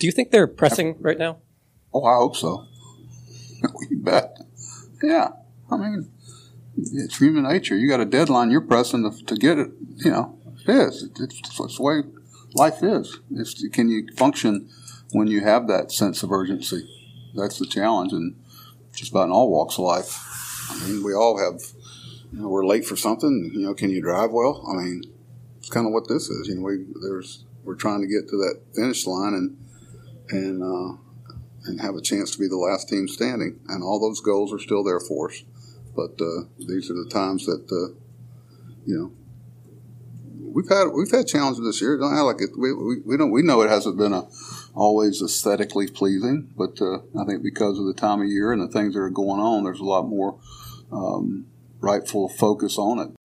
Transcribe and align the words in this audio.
Do 0.00 0.06
you 0.06 0.12
think 0.12 0.30
they're 0.30 0.46
pressing 0.46 0.96
right 0.98 1.18
now? 1.18 1.38
Oh, 1.92 2.04
I 2.04 2.16
hope 2.16 2.34
so. 2.34 2.64
you 3.90 3.98
bet. 3.98 4.38
Yeah. 5.02 5.28
I 5.70 5.76
mean, 5.76 6.10
it's 6.76 7.18
human 7.18 7.44
nature. 7.44 7.76
You 7.76 7.86
got 7.86 8.00
a 8.00 8.06
deadline. 8.06 8.50
You're 8.50 8.62
pressing 8.62 9.02
to, 9.08 9.24
to 9.26 9.36
get 9.36 9.58
it. 9.58 9.70
You 9.96 10.10
know, 10.10 10.38
it 10.66 10.70
is. 10.70 11.10
It's, 11.20 11.38
it's 11.38 11.76
the 11.76 11.82
way 11.82 12.00
life 12.54 12.82
is. 12.82 13.18
It's, 13.30 13.62
can 13.68 13.90
you 13.90 14.08
function 14.16 14.70
when 15.12 15.28
you 15.28 15.42
have 15.42 15.68
that 15.68 15.92
sense 15.92 16.22
of 16.22 16.32
urgency? 16.32 16.88
That's 17.34 17.58
the 17.58 17.66
challenge, 17.66 18.12
and 18.12 18.34
just 18.94 19.10
about 19.10 19.26
in 19.26 19.32
all 19.32 19.50
walks 19.50 19.78
of 19.78 19.84
life. 19.84 20.18
I 20.70 20.88
mean, 20.88 21.04
we 21.04 21.12
all 21.12 21.38
have. 21.38 21.60
You 22.32 22.42
know, 22.42 22.48
we're 22.48 22.64
late 22.64 22.86
for 22.86 22.96
something. 22.96 23.50
You 23.52 23.66
know, 23.66 23.74
can 23.74 23.90
you 23.90 24.00
drive 24.00 24.30
well? 24.30 24.64
I 24.66 24.82
mean, 24.82 25.02
it's 25.58 25.68
kind 25.68 25.86
of 25.86 25.92
what 25.92 26.08
this 26.08 26.28
is. 26.28 26.48
You 26.48 26.56
know, 26.56 26.62
we 26.62 26.86
there's 27.02 27.44
we're 27.64 27.74
trying 27.74 28.00
to 28.00 28.06
get 28.06 28.28
to 28.30 28.36
that 28.38 28.62
finish 28.74 29.06
line 29.06 29.34
and 29.34 29.56
and 30.30 30.62
uh, 30.62 30.96
and 31.64 31.80
have 31.80 31.94
a 31.94 32.02
chance 32.02 32.30
to 32.32 32.38
be 32.38 32.48
the 32.48 32.56
last 32.56 32.88
team 32.88 33.08
standing. 33.08 33.60
And 33.68 33.82
all 33.82 34.00
those 34.00 34.20
goals 34.20 34.52
are 34.52 34.58
still 34.58 34.82
there 34.82 35.00
for 35.00 35.30
us. 35.30 35.42
But 35.94 36.12
uh, 36.20 36.48
these 36.58 36.90
are 36.90 36.94
the 36.94 37.10
times 37.10 37.46
that 37.46 37.64
uh, 37.70 37.94
you 38.86 38.96
know 38.96 39.12
we've 40.52 40.68
had 40.68 40.88
we've 40.88 41.10
had 41.10 41.26
challenges 41.26 41.64
this 41.64 41.80
year. 41.80 41.98
Don't 41.98 42.14
act 42.14 42.24
like 42.24 42.40
it. 42.40 42.50
We, 42.56 42.72
we, 42.72 43.00
we 43.04 43.16
don't 43.16 43.30
we 43.30 43.42
know 43.42 43.62
it 43.62 43.70
hasn't 43.70 43.98
been 43.98 44.12
a 44.12 44.28
always 44.74 45.22
aesthetically 45.22 45.88
pleasing, 45.88 46.52
but 46.56 46.80
uh, 46.80 46.98
I 47.18 47.24
think 47.24 47.42
because 47.42 47.78
of 47.78 47.86
the 47.86 47.94
time 47.94 48.20
of 48.20 48.28
year 48.28 48.52
and 48.52 48.62
the 48.62 48.68
things 48.68 48.94
that 48.94 49.00
are 49.00 49.10
going 49.10 49.40
on, 49.40 49.64
there's 49.64 49.80
a 49.80 49.84
lot 49.84 50.08
more 50.08 50.38
um, 50.92 51.46
rightful 51.80 52.28
focus 52.28 52.78
on 52.78 52.98
it. 52.98 53.19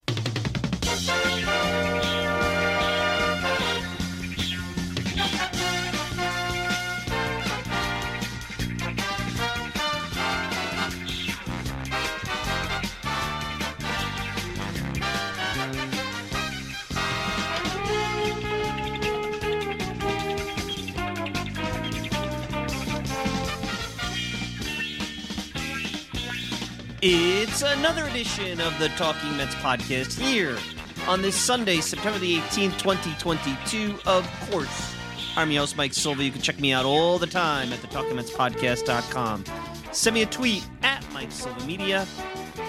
Another 27.88 28.08
edition 28.08 28.60
of 28.60 28.76
the 28.80 28.88
Talking 28.96 29.36
Mets 29.36 29.54
podcast 29.56 30.18
here 30.18 30.58
on 31.06 31.22
this 31.22 31.36
Sunday, 31.36 31.80
September 31.80 32.18
the 32.18 32.38
18th, 32.38 32.76
2022. 32.78 33.96
Of 34.06 34.28
course, 34.50 34.96
I'm 35.36 35.52
your 35.52 35.60
host, 35.60 35.76
Mike 35.76 35.94
Silva. 35.94 36.24
You 36.24 36.32
can 36.32 36.42
check 36.42 36.58
me 36.58 36.72
out 36.72 36.84
all 36.84 37.16
the 37.16 37.28
time 37.28 37.72
at 37.72 37.80
the 37.82 37.86
TalkingMetsPodcast.com. 37.86 39.44
Send 39.92 40.14
me 40.14 40.22
a 40.22 40.26
tweet 40.26 40.66
at 40.82 41.06
Mike 41.12 41.30
Silva 41.30 41.64
Media 41.64 42.08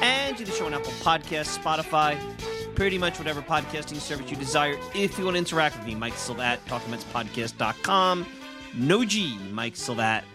and 0.03 0.37
do 0.37 0.45
the 0.45 0.51
show 0.51 0.67
on 0.67 0.75
Apple 0.75 0.91
Podcasts, 1.01 1.57
Spotify, 1.57 2.15
pretty 2.75 2.99
much 2.99 3.17
whatever 3.17 3.41
podcasting 3.41 3.97
service 3.97 4.29
you 4.29 4.37
desire. 4.37 4.77
If 4.93 5.17
you 5.17 5.25
want 5.25 5.33
to 5.33 5.39
interact 5.39 5.77
with 5.77 5.87
me, 5.87 5.95
Mike 5.95 6.13
Silva 6.13 6.43
at 6.43 6.65
TalkingMetsPodcast.com. 6.67 8.23
No 8.75 9.03
G, 9.03 9.39
Mike 9.51 9.77
Silva 9.77 10.03
at 10.03 10.25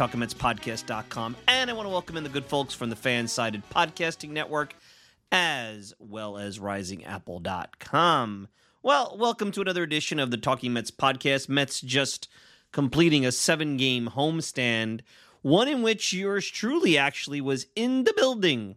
TalkingMetsPodcast.com. 0.00 1.36
And 1.46 1.68
I 1.68 1.74
want 1.74 1.84
to 1.84 1.90
welcome 1.90 2.16
in 2.16 2.22
the 2.22 2.30
good 2.30 2.46
folks 2.46 2.72
from 2.72 2.88
the 2.88 2.96
Fansided 2.96 3.62
Podcasting 3.70 4.30
Network, 4.30 4.74
as 5.30 5.92
well 5.98 6.38
as 6.38 6.58
RisingApple.com. 6.58 8.48
Well, 8.82 9.16
welcome 9.20 9.52
to 9.52 9.60
another 9.60 9.82
edition 9.82 10.18
of 10.18 10.30
the 10.30 10.38
Talking 10.38 10.72
Mets 10.72 10.90
podcast. 10.90 11.50
Mets 11.50 11.82
just 11.82 12.28
completing 12.72 13.26
a 13.26 13.32
seven 13.32 13.76
game 13.76 14.08
homestand, 14.16 15.02
one 15.42 15.68
in 15.68 15.82
which 15.82 16.14
yours 16.14 16.48
truly 16.48 16.96
actually 16.96 17.42
was 17.42 17.66
in 17.76 18.04
the 18.04 18.14
building. 18.16 18.76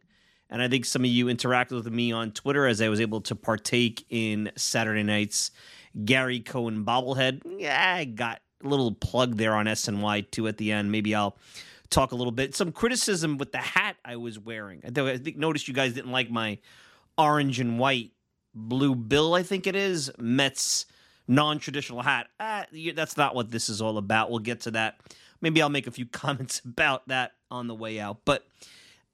And 0.50 0.62
I 0.62 0.68
think 0.68 0.84
some 0.84 1.06
of 1.06 1.10
you 1.10 1.28
interacted 1.28 1.72
with 1.72 1.88
me 1.88 2.12
on 2.12 2.34
Twitter 2.34 2.68
as 2.68 2.82
I 2.82 2.90
was 2.90 3.00
able 3.00 3.22
to 3.22 3.36
partake 3.36 4.06
in 4.10 4.52
Saturday 4.58 5.04
night's 5.04 5.52
Gary 6.04 6.42
Cohen 6.42 6.84
bobblehead. 6.84 7.44
Yeah, 7.60 7.96
I 7.96 8.04
got 8.04 8.42
little 8.64 8.92
plug 8.92 9.38
there 9.38 9.54
on 9.56 9.66
SNY 9.66 10.32
too 10.32 10.48
at 10.48 10.58
the 10.58 10.72
end. 10.72 10.92
Maybe 10.92 11.14
I'll 11.14 11.38
talk 11.90 12.12
a 12.12 12.16
little 12.16 12.32
bit. 12.32 12.56
Some 12.56 12.72
criticism 12.72 13.38
with 13.38 13.52
the 13.52 13.60
hat 13.60 13.96
I 14.04 14.16
was 14.16 14.40
wearing. 14.40 14.82
I 14.86 15.18
think 15.18 15.38
noticed 15.38 15.68
you 15.68 15.74
guys 15.74 15.94
didn't 15.94 16.12
like 16.12 16.30
my 16.30 16.58
orange 17.18 17.60
and 17.60 17.80
white 17.80 18.12
blue 18.54 18.96
bill. 18.96 19.34
I 19.36 19.44
think 19.44 19.68
it 19.68 19.76
is 19.76 20.12
Mets 20.18 20.86
non-traditional 21.28 22.02
hat. 22.02 22.28
Ah, 22.40 22.66
that's 22.96 23.18
not 23.18 23.36
what 23.36 23.52
this 23.52 23.70
is 23.70 23.82
all 23.82 23.98
about. 23.98 24.30
We'll 24.30 24.40
get 24.40 24.62
to 24.62 24.72
that. 24.72 25.00
Maybe 25.42 25.62
I'll 25.62 25.70
make 25.70 25.88
a 25.88 25.92
few 25.92 26.06
comments 26.12 26.62
about 26.66 27.08
that 27.08 27.34
on 27.50 27.68
the 27.68 27.76
way 27.76 28.00
out. 28.00 28.20
But 28.26 28.46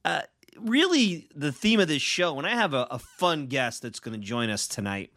uh, 0.06 0.22
really, 0.58 1.28
the 1.36 1.52
theme 1.52 1.80
of 1.80 1.88
this 1.88 2.02
show, 2.02 2.38
and 2.38 2.48
I 2.48 2.52
have 2.52 2.74
a, 2.74 2.88
a 2.90 3.00
fun 3.00 3.48
guest 3.48 3.82
that's 3.82 4.00
going 4.00 4.20
to 4.20 4.26
join 4.26 4.50
us 4.50 4.68
tonight. 4.68 5.12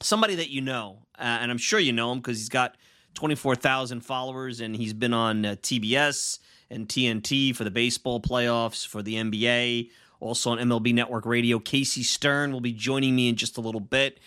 Somebody 0.00 0.34
that 0.36 0.50
you 0.50 0.60
know, 0.60 0.98
uh, 1.18 1.38
and 1.40 1.50
I'm 1.50 1.58
sure 1.58 1.78
you 1.78 1.92
know 1.92 2.12
him 2.12 2.18
because 2.18 2.38
he's 2.38 2.48
got 2.48 2.76
24,000 3.14 4.00
followers, 4.00 4.60
and 4.60 4.76
he's 4.76 4.92
been 4.92 5.12
on 5.14 5.44
uh, 5.44 5.56
TBS 5.62 6.38
and 6.70 6.88
TNT 6.88 7.54
for 7.54 7.64
the 7.64 7.70
baseball 7.70 8.20
playoffs, 8.20 8.86
for 8.86 9.02
the 9.02 9.16
NBA, 9.16 9.90
also 10.20 10.50
on 10.50 10.58
MLB 10.58 10.94
Network 10.94 11.26
Radio. 11.26 11.58
Casey 11.58 12.02
Stern 12.02 12.52
will 12.52 12.60
be 12.60 12.72
joining 12.72 13.14
me 13.14 13.28
in 13.28 13.36
just 13.36 13.58
a 13.58 13.60
little 13.60 13.80
bit. 13.80 14.18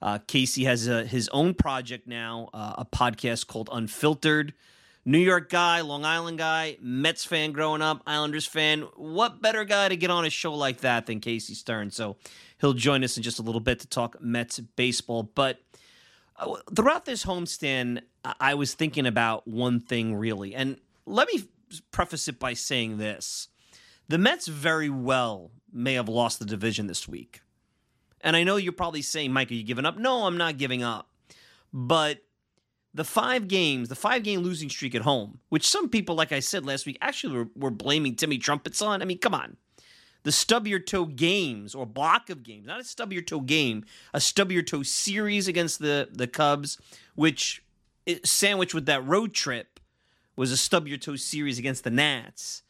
Uh, 0.00 0.18
Casey 0.26 0.64
has 0.64 0.88
a, 0.88 1.04
his 1.04 1.28
own 1.28 1.54
project 1.54 2.08
now, 2.08 2.48
uh, 2.52 2.74
a 2.78 2.84
podcast 2.84 3.46
called 3.46 3.68
Unfiltered. 3.72 4.52
New 5.04 5.18
York 5.18 5.50
guy, 5.50 5.80
Long 5.80 6.04
Island 6.04 6.38
guy, 6.38 6.76
Mets 6.80 7.24
fan 7.24 7.50
growing 7.50 7.82
up, 7.82 8.02
Islanders 8.06 8.46
fan. 8.46 8.82
What 8.96 9.42
better 9.42 9.64
guy 9.64 9.88
to 9.88 9.96
get 9.96 10.10
on 10.10 10.24
a 10.24 10.30
show 10.30 10.54
like 10.54 10.78
that 10.80 11.06
than 11.06 11.18
Casey 11.18 11.54
Stern? 11.54 11.90
So 11.90 12.16
he'll 12.60 12.72
join 12.72 13.02
us 13.02 13.16
in 13.16 13.22
just 13.24 13.40
a 13.40 13.42
little 13.42 13.60
bit 13.60 13.80
to 13.80 13.88
talk 13.88 14.20
Mets 14.20 14.60
baseball. 14.60 15.24
But 15.24 15.56
uh, 15.56 15.71
Uh, 16.42 16.56
throughout 16.74 17.04
this 17.04 17.24
homestand, 17.24 18.02
I 18.40 18.54
was 18.54 18.74
thinking 18.74 19.06
about 19.06 19.46
one 19.46 19.80
thing 19.80 20.14
really. 20.14 20.54
And 20.54 20.78
let 21.06 21.28
me 21.32 21.44
preface 21.90 22.28
it 22.28 22.38
by 22.38 22.54
saying 22.54 22.98
this 22.98 23.48
the 24.08 24.18
Mets 24.18 24.46
very 24.46 24.90
well 24.90 25.50
may 25.72 25.94
have 25.94 26.08
lost 26.08 26.38
the 26.38 26.44
division 26.44 26.86
this 26.86 27.08
week. 27.08 27.40
And 28.20 28.36
I 28.36 28.44
know 28.44 28.56
you're 28.56 28.72
probably 28.72 29.02
saying, 29.02 29.32
Mike, 29.32 29.50
are 29.50 29.54
you 29.54 29.64
giving 29.64 29.86
up? 29.86 29.96
No, 29.96 30.26
I'm 30.26 30.36
not 30.36 30.58
giving 30.58 30.82
up. 30.82 31.08
But 31.72 32.20
the 32.94 33.04
five 33.04 33.48
games, 33.48 33.88
the 33.88 33.94
five 33.94 34.22
game 34.22 34.40
losing 34.40 34.68
streak 34.68 34.94
at 34.94 35.02
home, 35.02 35.40
which 35.48 35.66
some 35.66 35.88
people, 35.88 36.14
like 36.14 36.30
I 36.30 36.40
said 36.40 36.66
last 36.66 36.86
week, 36.86 36.98
actually 37.00 37.36
were, 37.36 37.48
were 37.56 37.70
blaming 37.70 38.14
Timmy 38.14 38.38
Trumpets 38.38 38.82
on. 38.82 39.02
I 39.02 39.06
mean, 39.06 39.18
come 39.18 39.34
on. 39.34 39.56
The 40.24 40.32
stub 40.32 40.66
your 40.66 40.78
toe 40.78 41.06
games 41.06 41.74
or 41.74 41.84
block 41.84 42.30
of 42.30 42.42
games, 42.42 42.66
not 42.66 42.80
a 42.80 42.84
stub 42.84 43.12
your 43.12 43.22
toe 43.22 43.40
game, 43.40 43.84
a 44.14 44.20
stub 44.20 44.52
your 44.52 44.62
toe 44.62 44.82
series 44.82 45.48
against 45.48 45.80
the, 45.80 46.08
the 46.12 46.28
Cubs, 46.28 46.78
which 47.14 47.62
eh, 48.06 48.18
sandwiched 48.24 48.74
with 48.74 48.86
that 48.86 49.04
road 49.06 49.34
trip 49.34 49.80
was 50.36 50.52
a 50.52 50.56
stub 50.56 50.86
your 50.86 50.98
toe 50.98 51.16
series 51.16 51.58
against 51.58 51.84
the 51.84 51.90
Nats. 51.90 52.62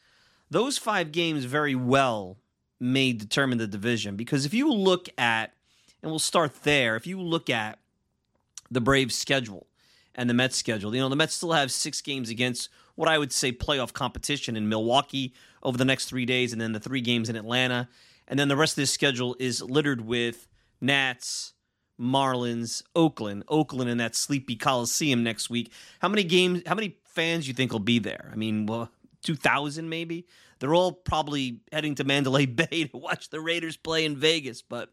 Those 0.51 0.79
five 0.79 1.13
games 1.13 1.45
very 1.45 1.75
well 1.75 2.39
may 2.81 3.13
determine 3.13 3.59
the 3.59 3.67
division 3.67 4.17
because 4.17 4.45
if 4.45 4.53
you 4.53 4.73
look 4.73 5.09
at, 5.17 5.55
and 6.03 6.11
we'll 6.11 6.19
start 6.19 6.63
there, 6.65 6.97
if 6.97 7.07
you 7.07 7.21
look 7.21 7.49
at 7.49 7.79
the 8.71 8.81
Braves 8.81 9.17
schedule 9.17 9.67
and 10.15 10.29
the 10.29 10.35
Mets 10.35 10.57
schedule, 10.57 10.95
you 10.95 11.01
know, 11.01 11.09
the 11.09 11.17
Mets 11.17 11.35
still 11.35 11.53
have 11.53 11.71
six 11.71 12.01
games 12.01 12.29
against 12.29 12.69
what 12.95 13.09
I 13.09 13.19
would 13.19 13.33
say 13.33 13.53
playoff 13.53 13.93
competition 13.93 14.57
in 14.57 14.69
Milwaukee 14.69 15.35
over 15.63 15.79
the 15.79 15.85
next 15.85 16.07
three 16.07 16.27
days, 16.27 16.53
and 16.53 16.61
then 16.61 16.73
the 16.73 16.81
three 16.81 17.01
games 17.01 17.29
in 17.29 17.37
Atlanta. 17.37 17.89
And 18.29 18.39
then 18.39 18.49
the 18.49 18.57
rest 18.57 18.73
of 18.73 18.77
this 18.77 18.91
schedule 18.91 19.37
is 19.39 19.63
littered 19.63 20.01
with 20.01 20.49
Nats, 20.81 21.53
Marlins, 22.01 22.83
Oakland, 22.95 23.45
Oakland 23.49 23.91
in 23.91 23.99
that 23.99 24.15
sleepy 24.15 24.57
Coliseum 24.57 25.23
next 25.23 25.51
week. 25.51 25.73
How 26.01 26.09
many 26.09 26.25
games? 26.25 26.63
How 26.67 26.75
many 26.75 26.97
fans 27.05 27.47
you 27.47 27.55
think 27.55 27.73
will 27.73 27.81
be 27.81 27.99
there? 27.99 28.31
I 28.33 28.37
mean, 28.37 28.67
well, 28.67 28.91
two 29.23 29.37
thousand 29.37 29.89
maybe. 29.89 30.27
They're 30.59 30.75
all 30.75 30.93
probably 30.93 31.61
heading 31.73 31.97
to 31.97 32.05
Mandalay 32.05 32.47
Bay 32.47 32.85
to 32.85 32.97
watch 32.97 33.31
the 33.31 33.41
Raiders 33.41 33.77
play 33.77 34.05
in 34.05 34.17
Vegas. 34.17 34.63
But 34.63 34.91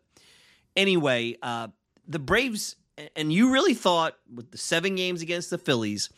anyway, 0.75 1.35
uh, 1.43 1.67
the 2.07 2.19
Braves, 2.19 2.75
and 3.15 3.31
you 3.31 3.51
really 3.51 3.75
thought 3.75 4.15
with 4.33 4.51
the 4.51 4.57
seven 4.57 4.95
games 4.95 5.21
against 5.21 5.49
the 5.49 5.57
Phillies 5.57 6.09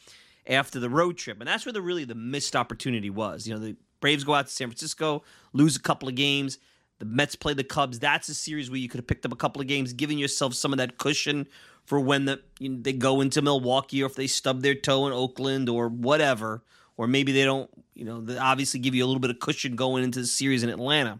after 0.47 0.79
the 0.79 0.89
road 0.89 1.17
trip, 1.17 1.39
and 1.39 1.47
that's 1.47 1.65
where 1.65 1.73
the 1.73 1.81
really 1.81 2.05
the 2.05 2.15
missed 2.15 2.55
opportunity 2.55 3.09
was. 3.09 3.47
You 3.47 3.53
know, 3.53 3.59
the 3.59 3.75
Braves 3.99 4.23
go 4.23 4.33
out 4.33 4.47
to 4.47 4.51
San 4.51 4.67
Francisco, 4.67 5.23
lose 5.53 5.75
a 5.75 5.81
couple 5.81 6.09
of 6.09 6.15
games. 6.15 6.57
The 6.99 7.05
Mets 7.05 7.35
play 7.35 7.53
the 7.53 7.63
Cubs. 7.63 7.99
That's 7.99 8.29
a 8.29 8.35
series 8.35 8.69
where 8.69 8.79
you 8.79 8.87
could 8.87 8.99
have 8.99 9.07
picked 9.07 9.25
up 9.25 9.33
a 9.33 9.35
couple 9.35 9.61
of 9.61 9.67
games, 9.67 9.93
giving 9.93 10.19
yourself 10.19 10.53
some 10.53 10.71
of 10.71 10.77
that 10.77 10.97
cushion 10.97 11.47
for 11.85 11.99
when 11.99 12.25
the, 12.25 12.41
you 12.59 12.69
know, 12.69 12.77
they 12.81 12.93
go 12.93 13.21
into 13.21 13.41
Milwaukee 13.41 14.03
or 14.03 14.05
if 14.05 14.15
they 14.15 14.27
stub 14.27 14.61
their 14.61 14.75
toe 14.75 15.07
in 15.07 15.13
Oakland 15.13 15.67
or 15.67 15.87
whatever. 15.87 16.63
Or 16.97 17.07
maybe 17.07 17.31
they 17.31 17.43
don't, 17.43 17.69
you 17.95 18.05
know, 18.05 18.21
they 18.21 18.37
obviously 18.37 18.79
give 18.79 18.93
you 18.93 19.03
a 19.03 19.07
little 19.07 19.19
bit 19.19 19.31
of 19.31 19.39
cushion 19.39 19.75
going 19.75 20.03
into 20.03 20.19
the 20.19 20.27
series 20.27 20.61
in 20.61 20.69
Atlanta. 20.69 21.19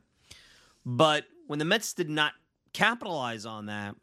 But 0.85 1.25
when 1.47 1.57
the 1.57 1.65
Mets 1.65 1.94
did 1.94 2.09
not 2.09 2.33
capitalize 2.73 3.47
on 3.47 3.65
that, 3.65 3.95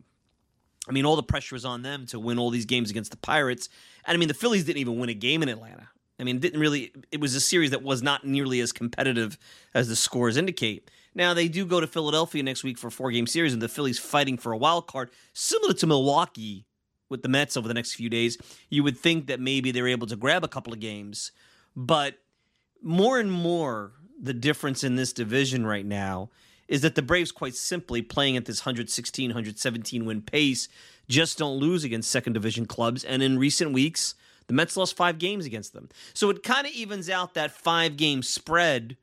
I 0.88 0.92
mean, 0.92 1.04
all 1.04 1.16
the 1.16 1.22
pressure 1.22 1.54
was 1.54 1.64
on 1.64 1.82
them 1.82 2.06
to 2.06 2.18
win 2.18 2.38
all 2.38 2.50
these 2.50 2.64
games 2.64 2.90
against 2.90 3.10
the 3.10 3.16
Pirates. 3.16 3.68
And 4.06 4.14
I 4.14 4.18
mean, 4.18 4.28
the 4.28 4.34
Phillies 4.34 4.64
didn't 4.64 4.78
even 4.78 4.98
win 4.98 5.08
a 5.08 5.14
game 5.14 5.42
in 5.42 5.48
Atlanta. 5.48 5.88
I 6.20 6.24
mean, 6.24 6.40
didn't 6.40 6.60
really. 6.60 6.92
It 7.12 7.20
was 7.20 7.34
a 7.34 7.40
series 7.40 7.70
that 7.70 7.82
was 7.82 8.02
not 8.02 8.26
nearly 8.26 8.60
as 8.60 8.72
competitive 8.72 9.38
as 9.74 9.88
the 9.88 9.96
scores 9.96 10.36
indicate. 10.36 10.90
Now 11.14 11.34
they 11.34 11.48
do 11.48 11.64
go 11.64 11.80
to 11.80 11.86
Philadelphia 11.86 12.42
next 12.42 12.64
week 12.64 12.78
for 12.78 12.88
a 12.88 12.90
four 12.90 13.10
game 13.10 13.26
series, 13.26 13.52
and 13.52 13.62
the 13.62 13.68
Phillies 13.68 13.98
fighting 13.98 14.36
for 14.36 14.52
a 14.52 14.56
wild 14.56 14.86
card, 14.86 15.10
similar 15.32 15.74
to 15.74 15.86
Milwaukee 15.86 16.66
with 17.08 17.22
the 17.22 17.28
Mets 17.28 17.56
over 17.56 17.68
the 17.68 17.74
next 17.74 17.94
few 17.94 18.08
days. 18.08 18.36
You 18.68 18.82
would 18.82 18.98
think 18.98 19.26
that 19.28 19.40
maybe 19.40 19.70
they're 19.70 19.88
able 19.88 20.06
to 20.08 20.16
grab 20.16 20.44
a 20.44 20.48
couple 20.48 20.72
of 20.72 20.80
games, 20.80 21.32
but 21.76 22.18
more 22.82 23.18
and 23.18 23.30
more 23.30 23.92
the 24.20 24.34
difference 24.34 24.82
in 24.82 24.96
this 24.96 25.12
division 25.12 25.64
right 25.64 25.86
now 25.86 26.30
is 26.68 26.82
that 26.82 26.94
the 26.94 27.02
Braves, 27.02 27.32
quite 27.32 27.54
simply, 27.54 28.02
playing 28.02 28.36
at 28.36 28.44
this 28.44 28.60
116, 28.60 29.30
117 29.30 30.04
win 30.04 30.22
pace, 30.22 30.68
just 31.08 31.38
don't 31.38 31.58
lose 31.58 31.82
against 31.82 32.10
second 32.10 32.34
division 32.34 32.66
clubs. 32.66 33.02
And 33.02 33.22
in 33.22 33.38
recent 33.38 33.72
weeks, 33.72 34.14
the 34.46 34.54
Mets 34.54 34.76
lost 34.76 34.96
five 34.96 35.18
games 35.18 35.46
against 35.46 35.72
them. 35.72 35.88
So 36.12 36.28
it 36.30 36.42
kind 36.42 36.66
of 36.66 36.72
evens 36.72 37.08
out 37.08 37.34
that 37.34 37.50
five 37.50 37.96
game 37.96 38.22
spread 38.22 38.96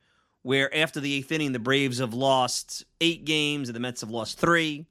where 0.43 0.73
after 0.75 0.99
the 0.99 1.15
eighth 1.15 1.31
inning, 1.31 1.53
the 1.53 1.59
Braves 1.59 1.97
have 1.97 2.13
lost 2.13 2.83
eight 3.01 3.25
games 3.25 3.67
and 3.67 3.75
the 3.75 3.79
Mets 3.79 4.01
have 4.01 4.11
lost 4.11 4.39
three. 4.39 4.85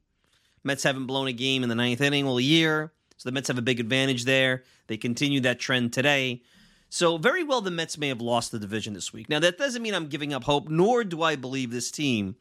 Mets 0.65 0.83
haven't 0.83 1.05
blown 1.05 1.27
a 1.27 1.33
game 1.33 1.63
in 1.63 1.69
the 1.69 1.75
ninth 1.75 2.01
inning 2.01 2.27
all 2.27 2.41
year. 2.41 2.91
So 3.15 3.29
the 3.29 3.33
Mets 3.33 3.47
have 3.47 3.57
a 3.57 3.61
big 3.61 3.79
advantage 3.79 4.25
there. 4.25 4.63
They 4.87 4.97
continue 4.97 5.39
that 5.41 5.59
trend 5.59 5.93
today. 5.93 6.41
So 6.89 7.17
very 7.17 7.43
well, 7.43 7.61
the 7.61 7.71
Mets 7.71 7.97
may 7.97 8.09
have 8.09 8.21
lost 8.21 8.51
the 8.51 8.59
division 8.59 8.93
this 8.93 9.13
week. 9.13 9.29
Now 9.29 9.39
that 9.39 9.57
doesn't 9.57 9.81
mean 9.81 9.93
I'm 9.93 10.07
giving 10.07 10.33
up 10.33 10.43
hope, 10.43 10.67
nor 10.67 11.05
do 11.05 11.21
I 11.21 11.35
believe 11.35 11.71
this 11.71 11.91
team 11.91 12.35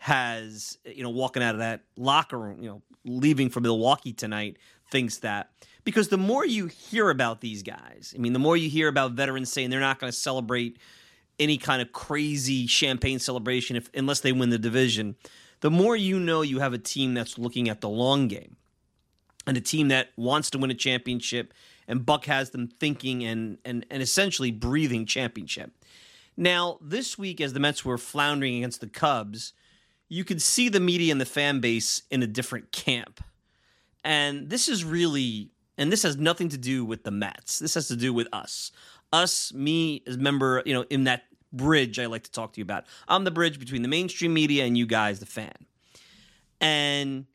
has, 0.00 0.78
you 0.84 1.02
know, 1.02 1.10
walking 1.10 1.42
out 1.42 1.54
of 1.54 1.60
that 1.60 1.82
locker 1.96 2.38
room, 2.38 2.62
you 2.62 2.68
know, 2.68 2.82
leaving 3.04 3.50
for 3.50 3.60
Milwaukee 3.60 4.12
tonight, 4.12 4.56
thinks 4.90 5.18
that. 5.18 5.50
Because 5.84 6.08
the 6.08 6.18
more 6.18 6.44
you 6.44 6.66
hear 6.66 7.10
about 7.10 7.40
these 7.40 7.62
guys, 7.62 8.14
I 8.16 8.18
mean, 8.18 8.32
the 8.32 8.38
more 8.38 8.56
you 8.56 8.68
hear 8.68 8.88
about 8.88 9.12
veterans 9.12 9.52
saying 9.52 9.70
they're 9.70 9.80
not 9.80 9.98
going 9.98 10.10
to 10.10 10.18
celebrate 10.18 10.78
any 11.38 11.58
kind 11.58 11.80
of 11.80 11.92
crazy 11.92 12.66
champagne 12.66 13.18
celebration 13.18 13.76
if 13.76 13.88
unless 13.94 14.20
they 14.20 14.32
win 14.32 14.50
the 14.50 14.58
division, 14.58 15.16
the 15.60 15.70
more 15.70 15.96
you 15.96 16.18
know 16.18 16.42
you 16.42 16.58
have 16.60 16.72
a 16.72 16.78
team 16.78 17.14
that's 17.14 17.38
looking 17.38 17.68
at 17.68 17.80
the 17.80 17.88
long 17.88 18.28
game 18.28 18.56
and 19.46 19.56
a 19.56 19.60
team 19.60 19.88
that 19.88 20.08
wants 20.16 20.50
to 20.50 20.58
win 20.58 20.70
a 20.70 20.74
championship 20.74 21.54
and 21.90 22.06
Buck 22.06 22.26
has 22.26 22.50
them 22.50 22.68
thinking 22.68 23.24
and 23.24 23.58
and 23.64 23.84
and 23.90 24.02
essentially 24.02 24.50
breathing 24.50 25.04
championship. 25.04 25.72
Now, 26.36 26.78
this 26.80 27.18
week 27.18 27.40
as 27.40 27.52
the 27.52 27.60
Mets 27.60 27.84
were 27.84 27.98
floundering 27.98 28.56
against 28.56 28.80
the 28.80 28.86
Cubs, 28.86 29.52
you 30.10 30.24
could 30.24 30.42
see 30.42 30.68
the 30.68 30.80
media 30.80 31.12
and 31.12 31.20
the 31.20 31.24
fan 31.24 31.60
base 31.60 32.02
in 32.10 32.22
a 32.22 32.26
different 32.26 32.72
camp. 32.72 33.22
And 34.04 34.50
this 34.50 34.68
is 34.68 34.84
really, 34.84 35.52
and 35.78 35.90
this 35.90 36.02
has 36.02 36.16
nothing 36.16 36.48
to 36.50 36.58
do 36.58 36.84
with 36.84 37.04
the 37.04 37.12
Mets. 37.12 37.60
This 37.60 37.74
has 37.74 37.88
to 37.88 37.96
do 37.96 38.12
with 38.12 38.26
us. 38.32 38.72
Us, 39.12 39.54
me 39.54 40.02
as 40.06 40.18
member, 40.18 40.62
you 40.66 40.74
know, 40.74 40.84
in 40.90 41.04
that 41.04 41.24
bridge 41.52 41.98
I 41.98 42.06
like 42.06 42.24
to 42.24 42.30
talk 42.30 42.52
to 42.54 42.60
you 42.60 42.64
about. 42.64 42.84
I'm 43.08 43.24
the 43.24 43.30
bridge 43.30 43.58
between 43.58 43.82
the 43.82 43.88
mainstream 43.88 44.34
media 44.34 44.64
and 44.64 44.76
you 44.76 44.84
guys, 44.84 45.20
the 45.20 45.26
fan. 45.26 45.54
And 46.60 47.26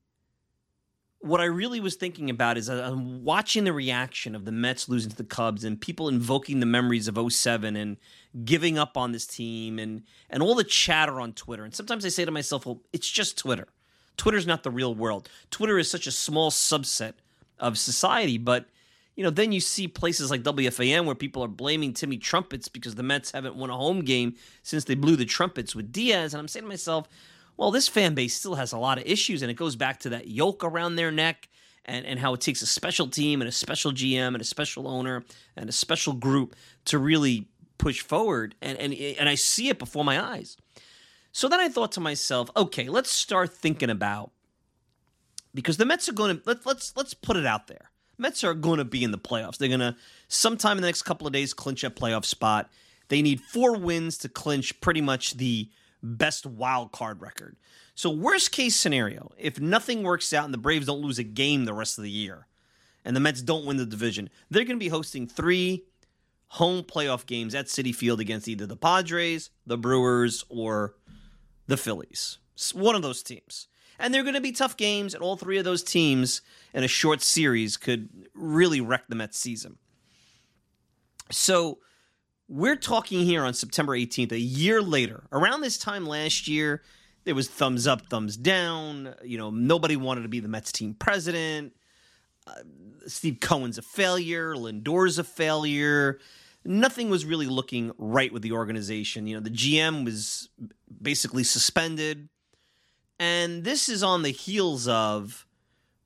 what 1.19 1.41
I 1.41 1.45
really 1.45 1.79
was 1.79 1.95
thinking 1.95 2.29
about 2.29 2.57
is 2.57 2.69
uh, 2.69 2.87
I'm 2.91 3.23
watching 3.23 3.63
the 3.63 3.73
reaction 3.73 4.35
of 4.35 4.45
the 4.45 4.51
Mets 4.51 4.87
losing 4.87 5.09
to 5.09 5.17
the 5.17 5.23
Cubs 5.23 5.63
and 5.63 5.79
people 5.79 6.07
invoking 6.07 6.59
the 6.59 6.65
memories 6.65 7.07
of 7.07 7.17
07 7.31 7.75
and 7.75 7.97
giving 8.43 8.77
up 8.77 8.97
on 8.97 9.11
this 9.11 9.25
team 9.25 9.79
and 9.79 10.03
and 10.29 10.43
all 10.43 10.55
the 10.55 10.63
chatter 10.63 11.19
on 11.19 11.33
Twitter. 11.33 11.63
And 11.63 11.73
sometimes 11.73 12.05
I 12.05 12.09
say 12.09 12.25
to 12.25 12.31
myself, 12.31 12.65
well, 12.65 12.81
it's 12.93 13.09
just 13.09 13.37
Twitter. 13.37 13.67
Twitter's 14.17 14.47
not 14.47 14.63
the 14.63 14.71
real 14.71 14.93
world. 14.93 15.29
Twitter 15.51 15.77
is 15.77 15.89
such 15.89 16.07
a 16.07 16.11
small 16.11 16.51
subset 16.51 17.13
of 17.59 17.77
society, 17.77 18.37
but 18.37 18.65
you 19.15 19.23
know, 19.23 19.29
then 19.29 19.51
you 19.51 19.61
see 19.61 19.87
places 19.87 20.29
like 20.29 20.43
WFAN 20.43 21.05
where 21.05 21.15
people 21.15 21.43
are 21.43 21.47
blaming 21.47 21.93
Timmy 21.93 22.17
Trumpets 22.17 22.67
because 22.67 22.95
the 22.95 23.03
Mets 23.03 23.31
haven't 23.31 23.55
won 23.55 23.69
a 23.69 23.77
home 23.77 24.01
game 24.01 24.35
since 24.61 24.83
they 24.83 24.95
blew 24.95 25.15
the 25.15 25.25
trumpets 25.25 25.73
with 25.73 25.91
Diaz. 25.93 26.33
And 26.33 26.41
I'm 26.41 26.49
saying 26.49 26.65
to 26.65 26.69
myself, 26.69 27.07
well, 27.57 27.71
this 27.71 27.87
fan 27.87 28.13
base 28.13 28.33
still 28.33 28.55
has 28.55 28.73
a 28.73 28.77
lot 28.77 28.97
of 28.97 29.05
issues, 29.05 29.41
and 29.41 29.49
it 29.49 29.55
goes 29.55 29.75
back 29.75 29.99
to 30.01 30.09
that 30.09 30.27
yoke 30.27 30.63
around 30.63 30.95
their 30.95 31.11
neck 31.11 31.49
and, 31.85 32.05
and 32.05 32.19
how 32.19 32.33
it 32.33 32.41
takes 32.41 32.61
a 32.61 32.65
special 32.65 33.07
team 33.07 33.41
and 33.41 33.47
a 33.47 33.51
special 33.51 33.91
GM 33.91 34.29
and 34.29 34.41
a 34.41 34.45
special 34.45 34.87
owner 34.87 35.23
and 35.55 35.69
a 35.69 35.73
special 35.73 36.13
group 36.13 36.55
to 36.85 36.97
really 36.97 37.47
push 37.77 38.01
forward. 38.01 38.55
And, 38.61 38.77
and, 38.77 38.93
and 38.93 39.29
I 39.29 39.35
see 39.35 39.69
it 39.69 39.79
before 39.79 40.03
my 40.03 40.21
eyes. 40.21 40.57
So 41.31 41.47
then 41.47 41.59
I 41.59 41.69
thought 41.69 41.91
to 41.93 41.99
myself, 41.99 42.49
okay, 42.55 42.87
let's 42.87 43.11
start 43.11 43.53
thinking 43.53 43.89
about 43.89 44.31
because 45.53 45.77
the 45.77 45.85
Mets 45.85 46.09
are 46.09 46.13
going 46.13 46.37
to 46.37 46.43
let, 46.45 46.65
let's 46.65 46.93
let's 46.95 47.13
put 47.13 47.37
it 47.37 47.45
out 47.45 47.67
there. 47.67 47.91
Mets 48.17 48.43
are 48.43 48.53
going 48.53 48.77
to 48.77 48.85
be 48.85 49.03
in 49.03 49.11
the 49.11 49.17
playoffs. 49.17 49.57
They're 49.57 49.67
going 49.67 49.79
to 49.81 49.95
sometime 50.27 50.77
in 50.77 50.81
the 50.81 50.87
next 50.87 51.03
couple 51.03 51.27
of 51.27 51.33
days 51.33 51.53
clinch 51.53 51.83
a 51.83 51.89
playoff 51.89 52.25
spot. 52.25 52.69
They 53.09 53.21
need 53.21 53.41
four 53.41 53.77
wins 53.77 54.17
to 54.19 54.29
clinch 54.29 54.79
pretty 54.81 55.01
much 55.01 55.35
the 55.35 55.69
best 56.05 56.45
wild 56.45 56.91
card 56.91 57.21
record. 57.21 57.57
So, 57.95 58.09
worst 58.09 58.51
case 58.51 58.75
scenario, 58.75 59.31
if 59.37 59.59
nothing 59.59 60.03
works 60.03 60.33
out 60.33 60.45
and 60.45 60.53
the 60.53 60.59
Braves 60.59 60.85
don't 60.85 61.01
lose 61.01 61.19
a 61.19 61.23
game 61.23 61.65
the 61.65 61.73
rest 61.73 61.97
of 61.97 62.03
the 62.03 62.11
year 62.11 62.47
and 63.03 63.15
the 63.15 63.19
Mets 63.19 63.41
don't 63.41 63.65
win 63.65 63.77
the 63.77 63.85
division, 63.85 64.29
they're 64.49 64.65
going 64.65 64.77
to 64.77 64.83
be 64.83 64.89
hosting 64.89 65.27
three 65.27 65.85
home 66.49 66.83
playoff 66.83 67.25
games 67.25 67.55
at 67.55 67.65
Citi 67.65 67.93
Field 67.93 68.19
against 68.19 68.47
either 68.47 68.65
the 68.65 68.77
Padres, 68.77 69.49
the 69.65 69.77
Brewers, 69.77 70.45
or 70.49 70.95
the 71.67 71.77
Phillies. 71.77 72.37
One 72.73 72.95
of 72.95 73.01
those 73.01 73.23
teams. 73.23 73.67
And 73.97 74.13
they're 74.13 74.23
going 74.23 74.35
to 74.35 74.41
be 74.41 74.51
tough 74.51 74.75
games, 74.75 75.13
and 75.13 75.23
all 75.23 75.37
three 75.37 75.57
of 75.57 75.63
those 75.63 75.81
teams 75.81 76.41
in 76.73 76.83
a 76.83 76.87
short 76.87 77.21
series 77.21 77.77
could 77.77 78.09
really 78.33 78.81
wreck 78.81 79.03
the 79.07 79.15
Mets 79.15 79.39
season. 79.39 79.77
So, 81.31 81.79
we're 82.47 82.75
talking 82.75 83.21
here 83.21 83.43
on 83.43 83.53
September 83.53 83.97
18th, 83.97 84.31
a 84.31 84.39
year 84.39 84.81
later. 84.81 85.23
Around 85.31 85.61
this 85.61 85.77
time 85.77 86.05
last 86.05 86.47
year, 86.47 86.83
there 87.23 87.35
was 87.35 87.47
thumbs 87.47 87.87
up, 87.87 88.07
thumbs 88.07 88.37
down. 88.37 89.15
You 89.23 89.37
know, 89.37 89.49
nobody 89.49 89.95
wanted 89.95 90.21
to 90.23 90.29
be 90.29 90.39
the 90.39 90.47
Mets 90.47 90.71
team 90.71 90.93
president. 90.93 91.73
Uh, 92.45 92.53
Steve 93.07 93.39
Cohen's 93.41 93.77
a 93.77 93.81
failure. 93.81 94.55
Lindor's 94.55 95.17
a 95.17 95.23
failure. 95.23 96.19
Nothing 96.63 97.09
was 97.09 97.25
really 97.25 97.47
looking 97.47 97.91
right 97.97 98.31
with 98.31 98.43
the 98.43 98.51
organization. 98.51 99.27
You 99.27 99.35
know, 99.35 99.41
the 99.41 99.49
GM 99.49 100.05
was 100.05 100.49
basically 101.01 101.43
suspended. 101.43 102.29
And 103.19 103.63
this 103.63 103.89
is 103.89 104.03
on 104.03 104.23
the 104.23 104.31
heels 104.31 104.87
of 104.87 105.47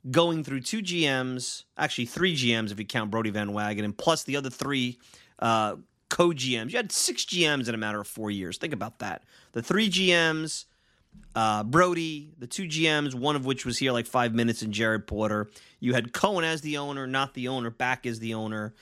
going 0.10 0.44
through 0.44 0.62
two 0.62 0.82
GMs, 0.82 1.66
actually 1.78 2.06
three 2.06 2.36
GMs 2.36 2.72
if 2.72 2.80
you 2.80 2.86
count 2.86 3.12
Brodie 3.12 3.32
Van 3.32 3.50
Wagenen, 3.50 3.84
and 3.84 3.98
plus 3.98 4.24
the 4.24 4.38
other 4.38 4.50
three 4.50 5.00
uh, 5.40 5.76
co 6.10 6.30
GMs. 6.30 6.72
You 6.72 6.78
had 6.78 6.92
six 6.92 7.24
GMs 7.24 7.68
in 7.68 7.76
a 7.76 7.78
matter 7.78 8.02
of 8.02 8.08
four 8.08 8.32
years. 8.32 8.58
Think 8.58 8.74
about 8.74 9.00
that. 9.00 9.24
The 9.54 9.62
three 9.62 9.90
GMs, 9.90 10.66
uh, 11.36 11.64
Brodie, 11.64 12.32
the 12.38 12.48
two 12.48 12.66
GMs, 12.66 13.14
one 13.14 13.36
of 13.36 13.46
which 13.46 13.66
was 13.66 13.78
here 13.78 13.92
like 13.92 14.06
five 14.06 14.34
minutes, 14.34 14.62
and 14.62 14.74
Jared 14.74 15.08
Porter. 15.08 15.50
You 15.80 15.94
had 15.94 16.14
Cohen 16.14 16.44
as 16.44 16.62
the 16.62 16.78
owner, 16.78 17.08
not 17.08 17.34
the 17.34 17.48
owner, 17.48 17.70
back 17.70 18.06
as 18.06 18.20
the 18.20 18.34
owner. 18.34 18.74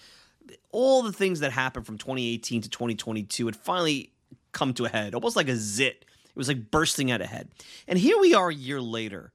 All 0.71 1.03
the 1.03 1.11
things 1.11 1.41
that 1.41 1.51
happened 1.51 1.85
from 1.85 1.97
2018 1.97 2.61
to 2.61 2.69
2022 2.69 3.45
had 3.45 3.55
finally 3.55 4.11
come 4.53 4.73
to 4.75 4.85
a 4.85 4.89
head, 4.89 5.13
almost 5.13 5.35
like 5.35 5.49
a 5.49 5.55
zit. 5.55 6.05
It 6.25 6.35
was 6.35 6.47
like 6.47 6.71
bursting 6.71 7.11
out 7.11 7.21
a 7.21 7.27
head. 7.27 7.49
And 7.87 7.99
here 7.99 8.17
we 8.19 8.33
are 8.33 8.49
a 8.49 8.53
year 8.53 8.81
later. 8.81 9.33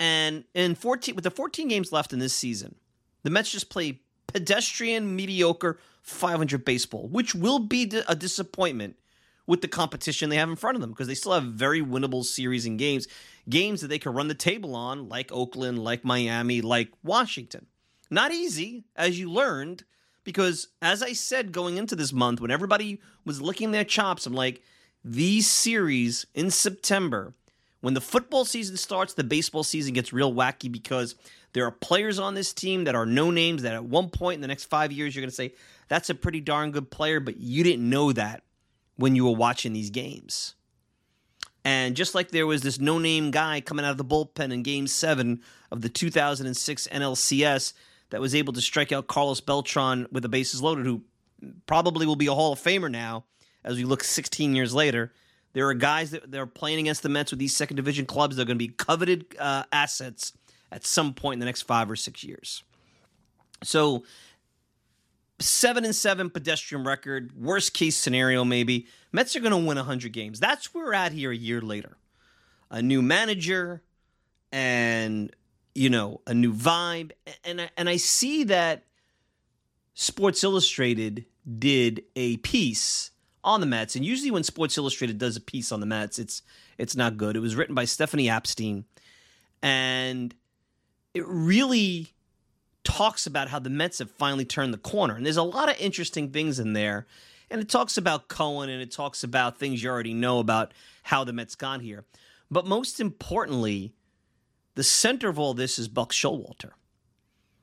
And 0.00 0.44
in 0.54 0.74
14 0.74 1.14
with 1.14 1.24
the 1.24 1.30
14 1.30 1.68
games 1.68 1.92
left 1.92 2.12
in 2.12 2.18
this 2.18 2.32
season, 2.32 2.76
the 3.24 3.30
Mets 3.30 3.50
just 3.50 3.70
play 3.70 4.00
pedestrian, 4.28 5.16
mediocre 5.16 5.78
500 6.08 6.64
baseball, 6.64 7.08
which 7.08 7.34
will 7.34 7.58
be 7.58 7.90
a 8.06 8.14
disappointment 8.14 8.96
with 9.46 9.62
the 9.62 9.68
competition 9.68 10.28
they 10.28 10.36
have 10.36 10.48
in 10.48 10.56
front 10.56 10.76
of 10.76 10.80
them 10.80 10.90
because 10.90 11.06
they 11.06 11.14
still 11.14 11.32
have 11.32 11.44
very 11.44 11.80
winnable 11.80 12.24
series 12.24 12.66
and 12.66 12.78
games, 12.78 13.08
games 13.48 13.80
that 13.80 13.88
they 13.88 13.98
can 13.98 14.12
run 14.12 14.28
the 14.28 14.34
table 14.34 14.74
on, 14.74 15.08
like 15.08 15.32
Oakland, 15.32 15.78
like 15.78 16.04
Miami, 16.04 16.60
like 16.60 16.90
Washington. 17.02 17.66
Not 18.10 18.32
easy, 18.32 18.84
as 18.94 19.18
you 19.18 19.30
learned, 19.30 19.84
because 20.24 20.68
as 20.82 21.02
I 21.02 21.12
said 21.12 21.52
going 21.52 21.76
into 21.78 21.96
this 21.96 22.12
month, 22.12 22.40
when 22.40 22.50
everybody 22.50 23.00
was 23.24 23.40
licking 23.40 23.70
their 23.70 23.84
chops, 23.84 24.26
I'm 24.26 24.34
like, 24.34 24.62
these 25.04 25.46
series 25.46 26.26
in 26.34 26.50
September, 26.50 27.32
when 27.80 27.94
the 27.94 28.00
football 28.00 28.44
season 28.44 28.76
starts, 28.76 29.14
the 29.14 29.24
baseball 29.24 29.62
season 29.62 29.94
gets 29.94 30.12
real 30.12 30.32
wacky 30.32 30.70
because 30.70 31.14
there 31.52 31.64
are 31.64 31.70
players 31.70 32.18
on 32.18 32.34
this 32.34 32.52
team 32.52 32.84
that 32.84 32.94
are 32.94 33.06
no 33.06 33.30
names 33.30 33.62
that 33.62 33.74
at 33.74 33.84
one 33.84 34.10
point 34.10 34.36
in 34.36 34.40
the 34.40 34.48
next 34.48 34.64
five 34.64 34.90
years, 34.90 35.14
you're 35.14 35.22
going 35.22 35.30
to 35.30 35.34
say, 35.34 35.54
that's 35.88 36.10
a 36.10 36.14
pretty 36.14 36.40
darn 36.40 36.72
good 36.72 36.90
player, 36.90 37.20
but 37.20 37.38
you 37.38 37.62
didn't 37.62 37.88
know 37.88 38.12
that 38.12 38.42
when 38.96 39.14
you 39.14 39.24
were 39.24 39.36
watching 39.36 39.72
these 39.72 39.90
games. 39.90 40.54
And 41.64 41.94
just 41.96 42.14
like 42.14 42.30
there 42.30 42.46
was 42.46 42.62
this 42.62 42.80
no 42.80 42.98
name 42.98 43.30
guy 43.30 43.60
coming 43.60 43.84
out 43.84 43.92
of 43.92 43.98
the 43.98 44.04
bullpen 44.04 44.52
in 44.52 44.62
game 44.62 44.86
seven 44.86 45.42
of 45.70 45.82
the 45.82 45.88
2006 45.88 46.88
NLCS 46.88 47.74
that 48.10 48.20
was 48.20 48.34
able 48.34 48.52
to 48.54 48.60
strike 48.60 48.90
out 48.90 49.06
Carlos 49.06 49.40
Beltran 49.40 50.06
with 50.10 50.22
the 50.22 50.28
bases 50.28 50.62
loaded, 50.62 50.86
who 50.86 51.02
probably 51.66 52.06
will 52.06 52.16
be 52.16 52.26
a 52.26 52.34
Hall 52.34 52.52
of 52.52 52.58
Famer 52.58 52.90
now 52.90 53.24
as 53.64 53.76
we 53.76 53.84
look 53.84 54.02
16 54.02 54.54
years 54.54 54.74
later. 54.74 55.12
There 55.52 55.68
are 55.68 55.74
guys 55.74 56.10
that 56.10 56.30
they're 56.30 56.46
playing 56.46 56.80
against 56.80 57.02
the 57.02 57.08
Mets 57.08 57.32
with 57.32 57.38
these 57.38 57.56
second 57.56 57.76
division 57.76 58.06
clubs. 58.06 58.36
They're 58.36 58.44
going 58.44 58.58
to 58.58 58.66
be 58.66 58.68
coveted 58.68 59.26
uh, 59.38 59.64
assets 59.72 60.32
at 60.70 60.84
some 60.84 61.14
point 61.14 61.34
in 61.34 61.40
the 61.40 61.46
next 61.46 61.62
five 61.62 61.90
or 61.90 61.96
six 61.96 62.22
years. 62.22 62.62
So, 63.64 64.04
seven 65.40 65.84
and 65.84 65.94
seven 65.94 66.30
pedestrian 66.30 66.84
record, 66.84 67.32
worst 67.36 67.74
case 67.74 67.96
scenario, 67.96 68.44
maybe. 68.44 68.86
Mets 69.12 69.34
are 69.36 69.40
going 69.40 69.52
to 69.52 69.56
win 69.56 69.76
100 69.76 70.12
games. 70.12 70.38
That's 70.38 70.74
where 70.74 70.84
we're 70.84 70.94
at 70.94 71.12
here 71.12 71.30
a 71.30 71.36
year 71.36 71.60
later. 71.60 71.96
A 72.70 72.82
new 72.82 73.00
manager 73.00 73.82
and, 74.52 75.34
you 75.74 75.88
know, 75.90 76.20
a 76.26 76.34
new 76.34 76.52
vibe. 76.52 77.12
And 77.44 77.62
I, 77.62 77.70
and 77.76 77.88
I 77.88 77.96
see 77.96 78.44
that 78.44 78.84
Sports 79.94 80.44
Illustrated 80.44 81.24
did 81.58 82.04
a 82.14 82.36
piece 82.38 83.10
on 83.48 83.60
the 83.60 83.66
Mets. 83.66 83.96
And 83.96 84.04
usually 84.04 84.30
when 84.30 84.44
Sports 84.44 84.76
Illustrated 84.76 85.16
does 85.16 85.34
a 85.34 85.40
piece 85.40 85.72
on 85.72 85.80
the 85.80 85.86
Mets, 85.86 86.18
it's 86.18 86.42
it's 86.76 86.94
not 86.94 87.16
good. 87.16 87.34
It 87.34 87.40
was 87.40 87.56
written 87.56 87.74
by 87.74 87.86
Stephanie 87.86 88.28
Epstein, 88.28 88.84
And 89.62 90.34
it 91.14 91.26
really 91.26 92.12
talks 92.84 93.26
about 93.26 93.48
how 93.48 93.58
the 93.58 93.70
Mets 93.70 94.00
have 94.00 94.10
finally 94.10 94.44
turned 94.44 94.74
the 94.74 94.78
corner. 94.78 95.16
And 95.16 95.24
there's 95.24 95.38
a 95.38 95.42
lot 95.42 95.70
of 95.70 95.80
interesting 95.80 96.30
things 96.30 96.58
in 96.58 96.74
there. 96.74 97.06
And 97.50 97.60
it 97.60 97.70
talks 97.70 97.96
about 97.96 98.28
Cohen 98.28 98.68
and 98.68 98.82
it 98.82 98.92
talks 98.92 99.24
about 99.24 99.56
things 99.56 99.82
you 99.82 99.88
already 99.88 100.12
know 100.12 100.38
about 100.38 100.74
how 101.04 101.24
the 101.24 101.32
Mets 101.32 101.54
got 101.54 101.80
here. 101.80 102.04
But 102.50 102.66
most 102.66 103.00
importantly, 103.00 103.94
the 104.74 104.84
center 104.84 105.30
of 105.30 105.38
all 105.38 105.54
this 105.54 105.78
is 105.78 105.88
Buck 105.88 106.12
Showalter. 106.12 106.72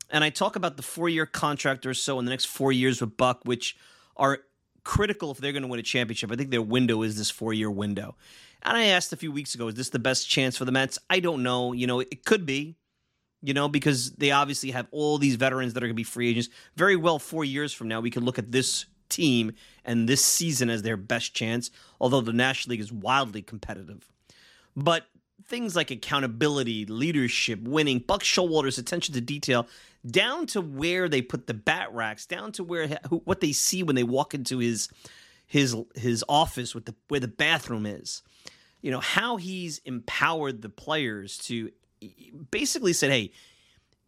And 0.10 0.24
I 0.24 0.32
talk 0.32 0.56
about 0.56 0.78
the 0.78 0.84
four 0.84 1.10
year 1.10 1.28
contract 1.28 1.86
or 1.86 1.94
so 1.94 2.18
in 2.18 2.26
the 2.26 2.32
next 2.32 2.46
four 2.46 2.72
years 2.72 3.02
with 3.02 3.16
Buck, 3.16 3.42
which 3.44 3.78
are 4.18 4.40
critical 4.86 5.32
if 5.32 5.40
they're 5.40 5.52
going 5.52 5.64
to 5.64 5.68
win 5.68 5.82
a 5.82 5.84
championship. 5.84 6.32
I 6.32 6.36
think 6.36 6.52
their 6.52 6.62
window 6.62 7.02
is 7.02 7.18
this 7.18 7.30
four 7.30 7.54
year 7.54 7.70
window. 7.70 8.16
And 8.62 8.78
I 8.78 8.86
asked 8.86 9.12
a 9.12 9.18
few 9.18 9.32
weeks 9.32 9.54
ago, 9.54 9.68
is 9.68 9.76
this 9.76 9.90
the 9.90 10.00
best 10.00 10.30
chance 10.30 10.56
for 10.56 10.64
the 10.64 10.72
Mets? 10.72 10.98
I 11.10 11.20
don't 11.20 11.44
know. 11.44 11.74
You 11.74 11.88
know, 11.88 12.00
it 12.00 12.24
could 12.24 12.46
be 12.46 12.78
you 13.46 13.54
know, 13.54 13.70
because 13.70 14.12
they 14.14 14.32
obviously 14.32 14.72
have 14.72 14.88
all 14.90 15.20
these 15.20 15.36
veterans 15.36 15.74
that 15.74 15.84
are 15.84 15.86
going 15.86 15.94
to 15.94 15.96
be 15.96 16.04
free 16.04 16.30
agents. 16.30 16.50
Very 16.76 16.96
well, 16.96 17.20
four 17.20 17.46
years 17.46 17.72
from 17.72 17.88
now, 17.88 18.02
we 18.02 18.10
could 18.10 18.24
look 18.24 18.40
at 18.40 18.52
this 18.52 18.88
team 19.08 19.54
and 19.84 20.10
this 20.10 20.26
season 20.26 20.70
as 20.70 20.82
their 20.82 20.98
best 20.98 21.36
chance, 21.36 21.70
although 22.02 22.22
the 22.22 22.34
National 22.34 22.72
League 22.72 22.80
is 22.80 22.92
wildly 22.92 23.44
competitive. 23.44 24.10
But 24.76 25.06
things 25.46 25.76
like 25.76 25.92
accountability, 25.92 26.86
leadership, 26.86 27.62
winning, 27.62 28.00
Buck 28.00 28.24
Showalter's 28.24 28.80
attention 28.80 29.14
to 29.14 29.22
detail, 29.22 29.68
down 30.10 30.46
to 30.48 30.62
where 30.62 31.10
they 31.10 31.22
put 31.22 31.48
the 31.48 31.54
bat 31.54 31.94
racks, 31.94 32.26
down 32.26 32.52
to 32.54 32.64
where 32.64 32.88
what 33.24 33.42
they 33.42 33.52
see 33.52 33.84
when 33.84 33.96
they 33.96 34.04
walk 34.04 34.34
into 34.34 34.60
his 34.60 34.90
his 35.48 35.76
his 35.96 36.24
office 36.28 36.76
with 36.76 36.86
the 36.86 36.96
where 37.08 37.20
the 37.20 37.28
bathroom 37.28 37.86
is. 37.86 38.22
You 38.82 38.92
know 38.92 39.00
how 39.00 39.38
he's 39.38 39.80
empowered 39.80 40.62
the 40.62 40.70
players 40.70 41.38
to 41.40 41.72
basically 42.52 42.94
said, 42.94 43.10
hey, 43.10 43.32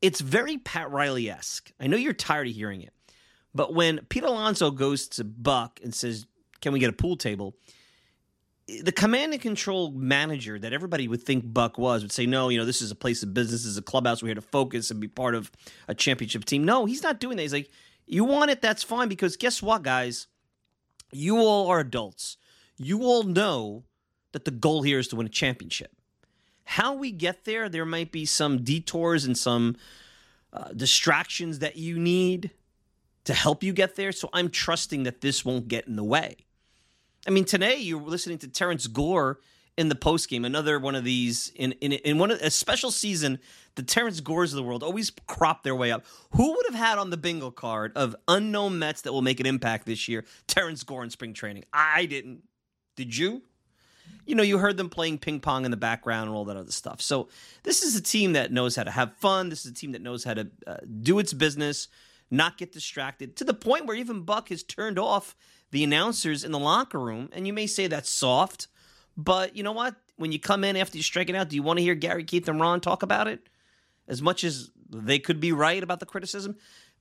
it's 0.01 0.21
very 0.21 0.57
Pat 0.57 0.91
Riley 0.91 1.29
esque. 1.29 1.71
I 1.79 1.87
know 1.87 1.97
you're 1.97 2.13
tired 2.13 2.47
of 2.47 2.53
hearing 2.53 2.81
it, 2.81 2.93
but 3.55 3.73
when 3.73 3.99
Pete 4.09 4.23
Alonso 4.23 4.69
goes 4.69 5.07
to 5.09 5.23
Buck 5.23 5.79
and 5.83 5.95
says, 5.95 6.27
can 6.61 6.73
we 6.73 6.79
get 6.79 6.89
a 6.89 6.93
pool 6.93 7.17
table? 7.17 7.55
The 8.67 8.91
command 8.91 9.31
and 9.31 9.41
control 9.41 9.91
manager 9.91 10.59
that 10.59 10.73
everybody 10.73 11.07
would 11.07 11.23
think 11.23 11.53
Buck 11.53 11.77
was 11.77 12.01
would 12.01 12.11
say, 12.11 12.25
no, 12.25 12.49
you 12.49 12.57
know, 12.57 12.65
this 12.65 12.81
is 12.81 12.91
a 12.91 12.95
place 12.95 13.23
of 13.23 13.33
business, 13.33 13.61
this 13.61 13.71
is 13.71 13.77
a 13.77 13.81
clubhouse. 13.81 14.21
We're 14.21 14.29
here 14.29 14.35
to 14.35 14.41
focus 14.41 14.91
and 14.91 14.99
be 14.99 15.07
part 15.07 15.35
of 15.35 15.49
a 15.87 15.95
championship 15.95 16.43
team. 16.43 16.65
No, 16.65 16.85
he's 16.85 17.01
not 17.01 17.19
doing 17.19 17.37
that. 17.37 17.43
He's 17.43 17.53
like, 17.53 17.69
you 18.05 18.25
want 18.25 18.51
it, 18.51 18.61
that's 18.61 18.83
fine, 18.83 19.07
because 19.07 19.37
guess 19.37 19.61
what, 19.61 19.83
guys? 19.83 20.27
You 21.13 21.37
all 21.37 21.67
are 21.67 21.79
adults. 21.79 22.37
You 22.77 23.03
all 23.03 23.23
know 23.23 23.85
that 24.33 24.43
the 24.43 24.51
goal 24.51 24.81
here 24.81 24.99
is 24.99 25.07
to 25.09 25.15
win 25.15 25.27
a 25.27 25.29
championship. 25.29 25.91
How 26.65 26.93
we 26.93 27.11
get 27.11 27.45
there, 27.45 27.69
there 27.69 27.85
might 27.85 28.11
be 28.11 28.25
some 28.25 28.63
detours 28.63 29.23
and 29.23 29.37
some 29.37 29.77
uh, 30.51 30.73
distractions 30.75 31.59
that 31.59 31.77
you 31.77 31.97
need 31.97 32.51
to 33.23 33.33
help 33.33 33.63
you 33.63 33.71
get 33.71 33.95
there. 33.95 34.11
So 34.11 34.29
I'm 34.33 34.49
trusting 34.49 35.03
that 35.03 35.21
this 35.21 35.45
won't 35.45 35.69
get 35.69 35.87
in 35.87 35.95
the 35.95 36.03
way. 36.03 36.46
I 37.27 37.31
mean, 37.31 37.45
today 37.45 37.77
you're 37.77 38.01
listening 38.01 38.37
to 38.39 38.47
Terrence 38.47 38.87
Gore 38.87 39.39
in 39.77 39.89
the 39.89 39.95
post 39.95 40.29
game, 40.29 40.45
another 40.45 40.79
one 40.79 40.95
of 40.95 41.03
these 41.03 41.51
in 41.55 41.73
in, 41.73 41.91
in 41.91 42.17
one 42.17 42.31
of, 42.31 42.41
a 42.41 42.49
special 42.49 42.89
season. 42.89 43.39
The 43.75 43.83
Terrence 43.83 44.21
Gores 44.21 44.53
of 44.53 44.57
the 44.57 44.63
world 44.63 44.81
always 44.81 45.11
crop 45.27 45.61
their 45.61 45.75
way 45.75 45.91
up. 45.91 46.03
Who 46.31 46.55
would 46.55 46.65
have 46.67 46.75
had 46.75 46.97
on 46.97 47.11
the 47.11 47.17
bingo 47.17 47.51
card 47.51 47.91
of 47.95 48.15
unknown 48.27 48.79
Mets 48.79 49.01
that 49.01 49.13
will 49.13 49.21
make 49.21 49.39
an 49.39 49.45
impact 49.45 49.85
this 49.85 50.07
year? 50.07 50.25
Terrence 50.47 50.83
Gore 50.83 51.03
in 51.03 51.09
spring 51.09 51.33
training. 51.33 51.65
I 51.73 52.05
didn't. 52.05 52.43
Did 52.95 53.15
you? 53.15 53.43
you 54.25 54.35
know, 54.35 54.43
you 54.43 54.57
heard 54.57 54.77
them 54.77 54.89
playing 54.89 55.17
ping 55.17 55.39
pong 55.39 55.65
in 55.65 55.71
the 55.71 55.77
background 55.77 56.27
and 56.27 56.35
all 56.35 56.45
that 56.45 56.57
other 56.57 56.71
stuff. 56.71 57.01
So 57.01 57.27
this 57.63 57.83
is 57.83 57.95
a 57.95 58.01
team 58.01 58.33
that 58.33 58.51
knows 58.51 58.75
how 58.75 58.83
to 58.83 58.91
have 58.91 59.15
fun. 59.17 59.49
This 59.49 59.65
is 59.65 59.71
a 59.71 59.73
team 59.73 59.91
that 59.93 60.01
knows 60.01 60.23
how 60.23 60.33
to 60.33 60.47
uh, 60.65 60.77
do 61.01 61.19
its 61.19 61.33
business, 61.33 61.87
not 62.29 62.57
get 62.57 62.71
distracted 62.71 63.35
to 63.37 63.43
the 63.43 63.53
point 63.53 63.85
where 63.85 63.95
even 63.95 64.21
Buck 64.21 64.49
has 64.49 64.63
turned 64.63 64.97
off 64.99 65.35
the 65.77 65.83
announcers 65.83 66.43
in 66.43 66.51
the 66.51 66.57
locker 66.57 66.99
room. 66.99 67.29
And 67.33 67.45
you 67.45 67.53
may 67.53 67.67
say 67.67 67.85
that's 67.85 68.09
soft, 68.09 68.67
but 69.15 69.55
you 69.55 69.61
know 69.61 69.73
what? 69.73 69.93
When 70.15 70.31
you 70.31 70.39
come 70.39 70.63
in 70.63 70.75
after 70.75 70.97
you 70.97 71.03
strike 71.03 71.29
it 71.29 71.35
out, 71.35 71.49
do 71.49 71.55
you 71.55 71.61
want 71.61 71.77
to 71.77 71.83
hear 71.83 71.93
Gary, 71.93 72.23
Keith, 72.23 72.47
and 72.47 72.59
Ron 72.59 72.81
talk 72.81 73.03
about 73.03 73.27
it? 73.27 73.47
As 74.07 74.19
much 74.19 74.43
as 74.43 74.71
they 74.89 75.19
could 75.19 75.39
be 75.39 75.51
right 75.51 75.83
about 75.83 75.99
the 75.99 76.07
criticism, 76.07 76.55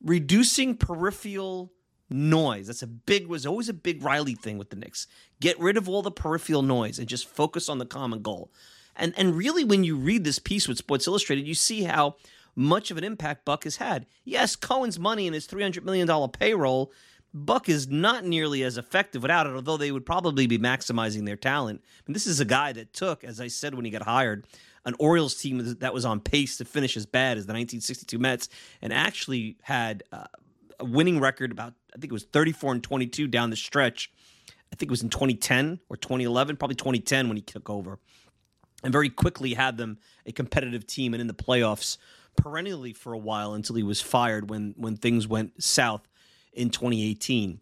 reducing 0.04 0.76
peripheral 0.76 1.72
noise. 2.10 2.66
That's 2.66 2.82
a 2.82 2.86
big 2.86 3.28
was 3.28 3.46
always 3.46 3.70
a 3.70 3.72
big 3.72 4.02
Riley 4.02 4.34
thing 4.34 4.58
with 4.58 4.68
the 4.68 4.76
Knicks. 4.76 5.06
Get 5.40 5.58
rid 5.58 5.78
of 5.78 5.88
all 5.88 6.02
the 6.02 6.10
peripheral 6.10 6.60
noise 6.60 6.98
and 6.98 7.08
just 7.08 7.26
focus 7.26 7.70
on 7.70 7.78
the 7.78 7.86
common 7.86 8.20
goal. 8.20 8.52
And 8.94 9.14
and 9.16 9.34
really 9.34 9.64
when 9.64 9.84
you 9.84 9.96
read 9.96 10.24
this 10.24 10.38
piece 10.38 10.68
with 10.68 10.76
Sports 10.76 11.06
Illustrated, 11.06 11.48
you 11.48 11.54
see 11.54 11.84
how 11.84 12.16
much 12.54 12.90
of 12.90 12.98
an 12.98 13.04
impact 13.04 13.46
Buck 13.46 13.64
has 13.64 13.76
had. 13.76 14.06
Yes, 14.24 14.54
Cohen's 14.54 14.98
money 14.98 15.26
and 15.26 15.34
his 15.34 15.46
$300 15.46 15.84
million 15.84 16.28
payroll, 16.30 16.92
Buck 17.36 17.68
is 17.68 17.88
not 17.88 18.24
nearly 18.24 18.62
as 18.62 18.78
effective 18.78 19.20
without 19.20 19.46
it, 19.46 19.54
although 19.54 19.76
they 19.76 19.92
would 19.92 20.06
probably 20.06 20.46
be 20.46 20.58
maximizing 20.58 21.26
their 21.26 21.36
talent. 21.36 21.84
And 22.06 22.16
this 22.16 22.26
is 22.26 22.40
a 22.40 22.46
guy 22.46 22.72
that 22.72 22.94
took, 22.94 23.24
as 23.24 23.42
I 23.42 23.48
said 23.48 23.74
when 23.74 23.84
he 23.84 23.90
got 23.90 24.02
hired, 24.02 24.46
an 24.86 24.94
Orioles 24.98 25.34
team 25.34 25.76
that 25.80 25.92
was 25.92 26.06
on 26.06 26.20
pace 26.20 26.56
to 26.56 26.64
finish 26.64 26.96
as 26.96 27.04
bad 27.04 27.36
as 27.36 27.44
the 27.44 27.52
1962 27.52 28.18
Mets 28.18 28.48
and 28.80 28.90
actually 28.90 29.58
had 29.60 30.02
uh, 30.12 30.24
a 30.80 30.84
winning 30.86 31.20
record 31.20 31.52
about 31.52 31.74
I 31.94 31.98
think 31.98 32.10
it 32.10 32.14
was 32.14 32.24
34 32.24 32.72
and 32.72 32.82
22 32.82 33.28
down 33.28 33.50
the 33.50 33.56
stretch. 33.56 34.10
I 34.72 34.76
think 34.76 34.88
it 34.88 34.90
was 34.90 35.02
in 35.02 35.10
2010 35.10 35.80
or 35.90 35.96
2011, 35.98 36.56
probably 36.56 36.74
2010 36.74 37.28
when 37.28 37.36
he 37.36 37.42
took 37.42 37.68
over. 37.68 37.98
And 38.82 38.92
very 38.92 39.10
quickly 39.10 39.52
had 39.52 39.76
them 39.76 39.98
a 40.24 40.32
competitive 40.32 40.86
team 40.86 41.12
and 41.12 41.20
in 41.20 41.26
the 41.26 41.34
playoffs 41.34 41.98
perennially 42.34 42.94
for 42.94 43.12
a 43.12 43.18
while 43.18 43.52
until 43.52 43.76
he 43.76 43.82
was 43.82 44.00
fired 44.00 44.48
when 44.48 44.74
when 44.76 44.96
things 44.96 45.26
went 45.26 45.62
south 45.62 46.06
in 46.56 46.70
2018. 46.70 47.60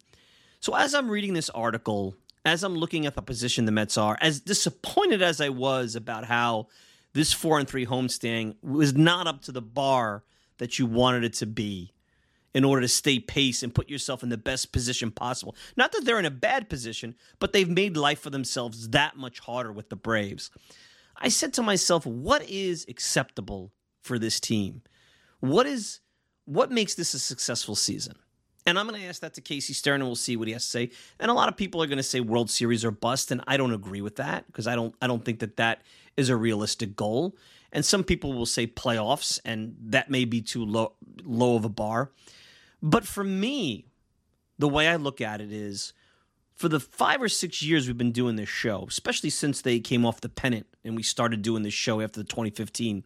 So 0.59 0.75
as 0.75 0.95
I'm 0.95 1.09
reading 1.09 1.33
this 1.33 1.49
article, 1.51 2.15
as 2.43 2.63
I'm 2.63 2.75
looking 2.75 3.05
at 3.05 3.15
the 3.15 3.21
position 3.21 3.65
the 3.65 3.71
Mets 3.71 3.97
are, 3.97 4.17
as 4.21 4.39
disappointed 4.39 5.21
as 5.21 5.41
I 5.41 5.49
was 5.49 5.95
about 5.95 6.25
how 6.25 6.67
this 7.13 7.33
4 7.33 7.59
and 7.59 7.67
3 7.67 7.85
homestand 7.85 8.55
was 8.61 8.95
not 8.95 9.27
up 9.27 9.41
to 9.43 9.51
the 9.51 9.61
bar 9.61 10.23
that 10.57 10.79
you 10.79 10.85
wanted 10.85 11.23
it 11.23 11.33
to 11.33 11.45
be 11.45 11.91
in 12.53 12.63
order 12.63 12.81
to 12.81 12.87
stay 12.87 13.19
pace 13.19 13.63
and 13.63 13.75
put 13.75 13.89
yourself 13.89 14.23
in 14.23 14.29
the 14.29 14.37
best 14.37 14.71
position 14.71 15.11
possible. 15.11 15.55
Not 15.75 15.91
that 15.91 16.05
they're 16.05 16.19
in 16.19 16.25
a 16.25 16.31
bad 16.31 16.69
position, 16.69 17.15
but 17.39 17.51
they've 17.51 17.69
made 17.69 17.97
life 17.97 18.19
for 18.19 18.29
themselves 18.29 18.89
that 18.89 19.17
much 19.17 19.39
harder 19.39 19.73
with 19.73 19.89
the 19.89 19.97
Braves. 19.97 20.49
I 21.17 21.29
said 21.29 21.53
to 21.55 21.61
myself, 21.61 22.05
what 22.05 22.49
is 22.49 22.85
acceptable 22.87 23.71
for 24.01 24.17
this 24.17 24.39
team? 24.39 24.83
What 25.39 25.65
is 25.65 25.99
what 26.45 26.71
makes 26.71 26.95
this 26.95 27.13
a 27.13 27.19
successful 27.19 27.75
season? 27.75 28.15
And 28.65 28.79
I'm 28.79 28.87
going 28.87 28.99
to 28.99 29.07
ask 29.07 29.21
that 29.21 29.35
to 29.35 29.41
Casey 29.41 29.73
Stern, 29.73 30.01
and 30.01 30.07
we'll 30.07 30.15
see 30.15 30.35
what 30.35 30.47
he 30.47 30.53
has 30.53 30.63
to 30.63 30.69
say. 30.69 30.89
And 31.19 31.29
a 31.29 31.33
lot 31.33 31.49
of 31.49 31.55
people 31.55 31.83
are 31.83 31.87
going 31.87 31.97
to 31.97 32.03
say 32.03 32.19
World 32.19 32.49
Series 32.49 32.83
or 32.83 32.91
bust, 32.91 33.29
and 33.29 33.43
I 33.45 33.57
don't 33.57 33.73
agree 33.73 34.01
with 34.01 34.15
that 34.15 34.47
because 34.47 34.65
I 34.65 34.75
don't 34.75 34.95
I 35.01 35.07
don't 35.07 35.23
think 35.23 35.39
that 35.39 35.57
that 35.57 35.81
is 36.17 36.29
a 36.29 36.35
realistic 36.35 36.95
goal. 36.95 37.35
And 37.71 37.85
some 37.85 38.03
people 38.03 38.33
will 38.33 38.45
say 38.45 38.65
playoffs, 38.65 39.39
and 39.45 39.75
that 39.81 40.09
may 40.09 40.25
be 40.25 40.41
too 40.41 40.65
low 40.65 40.93
low 41.23 41.55
of 41.55 41.65
a 41.65 41.69
bar. 41.69 42.11
But 42.81 43.05
for 43.05 43.23
me, 43.23 43.85
the 44.57 44.69
way 44.69 44.87
I 44.87 44.95
look 44.95 45.21
at 45.21 45.41
it 45.41 45.51
is 45.51 45.93
for 46.55 46.69
the 46.69 46.79
five 46.79 47.21
or 47.21 47.29
six 47.29 47.61
years 47.61 47.87
we've 47.87 47.97
been 47.97 48.11
doing 48.11 48.35
this 48.35 48.49
show, 48.49 48.85
especially 48.87 49.29
since 49.29 49.61
they 49.61 49.79
came 49.79 50.05
off 50.05 50.21
the 50.21 50.29
pennant 50.29 50.65
and 50.83 50.95
we 50.95 51.03
started 51.03 51.41
doing 51.41 51.63
this 51.63 51.73
show 51.73 51.99
after 52.01 52.19
the 52.19 52.27
2015 52.27 53.03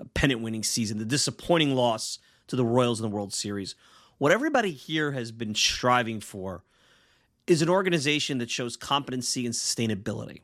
uh, 0.00 0.04
pennant 0.14 0.40
winning 0.40 0.62
season, 0.62 0.98
the 0.98 1.04
disappointing 1.04 1.74
loss 1.74 2.18
to 2.46 2.56
the 2.56 2.64
Royals 2.64 3.00
in 3.00 3.10
the 3.10 3.14
World 3.14 3.34
Series. 3.34 3.74
What 4.18 4.32
everybody 4.32 4.72
here 4.72 5.12
has 5.12 5.32
been 5.32 5.54
striving 5.54 6.20
for 6.20 6.64
is 7.46 7.62
an 7.62 7.68
organization 7.68 8.38
that 8.38 8.50
shows 8.50 8.76
competency 8.76 9.44
and 9.44 9.54
sustainability. 9.54 10.40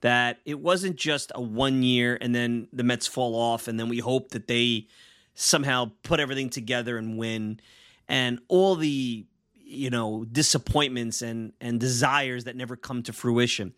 That 0.00 0.38
it 0.44 0.60
wasn't 0.60 0.96
just 0.96 1.32
a 1.34 1.40
one 1.40 1.82
year 1.82 2.18
and 2.20 2.34
then 2.34 2.68
the 2.72 2.82
Mets 2.82 3.06
fall 3.06 3.34
off 3.34 3.68
and 3.68 3.80
then 3.80 3.88
we 3.88 3.98
hope 3.98 4.30
that 4.30 4.46
they 4.46 4.88
somehow 5.34 5.92
put 6.02 6.20
everything 6.20 6.50
together 6.50 6.98
and 6.98 7.18
win 7.18 7.60
and 8.08 8.40
all 8.48 8.76
the 8.76 9.26
you 9.54 9.90
know 9.90 10.24
disappointments 10.30 11.22
and 11.22 11.52
and 11.60 11.80
desires 11.80 12.44
that 12.44 12.56
never 12.56 12.76
come 12.76 13.02
to 13.02 13.12
fruition. 13.12 13.74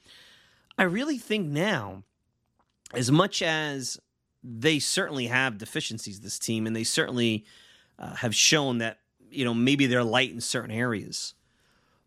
I 0.76 0.84
really 0.84 1.18
think 1.18 1.48
now, 1.48 2.04
as 2.94 3.10
much 3.10 3.42
as 3.42 3.98
they 4.44 4.78
certainly 4.78 5.26
have 5.26 5.58
deficiencies, 5.58 6.20
this 6.20 6.38
team, 6.38 6.66
and 6.66 6.76
they 6.76 6.84
certainly 6.84 7.44
uh, 7.98 8.14
have 8.14 8.34
shown 8.34 8.78
that, 8.78 9.00
you 9.30 9.44
know, 9.44 9.54
maybe 9.54 9.86
they're 9.86 10.04
light 10.04 10.32
in 10.32 10.40
certain 10.40 10.70
areas. 10.70 11.34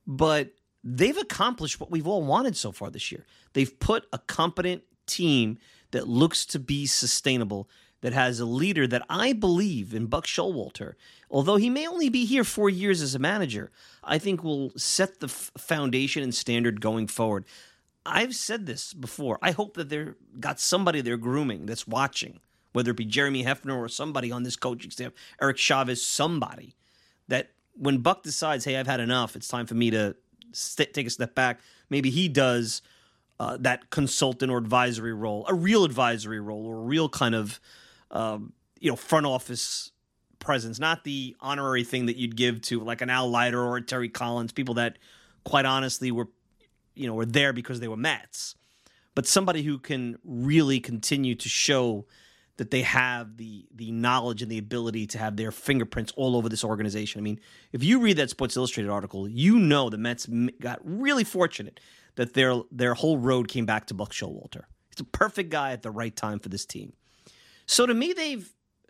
But 0.07 0.51
they've 0.83 1.17
accomplished 1.17 1.79
what 1.79 1.91
we've 1.91 2.07
all 2.07 2.23
wanted 2.23 2.55
so 2.55 2.71
far 2.71 2.89
this 2.89 3.11
year. 3.11 3.25
They've 3.53 3.79
put 3.79 4.05
a 4.11 4.17
competent 4.17 4.83
team 5.05 5.57
that 5.91 6.07
looks 6.07 6.45
to 6.47 6.59
be 6.59 6.85
sustainable, 6.85 7.69
that 8.01 8.13
has 8.13 8.39
a 8.39 8.45
leader 8.45 8.87
that 8.87 9.05
I 9.09 9.33
believe 9.33 9.93
in 9.93 10.07
Buck 10.07 10.25
Showalter, 10.25 10.93
although 11.29 11.55
he 11.55 11.69
may 11.69 11.87
only 11.87 12.09
be 12.09 12.25
here 12.25 12.43
four 12.43 12.69
years 12.69 13.01
as 13.01 13.15
a 13.15 13.19
manager, 13.19 13.71
I 14.03 14.17
think 14.17 14.43
will 14.43 14.71
set 14.75 15.19
the 15.19 15.27
f- 15.27 15.51
foundation 15.57 16.23
and 16.23 16.33
standard 16.33 16.81
going 16.81 17.07
forward. 17.07 17.45
I've 18.05 18.35
said 18.35 18.65
this 18.65 18.93
before. 18.93 19.37
I 19.41 19.51
hope 19.51 19.75
that 19.75 19.89
they're 19.89 20.15
got 20.39 20.59
somebody 20.59 21.01
they're 21.01 21.17
grooming 21.17 21.67
that's 21.67 21.87
watching, 21.87 22.39
whether 22.73 22.91
it 22.91 22.97
be 22.97 23.05
Jeremy 23.05 23.43
Hefner 23.43 23.77
or 23.77 23.87
somebody 23.87 24.31
on 24.31 24.41
this 24.43 24.55
coaching 24.55 24.89
staff, 24.89 25.11
Eric 25.39 25.57
Chavez, 25.57 26.03
somebody 26.03 26.75
that 27.31 27.49
when 27.75 27.99
Buck 27.99 28.23
decides, 28.23 28.65
hey, 28.65 28.77
I've 28.77 28.87
had 28.87 28.99
enough, 28.99 29.35
it's 29.35 29.47
time 29.47 29.65
for 29.65 29.73
me 29.73 29.89
to 29.91 30.15
st- 30.51 30.93
take 30.93 31.07
a 31.07 31.09
step 31.09 31.33
back. 31.33 31.61
Maybe 31.89 32.09
he 32.09 32.27
does 32.27 32.81
uh, 33.39 33.57
that 33.61 33.89
consultant 33.89 34.51
or 34.51 34.57
advisory 34.57 35.13
role, 35.13 35.45
a 35.47 35.53
real 35.53 35.85
advisory 35.85 36.41
role, 36.41 36.65
or 36.65 36.75
a 36.75 36.83
real 36.83 37.09
kind 37.09 37.33
of 37.33 37.59
um, 38.11 38.53
you 38.79 38.89
know 38.89 38.97
front 38.97 39.25
office 39.25 39.91
presence, 40.39 40.77
not 40.77 41.05
the 41.05 41.35
honorary 41.39 41.85
thing 41.85 42.05
that 42.07 42.17
you'd 42.17 42.35
give 42.35 42.61
to 42.63 42.81
like 42.81 43.01
an 43.01 43.09
Al 43.09 43.29
Leiter 43.29 43.63
or 43.63 43.77
a 43.77 43.81
Terry 43.81 44.09
Collins, 44.09 44.51
people 44.51 44.75
that 44.75 44.97
quite 45.45 45.65
honestly 45.65 46.11
were 46.11 46.27
you 46.95 47.07
know 47.07 47.13
were 47.13 47.25
there 47.25 47.53
because 47.53 47.79
they 47.79 47.87
were 47.87 47.97
Mets, 47.97 48.55
but 49.15 49.25
somebody 49.25 49.63
who 49.63 49.79
can 49.79 50.17
really 50.25 50.81
continue 50.81 51.33
to 51.35 51.47
show 51.47 52.05
that 52.61 52.69
they 52.69 52.83
have 52.83 53.37
the 53.37 53.65
the 53.73 53.91
knowledge 53.91 54.43
and 54.43 54.51
the 54.51 54.59
ability 54.59 55.07
to 55.07 55.17
have 55.17 55.35
their 55.35 55.51
fingerprints 55.51 56.13
all 56.15 56.35
over 56.35 56.47
this 56.47 56.63
organization. 56.63 57.19
I 57.19 57.23
mean, 57.23 57.39
if 57.71 57.83
you 57.83 57.99
read 57.99 58.17
that 58.17 58.29
Sports 58.29 58.55
Illustrated 58.55 58.91
article, 58.91 59.27
you 59.27 59.57
know 59.57 59.89
the 59.89 59.97
Mets 59.97 60.27
got 60.59 60.79
really 60.83 61.23
fortunate 61.23 61.79
that 62.17 62.35
their 62.35 62.61
their 62.69 62.93
whole 62.93 63.17
road 63.17 63.47
came 63.47 63.65
back 63.65 63.87
to 63.87 63.95
Buck 63.95 64.11
Showalter. 64.11 64.65
He's 64.89 64.99
a 64.99 65.05
perfect 65.05 65.49
guy 65.49 65.71
at 65.71 65.81
the 65.81 65.89
right 65.89 66.15
time 66.15 66.37
for 66.37 66.49
this 66.49 66.63
team. 66.63 66.93
So 67.65 67.87
to 67.87 67.95
me, 67.95 68.13
they've 68.13 68.47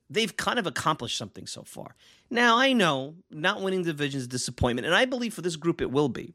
they've 0.09 0.35
kind 0.35 0.59
of 0.59 0.67
accomplished 0.67 1.17
something 1.17 1.47
so 1.47 1.63
far. 1.63 1.95
Now 2.29 2.57
I 2.57 2.73
know 2.73 3.15
not 3.29 3.61
winning 3.61 3.83
divisions 3.83 4.23
is 4.23 4.27
disappointment, 4.27 4.85
and 4.85 4.93
I 4.93 5.05
believe 5.05 5.33
for 5.33 5.43
this 5.43 5.55
group 5.55 5.79
it 5.79 5.91
will 5.91 6.09
be. 6.09 6.33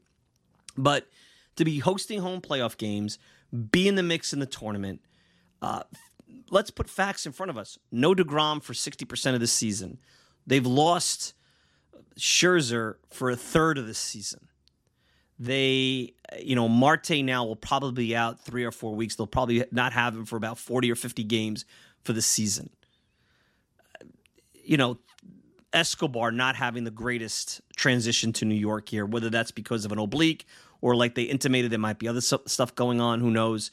But 0.75 1.07
to 1.57 1.63
be 1.63 1.77
hosting 1.77 2.19
home 2.19 2.41
playoff 2.41 2.77
games, 2.77 3.19
be 3.69 3.87
in 3.87 3.93
the 3.93 4.01
mix 4.01 4.33
in 4.33 4.39
the 4.39 4.47
tournament, 4.47 5.01
uh, 5.61 5.83
let's 6.49 6.69
put 6.71 6.89
facts 6.89 7.25
in 7.25 7.31
front 7.31 7.49
of 7.49 7.57
us. 7.57 7.77
No 7.91 8.13
DeGrom 8.13 8.61
for 8.61 8.73
60% 8.73 9.33
of 9.33 9.39
the 9.39 9.47
season. 9.47 9.99
They've 10.45 10.65
lost 10.65 11.33
Scherzer 12.17 12.95
for 13.09 13.29
a 13.29 13.35
third 13.35 13.77
of 13.77 13.87
the 13.87 13.93
season. 13.93 14.47
They, 15.39 16.13
you 16.39 16.55
know, 16.55 16.67
Marte 16.67 17.23
now 17.23 17.45
will 17.45 17.55
probably 17.55 18.07
be 18.07 18.15
out 18.15 18.43
three 18.43 18.63
or 18.63 18.71
four 18.71 18.95
weeks. 18.95 19.15
They'll 19.15 19.27
probably 19.27 19.63
not 19.71 19.93
have 19.93 20.15
him 20.15 20.25
for 20.25 20.35
about 20.35 20.57
40 20.57 20.91
or 20.91 20.95
50 20.95 21.23
games 21.25 21.65
for 22.03 22.13
the 22.13 22.21
season. 22.21 22.71
You 24.63 24.77
know, 24.77 24.97
Escobar 25.73 26.31
not 26.31 26.55
having 26.55 26.85
the 26.85 26.91
greatest 26.91 27.61
transition 27.75 28.33
to 28.33 28.45
New 28.45 28.55
York 28.55 28.89
here, 28.89 29.05
whether 29.05 29.29
that's 29.29 29.51
because 29.51 29.85
of 29.85 29.91
an 29.91 29.99
oblique 29.99 30.45
or 30.81 30.95
like 30.95 31.15
they 31.15 31.23
intimated 31.23 31.71
there 31.71 31.79
might 31.79 31.99
be 31.99 32.07
other 32.07 32.21
stuff 32.21 32.73
going 32.75 32.99
on. 32.99 33.19
Who 33.19 33.29
knows? 33.29 33.71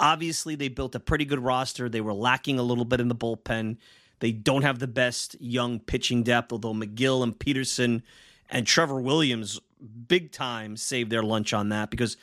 Obviously, 0.00 0.54
they 0.56 0.68
built 0.68 0.94
a 0.94 1.00
pretty 1.00 1.24
good 1.24 1.40
roster. 1.40 1.88
They 1.88 2.00
were 2.00 2.14
lacking 2.14 2.58
a 2.58 2.62
little 2.62 2.84
bit 2.84 3.00
in 3.00 3.08
the 3.08 3.14
bullpen. 3.14 3.76
They 4.20 4.32
don't 4.32 4.62
have 4.62 4.78
the 4.78 4.86
best 4.86 5.36
young 5.40 5.80
pitching 5.80 6.22
depth, 6.22 6.52
although 6.52 6.74
Megill 6.74 7.22
and 7.22 7.38
Peterson 7.38 8.02
and 8.50 8.66
Trevor 8.66 9.00
Williams 9.00 9.60
big 10.08 10.32
time 10.32 10.76
saved 10.76 11.10
their 11.10 11.22
lunch 11.22 11.52
on 11.52 11.68
that 11.68 11.90
because 11.90 12.16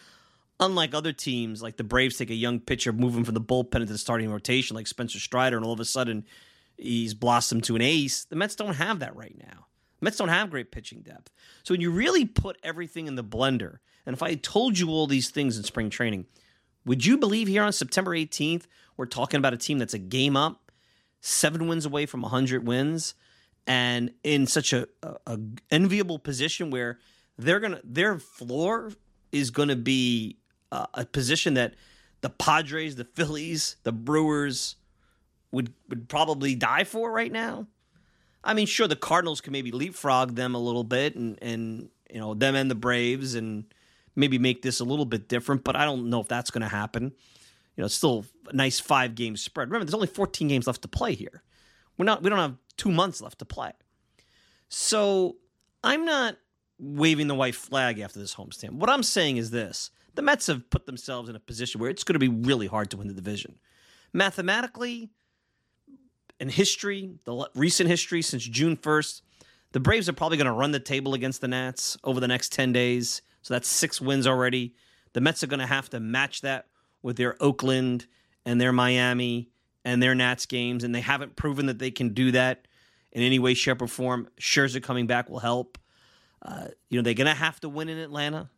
unlike 0.60 0.94
other 0.94 1.14
teams, 1.14 1.62
like 1.62 1.78
the 1.78 1.84
Braves 1.84 2.18
take 2.18 2.30
a 2.30 2.36
young 2.36 2.60
pitcher, 2.60 2.94
move 2.94 3.16
him 3.16 3.24
from 3.24 3.34
the 3.34 3.42
bullpen 3.42 3.76
into 3.76 3.94
the 3.94 3.98
starting 3.98 4.32
rotation, 4.32 4.76
like 4.76 4.88
Spencer 4.88 5.20
Strider, 5.20 5.58
and 5.58 5.66
all 5.66 5.74
of 5.74 5.80
a 5.80 5.86
sudden 5.86 6.26
he's 6.78 7.14
blossomed 7.14 7.64
to 7.66 7.76
an 7.76 7.82
ace. 7.82 8.26
The 8.26 8.36
Mets 8.36 8.56
don't 8.56 8.76
have 8.76 9.00
that 9.00 9.16
right 9.16 9.36
now. 9.38 9.68
The 10.00 10.06
Mets 10.06 10.18
don't 10.18 10.30
have 10.30 10.50
great 10.50 10.72
pitching 10.72 11.02
depth. 11.02 11.32
So 11.64 11.74
when 11.74 11.82
you 11.82 11.92
really 11.92 12.26
put 12.26 12.58
everything 12.64 13.08
in 13.08 13.16
the 13.16 13.24
blender, 13.24 13.80
and 14.06 14.14
if 14.16 14.24
I 14.24 14.30
had 14.32 14.44
told 14.44 14.78
you 14.78 14.90
all 14.90 15.08
these 15.08 15.30
things 15.30 15.58
in 15.58 15.64
spring 15.64 15.90
training, 15.90 16.26
would 16.86 17.06
you 17.06 17.18
believe 17.18 17.48
here 17.48 17.64
on 17.64 17.74
September 17.74 18.12
18th, 18.12 18.64
we're 18.98 19.06
talking 19.06 19.38
about 19.38 19.54
a 19.54 19.58
team 19.58 19.80
that's 19.80 19.94
a 19.94 20.00
game 20.00 20.36
up, 20.36 20.72
seven 21.22 21.68
wins 21.68 21.86
away 21.86 22.06
from 22.06 22.22
100 22.22 22.68
wins, 22.68 23.14
and 23.68 24.12
in 24.24 24.48
such 24.48 24.74
a, 24.74 24.88
a, 25.04 25.16
a 25.28 25.40
enviable 25.70 26.20
position 26.20 26.72
where 26.72 27.00
they're 27.38 27.60
gonna 27.60 27.80
their 27.84 28.20
floor 28.20 28.92
is 29.32 29.52
gonna 29.52 29.76
be 29.76 30.38
uh, 30.72 30.88
a 30.94 31.06
position 31.06 31.54
that 31.56 31.76
the 32.22 32.30
Padres, 32.30 32.96
the 32.96 33.06
Phillies, 33.06 33.78
the 33.84 33.92
Brewers 33.92 34.76
would 35.52 35.74
would 35.90 36.10
probably 36.10 36.56
die 36.56 36.84
for 36.84 37.12
right 37.12 37.32
now. 37.32 37.68
I 38.44 38.54
mean, 38.54 38.66
sure, 38.66 38.88
the 38.88 38.96
Cardinals 38.96 39.42
can 39.42 39.54
maybe 39.54 39.72
leapfrog 39.72 40.36
them 40.36 40.56
a 40.56 40.60
little 40.60 40.84
bit, 40.84 41.16
and 41.16 41.38
and 41.42 41.90
you 42.10 42.20
know 42.20 42.34
them 42.34 42.56
and 42.56 42.70
the 42.70 42.76
Braves, 42.76 43.36
and 43.36 43.66
maybe 44.16 44.38
make 44.38 44.62
this 44.62 44.80
a 44.80 44.84
little 44.84 45.06
bit 45.06 45.28
different. 45.28 45.64
But 45.64 45.76
I 45.76 45.86
don't 45.86 46.10
know 46.10 46.22
if 46.22 46.28
that's 46.28 46.52
going 46.52 46.62
to 46.62 46.68
happen. 46.68 47.04
You 47.04 47.82
know, 47.82 47.86
it's 47.86 47.96
still 47.96 48.26
a 48.48 48.56
nice 48.56 48.80
five 48.80 49.16
game 49.16 49.38
spread. 49.38 49.70
Remember, 49.70 49.86
there's 49.86 49.94
only 49.94 50.08
14 50.08 50.48
games 50.48 50.68
left 50.68 50.82
to 50.82 50.88
play 50.88 51.16
here. 51.16 51.44
We're 51.98 52.06
not. 52.06 52.24
We 52.24 52.30
don't 52.30 52.40
have 52.40 52.56
two 52.78 52.92
months 52.92 53.22
left 53.22 53.40
to 53.40 53.46
play. 53.46 53.72
So 54.70 55.38
I'm 55.84 56.06
not 56.06 56.38
waving 56.80 57.28
the 57.28 57.36
white 57.36 57.56
flag 57.56 58.00
after 58.00 58.20
this 58.20 58.36
homestand. 58.36 58.72
What 58.72 58.90
I'm 58.90 59.04
saying 59.04 59.38
is 59.38 59.52
this: 59.52 59.92
the 60.16 60.22
Mets 60.22 60.48
have 60.48 60.70
put 60.70 60.86
themselves 60.86 61.30
in 61.30 61.36
a 61.36 61.40
position 61.40 61.80
where 61.80 61.90
it's 61.90 62.04
going 62.04 62.14
to 62.14 62.20
be 62.20 62.28
really 62.28 62.68
hard 62.68 62.90
to 62.92 62.98
win 62.98 63.08
the 63.08 63.14
division. 63.14 63.60
Mathematically, 64.14 65.12
in 66.40 66.50
history, 66.50 67.14
the 67.24 67.48
recent 67.56 67.88
history 67.88 68.22
since 68.22 68.44
June 68.44 68.76
1st, 68.76 69.22
the 69.72 69.80
Braves 69.80 70.10
are 70.10 70.14
probably 70.14 70.38
going 70.38 70.48
to 70.48 70.52
run 70.52 70.72
the 70.72 70.80
table 70.80 71.14
against 71.14 71.40
the 71.40 71.48
Nats 71.48 71.98
over 72.04 72.20
the 72.20 72.28
next 72.28 72.52
10 72.52 72.74
days. 72.74 73.22
So 73.42 73.54
that's 73.54 73.68
six 73.68 74.00
wins 74.00 74.28
already. 74.28 74.76
The 75.14 75.22
Mets 75.22 75.44
are 75.44 75.48
going 75.48 75.60
to 75.60 75.66
have 75.66 75.90
to 75.90 76.00
match 76.00 76.42
that 76.42 76.68
with 77.02 77.18
their 77.18 77.36
Oakland 77.42 78.06
and 78.46 78.60
their 78.62 78.72
Miami 78.72 79.50
and 79.84 80.02
their 80.02 80.16
Nats 80.16 80.46
games, 80.46 80.84
and 80.84 80.94
they 80.94 81.02
haven't 81.02 81.36
proven 81.36 81.66
that 81.66 81.80
they 81.80 81.92
can 81.92 82.14
do 82.14 82.32
that 82.32 82.68
in 83.12 83.24
any 83.24 83.40
way, 83.40 83.54
shape, 83.54 83.82
or 83.82 83.88
form. 83.88 84.28
Scherzer 84.40 84.82
coming 84.82 85.08
back 85.08 85.30
will 85.30 85.40
help. 85.40 85.78
Uh, 86.42 86.68
you 86.90 86.98
know, 86.98 87.04
they're 87.04 87.14
going 87.14 87.28
to 87.28 87.34
have 87.34 87.60
to 87.62 87.70
win 87.70 87.90
in 87.90 87.98
Atlanta 87.98 88.50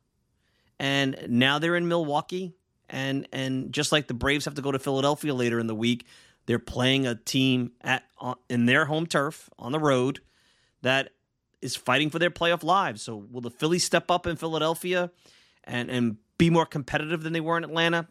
and 0.80 1.18
now 1.30 1.60
they're 1.60 1.76
in 1.76 1.88
Milwaukee. 1.88 2.54
And 2.90 3.28
and 3.32 3.72
just 3.74 3.92
like 3.92 4.08
the 4.08 4.14
Braves 4.14 4.46
have 4.46 4.56
to 4.56 4.62
go 4.62 4.72
to 4.72 4.80
Philadelphia 4.80 5.34
later 5.34 5.60
in 5.60 5.68
the 5.68 5.76
week, 5.76 6.06
they're 6.46 6.60
playing 6.60 7.08
a 7.08 7.16
team 7.16 7.72
at 7.82 8.04
in 8.50 8.66
their 8.66 8.86
home 8.86 9.08
turf 9.08 9.50
on 9.58 9.72
the 9.72 9.80
road 9.80 10.20
that 10.82 11.12
is 11.64 11.76
fighting 11.76 12.10
for 12.10 12.20
their 12.20 12.30
playoff 12.30 12.64
lives. 12.64 13.02
So 13.02 13.16
will 13.16 13.42
the 13.42 13.50
Phillies 13.50 13.84
step 13.84 14.12
up 14.12 14.28
in 14.28 14.36
Philadelphia 14.36 15.12
and 15.64 15.90
and 15.90 16.18
be 16.38 16.50
more 16.50 16.66
competitive 16.66 17.24
than 17.24 17.34
they 17.34 17.42
were 17.42 17.58
in 17.58 17.64
Atlanta? 17.64 18.08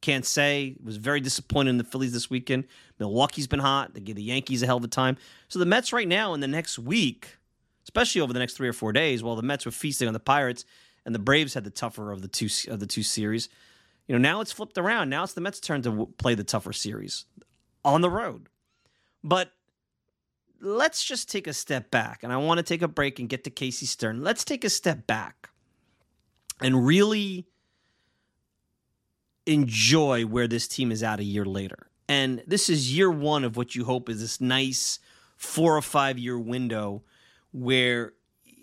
Can't 0.00 0.24
say. 0.24 0.76
Was 0.82 0.96
very 0.96 1.20
disappointed 1.20 1.70
in 1.70 1.78
the 1.78 1.84
Phillies 1.84 2.12
this 2.12 2.30
weekend. 2.30 2.64
Milwaukee's 2.98 3.46
been 3.46 3.60
hot. 3.60 3.94
They 3.94 4.00
gave 4.00 4.16
the 4.16 4.22
Yankees 4.22 4.62
a 4.62 4.66
hell 4.66 4.78
of 4.78 4.84
a 4.84 4.88
time. 4.88 5.16
So 5.48 5.58
the 5.58 5.66
Mets 5.66 5.92
right 5.92 6.08
now 6.08 6.34
in 6.34 6.40
the 6.40 6.48
next 6.48 6.78
week, 6.78 7.36
especially 7.84 8.20
over 8.20 8.32
the 8.32 8.38
next 8.38 8.54
three 8.54 8.68
or 8.68 8.72
four 8.72 8.92
days, 8.92 9.22
while 9.22 9.36
the 9.36 9.42
Mets 9.42 9.64
were 9.64 9.72
feasting 9.72 10.08
on 10.08 10.14
the 10.14 10.20
Pirates, 10.20 10.64
and 11.04 11.14
the 11.14 11.18
Braves 11.18 11.54
had 11.54 11.64
the 11.64 11.70
tougher 11.70 12.12
of 12.12 12.22
the 12.22 12.28
two 12.28 12.48
of 12.70 12.80
the 12.80 12.86
two 12.86 13.02
series. 13.02 13.48
You 14.06 14.14
know, 14.14 14.20
now 14.20 14.40
it's 14.40 14.52
flipped 14.52 14.76
around. 14.78 15.08
Now 15.08 15.24
it's 15.24 15.32
the 15.32 15.40
Mets' 15.40 15.60
turn 15.60 15.82
to 15.82 16.06
play 16.18 16.34
the 16.34 16.44
tougher 16.44 16.72
series 16.72 17.24
on 17.84 18.00
the 18.00 18.10
road. 18.10 18.48
But 19.22 19.50
let's 20.60 21.04
just 21.04 21.30
take 21.30 21.46
a 21.46 21.52
step 21.52 21.90
back, 21.90 22.22
and 22.22 22.32
I 22.32 22.36
want 22.36 22.58
to 22.58 22.62
take 22.62 22.82
a 22.82 22.88
break 22.88 23.18
and 23.18 23.28
get 23.28 23.44
to 23.44 23.50
Casey 23.50 23.86
Stern. 23.86 24.22
Let's 24.22 24.44
take 24.44 24.64
a 24.64 24.70
step 24.70 25.06
back 25.06 25.50
and 26.60 26.86
really 26.86 27.46
enjoy 29.46 30.24
where 30.24 30.48
this 30.48 30.66
team 30.66 30.90
is 30.90 31.02
at 31.02 31.20
a 31.20 31.24
year 31.24 31.44
later. 31.44 31.88
And 32.08 32.42
this 32.46 32.68
is 32.68 32.96
year 32.96 33.10
one 33.10 33.44
of 33.44 33.56
what 33.56 33.74
you 33.74 33.84
hope 33.84 34.08
is 34.08 34.20
this 34.20 34.40
nice 34.40 34.98
four 35.36 35.76
or 35.76 35.82
five 35.82 36.18
year 36.18 36.38
window 36.38 37.02
where 37.52 38.12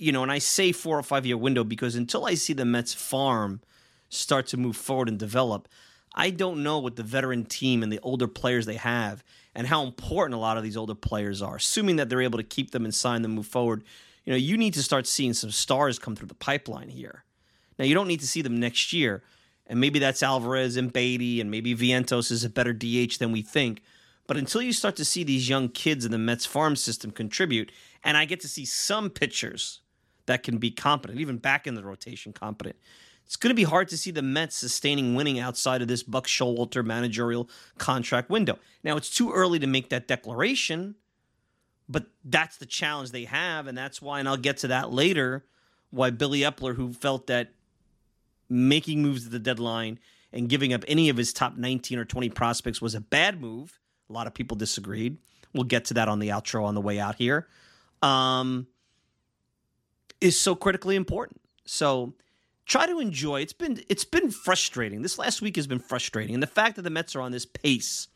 you 0.01 0.11
know, 0.11 0.23
and 0.23 0.31
I 0.31 0.39
say 0.39 0.71
four 0.71 0.97
or 0.97 1.03
five 1.03 1.27
year 1.27 1.37
window 1.37 1.63
because 1.63 1.95
until 1.95 2.25
I 2.25 2.33
see 2.33 2.53
the 2.53 2.65
Mets 2.65 2.91
farm 2.91 3.61
start 4.09 4.47
to 4.47 4.57
move 4.57 4.75
forward 4.75 5.07
and 5.07 5.19
develop, 5.19 5.67
I 6.15 6.31
don't 6.31 6.63
know 6.63 6.79
what 6.79 6.95
the 6.95 7.03
veteran 7.03 7.45
team 7.45 7.83
and 7.83 7.93
the 7.93 7.99
older 7.99 8.27
players 8.27 8.65
they 8.65 8.77
have 8.77 9.23
and 9.55 9.67
how 9.67 9.83
important 9.83 10.35
a 10.35 10.39
lot 10.39 10.57
of 10.57 10.63
these 10.63 10.77
older 10.77 10.95
players 10.95 11.41
are. 11.41 11.57
Assuming 11.57 11.97
that 11.97 12.09
they're 12.09 12.21
able 12.21 12.37
to 12.37 12.43
keep 12.43 12.71
them 12.71 12.85
and 12.85 12.93
sign 12.93 13.21
them, 13.21 13.31
move 13.31 13.47
forward, 13.47 13.83
you 14.25 14.31
know, 14.31 14.37
you 14.37 14.57
need 14.57 14.73
to 14.75 14.83
start 14.83 15.07
seeing 15.07 15.33
some 15.33 15.51
stars 15.51 15.99
come 15.99 16.15
through 16.15 16.27
the 16.27 16.35
pipeline 16.35 16.89
here. 16.89 17.23
Now, 17.77 17.85
you 17.85 17.93
don't 17.93 18.07
need 18.07 18.19
to 18.19 18.27
see 18.27 18.41
them 18.41 18.59
next 18.59 18.93
year, 18.93 19.23
and 19.67 19.79
maybe 19.79 19.99
that's 19.99 20.21
Alvarez 20.23 20.77
and 20.77 20.93
Baty, 20.93 21.41
and 21.41 21.49
maybe 21.49 21.75
Vientos 21.75 22.31
is 22.31 22.43
a 22.43 22.49
better 22.49 22.73
DH 22.73 23.17
than 23.19 23.31
we 23.31 23.41
think. 23.41 23.81
But 24.27 24.37
until 24.37 24.61
you 24.61 24.73
start 24.73 24.95
to 24.97 25.05
see 25.05 25.23
these 25.23 25.49
young 25.49 25.69
kids 25.69 26.05
in 26.05 26.11
the 26.11 26.17
Mets 26.17 26.45
farm 26.45 26.75
system 26.75 27.11
contribute, 27.11 27.71
and 28.03 28.17
I 28.17 28.25
get 28.25 28.39
to 28.41 28.47
see 28.47 28.65
some 28.65 29.09
pitchers 29.09 29.81
that 30.27 30.43
can 30.43 30.57
be 30.57 30.71
competent, 30.71 31.19
even 31.19 31.37
back 31.37 31.67
in 31.67 31.75
the 31.75 31.83
rotation 31.83 32.31
competent, 32.31 32.75
it's 33.25 33.35
going 33.35 33.49
to 33.49 33.55
be 33.55 33.63
hard 33.63 33.87
to 33.89 33.97
see 33.97 34.11
the 34.11 34.21
Mets 34.21 34.55
sustaining 34.55 35.15
winning 35.15 35.39
outside 35.39 35.81
of 35.81 35.87
this 35.87 36.03
Buck 36.03 36.27
Showalter 36.27 36.83
managerial 36.83 37.49
contract 37.77 38.29
window. 38.29 38.59
Now, 38.83 38.97
it's 38.97 39.09
too 39.09 39.31
early 39.31 39.59
to 39.59 39.67
make 39.67 39.89
that 39.89 40.07
declaration, 40.07 40.95
but 41.87 42.07
that's 42.25 42.57
the 42.57 42.65
challenge 42.65 43.11
they 43.11 43.25
have, 43.25 43.67
and 43.67 43.77
that's 43.77 44.01
why, 44.01 44.19
and 44.19 44.27
I'll 44.27 44.37
get 44.37 44.57
to 44.57 44.67
that 44.67 44.91
later, 44.91 45.45
why 45.91 46.09
Billy 46.09 46.39
Eppler, 46.41 46.75
who 46.75 46.93
felt 46.93 47.27
that 47.27 47.53
making 48.49 49.01
moves 49.01 49.25
at 49.25 49.31
the 49.31 49.39
deadline 49.39 49.97
and 50.33 50.49
giving 50.49 50.73
up 50.73 50.83
any 50.87 51.09
of 51.09 51.17
his 51.17 51.33
top 51.33 51.57
19 51.57 51.99
or 51.99 52.05
20 52.05 52.29
prospects 52.29 52.81
was 52.81 52.95
a 52.95 53.01
bad 53.01 53.39
move. 53.39 53.79
A 54.09 54.13
lot 54.13 54.27
of 54.27 54.33
people 54.33 54.57
disagreed. 54.57 55.17
We'll 55.53 55.63
get 55.63 55.85
to 55.85 55.93
that 55.95 56.07
on 56.07 56.19
the 56.19 56.29
outro 56.29 56.63
on 56.63 56.75
the 56.75 56.81
way 56.81 56.99
out 56.99 57.15
here. 57.15 57.47
Um, 58.01 58.67
is 60.19 60.39
so 60.39 60.55
critically 60.55 60.95
important. 60.95 61.41
So 61.65 62.13
try 62.71 62.85
to 62.85 62.99
enjoy. 62.99 63.41
It's 63.41 63.53
been 63.53 63.83
it's 63.89 64.05
been 64.05 64.31
frustrating. 64.31 65.01
This 65.01 65.19
last 65.19 65.41
week 65.41 65.57
has 65.57 65.67
been 65.67 65.79
frustrating, 65.79 66.33
and 66.33 66.41
the 66.41 66.47
fact 66.47 66.77
that 66.77 66.83
the 66.83 66.89
Mets 66.89 67.15
are 67.15 67.21
on 67.21 67.31
this 67.31 67.45
pace 67.45 68.07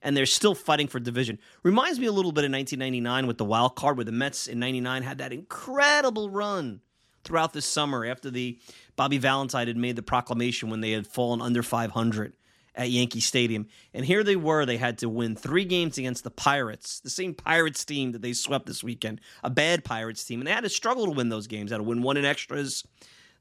and 0.00 0.16
they're 0.16 0.26
still 0.26 0.54
fighting 0.54 0.86
for 0.86 1.00
division 1.00 1.38
reminds 1.62 1.98
me 1.98 2.06
a 2.06 2.12
little 2.12 2.30
bit 2.30 2.44
of 2.44 2.52
1999 2.52 3.26
with 3.26 3.38
the 3.38 3.44
wild 3.44 3.74
card, 3.74 3.96
where 3.96 4.04
the 4.04 4.12
Mets 4.12 4.46
in 4.46 4.60
'99 4.60 5.02
had 5.02 5.18
that 5.18 5.32
incredible 5.32 6.30
run 6.30 6.80
throughout 7.24 7.54
the 7.54 7.60
summer 7.60 8.04
after 8.04 8.30
the 8.30 8.58
Bobby 8.96 9.18
Valentine 9.18 9.66
had 9.66 9.76
made 9.76 9.96
the 9.96 10.02
proclamation 10.02 10.70
when 10.70 10.80
they 10.80 10.92
had 10.92 11.06
fallen 11.06 11.40
under 11.40 11.62
500 11.62 12.34
at 12.76 12.90
Yankee 12.90 13.20
Stadium. 13.20 13.66
And 13.94 14.04
here 14.04 14.22
they 14.22 14.36
were, 14.36 14.66
they 14.66 14.76
had 14.76 14.98
to 14.98 15.08
win 15.08 15.34
three 15.34 15.64
games 15.64 15.96
against 15.96 16.22
the 16.22 16.30
Pirates, 16.30 17.00
the 17.00 17.08
same 17.08 17.32
Pirates 17.32 17.84
team 17.84 18.12
that 18.12 18.20
they 18.20 18.34
swept 18.34 18.66
this 18.66 18.84
weekend, 18.84 19.20
a 19.42 19.48
bad 19.48 19.84
Pirates 19.84 20.24
team. 20.24 20.40
And 20.40 20.46
they 20.46 20.52
had 20.52 20.64
to 20.64 20.68
struggle 20.68 21.06
to 21.06 21.12
win 21.12 21.30
those 21.30 21.46
games. 21.46 21.70
They 21.70 21.74
had 21.74 21.78
to 21.78 21.84
win 21.84 22.02
one 22.02 22.16
in 22.16 22.24
extras. 22.24 22.84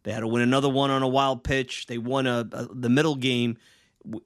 They 0.04 0.12
had 0.12 0.22
to 0.22 0.28
win 0.28 0.42
another 0.42 0.70
one 0.70 0.92
on 0.92 1.02
a 1.02 1.08
wild 1.08 1.44
pitch. 1.44 1.88
They 1.88 1.98
won 1.98 2.28
a, 2.28 2.48
a 2.52 2.68
the 2.74 2.90
middle 2.90 3.16
game 3.16 3.58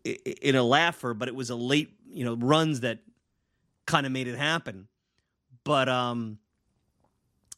in 0.03 0.55
a 0.55 0.63
laugher, 0.63 1.13
but 1.13 1.27
it 1.27 1.35
was 1.35 1.49
a 1.49 1.55
late, 1.55 1.93
you 2.09 2.25
know, 2.25 2.35
runs 2.35 2.81
that 2.81 2.99
kind 3.85 4.05
of 4.05 4.11
made 4.11 4.27
it 4.27 4.37
happen. 4.37 4.87
But 5.63 5.87
um, 5.87 6.39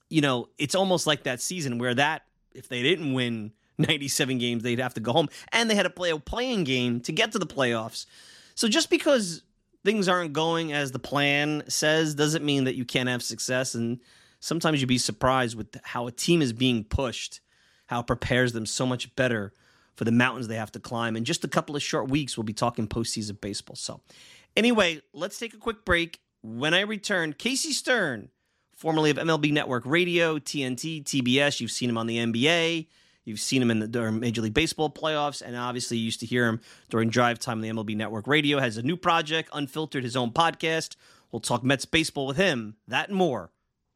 you 0.09 0.21
know, 0.21 0.49
it's 0.57 0.75
almost 0.75 1.07
like 1.07 1.23
that 1.23 1.41
season 1.41 1.77
where 1.77 1.95
that 1.95 2.23
if 2.53 2.67
they 2.67 2.83
didn't 2.83 3.13
win 3.13 3.53
97 3.77 4.37
games, 4.37 4.63
they'd 4.63 4.79
have 4.79 4.95
to 4.95 4.99
go 4.99 5.13
home, 5.13 5.29
and 5.51 5.69
they 5.69 5.75
had 5.75 5.83
to 5.83 5.89
play 5.89 6.09
a 6.09 6.17
playing 6.17 6.65
game 6.65 6.99
to 7.01 7.11
get 7.11 7.31
to 7.31 7.39
the 7.39 7.47
playoffs. 7.47 8.05
So 8.55 8.67
just 8.67 8.89
because 8.89 9.43
things 9.85 10.09
aren't 10.09 10.33
going 10.33 10.73
as 10.73 10.91
the 10.91 10.99
plan 10.99 11.63
says 11.69 12.15
doesn't 12.15 12.43
mean 12.43 12.65
that 12.65 12.75
you 12.75 12.83
can't 12.83 13.07
have 13.07 13.23
success. 13.23 13.75
And 13.75 13.99
sometimes 14.41 14.81
you'd 14.81 14.87
be 14.87 14.97
surprised 14.97 15.55
with 15.55 15.77
how 15.83 16.07
a 16.07 16.11
team 16.11 16.41
is 16.41 16.51
being 16.51 16.83
pushed 16.83 17.39
how 17.89 18.01
it 18.01 18.07
prepares 18.07 18.53
them 18.53 18.67
so 18.67 18.85
much 18.85 19.15
better 19.15 19.51
for 19.95 20.05
the 20.05 20.11
mountains 20.11 20.47
they 20.47 20.55
have 20.55 20.71
to 20.71 20.79
climb. 20.79 21.15
In 21.15 21.25
just 21.25 21.43
a 21.43 21.47
couple 21.47 21.75
of 21.75 21.81
short 21.81 22.07
weeks, 22.07 22.37
we'll 22.37 22.43
be 22.43 22.53
talking 22.53 22.87
postseason 22.87 23.41
baseball. 23.41 23.75
So, 23.75 24.01
anyway, 24.55 25.01
let's 25.11 25.39
take 25.39 25.55
a 25.55 25.57
quick 25.57 25.85
break. 25.85 26.19
When 26.43 26.75
I 26.75 26.81
return, 26.81 27.33
Casey 27.33 27.73
Stern, 27.73 28.29
formerly 28.75 29.09
of 29.09 29.17
MLB 29.17 29.51
Network 29.51 29.87
Radio, 29.87 30.37
TNT, 30.37 31.03
TBS, 31.03 31.59
you've 31.59 31.71
seen 31.71 31.89
him 31.89 31.97
on 31.97 32.05
the 32.05 32.17
NBA. 32.19 32.85
You've 33.25 33.39
seen 33.39 33.59
him 33.59 33.71
in 33.71 33.79
the 33.79 34.11
Major 34.11 34.43
League 34.43 34.53
Baseball 34.53 34.91
playoffs, 34.91 35.41
and 35.41 35.55
obviously 35.55 35.97
you 35.97 36.05
used 36.05 36.19
to 36.19 36.27
hear 36.27 36.45
him 36.45 36.61
during 36.89 37.09
drive 37.09 37.39
time 37.39 37.57
on 37.57 37.61
the 37.61 37.69
MLB 37.69 37.95
Network 37.95 38.27
Radio. 38.27 38.59
Has 38.59 38.77
a 38.77 38.83
new 38.83 38.97
project, 38.97 39.49
Unfiltered, 39.51 40.03
his 40.03 40.15
own 40.15 40.29
podcast. 40.29 40.95
We'll 41.31 41.39
talk 41.39 41.63
Mets 41.63 41.85
baseball 41.85 42.27
with 42.27 42.37
him, 42.37 42.75
that 42.87 43.09
and 43.09 43.17
more 43.17 43.49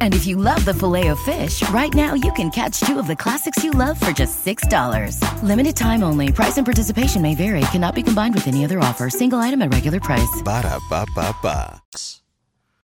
And 0.00 0.14
if 0.14 0.26
you 0.26 0.36
love 0.36 0.64
the 0.64 0.72
filet 0.72 1.08
of 1.08 1.18
fish, 1.20 1.62
right 1.70 1.92
now 1.92 2.14
you 2.14 2.32
can 2.32 2.50
catch 2.50 2.80
two 2.80 2.98
of 2.98 3.06
the 3.06 3.16
classics 3.16 3.62
you 3.62 3.72
love 3.72 4.00
for 4.00 4.12
just 4.12 4.44
$6. 4.44 5.20
Limited 5.42 5.76
time 5.76 6.02
only. 6.02 6.32
Price 6.32 6.56
and 6.56 6.64
participation 6.64 7.20
may 7.20 7.34
vary. 7.34 7.60
Cannot 7.72 7.94
be 7.94 8.02
combined 8.02 8.34
with 8.34 8.48
any 8.48 8.64
other 8.64 8.78
offer. 8.78 9.10
Single 9.10 9.40
item 9.40 9.60
at 9.60 9.72
regular 9.74 10.00
price. 10.00 10.40
Ba 10.42 10.62
da 10.62 10.78
ba 10.88 11.04
ba 11.14 11.34
ba. 11.42 11.82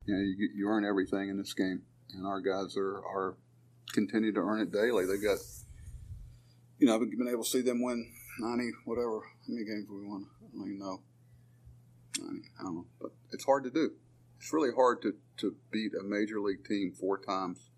You 0.05 0.15
know, 0.15 0.21
you, 0.21 0.49
you 0.55 0.69
earn 0.69 0.85
everything 0.85 1.29
in 1.29 1.39
this 1.39 1.55
game, 1.55 1.83
and 2.13 2.27
our 2.27 2.41
guys 2.41 2.77
are 2.77 2.99
are 3.07 3.37
continue 3.93 4.33
to 4.33 4.41
earn 4.41 4.61
it 4.61 4.73
daily. 4.73 5.07
They 5.07 5.17
got, 5.19 5.39
you 6.79 6.87
know, 6.87 6.95
I've 6.95 7.01
been 7.01 7.29
able 7.29 7.45
to 7.45 7.49
see 7.49 7.63
them 7.63 7.83
win 7.83 8.13
ninety 8.41 8.71
whatever. 8.85 9.21
How 9.47 9.55
many 9.55 9.65
games 9.65 9.87
we 9.89 10.05
won? 10.05 10.27
I 10.43 10.59
don't 10.59 10.67
even 10.67 10.79
know. 10.79 11.03
90, 12.21 12.49
I 12.59 12.63
don't 12.65 12.75
know, 12.75 12.87
but 13.01 13.13
it's 13.33 13.45
hard 13.45 13.65
to 13.65 13.71
do 13.71 13.93
it's 14.43 14.53
really 14.53 14.73
hard 14.75 15.01
to, 15.01 15.15
to 15.37 15.55
beat 15.71 15.93
a 15.95 16.03
major 16.03 16.41
league 16.41 16.65
team 16.65 16.91
four 16.91 17.17
times 17.17 17.71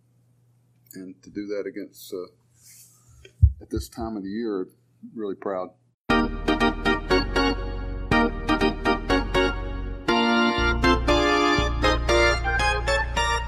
and 0.95 1.15
to 1.23 1.29
do 1.29 1.47
that 1.47 1.67
against 1.67 2.11
uh, 2.15 2.25
at 3.61 3.69
this 3.69 3.87
time 3.91 4.17
of 4.17 4.23
the 4.23 4.31
year 4.31 4.67
really 5.15 5.35
proud. 5.35 5.69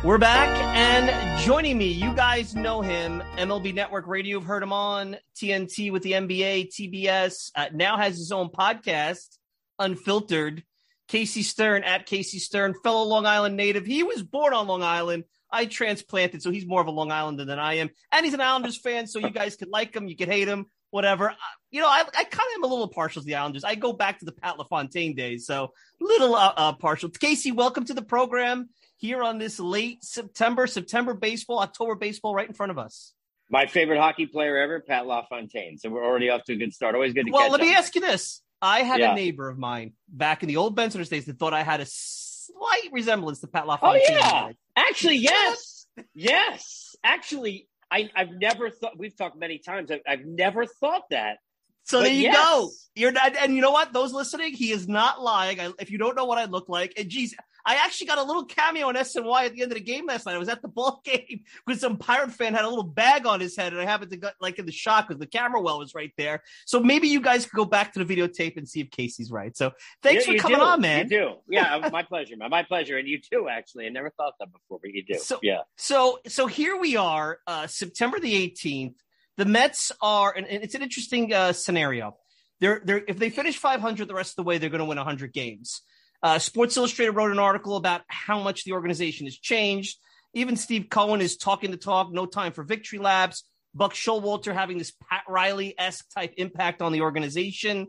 We're 0.05 0.19
back 0.19 0.55
and 0.77 1.41
joining 1.41 1.79
me 1.79 1.87
you 1.87 2.15
guys 2.15 2.55
know 2.55 2.83
him 2.83 3.23
mlb 3.39 3.75
network 3.75 4.07
radio. 4.07 4.39
You've 4.39 4.47
heard 4.47 4.63
him 4.63 4.75
on 4.75 5.17
tnt 5.35 5.91
with 5.91 6.03
the 6.03 6.13
nba 6.13 6.69
tbs 6.69 7.51
uh, 7.55 7.67
now 7.73 7.97
has 7.97 8.19
his 8.19 8.31
own 8.31 8.51
podcast 8.51 9.39
unfiltered 9.79 10.63
Casey 11.09 11.43
Stern 11.43 11.85
at 11.85 12.07
Casey 12.07 12.39
Stern, 12.39 12.75
fellow 12.83 13.05
Long 13.05 13.27
Island 13.27 13.57
native. 13.57 13.87
He 13.87 14.03
was 14.03 14.23
born 14.23 14.53
on 14.55 14.67
Long 14.67 14.83
Island. 14.83 15.25
I 15.51 15.67
transplanted, 15.67 16.43
so 16.43 16.51
he's 16.51 16.67
more 16.67 16.81
of 16.81 16.89
a 16.89 16.91
Long 16.91 17.13
Islander 17.13 17.45
than 17.45 17.59
I 17.59 17.75
am. 17.75 17.91
And 18.11 18.25
he's 18.25 18.35
an 18.35 18.41
Islanders 18.41 18.77
fan, 18.77 19.07
so 19.07 19.19
you 19.21 19.31
guys 19.31 19.57
could 19.57 19.69
like 19.69 19.95
him, 19.95 20.09
you 20.09 20.17
could 20.17 20.29
hate 20.29 20.49
him, 20.49 20.67
whatever. 20.91 21.35
You 21.71 21.81
know, 21.81 21.89
I, 21.89 22.01
I 22.01 22.25
kind 22.25 22.35
of 22.35 22.57
am 22.57 22.65
a 22.65 22.67
little 22.67 22.89
partial 22.89 23.23
to 23.23 23.27
the 23.27 23.37
Islanders. 23.37 23.63
I 23.63 23.77
go 23.77 23.93
back 23.93 24.19
to 24.19 24.25
the 24.25 24.33
Pat 24.33 24.59
LaFontaine 24.59 25.15
days, 25.15 25.47
so 25.47 25.73
little 26.01 26.35
uh, 26.35 26.53
uh, 26.57 26.73
partial. 26.73 27.09
Casey, 27.11 27.53
welcome 27.53 27.85
to 27.85 27.95
the 27.95 28.03
program. 28.03 28.69
here 28.97 29.23
on 29.23 29.39
this 29.39 29.61
late 29.61 30.03
September, 30.03 30.67
September 30.67 31.15
baseball, 31.15 31.61
October 31.61 31.95
baseball 31.95 32.35
right 32.35 32.49
in 32.49 32.55
front 32.55 32.73
of 32.73 32.79
us? 32.79 33.13
My 33.49 33.67
favorite 33.67 34.01
hockey 34.01 34.27
player 34.27 34.57
ever, 34.57 34.81
Pat 34.81 35.07
LaFontaine. 35.07 35.79
So 35.79 35.89
we're 35.91 36.05
already 36.05 36.29
off 36.31 36.43
to 36.45 36.55
a 36.55 36.57
good 36.57 36.75
start. 36.75 36.97
Always 36.97 37.15
good 37.15 37.27
to 37.27 37.31
Well, 37.31 37.43
catch 37.43 37.51
Well, 37.53 37.59
let 37.61 37.67
me 37.69 37.73
up. 37.73 37.79
ask 37.79 37.95
you 37.95 38.01
this. 38.01 38.43
I 38.63 38.81
had 38.81 39.01
Yeah. 39.01 39.13
a 39.13 39.15
neighbor 39.15 39.49
of 39.49 39.59
mine 39.59 39.93
back 40.09 40.43
in 40.43 40.49
the 40.49 40.57
old 40.57 40.75
Benson 40.75 41.03
days 41.03 41.27
that 41.27 41.39
thought 41.39 41.53
I 41.53 41.63
had 41.63 41.81
a 41.81 41.87
slight 41.87 42.89
resemblance 42.93 43.41
to 43.41 43.47
Pat 43.47 43.65
oh, 43.65 43.69
LaFontaine. 43.69 44.03
Oh 44.11 44.13
yeah, 44.13 44.51
actually, 44.77 45.17
yes, 45.17 45.87
yes. 46.15 46.97
Actually, 47.05 47.69
I, 47.91 48.11
I've 48.17 48.33
never 48.33 48.71
thought. 48.71 48.99
We've 48.99 49.17
talked 49.17 49.39
many 49.39 49.59
times. 49.59 49.91
I've, 49.91 50.01
I've 50.07 50.25
never 50.25 50.67
thought 50.67 51.03
that. 51.11 51.39
So 51.85 51.99
But 51.99 52.05
there 52.05 52.15
you 52.15 52.23
yes. 52.23 52.37
go. 52.37 52.71
You're 52.97 53.13
not, 53.13 53.37
and 53.37 53.55
you 53.55 53.61
know 53.61 53.71
what? 53.71 53.93
Those 53.93 54.13
listening, 54.13 54.55
he 54.55 54.73
is 54.73 54.89
not 54.89 55.23
lying. 55.23 55.61
I, 55.61 55.71
if 55.79 55.91
you 55.91 55.99
don't 55.99 56.17
know 56.17 56.25
what 56.25 56.39
I 56.39 56.47
look 56.47 56.69
like, 56.69 56.95
and 56.97 57.09
geez, 57.09 57.35
I 57.69 57.75
actually 57.85 58.07
got 58.07 58.19
a 58.19 58.23
little 58.23 58.45
cameo 58.45 58.87
on 58.87 58.95
SNY 58.95 59.47
at 59.47 59.53
the 59.55 59.63
end 59.63 59.73
of 59.73 59.77
the 59.77 59.83
game 59.85 60.07
last 60.07 60.25
night. 60.25 60.37
I 60.37 60.39
was 60.39 60.49
at 60.49 60.63
the 60.63 60.69
ball 60.69 61.01
game 61.05 61.41
because 61.67 61.81
some 61.81 61.97
pirate 61.97 62.31
fan 62.33 62.55
had 62.55 62.65
a 62.65 62.69
little 62.69 62.85
bag 62.85 63.27
on 63.27 63.41
his 63.41 63.57
head, 63.57 63.73
and 63.73 63.83
I 63.83 63.85
happened 63.85 64.13
to 64.13 64.17
go 64.17 64.31
like 64.41 64.59
in 64.61 64.67
the 64.67 64.73
shot 64.73 65.09
because 65.09 65.19
the 65.19 65.27
camera 65.27 65.61
well 65.61 65.81
was 65.81 65.93
right 65.95 66.13
there. 66.17 66.43
So 66.65 66.79
maybe 66.81 67.09
you 67.09 67.21
guys 67.21 67.45
could 67.45 67.57
go 67.57 67.65
back 67.65 67.93
to 67.95 68.05
the 68.05 68.17
videotape 68.17 68.57
and 68.57 68.69
see 68.69 68.81
if 68.81 68.91
Casey's 68.91 69.33
right. 69.33 69.57
So 69.57 69.73
thanks 70.03 70.27
You- 70.27 70.33
for 70.33 70.35
you 70.37 70.41
coming 70.41 70.59
do. 70.59 70.65
on, 70.65 70.81
man. 70.81 71.09
You 71.11 71.19
do. 71.19 71.35
Yeah, 71.51 71.89
my 71.93 72.05
pleasure, 72.05 72.37
man. 72.37 72.51
My 72.51 72.63
pleasure, 72.63 72.97
and 72.99 73.09
you 73.09 73.19
too. 73.21 73.49
Actually, 73.51 73.87
I 73.87 73.89
never 73.89 74.11
thought 74.11 74.35
that 74.39 74.53
before, 74.53 74.79
but 74.81 74.93
you 74.95 75.03
do. 75.05 75.19
So- 75.19 75.41
yeah. 75.43 75.63
So 75.77 76.21
so 76.29 76.47
here 76.47 76.77
we 76.79 76.97
are, 76.97 77.41
uh, 77.49 77.67
September 77.67 78.21
the 78.21 78.33
18th. 78.49 78.95
The 79.39 79.45
Mets 79.45 79.93
are, 80.01 80.33
and, 80.35 80.47
and 80.47 80.63
it's 80.63 80.75
an 80.75 80.83
interesting 80.83 81.33
uh, 81.35 81.53
scenario. 81.53 82.17
They're 82.61 82.81
they're 82.85 83.03
if 83.07 83.19
they 83.19 83.29
finish 83.29 83.59
500 83.59 84.09
the 84.09 84.15
rest 84.15 84.31
of 84.33 84.37
the 84.37 84.45
way, 84.45 84.57
they're 84.59 84.71
going 84.71 84.79
to 84.79 84.85
win 84.87 84.97
100 84.97 85.33
games. 85.33 85.83
Uh, 86.23 86.39
Sports 86.39 86.77
Illustrated 86.77 87.13
wrote 87.13 87.31
an 87.31 87.39
article 87.39 87.77
about 87.77 88.03
how 88.09 88.43
much 88.43 88.65
the 88.65 88.73
organization 88.73 89.27
has 89.27 89.37
changed. 89.37 89.99
Even 90.35 90.57
Steve 90.57 90.87
Cohen 90.91 91.21
is 91.21 91.37
talking 91.37 91.71
the 91.71 91.77
talk. 91.77 92.13
No 92.13 92.27
time 92.27 92.53
for 92.53 92.63
victory 92.63 92.99
laps. 92.99 93.45
Buck 93.75 93.93
Showalter 93.93 94.55
having 94.55 94.79
this 94.79 94.93
Pat 95.09 95.23
Riley 95.29 95.75
esque 95.79 96.07
type 96.15 96.35
impact 96.37 96.81
on 96.81 96.93
the 96.93 97.03
organization. 97.03 97.89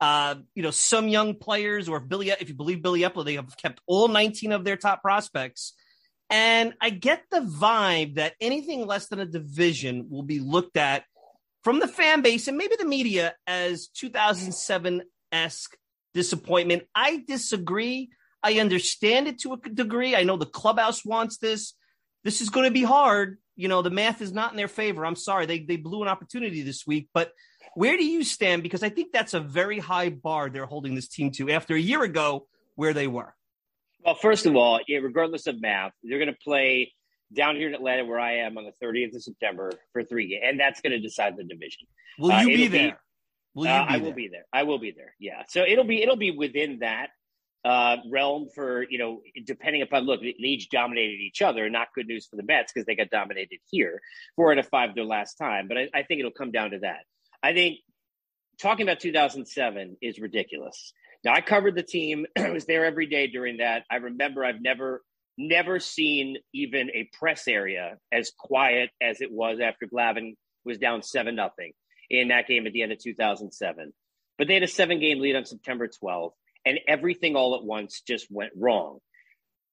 Uh, 0.00 0.36
you 0.54 0.62
know, 0.62 0.70
some 0.70 1.08
young 1.08 1.34
players, 1.34 1.88
or 1.88 1.98
if 1.98 2.08
Billy, 2.08 2.30
if 2.30 2.48
you 2.48 2.54
believe 2.54 2.82
Billy 2.82 3.00
Eppler, 3.00 3.24
they 3.24 3.34
have 3.34 3.56
kept 3.56 3.80
all 3.86 4.08
19 4.08 4.52
of 4.52 4.64
their 4.64 4.76
top 4.76 5.02
prospects. 5.02 5.74
And 6.30 6.74
I 6.80 6.90
get 6.90 7.22
the 7.30 7.40
vibe 7.40 8.16
that 8.16 8.34
anything 8.40 8.86
less 8.86 9.08
than 9.08 9.20
a 9.20 9.26
division 9.26 10.08
will 10.10 10.22
be 10.22 10.40
looked 10.40 10.76
at 10.76 11.04
from 11.62 11.80
the 11.80 11.88
fan 11.88 12.22
base 12.22 12.48
and 12.48 12.56
maybe 12.56 12.76
the 12.78 12.84
media 12.84 13.34
as 13.46 13.88
2007 13.88 15.02
esque 15.32 15.76
disappointment. 16.14 16.84
I 16.94 17.22
disagree. 17.26 18.10
I 18.42 18.60
understand 18.60 19.28
it 19.28 19.40
to 19.40 19.52
a 19.54 19.56
degree. 19.56 20.14
I 20.16 20.22
know 20.22 20.36
the 20.36 20.46
clubhouse 20.46 21.04
wants 21.04 21.36
this. 21.38 21.74
This 22.22 22.40
is 22.40 22.48
going 22.48 22.66
to 22.66 22.72
be 22.72 22.82
hard. 22.84 23.38
You 23.56 23.68
know, 23.68 23.82
the 23.82 23.90
math 23.90 24.22
is 24.22 24.32
not 24.32 24.50
in 24.52 24.56
their 24.56 24.68
favor. 24.68 25.04
I'm 25.04 25.16
sorry. 25.16 25.46
They, 25.46 25.58
they 25.60 25.76
blew 25.76 26.02
an 26.02 26.08
opportunity 26.08 26.62
this 26.62 26.86
week. 26.86 27.08
But 27.12 27.32
where 27.74 27.96
do 27.96 28.04
you 28.04 28.24
stand? 28.24 28.62
Because 28.62 28.82
I 28.82 28.88
think 28.88 29.12
that's 29.12 29.34
a 29.34 29.40
very 29.40 29.78
high 29.78 30.08
bar 30.10 30.48
they're 30.48 30.66
holding 30.66 30.94
this 30.94 31.08
team 31.08 31.30
to 31.32 31.50
after 31.50 31.74
a 31.74 31.80
year 31.80 32.02
ago 32.02 32.46
where 32.76 32.92
they 32.94 33.06
were. 33.06 33.34
Well, 34.04 34.14
first 34.14 34.46
of 34.46 34.56
all, 34.56 34.80
yeah, 34.88 34.98
regardless 34.98 35.46
of 35.46 35.60
math, 35.60 35.92
they're 36.02 36.18
going 36.18 36.32
to 36.32 36.38
play 36.44 36.92
down 37.32 37.56
here 37.56 37.68
in 37.68 37.74
Atlanta, 37.74 38.04
where 38.04 38.20
I 38.20 38.38
am, 38.38 38.58
on 38.58 38.64
the 38.64 38.86
30th 38.86 39.14
of 39.16 39.22
September 39.22 39.72
for 39.92 40.04
three 40.04 40.28
games, 40.28 40.42
and 40.46 40.60
that's 40.60 40.80
going 40.80 40.92
to 40.92 41.00
decide 41.00 41.36
the 41.36 41.42
division. 41.44 41.86
Will 42.18 42.32
Uh, 42.32 42.42
you 42.42 42.46
be 42.48 42.52
it'll 42.54 42.72
be- 42.72 42.78
there? 42.78 43.00
Will 43.54 43.66
you 43.66 43.70
Uh, 43.70 43.86
be 43.86 43.94
I 43.94 43.96
will 43.98 44.04
there? 44.06 44.14
be 44.14 44.28
there. 44.28 44.44
I 44.52 44.62
will 44.64 44.78
be 44.78 44.90
there. 44.92 45.14
Yeah. 45.18 45.42
So 45.48 45.64
it'll 45.64 45.84
be 45.84 46.02
it'll 46.02 46.16
be 46.16 46.30
within 46.32 46.80
that 46.80 47.08
uh, 47.64 47.96
realm 48.10 48.48
for 48.54 48.84
you 48.88 48.98
know 48.98 49.22
depending 49.46 49.82
upon 49.82 50.04
look 50.04 50.20
they 50.20 50.34
each 50.38 50.68
dominated 50.70 51.20
each 51.20 51.42
other. 51.42 51.68
Not 51.70 51.88
good 51.94 52.06
news 52.06 52.26
for 52.26 52.36
the 52.36 52.42
Mets 52.42 52.72
because 52.72 52.86
they 52.86 52.94
got 52.96 53.10
dominated 53.10 53.58
here 53.70 54.00
four 54.36 54.52
out 54.52 54.58
of 54.58 54.68
five 54.68 54.94
their 54.94 55.04
last 55.04 55.34
time. 55.36 55.68
But 55.68 55.78
I, 55.78 55.88
I 55.94 56.02
think 56.02 56.20
it'll 56.20 56.30
come 56.32 56.50
down 56.52 56.70
to 56.72 56.80
that. 56.80 57.00
I 57.42 57.52
think 57.52 57.78
talking 58.60 58.86
about 58.86 59.00
2007 59.00 59.96
is 60.02 60.18
ridiculous. 60.18 60.92
Now 61.24 61.32
I 61.34 61.40
covered 61.40 61.74
the 61.74 61.82
team. 61.82 62.26
I 62.38 62.50
was 62.50 62.66
there 62.66 62.84
every 62.84 63.06
day 63.06 63.26
during 63.28 63.58
that. 63.58 63.84
I 63.90 63.96
remember 63.96 64.44
I've 64.44 64.60
never 64.60 65.02
never 65.36 65.80
seen 65.80 66.36
even 66.52 66.90
a 66.90 67.08
press 67.18 67.48
area 67.48 67.96
as 68.12 68.30
quiet 68.38 68.90
as 69.02 69.20
it 69.20 69.32
was 69.32 69.58
after 69.60 69.86
Glavine 69.86 70.34
was 70.64 70.78
down 70.78 71.02
seven 71.02 71.34
nothing 71.34 71.72
in 72.10 72.28
that 72.28 72.46
game 72.46 72.66
at 72.66 72.72
the 72.72 72.82
end 72.82 72.92
of 72.92 72.98
2007. 72.98 73.92
But 74.38 74.48
they 74.48 74.54
had 74.54 74.62
a 74.62 74.68
seven 74.68 75.00
game 75.00 75.20
lead 75.20 75.36
on 75.36 75.44
September 75.44 75.88
12th, 75.88 76.32
and 76.64 76.80
everything 76.88 77.36
all 77.36 77.54
at 77.54 77.64
once 77.64 78.02
just 78.06 78.26
went 78.30 78.52
wrong. 78.56 78.98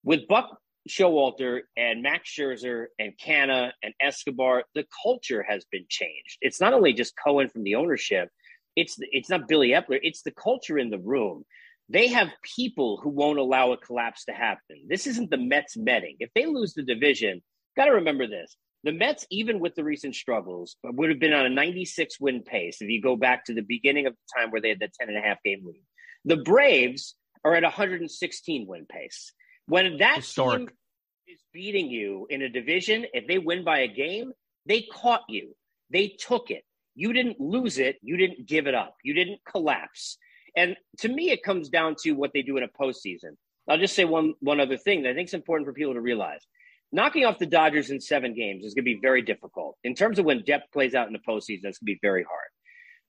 With 0.04 0.28
Buck 0.28 0.58
Showalter 0.90 1.62
and 1.78 2.02
Max 2.02 2.30
Scherzer 2.30 2.88
and 2.98 3.14
Canha 3.18 3.72
and 3.84 3.94
Escobar, 4.02 4.64
the 4.74 4.86
culture 5.04 5.44
has 5.48 5.66
been 5.72 5.86
changed. 5.88 6.38
It's 6.42 6.60
not 6.60 6.74
only 6.74 6.94
just 6.94 7.14
Cohen 7.24 7.50
from 7.50 7.64
the 7.64 7.76
ownership, 7.76 8.30
it's 8.76 8.98
it's 9.00 9.30
not 9.30 9.48
Billy 9.48 9.70
Eppler, 9.70 10.00
it's 10.02 10.24
the 10.24 10.32
culture 10.32 10.78
in 10.78 10.90
the 10.90 11.00
room. 11.00 11.44
They 11.90 12.08
have 12.08 12.30
people 12.56 13.00
who 13.04 13.10
won't 13.10 13.38
allow 13.38 13.74
a 13.74 13.78
collapse 13.78 14.26
to 14.26 14.32
happen. 14.32 14.86
This 14.88 15.08
isn't 15.08 15.30
the 15.30 15.38
Mets 15.38 15.76
betting. 15.76 16.16
If 16.20 16.30
they 16.34 16.46
lose 16.46 16.74
the 16.74 16.84
division, 16.84 17.42
got 17.76 17.86
to 17.86 17.92
remember 17.92 18.28
this. 18.28 18.56
The 18.84 18.92
Mets, 18.92 19.28
even 19.30 19.60
with 19.60 19.76
the 19.76 19.84
recent 19.84 20.16
struggles, 20.16 20.76
would 20.84 21.10
have 21.10 21.20
been 21.20 21.34
on 21.34 21.46
a 21.46 21.50
96 21.50 22.20
win 22.20 22.42
pace 22.42 22.82
if 22.82 22.90
you 22.90 23.02
go 23.02 23.16
back 23.16 23.46
to 23.46 23.54
the 23.54 23.62
beginning 23.62 24.08
of 24.08 24.14
the 24.14 24.40
time 24.40 24.52
where 24.52 24.62
they 24.62 24.70
had 24.70 24.80
that 24.80 24.94
10 25.00 25.10
and 25.10 25.18
a 25.18 25.22
half 25.22 25.38
game 25.44 25.62
lead. 25.66 25.84
The 26.26 26.38
Braves 26.38 27.16
are 27.46 27.54
at 27.54 27.64
116 27.64 28.68
win 28.68 28.86
pace. 28.90 29.34
When 29.68 29.98
that 29.98 30.18
Historic. 30.18 30.60
team 30.60 30.70
is 31.28 31.40
beating 31.54 31.90
you 31.90 32.26
in 32.30 32.42
a 32.42 32.50
division, 32.50 33.06
if 33.14 33.28
they 33.28 33.38
win 33.38 33.64
by 33.64 33.80
a 33.80 33.88
game, 33.88 34.32
they 34.66 34.82
caught 34.92 35.24
you. 35.30 35.56
They 35.92 36.16
took 36.20 36.50
it. 36.50 36.64
You 36.96 37.14
didn't 37.14 37.40
lose 37.40 37.78
it. 37.78 37.98
You 38.02 38.18
didn't 38.18 38.48
give 38.48 38.68
it 38.68 38.76
up. 38.76 38.96
You 39.04 39.14
didn't 39.14 39.40
collapse. 39.50 40.18
And 40.56 40.76
to 41.00 41.08
me, 41.08 41.30
it 41.30 41.44
comes 41.44 41.70
down 41.70 41.96
to 42.04 42.12
what 42.14 42.32
they 42.34 42.42
do 42.42 42.58
in 42.58 42.64
a 42.64 42.68
postseason. 42.68 43.38
I'll 43.70 43.78
just 43.78 43.96
say 43.96 44.06
one 44.06 44.34
one 44.40 44.60
other 44.60 44.78
thing 44.78 45.04
that 45.04 45.12
I 45.12 45.14
think 45.14 45.30
is 45.30 45.34
important 45.34 45.68
for 45.68 45.74
people 45.74 45.94
to 45.94 46.02
realize. 46.02 46.46
Knocking 46.94 47.26
off 47.26 47.40
the 47.40 47.46
Dodgers 47.46 47.90
in 47.90 48.02
seven 48.02 48.34
games 48.34 48.66
is 48.66 48.74
going 48.74 48.84
to 48.84 48.94
be 48.94 49.00
very 49.02 49.22
difficult. 49.22 49.78
In 49.84 49.96
terms 49.96 50.20
of 50.20 50.26
when 50.26 50.44
depth 50.44 50.72
plays 50.74 50.94
out 50.94 51.08
in 51.08 51.14
the 51.14 51.20
postseason, 51.20 51.66
it's 51.66 51.80
going 51.80 51.86
to 51.86 51.86
be 51.86 52.00
very 52.02 52.24
hard. 52.24 52.50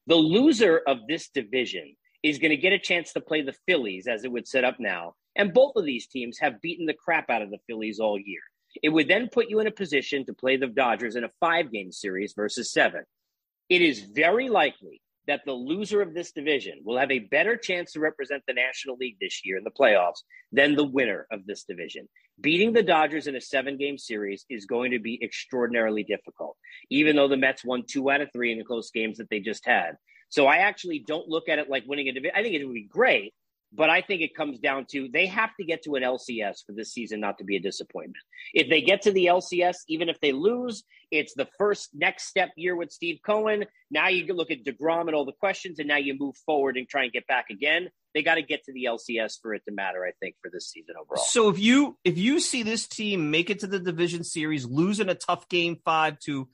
The 0.07 0.15
loser 0.15 0.81
of 0.87 0.99
this 1.09 1.29
division 1.29 1.97
is 2.23 2.39
going 2.39 2.51
to 2.51 2.57
get 2.57 2.73
a 2.73 2.79
chance 2.79 3.13
to 3.13 3.21
play 3.21 3.43
the 3.43 3.55
Phillies 3.67 4.07
as 4.07 4.25
it 4.25 4.31
would 4.31 4.47
set 4.47 4.65
up 4.65 4.77
now. 4.79 5.15
And 5.35 5.53
both 5.53 5.73
of 5.75 5.85
these 5.85 6.07
teams 6.07 6.39
have 6.39 6.61
beaten 6.61 6.87
the 6.87 6.95
crap 6.95 7.29
out 7.29 7.43
of 7.43 7.51
the 7.51 7.59
Phillies 7.67 7.99
all 7.99 8.19
year. 8.19 8.41
It 8.83 8.91
would 8.91 9.09
then 9.09 9.29
put 9.31 9.51
you 9.51 9.59
in 9.61 9.67
a 9.67 9.73
position 9.73 10.25
to 10.27 10.35
play 10.35 10.57
the 10.57 10.69
Dodgers 10.69 11.17
in 11.17 11.25
a 11.25 11.31
five 11.41 11.73
game 11.73 11.91
series 11.91 12.35
versus 12.35 12.71
seven. 12.73 13.03
It 13.69 13.83
is 13.83 14.01
very 14.01 14.49
likely 14.49 15.01
that 15.27 15.43
the 15.47 15.53
loser 15.53 16.03
of 16.03 16.15
this 16.15 16.33
division 16.33 16.81
will 16.85 16.99
have 16.99 17.11
a 17.11 17.21
better 17.21 17.57
chance 17.57 17.93
to 17.93 18.01
represent 18.01 18.43
the 18.47 18.55
National 18.55 18.97
League 18.97 19.17
this 19.21 19.45
year 19.45 19.57
in 19.57 19.65
the 19.65 19.71
playoffs 19.71 20.23
than 20.51 20.75
the 20.75 20.85
winner 20.85 21.27
of 21.31 21.47
this 21.47 21.65
division. 21.65 22.09
Beating 22.41 22.73
the 22.73 22.83
Dodgers 22.83 23.27
in 23.27 23.37
a 23.37 23.41
seven 23.41 23.77
game 23.77 23.99
series 23.99 24.45
is 24.51 24.67
going 24.67 24.91
to 24.91 24.99
be 24.99 25.23
extraordinarily 25.23 26.03
difficult, 26.03 26.57
even 26.91 27.15
though 27.15 27.29
the 27.29 27.37
Mets 27.37 27.65
won 27.65 27.85
two 27.87 28.11
out 28.11 28.21
of 28.21 28.33
three 28.33 28.53
in 28.53 28.59
the 28.59 28.65
close 28.65 28.91
games 28.91 29.19
that 29.19 29.31
they 29.31 29.41
just 29.41 29.65
had. 29.65 29.97
So 30.29 30.47
I 30.47 30.57
actually 30.57 31.05
don't 31.07 31.29
look 31.29 31.49
at 31.49 31.59
it 31.59 31.69
like 31.69 31.85
winning 31.87 32.09
a 32.09 32.13
division. 32.13 32.35
I 32.35 32.43
think 32.43 32.55
it 32.55 32.65
would 32.65 32.75
be 32.75 32.89
great, 32.89 33.35
but 33.75 33.91
I 33.91 34.03
think 34.03 34.21
it 34.21 34.35
comes 34.35 34.59
down 34.59 34.87
to 34.91 35.09
they 35.13 35.27
have 35.27 35.51
to 35.57 35.65
get 35.65 35.83
to 35.85 35.95
an 35.95 36.03
LCS 36.03 36.65
for 36.67 36.73
this 36.73 36.93
season 36.93 37.21
not 37.21 37.39
to 37.39 37.45
be 37.45 37.57
a 37.57 37.61
disappointment. 37.61 38.17
If 38.53 38.69
they 38.69 38.83
get 38.83 39.03
to 39.03 39.13
the 39.13 39.27
LCS, 39.27 39.77
even 39.89 40.09
if 40.09 40.21
they 40.21 40.33
lose, 40.33 40.85
it's 41.11 41.35
the 41.35 41.49
first 41.59 41.91
next 41.95 42.25
step 42.25 42.51
year 42.57 42.77
with 42.77 42.91
Steve 42.91 43.21
Cohen. 43.25 43.65
Now 43.91 44.09
you 44.09 44.25
can 44.25 44.37
look 44.37 44.51
at 44.51 44.65
DeGrom 44.65 45.07
and 45.07 45.15
all 45.15 45.25
the 45.25 45.33
questions, 45.33 45.79
and 45.79 45.89
now 45.89 45.97
you 45.97 46.17
move 46.19 46.37
forward 46.45 46.77
and 46.77 46.89
try 46.89 47.05
and 47.05 47.13
get 47.13 47.27
back 47.27 47.51
again. 47.51 47.89
They 48.15 48.23
got 48.23 48.35
to 48.35 48.43
get 48.43 48.65
to 48.65 48.73
the 48.73 48.85
LCS 48.85 49.41
for 49.41 49.55
it 49.55 49.63
to 49.67 49.73
matter, 49.73 50.05
I 50.05 50.13
think, 50.21 50.37
for 50.43 50.51
this 50.51 50.71
season 50.71 50.97
overall. 51.01 51.25
So 51.25 51.49
if 51.49 51.59
you 51.59 51.97
if 52.05 52.19
you 52.19 52.41
see 52.41 52.63
this 52.63 52.87
team 52.87 53.31
make 53.31 53.49
it 53.49 53.61
to 53.61 53.67
the 53.67 53.79
division 53.79 54.23
series, 54.23 54.67
losing 54.67 55.09
a 55.09 55.15
tough 55.15 55.49
game 55.49 55.79
five 55.85 56.19
to 56.21 56.49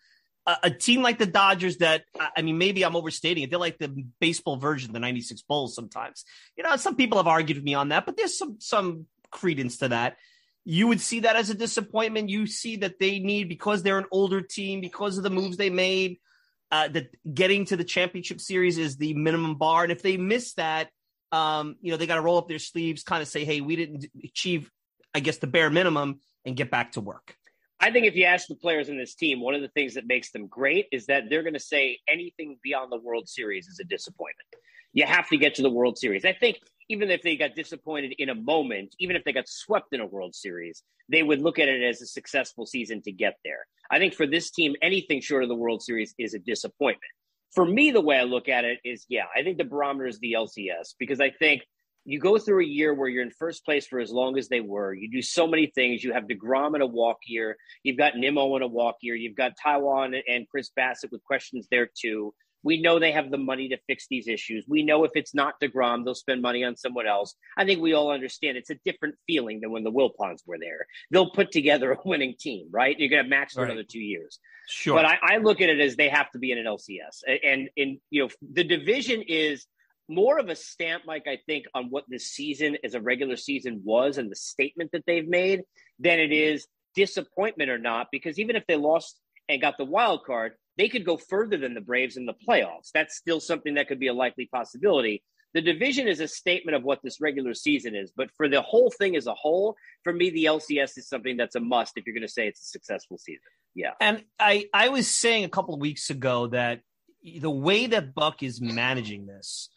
a, 0.62 0.70
team 0.70 1.02
like 1.02 1.18
the 1.18 1.26
Dodgers, 1.26 1.78
that 1.78 2.04
I 2.18 2.30
I 2.38 2.42
mean, 2.42 2.58
maybe 2.58 2.84
I'm 2.84 2.96
overstating 2.96 3.42
it. 3.42 3.50
They're 3.50 3.58
like 3.58 3.78
the 3.78 4.04
baseball 4.20 4.56
version 4.56 4.90
of 4.90 4.94
the 4.94 5.00
'96 5.00 5.42
Bulls. 5.42 5.74
Sometimes, 5.74 6.24
you 6.56 6.64
know, 6.64 6.76
some 6.76 6.96
people 6.96 7.18
have 7.18 7.26
argued 7.26 7.58
with 7.58 7.64
me 7.64 7.74
on 7.74 7.88
that, 7.90 8.06
but 8.06 8.16
there's 8.16 8.38
some 8.38 8.56
some 8.60 9.06
credence 9.30 9.78
to 9.78 9.88
that. 9.88 10.16
You 10.64 10.86
would 10.88 11.00
see 11.00 11.20
that 11.20 11.36
as 11.36 11.50
a 11.50 11.54
disappointment. 11.54 12.28
You 12.28 12.46
see 12.46 12.76
that 12.76 12.98
they 12.98 13.18
need 13.18 13.48
because 13.48 13.82
they're 13.82 13.98
an 13.98 14.06
older 14.10 14.40
team 14.40 14.80
because 14.80 15.16
of 15.16 15.24
the 15.24 15.30
moves 15.30 15.56
they 15.56 15.70
made. 15.70 16.18
Uh, 16.70 16.86
that 16.86 17.08
getting 17.34 17.64
to 17.64 17.78
the 17.78 17.84
championship 17.84 18.42
series 18.42 18.76
is 18.76 18.98
the 18.98 19.14
minimum 19.14 19.54
bar, 19.54 19.84
and 19.84 19.92
if 19.92 20.02
they 20.02 20.18
miss 20.18 20.52
that, 20.54 20.90
um, 21.32 21.76
you 21.80 21.90
know, 21.90 21.96
they 21.96 22.06
got 22.06 22.16
to 22.16 22.20
roll 22.20 22.36
up 22.36 22.46
their 22.46 22.58
sleeves, 22.58 23.02
kind 23.02 23.22
of 23.22 23.28
say, 23.28 23.44
"Hey, 23.46 23.62
we 23.62 23.74
didn't 23.74 24.04
achieve, 24.22 24.70
I 25.14 25.20
guess, 25.20 25.38
the 25.38 25.46
bare 25.46 25.70
minimum," 25.70 26.20
and 26.44 26.56
get 26.56 26.70
back 26.70 26.92
to 26.92 27.00
work. 27.00 27.36
I 27.80 27.92
think 27.92 28.06
if 28.06 28.16
you 28.16 28.24
ask 28.24 28.48
the 28.48 28.56
players 28.56 28.88
in 28.88 28.98
this 28.98 29.14
team, 29.14 29.40
one 29.40 29.54
of 29.54 29.62
the 29.62 29.68
things 29.68 29.94
that 29.94 30.06
makes 30.06 30.32
them 30.32 30.48
great 30.48 30.86
is 30.90 31.06
that 31.06 31.24
they're 31.30 31.42
going 31.42 31.54
to 31.54 31.60
say 31.60 31.98
anything 32.08 32.58
beyond 32.62 32.90
the 32.90 32.98
World 32.98 33.28
Series 33.28 33.68
is 33.68 33.78
a 33.78 33.84
disappointment. 33.84 34.48
You 34.92 35.06
have 35.06 35.28
to 35.28 35.36
get 35.36 35.54
to 35.56 35.62
the 35.62 35.70
World 35.70 35.96
Series. 35.96 36.24
I 36.24 36.32
think 36.32 36.58
even 36.88 37.10
if 37.10 37.22
they 37.22 37.36
got 37.36 37.54
disappointed 37.54 38.14
in 38.18 38.30
a 38.30 38.34
moment, 38.34 38.96
even 38.98 39.14
if 39.14 39.22
they 39.22 39.32
got 39.32 39.46
swept 39.46 39.92
in 39.92 40.00
a 40.00 40.06
World 40.06 40.34
Series, 40.34 40.82
they 41.08 41.22
would 41.22 41.40
look 41.40 41.58
at 41.58 41.68
it 41.68 41.82
as 41.82 42.02
a 42.02 42.06
successful 42.06 42.66
season 42.66 43.00
to 43.02 43.12
get 43.12 43.36
there. 43.44 43.66
I 43.90 43.98
think 43.98 44.14
for 44.14 44.26
this 44.26 44.50
team, 44.50 44.74
anything 44.82 45.20
short 45.20 45.44
of 45.44 45.48
the 45.48 45.54
World 45.54 45.82
Series 45.82 46.14
is 46.18 46.34
a 46.34 46.38
disappointment. 46.40 47.12
For 47.54 47.64
me, 47.64 47.92
the 47.92 48.00
way 48.00 48.16
I 48.16 48.24
look 48.24 48.48
at 48.48 48.64
it 48.64 48.78
is, 48.84 49.06
yeah, 49.08 49.24
I 49.36 49.42
think 49.42 49.56
the 49.56 49.64
barometer 49.64 50.06
is 50.06 50.18
the 50.18 50.32
LCS 50.32 50.94
because 50.98 51.20
I 51.20 51.30
think 51.30 51.62
you 52.08 52.18
go 52.18 52.38
through 52.38 52.62
a 52.62 52.66
year 52.66 52.94
where 52.94 53.08
you're 53.08 53.22
in 53.22 53.30
first 53.30 53.66
place 53.66 53.86
for 53.86 54.00
as 54.00 54.10
long 54.10 54.38
as 54.38 54.48
they 54.48 54.60
were. 54.60 54.94
You 54.94 55.10
do 55.10 55.20
so 55.20 55.46
many 55.46 55.66
things. 55.66 56.02
You 56.02 56.14
have 56.14 56.24
DeGrom 56.24 56.74
in 56.74 56.80
a 56.80 56.86
walk 56.86 57.18
year. 57.26 57.58
You've 57.82 57.98
got 57.98 58.16
Nimmo 58.16 58.56
in 58.56 58.62
a 58.62 58.66
walk 58.66 58.96
year. 59.02 59.14
You've 59.14 59.36
got 59.36 59.52
Taijuan 59.62 60.18
and 60.26 60.48
Chris 60.48 60.70
Bassitt 60.76 61.12
with 61.12 61.22
questions 61.24 61.68
there 61.70 61.86
too. 61.94 62.32
We 62.62 62.80
know 62.80 62.98
they 62.98 63.12
have 63.12 63.30
the 63.30 63.36
money 63.36 63.68
to 63.68 63.78
fix 63.86 64.06
these 64.08 64.26
issues. 64.26 64.64
We 64.66 64.82
know 64.82 65.04
if 65.04 65.10
it's 65.16 65.34
not 65.34 65.60
DeGrom, 65.60 66.04
they'll 66.04 66.14
spend 66.14 66.40
money 66.40 66.64
on 66.64 66.76
someone 66.76 67.06
else. 67.06 67.34
I 67.58 67.66
think 67.66 67.82
we 67.82 67.92
all 67.92 68.10
understand 68.10 68.56
it's 68.56 68.70
a 68.70 68.78
different 68.86 69.16
feeling 69.26 69.60
than 69.60 69.70
when 69.70 69.84
the 69.84 69.92
Wilpons 69.92 70.40
were 70.46 70.58
there. 70.58 70.86
They'll 71.10 71.30
put 71.30 71.52
together 71.52 71.92
a 71.92 71.98
winning 72.06 72.36
team, 72.40 72.68
right? 72.70 72.98
You're 72.98 73.10
going 73.10 73.22
to 73.22 73.28
match 73.28 73.52
for 73.52 73.62
right. 73.62 73.70
another 73.70 73.86
two 73.88 74.00
years. 74.00 74.38
Sure. 74.66 74.96
But 74.96 75.04
I, 75.04 75.18
I, 75.22 75.36
look 75.38 75.60
at 75.60 75.68
it 75.68 75.80
as 75.80 75.96
they 75.96 76.08
have 76.08 76.30
to 76.32 76.38
be 76.38 76.52
in 76.52 76.58
an 76.58 76.64
LCS. 76.64 77.22
And, 77.44 77.70
in 77.76 78.00
you 78.10 78.24
know, 78.24 78.30
the 78.52 78.64
division 78.64 79.22
is 79.26 79.66
more 80.08 80.38
of 80.38 80.48
a 80.48 80.56
stamp, 80.56 81.04
Mike, 81.06 81.26
I 81.26 81.38
think, 81.46 81.66
on 81.74 81.90
what 81.90 82.04
this 82.08 82.26
season 82.26 82.78
as 82.82 82.94
a 82.94 83.00
regular 83.00 83.36
season 83.36 83.82
was 83.84 84.18
and 84.18 84.30
the 84.30 84.36
statement 84.36 84.92
that 84.92 85.04
they've 85.06 85.28
made 85.28 85.62
than 85.98 86.18
it 86.18 86.32
is 86.32 86.66
disappointment 86.94 87.70
or 87.70 87.78
not. 87.78 88.08
Because 88.10 88.38
even 88.38 88.56
if 88.56 88.64
they 88.66 88.76
lost 88.76 89.20
and 89.48 89.60
got 89.60 89.76
the 89.78 89.84
wild 89.84 90.24
card, 90.24 90.52
they 90.76 90.88
could 90.88 91.04
go 91.04 91.16
further 91.16 91.56
than 91.56 91.74
the 91.74 91.80
Braves 91.80 92.16
in 92.16 92.24
the 92.24 92.34
playoffs. 92.48 92.90
That's 92.94 93.16
still 93.16 93.40
something 93.40 93.74
that 93.74 93.88
could 93.88 94.00
be 94.00 94.06
a 94.06 94.14
likely 94.14 94.46
possibility. 94.46 95.22
The 95.54 95.60
division 95.60 96.08
is 96.08 96.20
a 96.20 96.28
statement 96.28 96.76
of 96.76 96.84
what 96.84 97.00
this 97.02 97.20
regular 97.20 97.54
season 97.54 97.96
is, 97.96 98.12
but 98.14 98.30
for 98.36 98.48
the 98.48 98.60
whole 98.60 98.90
thing 98.90 99.16
as 99.16 99.26
a 99.26 99.34
whole, 99.34 99.76
for 100.04 100.12
me, 100.12 100.30
the 100.30 100.44
LCS 100.44 100.98
is 100.98 101.08
something 101.08 101.36
that's 101.36 101.56
a 101.56 101.60
must 101.60 101.94
if 101.96 102.06
you're 102.06 102.14
going 102.14 102.22
to 102.22 102.28
say 102.28 102.46
it's 102.46 102.60
a 102.60 102.68
successful 102.68 103.18
season. 103.18 103.42
Yeah. 103.74 103.92
And 104.00 104.24
I, 104.38 104.68
I 104.74 104.90
was 104.90 105.08
saying 105.08 105.44
a 105.44 105.48
couple 105.48 105.74
of 105.74 105.80
weeks 105.80 106.10
ago 106.10 106.48
that 106.48 106.82
the 107.40 107.50
way 107.50 107.86
that 107.86 108.14
Buck 108.14 108.42
is 108.42 108.60
managing 108.60 109.26
this, 109.26 109.70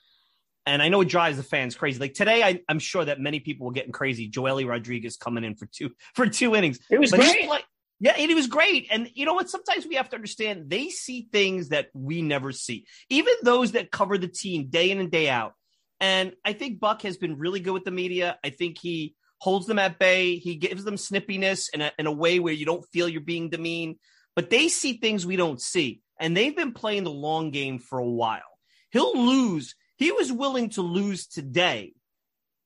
and 0.65 0.81
I 0.81 0.89
know 0.89 1.01
it 1.01 1.07
drives 1.07 1.37
the 1.37 1.43
fans 1.43 1.75
crazy. 1.75 1.99
Like 1.99 2.13
today, 2.13 2.43
I, 2.43 2.61
am 2.69 2.79
sure 2.79 3.03
that 3.03 3.19
many 3.19 3.39
people 3.39 3.65
were 3.65 3.73
getting 3.73 3.91
crazy. 3.91 4.29
Joely 4.29 4.67
Rodriguez 4.67 5.17
coming 5.17 5.43
in 5.43 5.55
for 5.55 5.65
two 5.65 5.91
for 6.15 6.27
two 6.27 6.55
innings. 6.55 6.79
It 6.89 6.99
was 6.99 7.11
but 7.11 7.19
great. 7.19 7.49
Yeah, 8.03 8.13
and 8.17 8.31
it 8.31 8.33
was 8.33 8.47
great. 8.47 8.87
And 8.89 9.11
you 9.13 9.27
know 9.27 9.35
what? 9.35 9.49
Sometimes 9.49 9.85
we 9.85 9.93
have 9.93 10.09
to 10.09 10.15
understand 10.15 10.71
they 10.71 10.89
see 10.89 11.27
things 11.31 11.69
that 11.69 11.89
we 11.93 12.23
never 12.23 12.51
see. 12.51 12.87
Even 13.09 13.33
those 13.43 13.73
that 13.73 13.91
cover 13.91 14.17
the 14.17 14.27
team 14.27 14.69
day 14.69 14.89
in 14.89 14.99
and 14.99 15.11
day 15.11 15.29
out. 15.29 15.53
And 15.99 16.33
I 16.43 16.53
think 16.53 16.79
Buck 16.79 17.03
has 17.03 17.17
been 17.17 17.37
really 17.37 17.59
good 17.59 17.73
with 17.73 17.85
the 17.85 17.91
media. 17.91 18.39
I 18.43 18.49
think 18.49 18.79
he 18.79 19.15
holds 19.37 19.67
them 19.67 19.77
at 19.77 19.99
bay. 19.99 20.37
He 20.37 20.55
gives 20.55 20.83
them 20.83 20.95
snippiness 20.95 21.69
in 21.71 21.81
a, 21.81 21.91
in 21.99 22.07
a 22.07 22.11
way 22.11 22.39
where 22.39 22.53
you 22.53 22.65
don't 22.65 22.83
feel 22.91 23.07
you're 23.07 23.21
being 23.21 23.51
demeaned. 23.51 23.97
But 24.35 24.49
they 24.49 24.67
see 24.67 24.93
things 24.93 25.23
we 25.23 25.35
don't 25.35 25.61
see. 25.61 26.01
And 26.19 26.35
they've 26.35 26.55
been 26.55 26.73
playing 26.73 27.03
the 27.03 27.11
long 27.11 27.51
game 27.51 27.77
for 27.77 27.99
a 27.99 28.09
while. 28.09 28.41
He'll 28.89 29.15
lose. 29.15 29.75
He 30.01 30.11
was 30.11 30.31
willing 30.31 30.69
to 30.71 30.81
lose 30.81 31.27
today, 31.27 31.93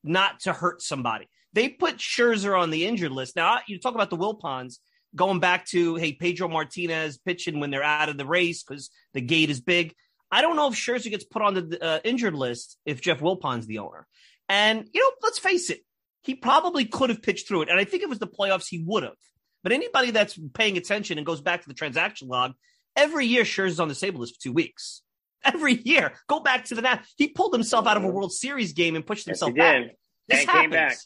not 0.05 0.39
to 0.41 0.53
hurt 0.53 0.81
somebody. 0.81 1.27
They 1.51 1.67
put 1.67 1.97
Scherzer 1.97 2.57
on 2.57 2.69
the 2.69 2.85
injured 2.85 3.11
list. 3.11 3.35
Now, 3.35 3.59
you 3.67 3.77
talk 3.77 3.93
about 3.93 4.09
the 4.09 4.15
Wilpons 4.15 4.75
going 5.13 5.41
back 5.41 5.65
to 5.67 5.95
hey 5.95 6.13
Pedro 6.13 6.47
Martinez 6.47 7.17
pitching 7.17 7.59
when 7.59 7.71
they're 7.71 7.83
out 7.83 8.07
of 8.07 8.17
the 8.17 8.25
race 8.25 8.63
because 8.63 8.89
the 9.13 9.19
gate 9.19 9.49
is 9.49 9.59
big. 9.59 9.93
I 10.31 10.41
don't 10.41 10.55
know 10.55 10.69
if 10.69 10.75
Scherzer 10.75 11.09
gets 11.09 11.25
put 11.25 11.41
on 11.41 11.55
the 11.55 11.83
uh, 11.83 11.99
injured 12.05 12.35
list 12.35 12.77
if 12.85 13.01
Jeff 13.01 13.19
Wilpon's 13.19 13.67
the 13.67 13.79
owner. 13.79 14.07
And 14.47 14.89
you 14.93 15.01
know, 15.01 15.11
let's 15.21 15.39
face 15.39 15.69
it, 15.69 15.81
he 16.23 16.35
probably 16.35 16.85
could 16.85 17.09
have 17.09 17.21
pitched 17.21 17.49
through 17.49 17.63
it, 17.63 17.69
and 17.69 17.77
I 17.77 17.83
think 17.83 18.01
it 18.01 18.07
was 18.07 18.19
the 18.19 18.27
playoffs, 18.27 18.69
he 18.69 18.81
would 18.87 19.03
have. 19.03 19.17
But 19.61 19.73
anybody 19.73 20.11
that's 20.11 20.39
paying 20.53 20.77
attention 20.77 21.17
and 21.17 21.27
goes 21.27 21.41
back 21.41 21.63
to 21.63 21.67
the 21.67 21.73
transaction 21.73 22.29
log, 22.29 22.53
every 22.95 23.25
year 23.25 23.43
Scherzer's 23.43 23.81
on 23.81 23.89
the 23.89 23.95
Sable 23.95 24.21
list 24.21 24.35
for 24.35 24.41
two 24.41 24.53
weeks. 24.53 25.01
Every 25.43 25.73
year, 25.73 26.13
go 26.27 26.39
back 26.39 26.65
to 26.65 26.75
the 26.75 26.81
Nat. 26.81 27.05
He 27.17 27.27
pulled 27.27 27.53
himself 27.53 27.85
out 27.85 27.97
of 27.97 28.03
a 28.03 28.07
World 28.07 28.33
Series 28.33 28.73
game 28.73 28.95
and 28.95 29.05
pushed 29.05 29.25
himself 29.25 29.53
back. 29.53 29.91
This 30.27 30.41
and 30.41 30.49
happens. 30.49 30.71
back 30.73 30.97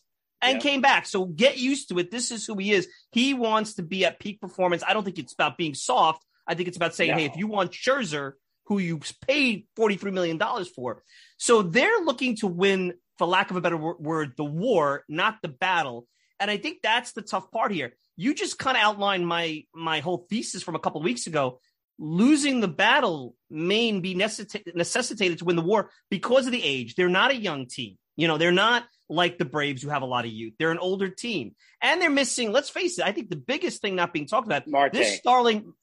and 0.42 0.56
yep. 0.56 0.62
came 0.62 0.82
back. 0.82 1.06
So 1.06 1.26
get 1.26 1.58
used 1.58 1.90
to 1.90 2.00
it. 2.00 2.12
This 2.12 2.32
is 2.32 2.46
who 2.46 2.56
he 2.58 2.72
is. 2.72 2.88
He 3.12 3.34
wants 3.34 3.76
to 3.76 3.84
be 3.84 4.06
at 4.06 4.20
peak 4.20 4.40
performance. 4.40 4.84
I 4.88 4.94
don't 4.94 5.04
think 5.04 5.20
it's 5.20 5.34
about 5.34 5.58
being 5.58 5.74
soft. 5.74 6.24
I 6.48 6.56
think 6.56 6.68
it's 6.68 6.78
about 6.78 6.96
saying, 6.96 7.12
no. 7.12 7.18
hey, 7.18 7.26
if 7.26 7.36
you 7.36 7.48
want 7.48 7.72
Scherzer, 7.72 8.34
who 8.66 8.78
you 8.78 9.00
paid 9.28 9.66
$43 9.78 10.14
million 10.14 10.40
for. 10.76 11.04
So 11.38 11.62
they're 11.62 12.02
looking 12.02 12.36
to 12.38 12.48
win, 12.48 12.94
for 13.18 13.28
lack 13.28 13.52
of 13.52 13.58
a 13.58 13.62
better 13.62 13.78
word, 13.78 14.34
the 14.38 14.46
war, 14.46 15.04
not 15.10 15.38
the 15.42 15.48
battle. 15.48 16.08
And 16.40 16.50
I 16.50 16.58
think 16.58 16.80
that's 16.82 17.12
the 17.12 17.22
tough 17.22 17.52
part 17.52 17.72
here. 17.72 17.94
You 18.16 18.34
just 18.34 18.58
kind 18.60 18.78
of 18.78 18.84
outlined 18.84 19.28
my 19.28 19.64
my 19.74 20.00
whole 20.00 20.26
thesis 20.30 20.64
from 20.64 20.76
a 20.76 20.80
couple 20.80 21.02
weeks 21.02 21.28
ago. 21.28 21.60
Losing 22.02 22.62
the 22.62 22.70
battle 22.70 23.36
may 23.50 23.92
be 24.00 24.16
necessitated 24.16 25.40
to 25.40 25.46
win 25.46 25.58
the 25.58 25.62
war 25.62 25.92
because 26.10 26.46
of 26.46 26.54
the 26.54 26.64
age. 26.64 26.96
They're 26.96 27.10
not 27.10 27.32
a 27.32 27.36
young 27.36 27.68
team. 27.68 27.98
You 28.16 28.28
know, 28.28 28.38
they're 28.38 28.52
not 28.52 28.86
like 29.10 29.38
the 29.38 29.46
Braves 29.46 29.82
who 29.82 29.90
have 29.90 30.02
a 30.02 30.06
lot 30.06 30.26
of 30.26 30.32
youth. 30.32 30.54
They're 30.58 30.72
an 30.72 30.78
older 30.78 31.10
team. 31.10 31.56
And 31.82 32.02
they're 32.02 32.10
missing, 32.10 32.52
let's 32.52 32.70
face 32.70 33.00
it, 33.00 33.06
I 33.06 33.12
think 33.12 33.30
the 33.30 33.36
biggest 33.36 33.82
thing 33.82 33.96
not 33.96 34.14
being 34.14 34.28
talked 34.28 34.48
about, 34.48 34.68
Marte. 34.68 34.94
this 34.94 35.18
Starling 35.18 35.74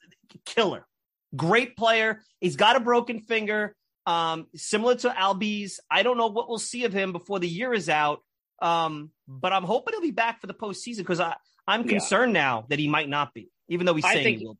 killer. 0.44 0.86
Great 1.34 1.76
player. 1.76 2.22
He's 2.40 2.56
got 2.56 2.76
a 2.76 2.80
broken 2.80 3.20
finger. 3.20 3.74
Um, 4.06 4.46
similar 4.54 4.94
to 4.96 5.08
Albies. 5.10 5.80
I 5.90 6.02
don't 6.02 6.16
know 6.16 6.28
what 6.28 6.48
we'll 6.48 6.58
see 6.58 6.84
of 6.84 6.92
him 6.92 7.12
before 7.12 7.40
the 7.40 7.48
year 7.48 7.72
is 7.72 7.88
out. 7.88 8.20
Um, 8.62 9.10
but 9.28 9.52
I'm 9.52 9.64
hoping 9.64 9.94
he'll 9.94 10.00
be 10.00 10.12
back 10.12 10.40
for 10.40 10.46
the 10.46 10.54
postseason 10.54 10.98
because 10.98 11.20
I, 11.20 11.34
I'm 11.66 11.84
concerned 11.84 12.34
yeah. 12.34 12.40
now 12.40 12.66
that 12.68 12.78
he 12.78 12.88
might 12.88 13.08
not 13.08 13.34
be, 13.34 13.50
even 13.68 13.86
though 13.86 13.94
he's 13.94 14.04
saying 14.04 14.24
think, 14.24 14.38
he 14.38 14.46
will. 14.46 14.58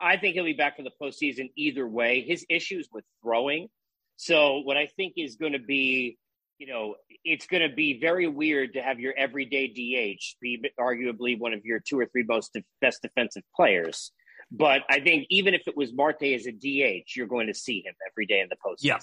I 0.00 0.16
think 0.16 0.34
he'll 0.34 0.44
be 0.44 0.52
back 0.52 0.76
for 0.76 0.82
the 0.82 0.92
postseason 1.00 1.50
either 1.56 1.86
way. 1.86 2.20
His 2.20 2.46
issues 2.48 2.88
with 2.92 3.04
throwing. 3.22 3.68
So 4.16 4.58
what 4.58 4.76
I 4.76 4.86
think 4.86 5.14
is 5.16 5.36
going 5.36 5.52
to 5.52 5.58
be 5.58 6.18
you 6.58 6.66
know, 6.66 6.96
it's 7.24 7.46
going 7.46 7.68
to 7.68 7.74
be 7.74 8.00
very 8.00 8.26
weird 8.26 8.74
to 8.74 8.82
have 8.82 8.98
your 8.98 9.14
everyday 9.16 9.68
DH 9.68 10.20
be 10.40 10.60
arguably 10.78 11.38
one 11.38 11.52
of 11.52 11.64
your 11.64 11.78
two 11.78 11.98
or 11.98 12.06
three 12.06 12.24
most 12.24 12.52
de- 12.52 12.64
best 12.80 13.00
defensive 13.00 13.44
players. 13.54 14.10
But 14.50 14.82
I 14.90 15.00
think 15.00 15.26
even 15.30 15.54
if 15.54 15.68
it 15.68 15.76
was 15.76 15.92
Marte 15.92 16.24
as 16.24 16.46
a 16.46 16.52
DH, 16.52 17.14
you're 17.14 17.26
going 17.26 17.46
to 17.46 17.54
see 17.54 17.82
him 17.84 17.94
every 18.10 18.26
day 18.26 18.40
in 18.40 18.48
the 18.48 18.56
postseason. 18.56 18.82
Yeah. 18.82 18.98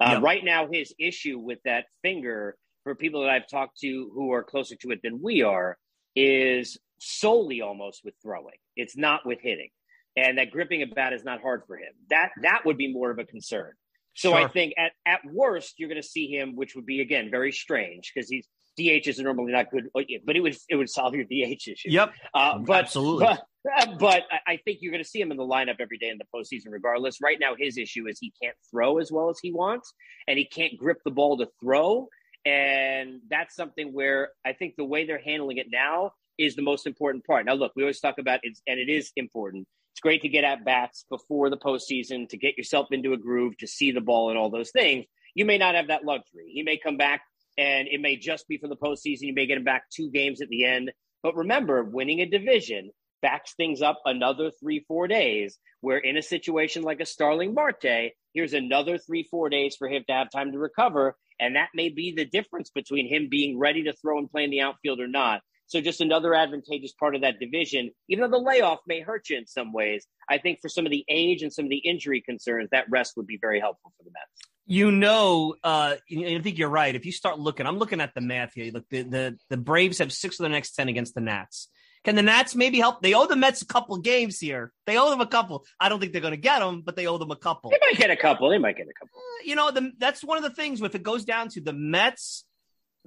Uh, 0.00 0.12
yeah. 0.12 0.20
Right 0.20 0.44
now, 0.44 0.68
his 0.70 0.92
issue 0.98 1.38
with 1.38 1.58
that 1.64 1.86
finger, 2.02 2.56
for 2.84 2.94
people 2.94 3.22
that 3.22 3.30
I've 3.30 3.48
talked 3.48 3.78
to 3.80 4.10
who 4.14 4.32
are 4.32 4.42
closer 4.42 4.74
to 4.76 4.90
it 4.90 5.00
than 5.02 5.20
we 5.22 5.42
are, 5.42 5.76
is 6.16 6.78
solely 7.00 7.60
almost 7.60 8.02
with 8.04 8.14
throwing. 8.22 8.56
It's 8.76 8.96
not 8.96 9.26
with 9.26 9.40
hitting, 9.40 9.70
and 10.18 10.38
that 10.38 10.50
gripping 10.50 10.82
a 10.82 10.86
bat 10.86 11.12
is 11.12 11.24
not 11.24 11.40
hard 11.40 11.62
for 11.66 11.76
him. 11.76 11.92
That 12.10 12.30
that 12.42 12.64
would 12.64 12.76
be 12.76 12.92
more 12.92 13.10
of 13.10 13.18
a 13.18 13.24
concern. 13.24 13.72
So 14.14 14.30
sure. 14.30 14.38
I 14.38 14.48
think 14.48 14.74
at, 14.76 14.92
at 15.06 15.20
worst 15.32 15.74
you're 15.78 15.88
going 15.88 16.02
to 16.02 16.08
see 16.08 16.26
him, 16.26 16.56
which 16.56 16.74
would 16.74 16.86
be 16.86 17.00
again 17.00 17.30
very 17.30 17.52
strange 17.52 18.12
because 18.12 18.28
he's 18.28 18.48
DHs 18.78 19.18
are 19.18 19.24
normally 19.24 19.52
not 19.52 19.70
good, 19.70 19.88
but 19.92 20.36
it 20.36 20.40
would 20.40 20.56
it 20.68 20.76
would 20.76 20.88
solve 20.88 21.14
your 21.14 21.24
DH 21.30 21.68
issue. 21.68 21.88
Yep, 21.90 22.12
uh, 22.34 22.58
but, 22.58 22.84
absolutely. 22.84 23.26
But, 23.26 23.98
but 23.98 24.22
I 24.46 24.58
think 24.64 24.78
you're 24.80 24.92
going 24.92 25.02
to 25.02 25.08
see 25.08 25.20
him 25.20 25.30
in 25.30 25.36
the 25.36 25.46
lineup 25.46 25.76
every 25.80 25.98
day 25.98 26.08
in 26.08 26.18
the 26.18 26.24
postseason, 26.34 26.70
regardless. 26.70 27.20
Right 27.20 27.38
now, 27.40 27.54
his 27.58 27.76
issue 27.76 28.06
is 28.06 28.18
he 28.20 28.32
can't 28.40 28.56
throw 28.70 28.98
as 28.98 29.10
well 29.10 29.28
as 29.30 29.38
he 29.42 29.52
wants, 29.52 29.92
and 30.26 30.38
he 30.38 30.44
can't 30.44 30.78
grip 30.78 30.98
the 31.04 31.10
ball 31.10 31.36
to 31.38 31.48
throw. 31.60 32.08
And 32.46 33.20
that's 33.28 33.54
something 33.56 33.92
where 33.92 34.30
I 34.46 34.52
think 34.52 34.76
the 34.76 34.84
way 34.84 35.04
they're 35.04 35.20
handling 35.20 35.58
it 35.58 35.66
now 35.70 36.12
is 36.38 36.54
the 36.54 36.62
most 36.62 36.86
important 36.86 37.26
part. 37.26 37.44
Now, 37.44 37.54
look, 37.54 37.72
we 37.74 37.82
always 37.82 38.00
talk 38.00 38.18
about 38.18 38.40
it, 38.42 38.56
and 38.66 38.78
it 38.78 38.88
is 38.88 39.10
important 39.16 39.66
it's 39.98 40.02
great 40.04 40.22
to 40.22 40.28
get 40.28 40.44
at 40.44 40.64
bats 40.64 41.04
before 41.10 41.50
the 41.50 41.56
postseason 41.56 42.28
to 42.28 42.36
get 42.36 42.56
yourself 42.56 42.86
into 42.92 43.14
a 43.14 43.16
groove, 43.16 43.56
to 43.56 43.66
see 43.66 43.90
the 43.90 44.00
ball 44.00 44.28
and 44.30 44.38
all 44.38 44.48
those 44.48 44.70
things. 44.70 45.04
You 45.34 45.44
may 45.44 45.58
not 45.58 45.74
have 45.74 45.88
that 45.88 46.04
luxury. 46.04 46.52
He 46.54 46.62
may 46.62 46.78
come 46.78 46.96
back 46.96 47.22
and 47.56 47.88
it 47.88 48.00
may 48.00 48.14
just 48.16 48.46
be 48.46 48.58
for 48.58 48.68
the 48.68 48.76
postseason. 48.76 49.22
You 49.22 49.34
may 49.34 49.46
get 49.46 49.58
him 49.58 49.64
back 49.64 49.90
two 49.90 50.08
games 50.12 50.40
at 50.40 50.50
the 50.50 50.64
end. 50.64 50.92
But 51.24 51.34
remember, 51.34 51.82
winning 51.82 52.20
a 52.20 52.26
division 52.26 52.92
backs 53.22 53.54
things 53.56 53.82
up 53.82 54.00
another 54.04 54.52
three, 54.52 54.84
four 54.86 55.08
days. 55.08 55.58
Where 55.80 55.98
in 55.98 56.16
a 56.16 56.22
situation 56.22 56.84
like 56.84 57.00
a 57.00 57.04
Starling 57.04 57.52
Marte, 57.52 58.12
here's 58.32 58.52
another 58.52 58.98
three, 58.98 59.26
four 59.28 59.48
days 59.48 59.74
for 59.74 59.88
him 59.88 60.04
to 60.06 60.14
have 60.14 60.30
time 60.30 60.52
to 60.52 60.60
recover. 60.60 61.16
And 61.40 61.56
that 61.56 61.70
may 61.74 61.88
be 61.88 62.14
the 62.16 62.24
difference 62.24 62.70
between 62.70 63.08
him 63.08 63.26
being 63.28 63.58
ready 63.58 63.82
to 63.82 63.94
throw 63.94 64.18
and 64.18 64.30
play 64.30 64.44
in 64.44 64.50
the 64.50 64.60
outfield 64.60 65.00
or 65.00 65.08
not. 65.08 65.40
So 65.68 65.82
just 65.82 66.00
another 66.00 66.34
advantageous 66.34 66.92
part 66.92 67.14
of 67.14 67.20
that 67.20 67.38
division, 67.38 67.90
even 68.08 68.22
though 68.22 68.38
the 68.38 68.44
layoff 68.44 68.80
may 68.86 69.00
hurt 69.00 69.28
you 69.28 69.36
in 69.36 69.46
some 69.46 69.72
ways, 69.72 70.06
I 70.28 70.38
think 70.38 70.60
for 70.60 70.68
some 70.68 70.86
of 70.86 70.90
the 70.90 71.04
age 71.08 71.42
and 71.42 71.52
some 71.52 71.66
of 71.66 71.70
the 71.70 71.76
injury 71.76 72.22
concerns, 72.22 72.70
that 72.72 72.86
rest 72.90 73.16
would 73.16 73.26
be 73.26 73.38
very 73.38 73.60
helpful 73.60 73.92
for 73.98 74.04
the 74.04 74.10
Mets. 74.10 74.50
You 74.66 74.90
know, 74.90 75.54
uh, 75.62 75.96
I 76.10 76.40
think 76.42 76.58
you're 76.58 76.68
right. 76.68 76.94
If 76.94 77.06
you 77.06 77.12
start 77.12 77.38
looking, 77.38 77.66
I'm 77.66 77.78
looking 77.78 78.00
at 78.00 78.14
the 78.14 78.20
math 78.22 78.54
here. 78.54 78.72
Look, 78.72 78.84
the, 78.90 79.02
the, 79.02 79.38
the 79.50 79.56
Braves 79.58 79.98
have 79.98 80.12
six 80.12 80.40
of 80.40 80.44
the 80.44 80.48
next 80.48 80.72
10 80.72 80.88
against 80.88 81.14
the 81.14 81.20
Nats. 81.20 81.68
Can 82.04 82.14
the 82.14 82.22
Nats 82.22 82.54
maybe 82.54 82.78
help? 82.78 83.02
They 83.02 83.12
owe 83.12 83.26
the 83.26 83.36
Mets 83.36 83.60
a 83.60 83.66
couple 83.66 83.98
games 83.98 84.38
here. 84.38 84.72
They 84.86 84.96
owe 84.96 85.10
them 85.10 85.20
a 85.20 85.26
couple. 85.26 85.64
I 85.78 85.90
don't 85.90 86.00
think 86.00 86.12
they're 86.12 86.22
going 86.22 86.32
to 86.32 86.38
get 86.38 86.60
them, 86.60 86.82
but 86.84 86.96
they 86.96 87.06
owe 87.06 87.18
them 87.18 87.30
a 87.30 87.36
couple. 87.36 87.70
They 87.70 87.78
might 87.80 87.98
get 87.98 88.10
a 88.10 88.16
couple. 88.16 88.48
They 88.48 88.58
might 88.58 88.76
get 88.76 88.86
a 88.88 88.94
couple. 88.98 89.20
You 89.44 89.56
know, 89.56 89.70
the, 89.70 89.92
that's 89.98 90.24
one 90.24 90.38
of 90.38 90.44
the 90.44 90.50
things. 90.50 90.80
If 90.80 90.94
it 90.94 91.02
goes 91.02 91.24
down 91.24 91.48
to 91.50 91.60
the 91.60 91.72
Mets 91.72 92.44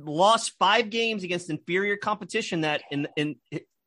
lost 0.05 0.53
five 0.59 0.89
games 0.89 1.23
against 1.23 1.49
inferior 1.49 1.97
competition, 1.97 2.61
that 2.61 2.83
in 2.91 3.07
in 3.15 3.35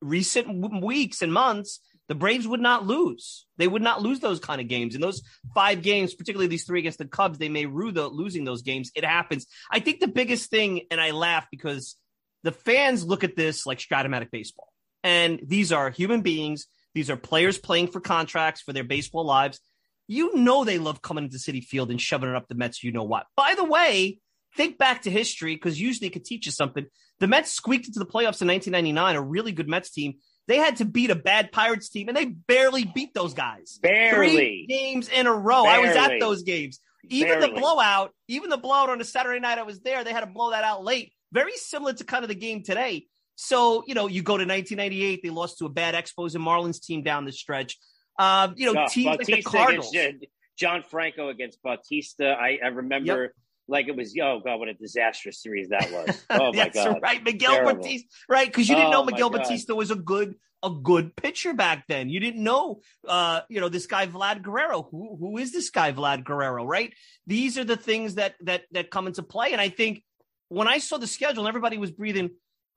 recent 0.00 0.82
weeks 0.82 1.22
and 1.22 1.32
months 1.32 1.80
the 2.08 2.14
Braves 2.14 2.46
would 2.46 2.60
not 2.60 2.86
lose. 2.86 3.46
They 3.56 3.66
would 3.66 3.82
not 3.82 4.02
lose 4.02 4.20
those 4.20 4.38
kind 4.38 4.60
of 4.60 4.68
games. 4.68 4.94
In 4.94 5.00
those 5.00 5.22
five 5.54 5.80
games, 5.82 6.14
particularly 6.14 6.48
these 6.48 6.64
three 6.64 6.80
against 6.80 6.98
the 6.98 7.06
Cubs, 7.06 7.38
they 7.38 7.48
may 7.48 7.66
rue 7.66 7.92
the 7.92 8.08
losing 8.08 8.44
those 8.44 8.62
games. 8.62 8.90
It 8.94 9.04
happens. 9.04 9.46
I 9.70 9.80
think 9.80 10.00
the 10.00 10.08
biggest 10.08 10.50
thing, 10.50 10.82
and 10.90 11.00
I 11.00 11.12
laugh 11.12 11.46
because 11.50 11.96
the 12.42 12.52
fans 12.52 13.04
look 13.04 13.24
at 13.24 13.36
this 13.36 13.64
like 13.64 13.78
Stratomatic 13.78 14.30
baseball. 14.30 14.68
And 15.02 15.40
these 15.42 15.72
are 15.72 15.90
human 15.90 16.20
beings. 16.20 16.66
These 16.94 17.10
are 17.10 17.16
players 17.16 17.58
playing 17.58 17.88
for 17.88 18.00
contracts 18.00 18.60
for 18.60 18.72
their 18.72 18.84
baseball 18.84 19.24
lives. 19.24 19.60
You 20.06 20.36
know 20.36 20.64
they 20.64 20.78
love 20.78 21.00
coming 21.00 21.24
into 21.24 21.38
Citi 21.38 21.64
Field 21.64 21.90
and 21.90 22.00
shoving 22.00 22.28
it 22.28 22.36
up 22.36 22.48
the 22.48 22.54
Mets. 22.54 22.84
You 22.84 22.92
know 22.92 23.04
what? 23.04 23.26
By 23.34 23.54
the 23.56 23.64
way, 23.64 24.18
think 24.56 24.78
back 24.78 25.02
to 25.02 25.10
history 25.10 25.54
because 25.54 25.80
usually 25.80 26.08
it 26.08 26.12
could 26.12 26.24
teach 26.24 26.46
you 26.46 26.52
something. 26.52 26.86
The 27.20 27.26
Mets 27.26 27.50
squeaked 27.52 27.86
into 27.86 27.98
the 27.98 28.06
playoffs 28.06 28.42
in 28.42 28.48
1999, 28.48 29.16
a 29.16 29.22
really 29.22 29.52
good 29.52 29.68
Mets 29.68 29.90
team. 29.90 30.14
They 30.46 30.56
had 30.58 30.76
to 30.76 30.84
beat 30.84 31.10
a 31.10 31.14
bad 31.14 31.52
Pirates 31.52 31.88
team, 31.88 32.08
and 32.08 32.16
they 32.16 32.26
barely 32.26 32.84
beat 32.84 33.14
those 33.14 33.32
guys. 33.34 33.78
Barely 33.82 34.28
Three 34.36 34.66
games 34.68 35.08
in 35.08 35.26
a 35.26 35.32
row. 35.32 35.64
Barely. 35.64 35.88
I 35.88 35.88
was 35.88 35.96
at 35.96 36.20
those 36.20 36.42
games. 36.42 36.80
Even 37.08 37.38
Barely. 37.40 37.54
the 37.54 37.60
blowout, 37.60 38.12
even 38.28 38.50
the 38.50 38.56
blowout 38.56 38.90
on 38.90 39.00
a 39.00 39.04
Saturday 39.04 39.40
night 39.40 39.58
I 39.58 39.62
was 39.62 39.80
there, 39.80 40.04
they 40.04 40.12
had 40.12 40.20
to 40.20 40.26
blow 40.26 40.50
that 40.50 40.64
out 40.64 40.84
late. 40.84 41.12
Very 41.32 41.52
similar 41.56 41.92
to 41.94 42.04
kind 42.04 42.24
of 42.24 42.28
the 42.28 42.34
game 42.34 42.62
today. 42.62 43.06
So, 43.36 43.84
you 43.86 43.94
know, 43.94 44.06
you 44.06 44.22
go 44.22 44.36
to 44.36 44.44
1998, 44.44 45.20
they 45.22 45.30
lost 45.30 45.58
to 45.58 45.66
a 45.66 45.68
bad 45.68 45.94
Expos 45.94 46.34
and 46.34 46.44
Marlins 46.44 46.80
team 46.82 47.02
down 47.02 47.24
the 47.24 47.32
stretch. 47.32 47.78
Um, 48.18 48.54
you 48.56 48.72
know, 48.72 48.82
Oh, 48.84 48.86
teams 48.88 49.18
like 49.18 49.26
the 49.26 49.42
Cardinals. 49.42 49.90
against 49.90 50.24
uh, 50.24 50.26
John 50.56 50.82
Franco 50.88 51.28
against 51.28 51.60
Bautista. 51.62 52.28
I, 52.38 52.58
I 52.62 52.68
remember 52.68 53.34
like 53.68 53.88
it 53.88 53.96
was, 53.96 54.14
oh 54.22 54.40
God, 54.44 54.58
what 54.58 54.68
a 54.68 54.74
disastrous 54.74 55.40
series 55.42 55.68
that 55.70 55.90
was. 55.90 56.24
Oh 56.30 56.52
my 56.52 56.68
God. 56.68 56.98
right, 57.02 57.22
Miguel 57.22 57.52
Terrible. 57.54 57.82
Batista. 57.82 58.08
Right, 58.28 58.46
because 58.46 58.68
you 58.68 58.74
didn't 58.74 58.88
Oh, 58.88 58.92
know 58.92 59.04
Miguel. 59.04 59.30
Batista 59.30 59.74
was 59.74 59.90
a 59.90 59.96
good 59.96 60.34
a 60.62 60.70
good 60.70 61.14
pitcher 61.14 61.52
back 61.52 61.84
then. 61.88 62.08
You 62.08 62.20
didn't 62.20 62.42
know, 62.42 62.80
uh, 63.06 63.42
you 63.50 63.60
know, 63.60 63.68
this 63.68 63.86
guy 63.86 64.06
Vlad 64.06 64.42
Guerrero. 64.42 64.88
Who 64.90 65.16
who 65.18 65.38
is 65.38 65.52
this 65.52 65.70
guy 65.70 65.92
Vlad 65.92 66.24
Guerrero? 66.24 66.64
Right. 66.64 66.92
These 67.26 67.58
are 67.58 67.64
the 67.64 67.76
things 67.76 68.14
that 68.16 68.34
that 68.42 68.62
that 68.72 68.90
come 68.90 69.06
into 69.06 69.22
play, 69.22 69.52
and 69.52 69.60
I 69.60 69.68
think 69.68 70.02
when 70.48 70.68
I 70.68 70.78
saw 70.78 70.98
the 70.98 71.06
schedule 71.06 71.40
and 71.44 71.48
everybody 71.48 71.78
was 71.78 71.90
breathing. 71.90 72.30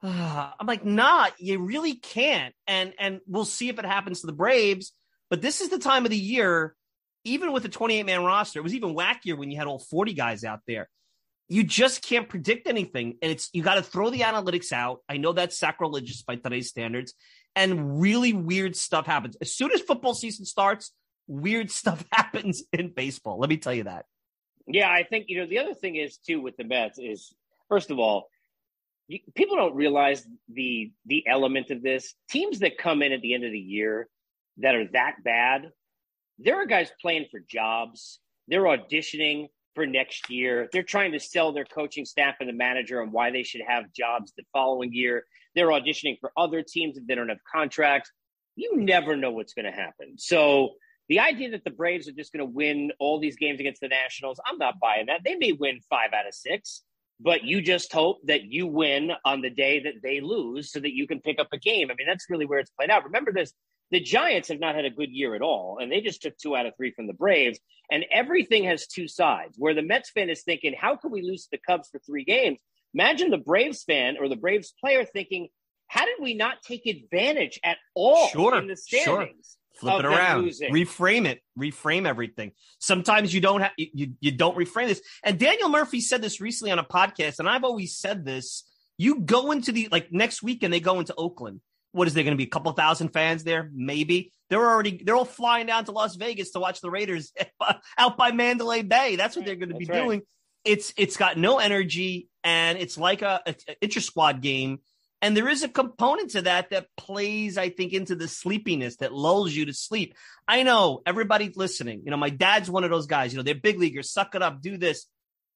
ah, 0.04 0.54
I'm 0.60 0.68
like, 0.68 0.86
nah, 0.86 1.28
you 1.40 1.60
really 1.60 1.96
can't. 1.96 2.54
And 2.68 2.94
and 3.00 3.20
we'll 3.28 3.46
see 3.46 3.70
if 3.70 3.80
it 3.80 3.86
happens 3.86 4.22
to 4.22 4.28
the 4.28 4.34
Braves. 4.34 4.92
But 5.30 5.42
this 5.42 5.60
is 5.62 5.70
the 5.70 5.80
time 5.80 6.06
of 6.06 6.12
the 6.12 6.18
year, 6.18 6.76
even 7.28 7.52
with 7.52 7.66
a 7.66 7.70
28 7.70 8.04
man 8.04 8.24
roster, 8.24 8.60
it 8.60 8.64
was 8.64 8.74
even 8.74 8.96
wackier 8.96 9.38
when 9.38 9.52
you 9.52 9.58
had 9.58 9.68
all 9.68 9.80
40 9.80 10.14
guys 10.14 10.44
out 10.44 10.62
there 10.68 10.88
you 11.48 11.64
just 11.64 12.02
can't 12.02 12.28
predict 12.28 12.68
anything. 12.68 13.18
And 13.22 13.32
it's 13.32 13.50
you 13.54 13.64
got 13.64 13.76
to 13.76 13.82
throw 13.82 14.10
the 14.10 14.22
analytics 14.22 14.72
out. 14.72 15.00
I 15.08 15.18
know 15.18 15.34
that's 15.34 15.58
sacrilegious 15.58 16.22
by 16.22 16.36
today's 16.36 16.70
standards, 16.70 17.14
and 17.56 18.00
really 18.00 18.34
weird 18.34 18.76
stuff 18.76 19.06
happens. 19.06 19.38
As 19.42 19.54
soon 19.54 19.72
as 19.72 19.82
football 19.82 20.14
season 20.14 20.46
starts, 20.46 20.92
weird 21.28 21.72
stuff 21.72 22.06
happens 22.12 22.64
in 22.74 22.92
baseball. 22.94 23.40
Let 23.40 23.50
me 23.50 23.58
tell 23.58 23.74
you 23.74 23.86
that. 23.86 24.06
Yeah, 24.68 24.90
I 24.90 25.04
think 25.04 25.26
you 25.30 25.40
know 25.40 25.48
the 25.48 25.60
other 25.60 25.74
thing 25.74 25.96
is 25.96 26.18
too 26.18 26.42
with 26.42 26.58
the 26.58 26.66
Mets 26.66 27.00
is 27.00 27.34
first 27.70 27.92
of 27.92 28.00
all, 28.00 28.30
you, 29.08 29.20
people 29.34 29.56
don't 29.56 29.76
realize 29.76 30.28
the 30.50 30.92
the 31.06 31.26
element 31.28 31.72
of 31.72 31.82
this. 31.82 32.14
Teams 32.30 32.60
that 32.60 32.78
come 32.78 33.02
in 33.02 33.14
at 33.14 33.22
the 33.22 33.34
end 33.34 33.46
of 33.46 33.52
the 33.52 33.60
year 33.60 34.10
that 34.58 34.76
are 34.76 34.88
that 34.92 35.24
bad, 35.24 35.72
there 36.40 36.56
are 36.62 36.66
guys 36.66 36.90
playing 37.02 37.26
for 37.32 37.40
jobs. 37.40 38.20
They're 38.48 38.64
auditioning 38.64 39.48
for 39.76 39.86
next 39.86 40.30
year. 40.30 40.70
They're 40.72 40.84
trying 40.84 41.12
to 41.12 41.20
sell 41.20 41.52
their 41.52 41.66
coaching 41.66 42.06
staff 42.06 42.36
and 42.40 42.50
the 42.50 42.54
manager 42.54 43.02
on 43.02 43.12
why 43.12 43.32
they 43.32 43.44
should 43.44 43.62
have 43.68 43.94
jobs 43.94 44.34
the 44.36 44.44
following 44.54 44.94
year. 44.94 45.24
They're 45.56 45.68
auditioning 45.68 46.18
for 46.20 46.32
other 46.38 46.64
teams 46.64 46.98
if 46.98 47.06
they 47.06 47.16
don't 47.16 47.30
have 47.30 47.38
contracts. 47.52 48.12
You 48.56 48.78
never 48.78 49.16
know 49.16 49.32
what's 49.32 49.54
going 49.54 49.66
to 49.66 49.72
happen. 49.72 50.18
So 50.18 50.72
the 51.10 51.20
idea 51.20 51.52
that 51.52 51.64
the 51.64 51.72
Braves 51.72 52.08
are 52.08 52.14
just 52.14 52.34
going 52.34 52.46
to 52.46 52.52
win 52.52 52.92
all 53.00 53.20
these 53.20 53.38
games 53.38 53.60
against 53.60 53.82
the 53.82 53.88
Nationals, 53.88 54.40
I'm 54.46 54.58
not 54.58 54.80
buying 54.80 55.06
that. 55.08 55.22
They 55.24 55.36
may 55.36 55.52
win 55.52 55.80
five 55.90 56.12
out 56.14 56.28
of 56.28 56.34
six, 56.34 56.82
but 57.20 57.44
you 57.44 57.62
just 57.62 57.94
hope 57.94 58.18
that 58.26 58.44
you 58.44 58.68
win 58.68 59.12
on 59.26 59.42
the 59.42 59.50
day 59.50 59.82
that 59.84 60.02
they 60.04 60.22
lose 60.22 60.72
so 60.72 60.80
that 60.80 60.94
you 60.94 61.08
can 61.08 61.22
pick 61.22 61.40
up 61.40 61.48
a 61.54 61.58
game. 61.58 61.90
I 61.92 61.96
mean, 61.96 62.08
that's 62.08 62.30
really 62.30 62.46
where 62.46 62.60
it's 62.60 62.72
played 62.72 62.90
out. 62.90 63.06
Remember 63.06 63.32
this 63.32 63.54
the 63.92 64.00
Giants 64.00 64.50
have 64.50 64.60
not 64.60 64.76
had 64.76 64.86
a 64.86 64.90
good 64.90 65.12
year 65.12 65.36
at 65.36 65.42
all, 65.42 65.78
and 65.82 65.92
they 65.92 66.02
just 66.02 66.22
took 66.22 66.38
two 66.38 66.56
out 66.56 66.66
of 66.66 66.74
three 66.76 66.92
from 66.92 67.08
the 67.08 67.14
Braves. 67.14 67.60
And 67.90 68.06
everything 68.12 68.66
has 68.66 68.86
two 68.86 69.08
sides 69.08 69.56
where 69.58 69.74
the 69.74 69.82
Mets 69.82 70.10
fan 70.10 70.30
is 70.30 70.44
thinking, 70.44 70.76
how 70.78 70.98
can 70.98 71.12
we 71.12 71.22
lose 71.22 71.44
to 71.44 71.50
the 71.52 71.60
Cubs 71.66 71.88
for 71.90 72.00
three 72.00 72.26
games? 72.26 72.60
Imagine 72.94 73.30
the 73.30 73.38
Braves 73.38 73.84
fan 73.84 74.18
or 74.20 74.28
the 74.28 74.36
Braves 74.36 74.74
player 74.80 75.06
thinking, 75.06 75.48
how 75.88 76.06
did 76.06 76.18
we 76.22 76.34
not 76.34 76.62
take 76.64 76.86
advantage 76.86 77.60
at 77.64 77.78
all 77.96 78.28
Sure, 78.28 78.58
in 78.58 78.68
the 78.68 78.76
sure. 78.76 79.02
standings? 79.02 79.58
Flip 79.80 79.94
of 79.94 80.00
it 80.00 80.06
around, 80.08 80.42
losing. 80.42 80.74
reframe 80.74 81.28
it, 81.28 81.42
reframe 81.58 82.08
everything. 82.08 82.52
Sometimes 82.80 83.32
you 83.32 83.40
don't 83.42 83.62
have 83.62 83.72
you 83.78 84.14
you 84.20 84.32
don't 84.32 84.58
reframe 84.58 84.88
this. 84.88 85.02
And 85.24 85.38
Daniel 85.38 85.70
Murphy 85.70 86.02
said 86.02 86.22
this 86.22 86.42
recently 86.42 86.72
on 86.72 86.80
a 86.80 86.84
podcast, 86.84 87.38
and 87.38 87.48
I've 87.48 87.64
always 87.64 87.96
said 87.96 88.26
this. 88.26 88.64
You 88.98 89.20
go 89.20 89.52
into 89.52 89.72
the 89.72 89.88
like 89.92 90.12
next 90.12 90.42
week, 90.42 90.64
and 90.64 90.74
they 90.74 90.80
go 90.80 91.00
into 91.00 91.14
Oakland. 91.16 91.62
What 91.92 92.08
is 92.08 92.14
there 92.14 92.24
going 92.24 92.34
to 92.34 92.38
be? 92.38 92.44
A 92.44 92.50
couple 92.50 92.72
thousand 92.74 93.10
fans 93.10 93.44
there? 93.44 93.70
Maybe 93.74 94.32
they're 94.50 94.70
already 94.70 95.02
they're 95.04 95.16
all 95.16 95.26
flying 95.26 95.68
down 95.68 95.86
to 95.86 95.92
Las 95.92 96.16
Vegas 96.16 96.52
to 96.52 96.60
watch 96.60 96.82
the 96.82 96.92
Raiders 96.92 97.34
out 97.98 98.18
by 98.18 98.32
Mandalay 98.32 98.84
Bay. 98.84 99.16
That's 99.16 99.36
what 99.36 99.46
they're 99.46 99.56
going 99.56 99.70
to 99.70 99.76
be 99.76 99.86
right. 99.86 100.04
doing. 100.04 100.22
It's 100.64 100.94
it's 100.98 101.18
got 101.18 101.38
no 101.38 101.60
energy, 101.60 102.30
and 102.44 102.78
it's 102.78 102.98
like 102.98 103.22
a, 103.22 103.42
a, 103.46 103.56
a 103.68 103.76
inter 103.82 104.00
squad 104.00 104.42
game. 104.42 104.80
And 105.22 105.36
there 105.36 105.48
is 105.48 105.64
a 105.64 105.70
component 105.70 106.32
to 106.32 106.44
that 106.44 106.70
that 106.70 106.88
plays, 106.96 107.58
I 107.58 107.70
think, 107.70 107.94
into 107.94 108.16
the 108.16 108.28
sleepiness 108.28 108.98
that 108.98 109.14
lulls 109.14 109.52
you 109.54 109.66
to 109.66 109.74
sleep. 109.74 110.14
I 110.48 110.62
know 110.62 111.02
everybody 111.08 111.52
listening. 111.56 112.04
You 112.06 112.12
know, 112.12 112.18
my 112.18 112.30
dad's 112.30 112.70
one 112.70 112.84
of 112.84 112.92
those 112.92 113.08
guys. 113.08 113.34
You 113.34 113.38
know, 113.38 113.44
they're 113.44 113.56
big 113.56 113.80
leaguers. 113.80 114.12
Suck 114.12 114.36
it 114.36 114.44
up. 114.44 114.62
Do 114.62 114.78
this. 114.78 115.08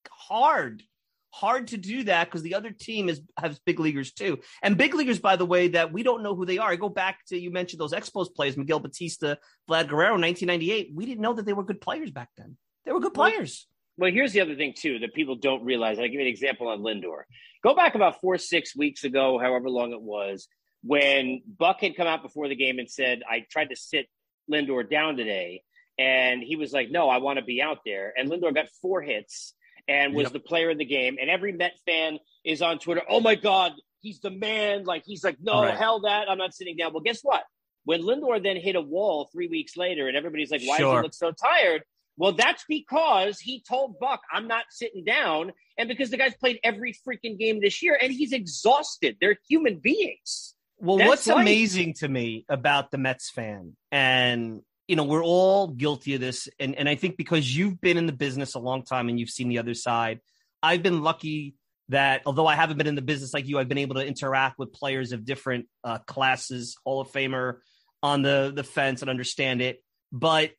Hard, 0.09 0.81
hard 1.31 1.67
to 1.67 1.77
do 1.77 2.03
that 2.03 2.25
because 2.25 2.43
the 2.43 2.55
other 2.55 2.71
team 2.71 3.09
is 3.09 3.21
has 3.37 3.59
big 3.59 3.79
leaguers 3.79 4.11
too, 4.11 4.39
and 4.61 4.77
big 4.77 4.93
leaguers, 4.93 5.19
by 5.19 5.35
the 5.35 5.45
way, 5.45 5.69
that 5.69 5.91
we 5.91 6.03
don't 6.03 6.23
know 6.23 6.35
who 6.35 6.45
they 6.45 6.57
are. 6.57 6.71
I 6.71 6.75
go 6.75 6.89
back 6.89 7.25
to 7.27 7.39
you 7.39 7.51
mentioned 7.51 7.79
those 7.79 7.93
Expos 7.93 8.33
players, 8.33 8.57
Miguel 8.57 8.79
Batista, 8.79 9.35
Vlad 9.69 9.87
Guerrero, 9.87 10.19
1998. 10.19 10.91
We 10.93 11.05
didn't 11.05 11.21
know 11.21 11.33
that 11.33 11.45
they 11.45 11.53
were 11.53 11.63
good 11.63 11.81
players 11.81 12.11
back 12.11 12.29
then. 12.37 12.57
They 12.85 12.91
were 12.91 12.99
good 12.99 13.15
Well, 13.15 13.29
players. 13.31 13.67
Well, 13.97 14.11
here's 14.11 14.33
the 14.33 14.41
other 14.41 14.55
thing 14.55 14.73
too 14.77 14.99
that 14.99 15.13
people 15.13 15.35
don't 15.35 15.63
realize. 15.63 15.97
I'll 15.97 16.05
give 16.05 16.13
you 16.15 16.21
an 16.21 16.27
example 16.27 16.67
on 16.67 16.79
Lindor. 16.79 17.23
Go 17.63 17.75
back 17.75 17.95
about 17.95 18.19
four, 18.21 18.37
six 18.37 18.75
weeks 18.75 19.03
ago, 19.03 19.39
however 19.39 19.69
long 19.69 19.91
it 19.93 20.01
was, 20.01 20.47
when 20.83 21.41
Buck 21.45 21.81
had 21.81 21.95
come 21.95 22.07
out 22.07 22.23
before 22.23 22.47
the 22.47 22.55
game 22.55 22.79
and 22.79 22.89
said, 22.89 23.21
"I 23.29 23.45
tried 23.49 23.69
to 23.69 23.75
sit 23.75 24.07
Lindor 24.51 24.89
down 24.89 25.17
today," 25.17 25.63
and 25.97 26.41
he 26.41 26.55
was 26.55 26.73
like, 26.73 26.89
"No, 26.89 27.09
I 27.09 27.17
want 27.17 27.39
to 27.39 27.45
be 27.45 27.61
out 27.61 27.79
there." 27.85 28.13
And 28.17 28.29
Lindor 28.29 28.53
got 28.53 28.67
four 28.81 29.01
hits 29.01 29.53
and 29.87 30.13
was 30.13 30.25
Yep. 30.25 30.33
the 30.33 30.39
player 30.39 30.69
in 30.69 30.77
the 30.77 30.85
game. 30.85 31.17
And 31.19 31.29
every 31.29 31.51
Met 31.51 31.73
fan 31.85 32.19
is 32.43 32.61
on 32.61 32.79
Twitter, 32.79 33.03
"Oh 33.09 33.19
my 33.19 33.35
God, 33.35 33.73
he's 34.01 34.19
the 34.19 34.29
man!" 34.31 34.83
Like 34.85 35.03
he's 35.05 35.23
like, 35.23 35.37
"No, 35.41 35.61
Right. 35.63 35.77
hell 35.77 36.01
that, 36.01 36.29
I'm 36.29 36.37
not 36.37 36.53
sitting 36.53 36.75
down." 36.77 36.93
Well, 36.93 37.01
guess 37.03 37.21
what? 37.21 37.43
When 37.83 38.01
Lindor 38.03 38.41
then 38.43 38.57
hit 38.57 38.75
a 38.75 38.81
wall 38.81 39.29
three 39.31 39.47
weeks 39.47 39.75
later, 39.75 40.07
and 40.07 40.15
everybody's 40.15 40.51
like, 40.51 40.61
"Why 40.63 40.79
does 40.79 40.91
he 40.91 41.01
look 41.01 41.13
so 41.13 41.31
tired?" 41.31 41.83
Well, 42.17 42.33
that's 42.33 42.63
because 42.67 43.39
he 43.39 43.61
told 43.67 43.97
Buck, 43.99 44.21
I'm 44.31 44.47
not 44.47 44.65
sitting 44.69 45.03
down. 45.03 45.53
And 45.77 45.87
because 45.87 46.11
the 46.11 46.17
guy's 46.17 46.35
played 46.35 46.59
every 46.63 46.93
freaking 47.07 47.39
game 47.39 47.61
this 47.61 47.81
year 47.81 47.97
and 47.99 48.11
he's 48.11 48.33
exhausted. 48.33 49.17
They're 49.19 49.37
human 49.49 49.79
beings. 49.79 50.53
Well, 50.77 50.97
That's 50.97 51.07
what's 51.09 51.27
life. 51.27 51.41
amazing 51.41 51.93
to 51.95 52.07
me 52.09 52.45
about 52.49 52.91
the 52.91 52.97
Mets 52.99 53.29
fan, 53.31 53.75
and 53.91 54.61
you 54.91 54.97
know, 54.97 55.05
we're 55.05 55.23
all 55.23 55.69
guilty 55.69 56.15
of 56.15 56.19
this, 56.19 56.49
and 56.59 56.75
and 56.75 56.89
I 56.89 56.95
think 56.95 57.15
because 57.15 57.55
you've 57.55 57.79
been 57.79 57.95
in 57.95 58.07
the 58.07 58.11
business 58.11 58.55
a 58.55 58.59
long 58.59 58.83
time 58.83 59.07
and 59.07 59.17
you've 59.17 59.29
seen 59.29 59.47
the 59.47 59.59
other 59.59 59.73
side, 59.73 60.19
I've 60.61 60.83
been 60.83 61.01
lucky 61.01 61.55
that 61.87 62.23
although 62.25 62.45
I 62.45 62.55
haven't 62.55 62.77
been 62.77 62.87
in 62.87 62.95
the 62.95 63.01
business 63.01 63.33
like 63.33 63.47
you, 63.47 63.57
I've 63.57 63.69
been 63.69 63.77
able 63.77 63.95
to 63.95 64.05
interact 64.05 64.59
with 64.59 64.73
players 64.73 65.13
of 65.13 65.23
different 65.23 65.67
uh, 65.85 65.99
classes, 65.99 66.75
Hall 66.83 66.99
of 66.99 67.09
Famer 67.09 67.59
on 68.03 68.21
the 68.21 68.51
the 68.53 68.65
fence, 68.65 68.99
and 68.99 69.09
understand 69.09 69.61
it. 69.61 69.81
But 70.11 70.51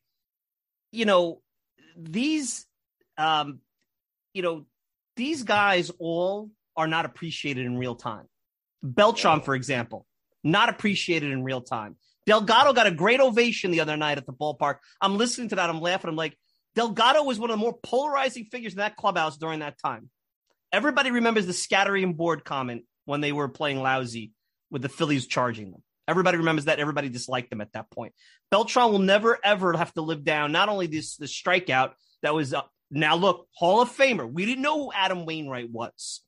you 0.91 1.05
know, 1.05 1.43
these, 1.95 2.65
um, 3.19 3.59
you 4.33 4.41
know, 4.41 4.65
these 5.15 5.43
guys 5.43 5.91
all 5.99 6.49
are 6.75 6.87
not 6.87 7.05
appreciated 7.05 7.67
in 7.67 7.77
real 7.77 7.93
time. 7.93 8.25
Beltran, 8.81 9.41
for 9.41 9.53
example, 9.53 10.07
not 10.43 10.69
appreciated 10.69 11.31
in 11.31 11.43
real 11.43 11.61
time. 11.61 11.97
Delgado 12.25 12.73
got 12.73 12.87
a 12.87 12.91
great 12.91 13.19
ovation 13.19 13.71
the 13.71 13.81
other 13.81 13.97
night 13.97 14.17
at 14.17 14.25
the 14.25 14.33
ballpark. 14.33 14.77
I'm 15.01 15.17
listening 15.17 15.49
to 15.49 15.55
that. 15.55 15.69
I'm 15.69 15.81
laughing. 15.81 16.09
I'm 16.09 16.15
like, 16.15 16.37
Delgado 16.75 17.23
was 17.23 17.39
one 17.39 17.49
of 17.49 17.55
the 17.55 17.61
more 17.61 17.77
polarizing 17.83 18.45
figures 18.45 18.73
in 18.73 18.79
that 18.79 18.95
clubhouse 18.95 19.37
during 19.37 19.59
that 19.59 19.77
time. 19.77 20.09
Everybody 20.71 21.11
remembers 21.11 21.45
the 21.45 21.53
scattering 21.53 22.13
board 22.13 22.43
comment 22.43 22.85
when 23.05 23.21
they 23.21 23.31
were 23.31 23.49
playing 23.49 23.81
lousy 23.81 24.31
with 24.71 24.81
the 24.81 24.89
Phillies 24.89 25.27
charging 25.27 25.71
them. 25.71 25.83
Everybody 26.07 26.37
remembers 26.37 26.65
that. 26.65 26.79
Everybody 26.79 27.09
disliked 27.09 27.49
them 27.49 27.61
at 27.61 27.71
that 27.73 27.89
point. 27.91 28.13
Beltran 28.51 28.91
will 28.91 28.99
never 28.99 29.37
ever 29.43 29.77
have 29.77 29.93
to 29.93 30.01
live 30.01 30.23
down 30.23 30.51
not 30.51 30.69
only 30.69 30.87
this 30.87 31.15
the 31.15 31.27
strikeout 31.27 31.93
that 32.23 32.33
was 32.33 32.53
up. 32.53 32.71
Now 32.89 33.15
look, 33.15 33.47
Hall 33.55 33.81
of 33.81 33.95
Famer. 33.95 34.29
We 34.29 34.45
didn't 34.45 34.63
know 34.63 34.85
who 34.85 34.91
Adam 34.93 35.25
Wainwright 35.25 35.69
was. 35.69 36.21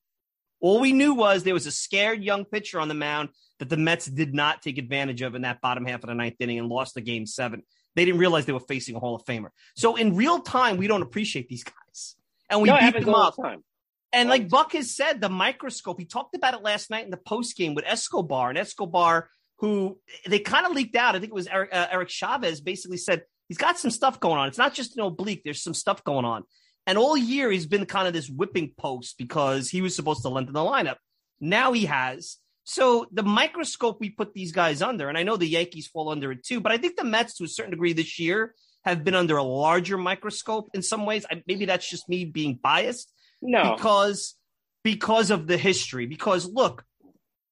All 0.62 0.80
we 0.80 0.94
knew 0.94 1.14
was 1.14 1.44
there 1.44 1.54
was 1.54 1.68
a 1.68 1.72
scared 1.72 2.24
young 2.24 2.46
pitcher 2.46 2.80
on 2.80 2.88
the 2.88 2.94
mound 2.94 3.30
that 3.60 3.70
the 3.70 3.78
Mets 3.78 4.06
did 4.06 4.34
not 4.34 4.62
take 4.62 4.78
advantage 4.78 5.22
of 5.22 5.36
in 5.36 5.44
that 5.44 5.62
bottom 5.62 5.86
half 5.86 6.04
of 6.04 6.08
the 6.08 6.16
ninth 6.16 6.36
inning 6.40 6.60
and 6.60 6.68
lost 6.68 6.96
the 6.96 7.02
game 7.02 7.26
seven. 7.26 7.62
They 7.96 8.04
didn't 8.06 8.20
realize 8.20 8.46
they 8.46 8.54
were 8.54 8.60
facing 8.60 8.96
a 8.96 9.00
Hall 9.00 9.16
of 9.16 9.24
Famer. 9.26 9.50
So 9.76 9.96
in 9.96 10.16
real 10.16 10.40
time, 10.42 10.78
we 10.78 10.88
don't 10.88 11.02
appreciate 11.02 11.48
these 11.48 11.64
guys, 11.64 12.16
and 12.50 12.62
we 12.62 12.68
No, 12.70 12.78
beat 12.80 13.06
them 13.06 13.14
all 13.14 13.22
up. 13.22 13.36
the 13.36 13.44
time. 13.44 13.64
And 14.12 14.30
like 14.30 14.50
Buck 14.50 14.74
has 14.74 14.96
said, 14.96 15.20
the 15.20 15.30
microscope, 15.30 16.00
he 16.00 16.06
talked 16.06 16.36
about 16.36 16.54
it 16.54 16.62
last 16.62 16.90
night 16.90 17.04
in 17.06 17.12
the 17.12 17.18
post 17.18 17.56
game 17.58 17.76
with 17.76 17.84
Escobar. 17.86 18.50
And 18.50 18.58
Escobar, 18.58 19.30
who 19.60 20.00
they 20.26 20.40
kind 20.40 20.66
of 20.66 20.72
leaked 20.72 20.96
out, 20.96 21.16
I 21.16 21.20
think 21.20 21.32
it 21.32 21.36
was 21.36 21.48
Eric, 21.48 21.70
uh, 21.74 21.88
Eric 21.92 22.10
Chavez, 22.10 22.62
basically 22.62 22.98
said 22.98 23.24
he's 23.50 23.58
got 23.58 23.78
some 23.78 23.92
stuff 23.92 24.20
going 24.22 24.38
on. 24.40 24.48
It's 24.48 24.58
not 24.58 24.74
just 24.74 24.98
an 24.98 25.04
oblique, 25.04 25.42
there's 25.44 25.62
some 25.62 25.74
stuff 25.74 26.04
going 26.04 26.24
on. 26.24 26.44
And 26.88 26.98
all 26.98 27.18
year 27.18 27.50
he's 27.50 27.66
been 27.66 27.86
kind 27.86 28.08
of 28.08 28.14
this 28.14 28.30
whipping 28.30 28.74
post 28.78 29.18
because 29.18 29.70
he 29.70 29.82
was 29.82 29.96
supposed 29.96 30.22
to 30.22 30.30
lengthen 30.30 30.54
the 30.54 30.60
lineup. 30.60 30.98
Now 31.40 31.74
he 31.74 31.86
has. 31.86 32.38
So 32.64 33.08
the 33.12 33.24
microscope 33.24 34.00
we 34.00 34.10
put 34.10 34.34
these 34.34 34.52
guys 34.52 34.82
under, 34.82 35.08
and 35.10 35.18
I 35.18 35.24
know 35.24 35.38
the 35.38 35.48
Yankees 35.48 35.88
fall 35.88 36.10
under 36.10 36.32
it 36.32 36.44
too, 36.44 36.60
but 36.60 36.72
I 36.72 36.78
think 36.78 36.96
the 36.96 37.04
Mets 37.04 37.36
to 37.38 37.44
a 37.44 37.48
certain 37.48 37.72
degree 37.72 37.94
this 37.94 38.20
year 38.20 38.54
have 38.84 39.04
been 39.04 39.16
under 39.16 39.38
a 39.38 39.44
larger 39.44 39.98
microscope 39.98 40.70
in 40.74 40.82
some 40.82 41.06
ways. 41.06 41.26
I, 41.30 41.44
maybe 41.48 41.66
that's 41.66 41.90
just 41.90 42.10
me 42.10 42.26
being 42.26 42.60
biased 42.62 43.12
No, 43.42 43.76
because 43.76 44.36
because 44.84 45.32
of 45.32 45.48
the 45.48 45.58
history. 45.58 46.06
Because 46.06 46.46
look, 46.46 46.84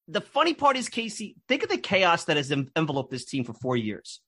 the 0.08 0.22
funny 0.22 0.54
part 0.54 0.78
is 0.78 0.90
Casey. 0.90 1.36
Think 1.48 1.64
of 1.64 1.70
the 1.70 1.78
chaos 1.78 2.26
that 2.26 2.38
has 2.38 2.52
enveloped 2.52 3.12
this 3.12 3.26
team 3.26 3.44
for 3.44 3.54
four 3.54 3.76
years. 3.76 4.22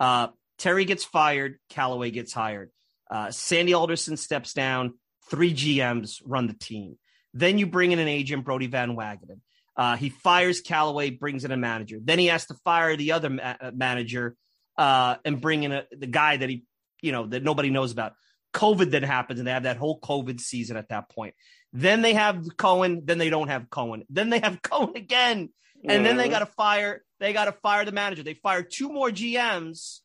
Uh, 0.00 0.28
Terry 0.58 0.84
gets 0.84 1.04
fired, 1.04 1.58
Callaway 1.68 2.10
gets 2.10 2.32
hired, 2.32 2.70
uh, 3.10 3.30
Sandy 3.30 3.74
Alderson 3.74 4.16
steps 4.16 4.52
down. 4.52 4.94
Three 5.30 5.52
GMs 5.52 6.22
run 6.24 6.46
the 6.46 6.54
team. 6.54 6.98
Then 7.34 7.58
you 7.58 7.66
bring 7.66 7.92
in 7.92 7.98
an 7.98 8.08
agent, 8.08 8.44
Brodie 8.44 8.66
Van 8.66 8.96
Wagenen. 8.96 9.40
Uh, 9.76 9.96
he 9.96 10.08
fires 10.08 10.60
Callaway, 10.60 11.10
brings 11.10 11.44
in 11.44 11.52
a 11.52 11.56
manager. 11.56 11.98
Then 12.02 12.18
he 12.18 12.26
has 12.26 12.46
to 12.46 12.54
fire 12.64 12.96
the 12.96 13.12
other 13.12 13.30
ma- 13.30 13.54
uh, 13.60 13.70
manager 13.72 14.34
uh, 14.76 15.16
and 15.24 15.40
bring 15.40 15.62
in 15.62 15.72
a, 15.72 15.84
the 15.96 16.06
guy 16.06 16.36
that 16.36 16.48
he, 16.48 16.64
you 17.00 17.12
know, 17.12 17.26
that 17.26 17.44
nobody 17.44 17.70
knows 17.70 17.92
about. 17.92 18.14
COVID 18.54 18.90
then 18.90 19.02
happens, 19.02 19.38
and 19.38 19.46
they 19.46 19.52
have 19.52 19.64
that 19.64 19.76
whole 19.76 20.00
COVID 20.00 20.40
season 20.40 20.76
at 20.76 20.88
that 20.88 21.10
point. 21.10 21.34
Then 21.72 22.02
they 22.02 22.14
have 22.14 22.44
Cohen. 22.56 23.02
Then 23.04 23.18
they 23.18 23.30
don't 23.30 23.48
have 23.48 23.70
Cohen. 23.70 24.04
Then 24.08 24.30
they 24.30 24.40
have 24.40 24.62
Cohen 24.62 24.96
again, 24.96 25.50
and 25.84 26.04
then 26.04 26.16
they 26.16 26.28
got 26.28 26.40
to 26.40 26.46
fire. 26.46 27.04
They 27.20 27.32
got 27.32 27.44
to 27.44 27.52
fire 27.52 27.84
the 27.84 27.92
manager. 27.92 28.22
They 28.22 28.34
fire 28.34 28.62
two 28.62 28.88
more 28.88 29.10
GMs. 29.10 30.00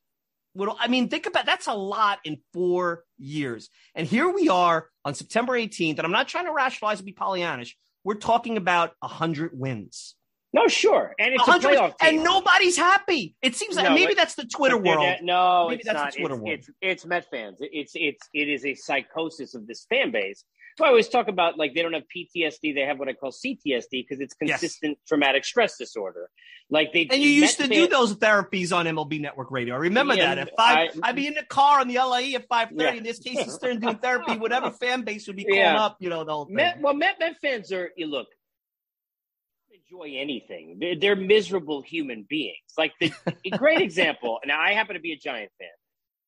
I 0.80 0.88
mean, 0.88 1.10
think 1.10 1.26
about 1.26 1.46
that's 1.46 1.68
a 1.68 1.74
lot 1.74 2.20
in 2.24 2.38
four 2.54 3.04
years. 3.18 3.70
And 3.96 4.06
here 4.08 4.30
we 4.32 4.50
are 4.50 4.88
on 5.04 5.14
September 5.16 5.54
18th, 5.54 5.98
and 5.98 6.02
I'm 6.02 6.12
not 6.12 6.28
trying 6.28 6.46
to 6.46 6.54
rationalize 6.54 7.00
and 7.00 7.06
be 7.06 7.14
Pollyannish. 7.14 7.72
We're 8.04 8.16
talking 8.16 8.58
about 8.58 8.92
hundred 9.02 9.52
wins, 9.58 10.16
no, 10.52 10.68
sure, 10.68 11.16
and 11.18 11.34
it's 11.34 11.48
a 11.48 11.52
playoff 11.52 11.98
team. 11.98 12.16
and 12.16 12.24
nobody's 12.24 12.78
happy. 12.78 13.36
It 13.42 13.56
seems 13.56 13.76
like 13.76 13.86
No, 13.86 13.96
maybe 13.96 14.14
that's 14.14 14.36
the 14.36 14.46
Twitter 14.46 14.78
world. 14.78 15.18
no, 15.24 15.68
Maybe 15.70 15.82
it's 15.82 15.86
that's 15.88 16.16
the 16.16 16.22
not. 16.22 16.30
Twitter 16.30 16.36
it's, 16.36 16.44
world. 16.44 16.60
it's 16.60 16.70
it's 16.82 17.06
Met 17.06 17.30
fans. 17.32 17.58
It's 17.62 17.94
it's 17.96 18.30
it 18.34 18.50
is 18.50 18.66
a 18.66 18.76
psychosis 18.76 19.56
of 19.56 19.66
this 19.66 19.86
fan 19.90 20.12
base. 20.12 20.44
So 20.78 20.86
I 20.86 20.88
always 20.90 21.08
talk 21.10 21.28
about 21.28 21.58
like 21.58 21.74
they 21.76 21.82
don't 21.82 21.94
have 21.94 22.04
PTSD; 22.16 22.74
they 22.74 22.82
have 22.82 22.98
what 23.00 23.08
I 23.10 23.14
call 23.14 23.32
CTSD 23.32 23.90
because 23.92 24.20
it's 24.20 24.36
Yes. 24.42 24.60
consistent 24.60 24.98
traumatic 25.08 25.46
stress 25.46 25.78
disorder. 25.78 26.30
Like 26.70 26.94
they 26.94 27.08
And 27.12 27.22
you 27.22 27.30
used 27.30 27.60
to 27.60 27.68
do 27.68 27.88
those 27.88 28.16
therapies 28.16 28.76
on 28.76 28.86
MLB 28.88 29.20
Network 29.22 29.52
Radio. 29.52 29.76
I 29.76 29.80
remember 29.80 30.16
Yeah, 30.16 30.34
that. 30.36 30.48
At 30.48 30.56
five, 30.58 30.90
I- 31.04 31.10
I'd 31.10 31.16
be 31.16 31.28
in 31.28 31.34
the 31.36 31.44
car 31.44 31.80
on 31.80 31.88
the 31.88 31.96
LIE 32.00 32.34
at 32.36 32.48
five 32.48 32.70
thirty. 32.70 32.84
Yeah. 32.84 32.94
In 32.94 33.04
this 33.04 33.20
case, 33.20 33.40
he's 33.40 33.54
Stern 33.54 33.80
doing 33.80 33.98
therapy. 33.98 34.38
Whatever 34.38 34.72
fan 34.82 35.04
base 35.04 35.28
would 35.28 35.36
be 35.36 35.44
calling 35.44 35.60
Yeah. 35.60 35.84
up, 35.84 35.98
you 36.00 36.10
know, 36.10 36.24
the 36.24 36.32
whole 36.32 36.46
thing. 36.46 36.56
Met, 36.56 36.82
well, 36.82 36.94
Met, 36.96 37.20
Met 37.20 37.38
fans 37.42 37.72
are 37.72 37.92
you 37.96 38.08
look 38.08 38.28
enjoy 39.92 40.14
anything. 40.18 40.78
They're, 40.80 40.96
they're 41.00 41.16
miserable 41.16 41.82
human 41.82 42.26
beings. 42.28 42.56
Like 42.78 42.94
the 43.00 43.12
great 43.58 43.82
example. 43.90 44.40
Now 44.46 44.60
I 44.60 44.74
happen 44.74 44.96
to 44.96 45.02
be 45.02 45.12
a 45.12 45.18
Giant 45.18 45.52
fan, 45.60 45.68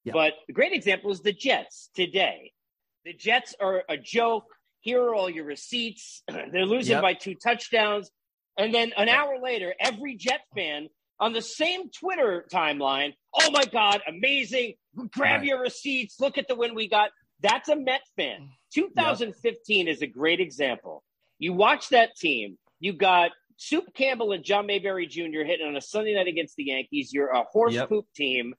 Yeah. 0.03 0.13
but 0.13 0.33
the 0.47 0.53
great 0.53 0.73
example 0.73 1.11
is 1.11 1.21
the 1.21 1.31
Jets 1.33 1.89
today. 1.95 2.51
The 3.05 3.13
Jets 3.13 3.53
are 3.59 3.83
a 3.87 3.97
joke. 3.97 4.45
Here 4.81 5.01
are 5.01 5.15
all 5.15 5.29
your 5.29 5.45
receipts. 5.45 6.23
They're 6.27 6.65
losing 6.65 6.93
Yep. 6.93 7.01
by 7.01 7.13
two 7.13 7.35
touchdowns, 7.35 8.09
and 8.57 8.73
then 8.73 8.93
an 8.97 9.09
hour 9.09 9.39
later, 9.41 9.73
every 9.79 10.15
Jet 10.15 10.41
fan 10.55 10.87
on 11.19 11.33
the 11.33 11.41
same 11.41 11.89
Twitter 11.91 12.45
timeline. 12.51 13.13
Oh 13.33 13.51
my 13.51 13.63
God, 13.65 14.01
amazing! 14.07 14.73
Grab 15.11 15.39
Right. 15.41 15.43
your 15.47 15.61
receipts. 15.61 16.19
Look 16.19 16.37
at 16.37 16.47
the 16.47 16.55
win 16.55 16.73
we 16.75 16.87
got. 16.89 17.11
That's 17.41 17.69
a 17.69 17.75
Met 17.75 18.01
fan. 18.15 18.49
2015 18.73 19.87
is 19.87 20.01
a 20.01 20.07
great 20.07 20.39
example. 20.39 21.03
You 21.37 21.53
watch 21.53 21.89
that 21.89 22.15
team, 22.15 22.57
you 22.79 22.93
got 22.93 23.31
Soup 23.57 23.85
Campbell 23.93 24.31
and 24.31 24.43
John 24.43 24.65
Mayberry 24.65 25.05
Jr. 25.05 25.43
hitting 25.45 25.67
on 25.67 25.75
a 25.75 25.81
Sunday 25.81 26.15
night 26.15 26.27
against 26.27 26.55
the 26.55 26.65
Yankees. 26.65 27.13
You're 27.13 27.29
a 27.29 27.43
horse 27.43 27.73
Yep. 27.73 27.89
poop 27.89 28.05
team, 28.15 28.53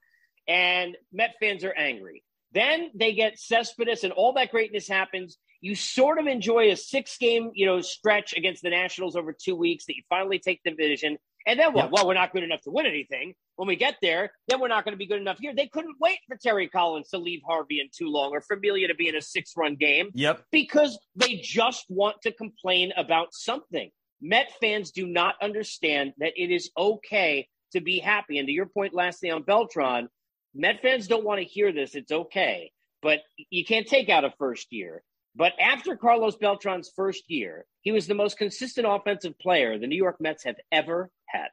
and 0.47 0.95
Met 1.11 1.35
fans 1.39 1.63
are 1.63 1.73
angry. 1.73 2.23
Then 2.53 2.89
they 2.95 3.13
get 3.13 3.39
Cespedes, 3.39 4.03
and 4.03 4.13
all 4.13 4.33
that 4.33 4.51
greatness 4.51 4.87
happens. 4.87 5.37
You 5.61 5.75
sort 5.75 6.19
of 6.19 6.27
enjoy 6.27 6.71
a 6.71 6.75
six 6.75 7.17
game, 7.17 7.51
you 7.53 7.65
know, 7.65 7.81
stretch 7.81 8.33
against 8.37 8.61
the 8.63 8.69
Nationals 8.69 9.15
over 9.15 9.33
two 9.33 9.55
weeks 9.55 9.85
that 9.85 9.95
you 9.95 10.03
finally 10.09 10.39
take 10.39 10.61
the 10.63 10.71
division. 10.71 11.17
And 11.47 11.59
then 11.59 11.73
what? 11.73 11.85
Yep. 11.85 11.91
Well, 11.91 12.07
we're 12.07 12.13
not 12.13 12.33
good 12.33 12.43
enough 12.43 12.61
to 12.63 12.71
win 12.71 12.85
anything. 12.85 13.33
When 13.55 13.67
we 13.67 13.75
get 13.75 13.95
there, 14.01 14.31
then 14.47 14.59
we're 14.59 14.67
not 14.67 14.83
going 14.83 14.93
to 14.93 14.97
be 14.97 15.07
good 15.07 15.19
enough 15.21 15.37
here. 15.39 15.53
They 15.55 15.67
couldn't 15.67 15.95
wait 15.99 16.19
for 16.27 16.37
Terry 16.37 16.67
Collins 16.67 17.09
to 17.09 17.17
leave 17.17 17.39
Harvey 17.47 17.79
in 17.79 17.87
too 17.91 18.09
long 18.09 18.31
or 18.33 18.41
Familia 18.41 18.89
to 18.89 18.95
be 18.95 19.07
in 19.07 19.15
a 19.15 19.21
six 19.21 19.53
run 19.57 19.75
game 19.75 20.09
Yep. 20.13 20.43
because 20.51 20.99
they 21.15 21.37
just 21.37 21.85
want 21.89 22.21
to 22.23 22.31
complain 22.31 22.91
about 22.97 23.29
something. 23.33 23.89
Met 24.21 24.51
fans 24.61 24.91
do 24.91 25.07
not 25.07 25.35
understand 25.41 26.13
that 26.19 26.33
it 26.35 26.51
is 26.51 26.69
okay 26.77 27.47
to 27.71 27.81
be 27.81 27.99
happy. 27.99 28.37
And 28.39 28.47
to 28.47 28.53
your 28.53 28.65
point, 28.67 28.93
lastly 28.93 29.31
on 29.31 29.43
Beltran, 29.43 30.09
Met 30.55 30.81
fans 30.81 31.07
don't 31.07 31.25
want 31.25 31.39
to 31.39 31.45
hear 31.45 31.71
this. 31.71 31.95
It's 31.95 32.11
okay, 32.11 32.71
but 33.01 33.19
you 33.49 33.65
can't 33.65 33.87
take 33.87 34.09
out 34.09 34.25
a 34.25 34.33
first 34.37 34.67
year. 34.71 35.03
But 35.35 35.53
after 35.61 35.95
Carlos 35.95 36.35
Beltran's 36.35 36.91
first 36.95 37.25
year, 37.27 37.65
he 37.81 37.91
was 37.91 38.07
the 38.07 38.15
most 38.15 38.39
consistent 38.39 38.87
offensive 38.89 39.37
player 39.37 39.77
the 39.77 39.85
New 39.85 39.95
York 39.95 40.17
Mets 40.19 40.43
have 40.45 40.55
ever 40.71 41.11
had. 41.27 41.49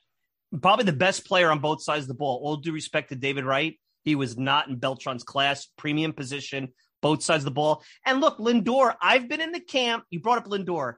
Probably 0.62 0.86
the 0.86 0.92
best 0.92 1.26
player 1.26 1.50
on 1.50 1.58
both 1.58 1.82
sides 1.82 2.04
of 2.04 2.08
the 2.08 2.14
ball. 2.14 2.40
All 2.42 2.56
due 2.56 2.72
respect 2.72 3.10
to 3.10 3.16
David 3.16 3.44
Wright, 3.44 3.78
he 4.04 4.14
was 4.14 4.38
not 4.38 4.68
in 4.68 4.78
Beltran's 4.78 5.24
class, 5.24 5.66
premium 5.76 6.14
position, 6.14 6.68
both 7.02 7.22
sides 7.22 7.42
of 7.42 7.46
the 7.46 7.50
ball. 7.50 7.82
And 8.06 8.20
look, 8.22 8.38
Lindor, 8.38 8.94
I've 9.02 9.28
been 9.28 9.42
in 9.42 9.52
the 9.52 9.60
camp. 9.60 10.04
You 10.08 10.20
brought 10.20 10.38
up 10.38 10.46
Lindor. 10.46 10.94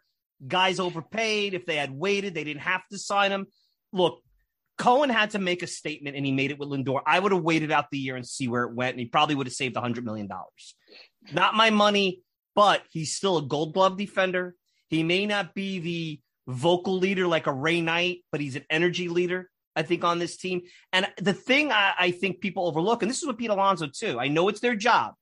Guys 0.47 0.79
overpaid. 0.79 1.55
If 1.55 1.67
they 1.67 1.77
had 1.77 1.91
waited, 1.91 2.35
they 2.35 2.45
didn't 2.45 2.63
have 2.63 2.83
to 2.93 2.99
sign 2.99 3.33
him. 3.33 3.47
Look, 3.93 4.21
Cohen 4.79 5.11
had 5.11 5.31
to 5.31 5.39
make 5.39 5.63
a 5.63 5.67
statement 5.67 6.17
and 6.17 6.27
he 6.27 6.33
made 6.33 6.51
it 6.51 6.59
with 6.59 6.69
Lindor. 6.69 7.01
I 7.07 7.19
would 7.19 7.33
have 7.33 7.43
waited 7.43 7.73
out 7.73 7.87
the 7.91 7.99
year 7.99 8.17
and 8.17 8.27
see 8.27 8.47
where 8.49 8.65
it 8.65 8.75
went, 8.75 8.93
and 8.93 9.01
he 9.01 9.07
probably 9.07 9.35
would 9.35 9.47
have 9.47 9.55
saved 9.55 9.75
$100 9.77 10.03
million. 10.05 10.29
Not 11.33 11.55
my 11.55 11.71
money, 11.71 12.21
but 12.55 12.83
he's 12.91 13.15
still 13.15 13.39
a 13.39 13.43
gold 13.43 13.75
glove 13.75 13.97
defender. 13.97 14.55
He 14.89 15.03
may 15.03 15.27
not 15.27 15.55
be 15.55 15.79
the 15.79 16.21
vocal 16.47 16.99
leader 16.99 17.27
like 17.27 17.47
a 17.47 17.53
Ray 17.53 17.81
Knight, 17.81 18.19
but 18.31 18.41
he's 18.41 18.57
an 18.57 18.65
energy 18.71 19.09
leader, 19.09 19.51
I 19.75 19.83
think, 19.83 20.05
on 20.05 20.19
this 20.19 20.37
team. 20.37 20.63
And 20.93 21.07
the 21.19 21.33
thing 21.33 21.73
I, 21.73 21.95
I 21.99 22.11
think 22.11 22.41
people 22.41 22.67
overlook, 22.67 23.03
and 23.03 23.11
this 23.11 23.19
is 23.19 23.27
what 23.27 23.39
Pete 23.39 23.51
Alonso 23.51 23.89
too, 23.89 24.21
I 24.21 24.29
know 24.29 24.49
it's 24.49 24.61
their 24.61 24.77
job, 24.77 25.15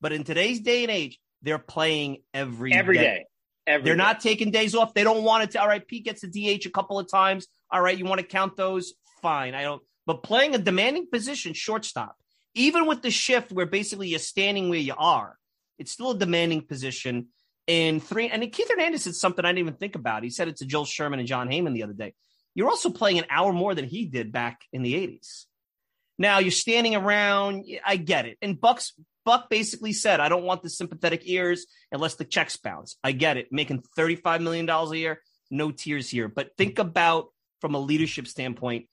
but 0.00 0.12
in 0.12 0.22
today's 0.24 0.60
day 0.60 0.84
and 0.84 0.90
age, 0.90 1.18
they're 1.42 1.58
playing 1.58 2.18
every 2.34 2.72
Every 2.72 2.98
day. 2.98 3.24
Every 3.66 3.84
they're 3.84 3.94
day. 3.94 3.98
not 4.02 4.20
taking 4.20 4.50
days 4.50 4.74
off. 4.74 4.94
They 4.94 5.04
don't 5.04 5.22
want 5.24 5.44
it 5.44 5.50
to. 5.52 5.60
All 5.60 5.68
right, 5.68 5.86
Pete 5.86 6.04
gets 6.04 6.22
the 6.22 6.28
DH 6.28 6.66
a 6.66 6.70
couple 6.70 6.98
of 6.98 7.10
times. 7.10 7.46
All 7.70 7.80
right, 7.80 7.96
you 7.96 8.04
want 8.04 8.20
to 8.20 8.26
count 8.26 8.56
those? 8.56 8.94
Fine. 9.22 9.54
I 9.54 9.62
don't. 9.62 9.82
But 10.06 10.22
playing 10.22 10.54
a 10.54 10.58
demanding 10.58 11.08
position, 11.10 11.52
shortstop, 11.52 12.16
even 12.54 12.86
with 12.86 13.02
the 13.02 13.10
shift 13.10 13.52
where 13.52 13.66
basically 13.66 14.08
you're 14.08 14.18
standing 14.18 14.70
where 14.70 14.78
you 14.78 14.94
are, 14.96 15.36
it's 15.78 15.92
still 15.92 16.12
a 16.12 16.18
demanding 16.18 16.62
position. 16.62 17.28
In 17.66 18.00
three, 18.00 18.30
and 18.30 18.50
Keith 18.50 18.70
Hernandez 18.70 19.04
said 19.04 19.14
something 19.14 19.44
I 19.44 19.48
didn't 19.48 19.58
even 19.58 19.74
think 19.74 19.94
about. 19.94 20.22
He 20.22 20.30
said 20.30 20.48
it 20.48 20.56
to 20.56 20.64
Joel 20.64 20.86
Sherman 20.86 21.18
and 21.18 21.28
Jon 21.28 21.50
Heyman 21.50 21.74
the 21.74 21.82
other 21.82 21.92
day. 21.92 22.14
You're 22.54 22.70
also 22.70 22.88
playing 22.88 23.18
an 23.18 23.26
hour 23.28 23.52
more 23.52 23.74
than 23.74 23.84
he 23.84 24.06
did 24.06 24.32
back 24.32 24.62
in 24.72 24.82
the 24.82 24.94
80s. 24.94 25.44
Now 26.18 26.38
you're 26.38 26.50
standing 26.50 26.96
around. 26.96 27.66
I 27.84 27.96
get 27.96 28.24
it. 28.24 28.38
And 28.40 28.58
Bucks 28.58 28.94
Buck 29.28 29.50
basically 29.50 29.92
said, 29.92 30.20
I 30.20 30.30
don't 30.30 30.44
want 30.44 30.62
the 30.62 30.70
sympathetic 30.70 31.20
ears 31.24 31.66
unless 31.92 32.14
the 32.14 32.24
checks 32.24 32.56
bounce. 32.56 32.96
I 33.04 33.12
get 33.12 33.36
it. 33.36 33.48
Making 33.52 33.84
$35 33.96 34.42
million 34.42 34.68
a 34.68 34.94
year, 34.94 35.20
no 35.50 35.70
tears 35.70 36.08
here. 36.08 36.28
But 36.28 36.56
think 36.56 36.78
about 36.78 37.26
from 37.60 37.74
a 37.74 37.78
leadership 37.78 38.26
standpoint, 38.26 38.86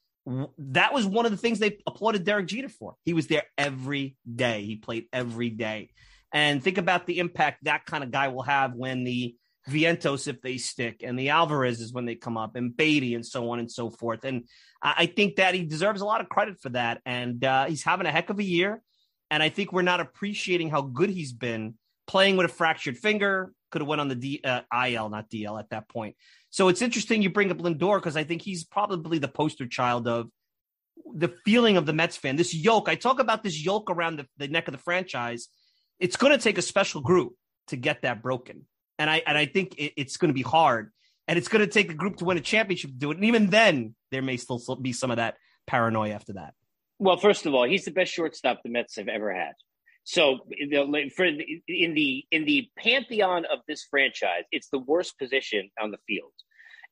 that 0.58 0.94
was 0.94 1.06
one 1.06 1.26
of 1.26 1.32
the 1.32 1.38
things 1.38 1.60
they 1.60 1.78
applauded 1.86 2.24
Derek 2.24 2.48
Jeter 2.48 2.70
for. 2.70 2.96
He 3.04 3.14
was 3.14 3.28
there 3.28 3.44
every 3.58 4.18
day. 4.34 4.64
He 4.64 4.76
played 4.76 5.06
every 5.14 5.50
day. 5.50 5.92
And 6.34 6.64
think 6.64 6.78
about 6.78 7.06
the 7.06 7.20
impact 7.20 7.64
that 7.64 7.86
kind 7.86 8.04
of 8.04 8.12
guy 8.12 8.30
will 8.30 8.42
have 8.42 8.74
when 8.74 9.04
the 9.04 9.36
Vientos 9.70 10.28
if 10.28 10.42
they 10.42 10.58
stick, 10.58 11.02
and 11.04 11.18
the 11.18 11.30
Alvarez's 11.30 11.92
when 11.92 12.06
they 12.06 12.14
come 12.16 12.38
up, 12.38 12.56
and 12.56 12.76
Baty, 12.76 13.16
and 13.16 13.26
so 13.26 13.50
on 13.50 13.60
and 13.60 13.72
so 13.72 13.90
forth. 13.90 14.24
And 14.24 14.44
I 14.82 15.08
think 15.08 15.38
that 15.38 15.56
he 15.56 15.64
deserves 15.64 16.02
a 16.02 16.06
lot 16.06 16.22
of 16.22 16.30
credit 16.30 16.62
for 16.62 16.70
that. 16.70 17.02
And 17.06 17.44
uh, 17.44 17.66
he's 17.66 17.84
having 17.84 18.06
a 18.06 18.12
heck 18.12 18.30
of 18.30 18.38
a 18.38 18.44
year. 18.44 18.84
And 19.32 19.42
I 19.42 19.50
think 19.50 19.74
we're 19.74 19.82
not 19.82 20.00
appreciating 20.00 20.70
how 20.70 20.82
good 20.84 21.10
he's 21.10 21.34
been 21.34 21.76
playing 22.06 22.38
with 22.38 22.46
a 22.46 22.54
fractured 22.54 22.98
finger. 22.98 23.54
Could 23.72 23.82
have 23.82 23.88
went 23.88 24.02
on 24.02 24.08
the 24.08 24.16
D, 24.16 24.42
uh, 24.44 24.62
IL, 24.88 25.10
not 25.10 25.32
DL 25.32 25.60
at 25.60 25.72
that 25.72 25.90
point. 25.90 26.16
So 26.56 26.70
it's 26.70 26.82
interesting 26.82 27.22
you 27.22 27.30
bring 27.30 27.52
up 27.52 27.58
Lindor 27.58 27.98
because 27.98 28.16
I 28.16 28.24
think 28.24 28.42
he's 28.42 28.64
probably 28.64 29.20
the 29.20 29.28
poster 29.28 29.68
child 29.68 30.08
of 30.08 30.30
the 31.14 31.34
feeling 31.44 31.76
of 31.76 31.86
the 31.86 31.92
Mets 31.92 32.16
fan. 32.16 32.38
This 32.38 32.56
yoke, 32.56 32.88
I 32.88 32.96
talk 32.96 33.20
about 33.20 33.44
this 33.44 33.62
yoke 33.62 33.92
around 33.92 34.20
the, 34.20 34.28
the 34.38 34.48
neck 34.48 34.70
of 34.70 34.72
the 34.72 34.78
franchise. 34.78 35.50
It's 36.00 36.16
going 36.16 36.32
to 36.32 36.42
take 36.42 36.58
a 36.58 36.62
special 36.62 37.02
group 37.02 37.34
to 37.68 37.76
get 37.76 38.04
that 38.04 38.24
broken. 38.24 38.66
And 38.98 39.10
I 39.10 39.22
and 39.28 39.38
I 39.38 39.48
think 39.48 39.76
it, 39.78 39.92
it's 39.98 40.16
going 40.16 40.30
to 40.30 40.34
be 40.34 40.44
hard. 40.44 40.94
And 41.28 41.38
it's 41.38 41.50
going 41.50 41.60
to 41.60 41.68
take 41.70 41.92
a 41.92 41.94
group 41.94 42.16
to 42.18 42.24
win 42.24 42.38
a 42.38 42.40
championship 42.40 42.92
to 42.92 42.96
do 42.96 43.12
it. 43.12 43.18
And 43.18 43.26
even 43.26 43.50
then, 43.50 43.94
there 44.12 44.22
may 44.22 44.38
still 44.38 44.62
be 44.82 44.94
some 44.94 45.12
of 45.12 45.18
that 45.18 45.36
paranoia 45.68 46.14
after 46.14 46.32
that. 46.36 46.54
Well, 47.00 47.18
first 47.18 47.46
of 47.46 47.54
all, 47.54 47.66
he's 47.66 47.84
the 47.84 47.92
best 47.92 48.14
shortstop 48.14 48.62
the 48.64 48.70
Mets 48.70 48.96
have 48.96 49.10
ever 49.10 49.34
had. 49.34 49.56
So 50.06 50.38
for 51.18 51.26
in 51.26 51.94
the 51.96 52.26
in 52.32 52.46
the 52.46 52.70
pantheon 52.78 53.44
of 53.44 53.60
this 53.68 53.84
franchise, 53.84 54.44
it's 54.54 54.70
the 54.70 54.80
worst 54.80 55.20
position 55.20 55.70
on 55.82 55.92
the 55.92 55.98
field. 56.08 56.32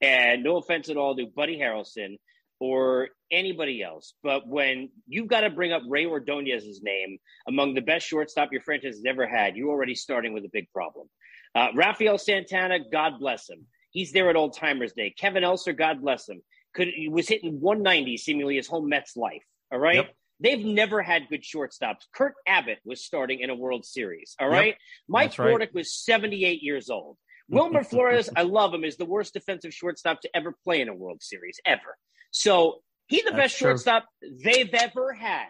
And 0.04 0.44
no 0.44 0.58
offense 0.58 0.90
at 0.90 0.98
all 0.98 1.16
to 1.16 1.26
Buddy 1.26 1.58
Harrelson 1.58 2.18
or 2.60 3.10
anybody 3.32 3.82
else, 3.82 4.14
but 4.22 4.48
when 4.48 4.90
you've 5.08 5.28
got 5.28 5.42
to 5.42 5.50
bring 5.50 5.72
up 5.72 5.82
Rey 5.88 6.06
Ordonez's 6.06 6.82
name 6.84 7.18
among 7.48 7.74
the 7.74 7.82
best 7.82 8.06
shortstop 8.06 8.52
your 8.52 8.62
franchise 8.62 8.96
has 8.96 9.04
ever 9.08 9.28
had, 9.28 9.56
you're 9.56 9.70
already 9.70 9.96
starting 9.96 10.34
with 10.34 10.46
a 10.46 10.50
big 10.52 10.70
problem. 10.72 11.10
Uh, 11.56 11.68
Rafael 11.74 12.18
Santana, 12.18 12.80
God 12.92 13.20
bless 13.20 13.50
him. 13.50 13.66
He's 13.92 14.12
there 14.12 14.30
at 14.30 14.36
Old 14.36 14.56
Timers 14.56 14.94
Day. 14.94 15.14
Kevin 15.18 15.44
Elster, 15.44 15.74
God 15.74 16.02
bless 16.02 16.28
him, 16.28 16.42
could 16.74 16.90
he 16.90 17.10
was 17.10 17.28
hitting 17.28 17.60
190 17.62 18.18
seemingly 18.18 18.56
his 18.56 18.68
whole 18.68 18.82
Mets 18.82 19.16
life. 19.16 19.44
All 19.72 19.80
right. 19.80 19.96
Yep. 19.96 20.16
They've 20.40 20.66
never 20.66 21.02
had 21.02 21.30
good 21.30 21.44
shortstops. 21.44 22.06
Kurt 22.14 22.34
Abbott 22.46 22.80
was 22.84 23.06
starting 23.06 23.40
in 23.40 23.50
a 23.50 23.56
World 23.56 23.86
Series. 23.86 24.36
All 24.40 24.50
right. 24.50 24.68
Yep. 24.68 24.78
Mike 25.08 25.34
Bordick 25.34 25.60
right. 25.60 25.74
was 25.74 25.94
78 25.94 26.62
years 26.62 26.90
old. 26.90 27.18
Wilmer 27.54 27.84
Flores, 27.84 28.30
I 28.36 28.42
love 28.42 28.74
him, 28.74 28.84
is 28.84 28.98
the 28.98 29.06
worst 29.06 29.34
defensive 29.34 29.74
shortstop 29.74 30.22
to 30.22 30.30
ever 30.36 30.56
play 30.64 30.82
in 30.82 30.90
a 30.90 30.94
World 30.94 31.22
Series 31.22 31.60
ever. 31.66 31.98
So 32.32 32.80
he's 33.08 33.24
the 33.24 33.32
That's 33.32 33.44
best 33.44 33.58
true. 33.60 33.70
shortstop 33.70 34.06
they've 34.44 34.74
ever 34.74 35.14
had. 35.14 35.48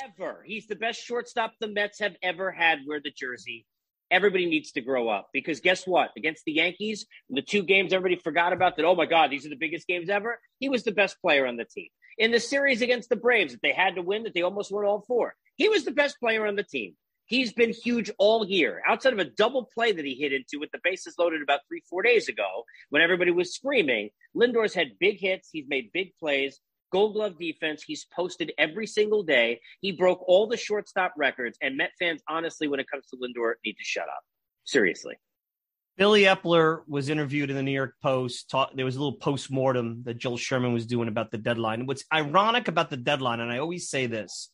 Ever. 0.00 0.44
He's 0.46 0.68
the 0.68 0.76
best 0.76 1.04
shortstop 1.04 1.54
the 1.60 1.66
Mets 1.66 1.98
have 1.98 2.14
ever 2.22 2.52
had 2.52 2.80
wear 2.86 3.00
the 3.02 3.10
jersey. 3.10 3.66
Everybody 4.12 4.46
needs 4.46 4.70
to 4.72 4.80
grow 4.80 5.08
up 5.08 5.28
because 5.32 5.60
guess 5.60 5.86
what? 5.86 6.10
Against 6.16 6.44
the 6.44 6.52
Yankees, 6.52 7.06
the 7.28 7.42
two 7.42 7.64
games 7.64 7.92
everybody 7.92 8.20
forgot 8.20 8.52
about 8.52 8.76
that, 8.76 8.84
oh 8.84 8.94
my 8.94 9.06
God, 9.06 9.30
these 9.30 9.44
are 9.44 9.50
the 9.50 9.56
biggest 9.56 9.88
games 9.88 10.08
ever. 10.08 10.38
He 10.60 10.68
was 10.68 10.84
the 10.84 10.92
best 10.92 11.20
player 11.20 11.46
on 11.46 11.56
the 11.56 11.64
team. 11.64 11.88
In 12.18 12.30
the 12.30 12.40
series 12.40 12.80
against 12.82 13.08
the 13.08 13.16
Braves 13.16 13.52
that 13.52 13.62
they 13.62 13.72
had 13.72 13.96
to 13.96 14.02
win, 14.02 14.22
that 14.22 14.34
they 14.34 14.42
almost 14.42 14.70
won 14.70 14.84
all 14.84 15.04
four, 15.06 15.34
he 15.56 15.68
was 15.68 15.84
the 15.84 15.90
best 15.90 16.20
player 16.20 16.46
on 16.46 16.54
the 16.54 16.62
team. 16.62 16.94
He's 17.30 17.52
been 17.52 17.72
huge 17.72 18.10
all 18.18 18.44
year. 18.44 18.82
Outside 18.88 19.12
of 19.12 19.20
a 19.20 19.24
double 19.24 19.70
play 19.72 19.92
that 19.92 20.04
he 20.04 20.16
hit 20.16 20.32
into 20.32 20.58
with 20.58 20.72
the 20.72 20.80
bases 20.82 21.14
loaded 21.16 21.42
about 21.42 21.60
three, 21.68 21.80
four 21.88 22.02
days 22.02 22.28
ago, 22.28 22.64
when 22.88 23.02
everybody 23.02 23.30
was 23.30 23.54
screaming, 23.54 24.10
Lindor's 24.36 24.74
had 24.74 24.98
big 24.98 25.20
hits. 25.20 25.48
He's 25.52 25.68
made 25.68 25.92
big 25.92 26.10
plays. 26.18 26.58
Gold 26.90 27.14
Glove 27.14 27.38
defense. 27.38 27.84
He's 27.84 28.04
posted 28.12 28.50
every 28.58 28.88
single 28.88 29.22
day. 29.22 29.60
He 29.80 29.92
broke 29.92 30.24
all 30.26 30.48
the 30.48 30.56
shortstop 30.56 31.14
records. 31.16 31.56
And 31.62 31.76
Met 31.76 31.92
fans, 32.00 32.20
honestly, 32.28 32.66
when 32.66 32.80
it 32.80 32.90
comes 32.90 33.06
to 33.10 33.16
Lindor, 33.16 33.52
need 33.64 33.74
to 33.74 33.84
shut 33.84 34.08
up. 34.08 34.24
Seriously. 34.64 35.14
Billy 35.96 36.22
Eppler 36.22 36.80
was 36.88 37.10
interviewed 37.10 37.50
in 37.50 37.54
the 37.54 37.62
New 37.62 37.70
York 37.70 37.94
Post. 38.02 38.50
Talk, 38.50 38.72
there 38.74 38.84
was 38.84 38.96
a 38.96 38.98
little 38.98 39.18
post 39.18 39.52
mortem 39.52 40.02
that 40.04 40.18
Joel 40.18 40.36
Sherman 40.36 40.72
was 40.72 40.84
doing 40.84 41.06
about 41.06 41.30
the 41.30 41.38
deadline. 41.38 41.86
What's 41.86 42.04
ironic 42.12 42.66
about 42.66 42.90
the 42.90 42.96
deadline, 42.96 43.38
and 43.38 43.52
I 43.52 43.58
always 43.58 43.88
say 43.88 44.06
this, 44.06 44.50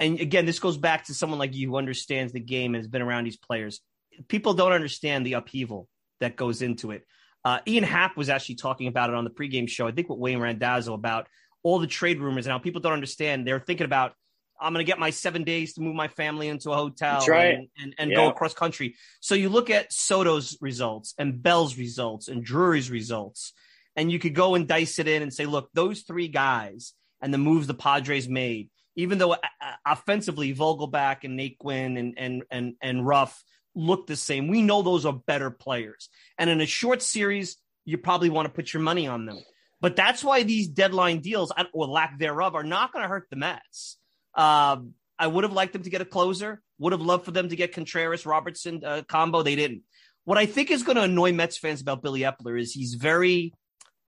and 0.00 0.20
again, 0.20 0.46
this 0.46 0.58
goes 0.58 0.76
back 0.76 1.04
to 1.04 1.14
someone 1.14 1.38
like 1.38 1.54
you 1.54 1.70
who 1.70 1.76
understands 1.76 2.32
the 2.32 2.40
game 2.40 2.74
and 2.74 2.82
has 2.82 2.88
been 2.88 3.02
around 3.02 3.24
these 3.24 3.36
players. 3.36 3.80
People 4.28 4.54
don't 4.54 4.72
understand 4.72 5.26
the 5.26 5.34
upheaval 5.34 5.88
that 6.20 6.36
goes 6.36 6.62
into 6.62 6.90
it. 6.90 7.06
Uh, 7.44 7.60
Ian 7.66 7.84
Happ 7.84 8.16
was 8.16 8.28
actually 8.28 8.56
talking 8.56 8.88
about 8.88 9.10
it 9.10 9.16
on 9.16 9.24
the 9.24 9.30
pregame 9.30 9.68
show, 9.68 9.86
I 9.86 9.92
think 9.92 10.08
with 10.08 10.18
Wayne 10.18 10.40
Randazzo 10.40 10.92
about 10.92 11.28
all 11.62 11.78
the 11.78 11.86
trade 11.86 12.20
rumors 12.20 12.46
and 12.46 12.52
how 12.52 12.58
people 12.58 12.80
don't 12.80 12.92
understand. 12.92 13.46
They're 13.46 13.60
thinking 13.60 13.84
about, 13.84 14.12
I'm 14.60 14.72
going 14.72 14.84
to 14.84 14.90
get 14.90 14.98
my 14.98 15.10
seven 15.10 15.44
days 15.44 15.74
to 15.74 15.80
move 15.80 15.94
my 15.94 16.08
family 16.08 16.48
into 16.48 16.72
a 16.72 16.76
hotel 16.76 17.24
right. 17.28 17.54
and, 17.54 17.68
and, 17.78 17.94
and 17.96 18.10
yeah. 18.10 18.16
go 18.16 18.28
across 18.28 18.54
country. 18.54 18.96
So 19.20 19.34
you 19.34 19.48
look 19.48 19.70
at 19.70 19.92
Soto's 19.92 20.58
results 20.60 21.14
and 21.16 21.40
Bell's 21.40 21.78
results 21.78 22.26
and 22.26 22.44
Drury's 22.44 22.90
results, 22.90 23.52
and 23.94 24.10
you 24.10 24.18
could 24.18 24.34
go 24.34 24.56
and 24.56 24.66
dice 24.66 24.98
it 24.98 25.06
in 25.06 25.22
and 25.22 25.32
say, 25.32 25.46
look, 25.46 25.70
those 25.74 26.02
three 26.02 26.28
guys 26.28 26.92
and 27.20 27.32
the 27.32 27.38
moves 27.38 27.68
the 27.68 27.74
Padres 27.74 28.28
made, 28.28 28.68
even 28.98 29.18
though 29.18 29.32
uh, 29.32 29.38
uh 29.60 29.72
offensively 29.86 30.54
Vogelbach 30.54 31.24
and 31.24 31.38
Naquin 31.38 31.98
and, 31.98 32.14
and, 32.18 32.42
and, 32.50 32.74
and 32.82 33.06
Ruf– 33.06 33.42
look 33.78 34.06
the 34.06 34.16
same. 34.16 34.48
We 34.48 34.62
know 34.62 34.82
those 34.82 35.06
are 35.06 35.12
better 35.12 35.50
players. 35.50 36.08
And 36.36 36.50
in 36.50 36.60
a 36.60 36.66
short 36.66 37.00
series, 37.00 37.56
you 37.84 37.96
probably 37.96 38.28
want 38.28 38.46
to 38.46 38.52
put 38.52 38.72
your 38.72 38.82
money 38.82 39.06
on 39.06 39.24
them. 39.24 39.38
But 39.80 39.94
that's 39.94 40.24
why 40.24 40.42
these 40.42 40.68
deadline 40.68 41.20
deals, 41.20 41.52
or 41.72 41.86
lack 41.86 42.18
thereof, 42.18 42.56
are 42.56 42.64
not 42.64 42.92
going 42.92 43.04
to 43.04 43.08
hurt 43.08 43.28
the 43.30 43.36
Mets. 43.36 43.96
Uh, 44.34 44.78
I 45.18 45.26
would 45.26 45.44
have 45.44 45.52
liked 45.52 45.72
them 45.72 45.84
to 45.84 45.90
get 45.90 46.00
a 46.00 46.04
closer. 46.04 46.60
Would 46.78 46.92
have 46.92 47.00
loved 47.00 47.24
for 47.24 47.30
them 47.30 47.48
to 47.48 47.56
get 47.56 47.72
Contreras 47.72 48.26
Robertson 48.26 48.82
uh, 48.84 49.02
combo. 49.08 49.42
They 49.42 49.56
didn't. 49.56 49.82
What 50.24 50.38
I 50.38 50.46
think 50.46 50.70
is 50.70 50.82
going 50.82 50.96
to 50.96 51.02
annoy 51.02 51.32
Mets 51.32 51.56
fans 51.56 51.80
about 51.80 52.02
Billy 52.02 52.20
Eppler 52.20 52.60
is 52.60 52.72
he's 52.72 52.94
very 52.94 53.54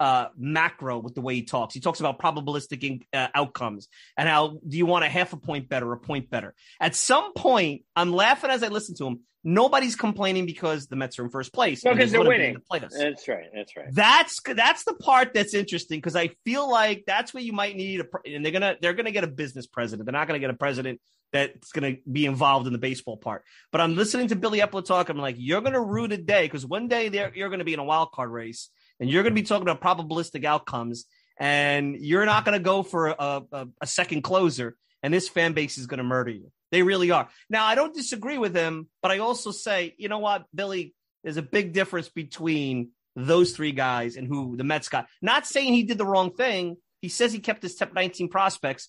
uh, 0.01 0.29
macro 0.37 0.99
with 0.99 1.15
the 1.15 1.21
way 1.21 1.35
he 1.35 1.43
talks. 1.43 1.75
He 1.75 1.81
talks 1.81 2.01
about 2.01 2.19
probabilistic 2.19 2.83
in, 2.83 3.03
uh, 3.13 3.29
outcomes 3.35 3.89
and 4.17 4.29
how 4.29 4.59
do 4.67 4.79
you 4.79 4.87
want 4.87 5.05
a 5.05 5.09
half 5.09 5.35
a 5.35 5.37
point 5.37 5.69
better, 5.69 5.93
a 5.93 5.99
point 5.99 6.31
better. 6.31 6.55
At 6.81 6.97
some 6.97 7.35
point, 7.35 7.83
I'm 7.95 8.13
laughing 8.13 8.51
as 8.51 8.63
I 8.63 8.69
listen 8.69 8.97
to 8.97 9.07
him. 9.07 9.21
Nobody's 9.45 9.97
complaining 9.97 10.45
because 10.45 10.87
the 10.87 10.97
Mets 10.97 11.19
are 11.19 11.25
in 11.25 11.31
first 11.31 11.53
place. 11.53 11.83
because 11.83 12.13
they're 12.13 12.23
winning. 12.23 12.55
The 12.55 12.61
that's 12.99 13.29
right. 13.29 13.47
That's 13.55 13.77
right. 13.77 13.87
That's 13.91 14.41
that's 14.43 14.85
the 14.85 14.95
part 14.95 15.33
that's 15.33 15.55
interesting 15.55 15.99
because 15.99 16.17
I 16.17 16.31
feel 16.45 16.71
like 16.71 17.05
that's 17.07 17.33
where 17.33 17.43
you 17.43 17.55
might 17.55 17.75
need 17.75 18.01
a 18.01 18.05
and 18.27 18.45
they're 18.45 18.53
gonna 18.53 18.77
they're 18.83 18.93
gonna 18.93 19.13
get 19.13 19.25
a 19.25 19.29
business 19.29 19.67
president. 19.67 20.07
They're 20.07 20.13
not 20.13 20.27
gonna 20.27 20.41
get 20.41 20.51
a 20.51 20.55
president 20.55 21.01
that's 21.33 21.73
gonna 21.73 21.95
be 22.11 22.27
involved 22.27 22.67
in 22.67 22.75
the 22.75 22.79
baseball 22.79 23.17
part. 23.17 23.45
But 23.73 23.81
I'm 23.81 23.97
listening 23.97 24.29
to 24.29 24.37
Billy 24.37 24.61
Eppler 24.61 24.85
talk. 24.85 25.09
I'm 25.09 25.17
like, 25.17 25.37
you're 25.39 25.63
gonna 25.63 25.83
rue 25.83 26.05
a 26.05 26.17
day 26.19 26.45
because 26.45 26.67
one 26.67 26.89
day 26.89 27.31
you're 27.35 27.49
gonna 27.49 27.65
be 27.65 27.73
in 27.73 27.81
a 27.81 27.85
wild 27.85 28.13
card 28.13 28.31
race 28.31 28.69
and 29.01 29.11
you're 29.11 29.23
gonna 29.23 29.35
be 29.35 29.43
talking 29.43 29.69
about 29.69 29.81
probabilistic 29.81 30.45
outcomes, 30.45 31.07
and 31.39 31.97
you're 31.97 32.27
not 32.27 32.45
gonna 32.45 32.61
go 32.61 32.83
for 32.83 33.09
a, 33.09 33.43
a, 33.53 33.69
a 33.81 33.87
second 33.87 34.23
closer, 34.23 34.77
and 35.03 35.13
this 35.13 35.29
fan 35.29 35.53
base 35.55 35.79
is 35.79 35.87
gonna 35.87 36.05
murder 36.05 36.31
you. 36.31 36.53
They 36.71 36.83
really 36.83 37.11
are. 37.11 37.29
Now, 37.49 37.67
I 37.67 37.75
don't 37.75 37.95
disagree 37.95 38.39
with 38.39 38.55
him, 38.55 38.89
but 39.03 39.11
I 39.11 39.19
also 39.19 39.51
say, 39.51 39.95
you 39.99 40.09
know 40.09 40.19
what, 40.19 40.45
Billy, 40.55 40.95
there's 41.25 41.37
a 41.37 41.43
big 41.43 41.73
difference 41.73 42.09
between 42.09 42.91
those 43.17 43.53
three 43.53 43.73
guys 43.73 44.17
and 44.17 44.27
who 44.27 44.57
the 44.57 44.65
Mets 44.65 44.89
got. 44.89 45.07
Not 45.21 45.47
saying 45.47 45.73
he 45.73 45.83
did 45.83 45.99
the 45.99 46.07
wrong 46.07 46.33
thing. 46.33 46.77
He 47.01 47.09
says 47.09 47.33
he 47.33 47.41
kept 47.41 47.63
his 47.63 47.75
top 47.75 47.93
19 47.93 48.29
prospects. 48.29 48.89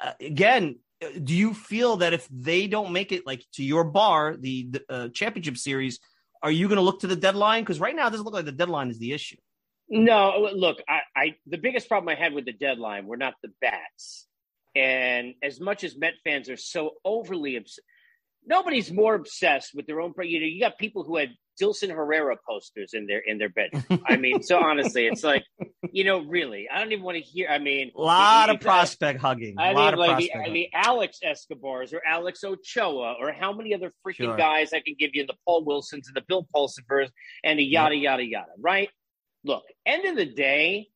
Uh, 0.00 0.12
again, 0.20 0.76
do 1.22 1.34
you 1.34 1.52
feel 1.52 1.98
that 1.98 2.12
if 2.12 2.26
they 2.30 2.66
don't 2.66 2.92
make 2.92 3.12
it 3.12 3.26
like 3.26 3.44
to 3.54 3.64
your 3.64 3.84
bar, 3.84 4.36
the, 4.38 4.68
the 4.70 4.82
uh, 4.88 5.08
championship 5.08 5.56
series, 5.56 5.98
are 6.46 6.52
you 6.52 6.68
going 6.68 6.76
to 6.76 6.82
look 6.82 7.00
to 7.00 7.08
the 7.08 7.16
deadline? 7.16 7.62
Because 7.62 7.80
right 7.80 7.96
now 7.96 8.06
it 8.06 8.10
doesn't 8.10 8.24
look 8.24 8.34
like 8.34 8.44
the 8.44 8.52
deadline 8.52 8.88
is 8.88 9.00
the 9.00 9.12
issue. 9.12 9.36
No, 9.88 10.48
look, 10.54 10.78
I, 10.88 11.00
I 11.16 11.34
the 11.44 11.58
biggest 11.58 11.88
problem 11.88 12.08
I 12.08 12.14
had 12.14 12.34
with 12.34 12.44
the 12.44 12.52
deadline 12.52 13.06
were 13.06 13.16
not 13.16 13.34
the 13.42 13.50
bats. 13.60 14.28
And 14.76 15.34
as 15.42 15.58
much 15.58 15.82
as 15.82 15.96
Met 15.96 16.14
fans 16.22 16.48
are 16.48 16.56
so 16.56 16.92
overly 17.04 17.56
obsessed, 17.56 17.80
nobody's 18.46 18.92
more 18.92 19.14
obsessed 19.14 19.74
with 19.74 19.86
their 19.86 20.00
own. 20.00 20.14
You 20.22 20.40
know, 20.40 20.46
you 20.46 20.60
got 20.60 20.78
people 20.78 21.04
who 21.04 21.16
had 21.16 21.30
Dilson 21.60 21.90
Herrera 21.90 22.36
posters 22.48 22.92
in 22.94 23.06
their 23.06 23.18
in 23.18 23.38
their 23.38 23.48
bedroom. 23.48 24.02
I 24.06 24.16
mean, 24.16 24.42
so 24.42 24.58
honestly, 24.58 25.06
it's 25.06 25.24
like, 25.24 25.44
you 25.90 26.04
know, 26.04 26.20
really, 26.20 26.68
I 26.72 26.78
don't 26.78 26.92
even 26.92 27.04
want 27.04 27.16
to 27.16 27.22
hear. 27.22 27.48
I 27.48 27.58
mean, 27.58 27.92
a 27.96 28.00
lot 28.00 28.50
of 28.50 28.60
prospect 28.60 29.20
hugging. 29.20 29.56
I 29.58 29.74
mean, 29.74 29.96
like 29.96 30.18
the, 30.18 30.30
the, 30.52 30.68
Alex 30.72 31.18
Escobars 31.22 31.92
or 31.92 32.02
Alex 32.06 32.44
Ochoa 32.44 33.16
or 33.20 33.32
how 33.32 33.52
many 33.52 33.74
other 33.74 33.92
freaking 34.06 34.16
sure. 34.16 34.36
guys 34.36 34.72
I 34.72 34.80
can 34.80 34.94
give 34.98 35.10
you 35.14 35.26
the 35.26 35.34
Paul 35.44 35.64
Wilsons 35.64 36.08
and 36.08 36.16
the 36.16 36.24
Bill 36.26 36.46
Pulsiphers 36.54 37.08
and 37.42 37.58
the 37.58 37.64
yada 37.64 37.96
yada 37.96 38.24
yada. 38.24 38.52
Right? 38.58 38.90
Look, 39.44 39.64
end 39.84 40.06
of 40.06 40.16
the 40.16 40.26
day, 40.26 40.88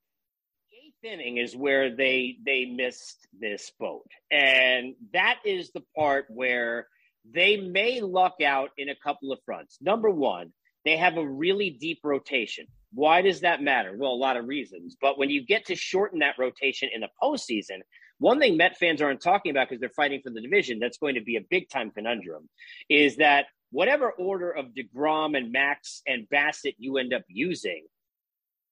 inning 1.03 1.39
is 1.39 1.57
where 1.57 1.95
they 1.95 2.37
they 2.45 2.67
missed 2.67 3.27
this 3.39 3.73
boat, 3.79 4.07
and 4.31 4.95
that 5.13 5.39
is 5.45 5.71
the 5.73 5.83
part 5.97 6.27
where 6.29 6.87
they 7.29 7.57
may 7.57 8.01
luck 8.01 8.37
out 8.45 8.71
in 8.77 8.89
a 8.89 8.97
couple 8.97 9.33
of 9.33 9.39
fronts. 9.45 9.79
Number 9.81 10.11
one, 10.11 10.53
they 10.85 10.97
have 10.97 11.17
a 11.17 11.27
really 11.27 11.71
deep 11.71 12.01
rotation. 12.03 12.67
Why 12.93 13.23
does 13.23 13.41
that 13.41 13.63
matter? 13.63 13.95
Well, 13.97 14.13
a 14.13 14.15
lot 14.15 14.37
of 14.37 14.49
reasons. 14.49 14.97
But 15.01 15.19
when 15.19 15.31
you 15.31 15.45
get 15.45 15.67
to 15.67 15.77
shorten 15.77 16.21
that 16.21 16.37
rotation 16.39 16.89
in 16.93 17.03
the 17.03 17.09
postseason, 17.23 17.81
one 18.19 18.39
thing 18.39 18.57
Met 18.57 18.77
fans 18.77 19.01
aren't 19.01 19.23
talking 19.23 19.51
about 19.51 19.69
because 19.69 19.81
they're 19.81 19.91
fighting 19.91 20.21
for 20.23 20.31
the 20.31 20.41
division, 20.41 20.79
that's 20.79 20.99
going 20.99 21.15
to 21.15 21.23
be 21.23 21.37
a 21.37 21.41
big 21.41 21.69
time 21.69 21.91
conundrum, 21.91 22.49
is 22.89 23.17
that 23.17 23.47
whatever 23.71 24.11
order 24.11 24.51
of 24.51 24.67
DeGrom 24.75 25.37
and 25.37 25.53
Max 25.53 26.03
and 26.07 26.29
Bassitt 26.29 26.75
you 26.79 26.99
end 26.99 27.15
up 27.15 27.23
using, 27.29 27.87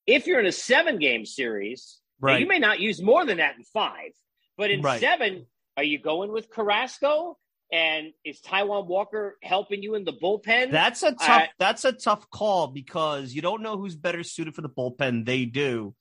if 0.07 0.27
you're 0.27 0.41
in 0.41 0.47
a 0.47 0.53
seven 0.53 0.99
game 0.99 1.25
series, 1.25 1.99
right. 2.21 2.41
you 2.41 2.47
may 2.47 2.59
not 2.59 2.81
use 2.81 3.01
more 3.01 3.25
than 3.25 3.39
that 3.39 3.57
in 3.57 3.65
five. 3.65 4.11
But 4.57 4.71
in 4.71 4.83
right. 4.83 5.01
seven, 5.01 5.47
are 5.77 5.85
you 5.85 6.01
going 6.01 6.33
with 6.33 6.51
Carrasco? 6.51 7.39
And 7.71 8.13
is 8.25 8.41
Taijuan 8.41 8.87
Walker 8.87 9.37
helping 9.43 9.83
you 9.83 9.95
in 9.95 10.05
the 10.05 10.13
bullpen? 10.13 10.71
That's 10.71 11.03
a 11.03 11.13
tough. 11.13 11.49
That's 11.59 11.85
a 11.85 11.93
tough 11.93 12.31
call 12.31 12.69
because 12.69 13.35
you 13.35 13.43
don't 13.43 13.63
know 13.63 13.77
who's 13.77 13.95
better 13.95 14.23
suited 14.23 14.55
for 14.55 14.63
the 14.63 14.71
bullpen. 14.71 15.27
They 15.27 15.45
do, 15.45 15.95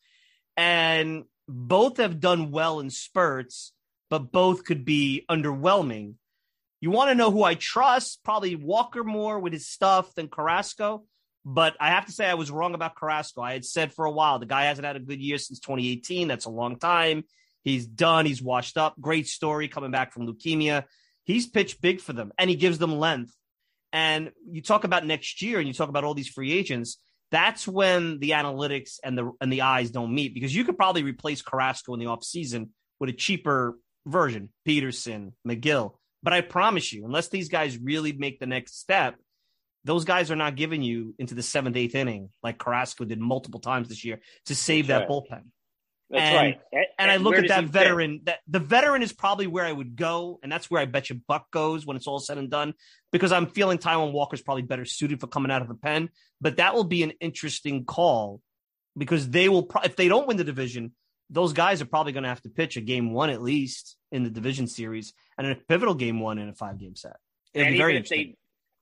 and 0.56 1.26
both 1.48 1.98
have 1.98 2.20
done 2.22 2.52
well 2.52 2.80
in 2.80 2.90
spurts, 2.90 3.74
but 4.10 4.32
both 4.32 4.64
could 4.64 4.86
be 4.86 5.26
underwhelming. 5.30 6.14
You 6.80 6.92
want 6.92 7.10
to 7.10 7.16
know 7.16 7.32
who 7.32 7.44
I 7.44 7.56
trust? 7.56 8.24
Probably 8.24 8.56
Walker 8.56 9.04
more 9.04 9.40
with 9.40 9.52
his 9.54 9.68
stuff 9.68 10.14
than 10.16 10.30
Carrasco. 10.30 11.04
But 11.44 11.76
I 11.80 11.90
have 11.90 12.06
to 12.08 12.12
say, 12.12 12.26
I 12.26 12.34
was 12.34 12.52
wrong 12.52 12.76
about 12.76 12.96
Carrasco. 12.96 13.42
I 13.42 13.54
had 13.54 13.66
said 13.66 13.94
for 13.94 14.06
a 14.06 14.12
while 14.12 14.38
the 14.38 14.46
guy 14.46 14.66
hasn't 14.66 14.86
had 14.86 14.98
a 14.98 15.00
good 15.00 15.22
year 15.22 15.38
since 15.38 15.60
2018. 15.60 16.28
That's 16.28 16.46
a 16.46 16.50
long 16.50 16.78
time. 16.78 17.24
He's 17.64 17.88
done. 17.88 18.26
He's 18.26 18.42
washed 18.42 18.78
up. 18.78 19.00
Great 19.00 19.28
story 19.28 19.68
coming 19.68 19.92
back 19.92 20.14
from 20.14 20.28
leukemia. 20.28 20.84
He's 21.28 21.46
pitched 21.46 21.82
big 21.82 22.00
for 22.00 22.14
them 22.14 22.32
and 22.38 22.50
he 22.50 22.56
gives 22.56 22.78
them 22.78 22.98
length. 22.98 23.36
And 23.92 24.32
you 24.50 24.62
talk 24.62 24.86
about 24.86 25.06
next 25.06 25.42
year 25.42 25.60
and 25.60 25.68
you 25.68 25.74
talk 25.74 25.90
about 25.90 26.06
all 26.06 26.14
these 26.14 26.30
free 26.30 26.54
agents. 26.54 26.98
That's 27.32 27.68
when 27.68 28.20
the 28.20 28.32
analytics 28.32 29.00
and 29.04 29.18
the 29.18 29.32
and 29.42 29.52
the 29.52 29.62
eyes 29.62 29.92
don't 29.92 30.16
meet 30.16 30.34
because 30.34 30.56
you 30.56 30.64
could 30.64 30.78
probably 30.78 31.04
replace 31.04 31.42
Carrasco 31.42 31.94
in 31.94 32.00
the 32.00 32.06
offseason 32.06 32.70
with 33.02 33.10
a 33.10 33.14
cheaper 33.14 33.78
version, 34.06 34.50
Peterson, 34.66 35.34
Megill. 35.46 35.96
But 36.24 36.32
I 36.32 36.40
promise 36.40 36.94
you, 36.94 37.06
unless 37.06 37.28
these 37.28 37.50
guys 37.50 37.78
really 37.78 38.14
make 38.14 38.40
the 38.40 38.48
next 38.48 38.80
step, 38.80 39.16
those 39.84 40.06
guys 40.06 40.32
are 40.32 40.38
not 40.38 40.56
giving 40.56 40.82
you 40.82 41.14
into 41.20 41.36
the 41.36 41.44
seventh, 41.44 41.76
eighth 41.76 41.96
inning 41.96 42.30
like 42.42 42.58
Carrasco 42.58 43.04
did 43.04 43.20
multiple 43.20 43.60
times 43.60 43.90
this 43.90 44.06
year 44.06 44.20
to 44.46 44.56
save 44.56 44.88
that 44.88 45.00
right. 45.00 45.10
bullpen. 45.10 45.44
That's 46.10 46.24
and, 46.24 46.36
right. 46.36 46.62
And, 46.72 46.86
and 47.00 47.12
I 47.12 47.18
look 47.18 47.36
at 47.36 47.50
that 47.50 47.66
veteran. 47.66 48.20
Fit? 48.20 48.26
That 48.26 48.40
the 48.48 48.60
veteran 48.60 49.02
is 49.04 49.12
probably 49.12 49.48
where 49.48 49.66
I 49.66 49.72
would 49.72 49.96
go, 49.96 50.40
and 50.42 50.52
that's 50.52 50.72
where 50.72 50.82
I 50.82 50.86
bet 50.86 51.10
you 51.10 51.22
Buck 51.28 51.52
goes 51.52 51.86
when 51.86 51.98
it's 51.98 52.08
all 52.08 52.20
said 52.20 52.38
and 52.38 52.50
done. 52.50 52.74
Because 53.12 53.32
I'm 53.32 53.48
feeling 53.48 53.78
Taijuan 53.78 54.14
Walker's 54.14 54.42
probably 54.42 54.64
better 54.64 54.86
suited 54.86 55.20
for 55.20 55.28
coming 55.28 55.52
out 55.52 55.62
of 55.62 55.68
the 55.68 55.76
pen. 55.76 56.10
But 56.40 56.58
that 56.58 56.76
will 56.76 56.86
be 56.86 57.04
an 57.04 57.12
interesting 57.20 57.86
call 57.86 58.42
because 58.98 59.30
they 59.30 59.50
will. 59.50 59.64
Pro- 59.64 59.82
if 59.82 59.96
they 59.96 60.08
don't 60.08 60.28
win 60.28 60.38
the 60.38 60.44
division, 60.44 60.94
those 61.30 61.54
guys 61.54 61.82
are 61.82 61.86
probably 61.86 62.14
going 62.14 62.24
to 62.24 62.30
have 62.30 62.42
to 62.44 62.50
pitch 62.50 62.78
a 62.78 62.82
game 62.82 63.12
one 63.12 63.30
at 63.30 63.42
least 63.42 63.98
in 64.12 64.24
the 64.24 64.30
division 64.30 64.68
series 64.68 65.14
and 65.38 65.48
a 65.48 65.56
pivotal 65.56 65.94
game 65.94 66.20
one 66.20 66.38
in 66.38 66.48
a 66.48 66.54
five 66.54 66.80
game 66.80 66.96
set. 66.96 67.18
It'll 67.54 67.68
and 67.68 67.76
even 67.76 67.96
if 67.98 68.08
they, 68.08 68.36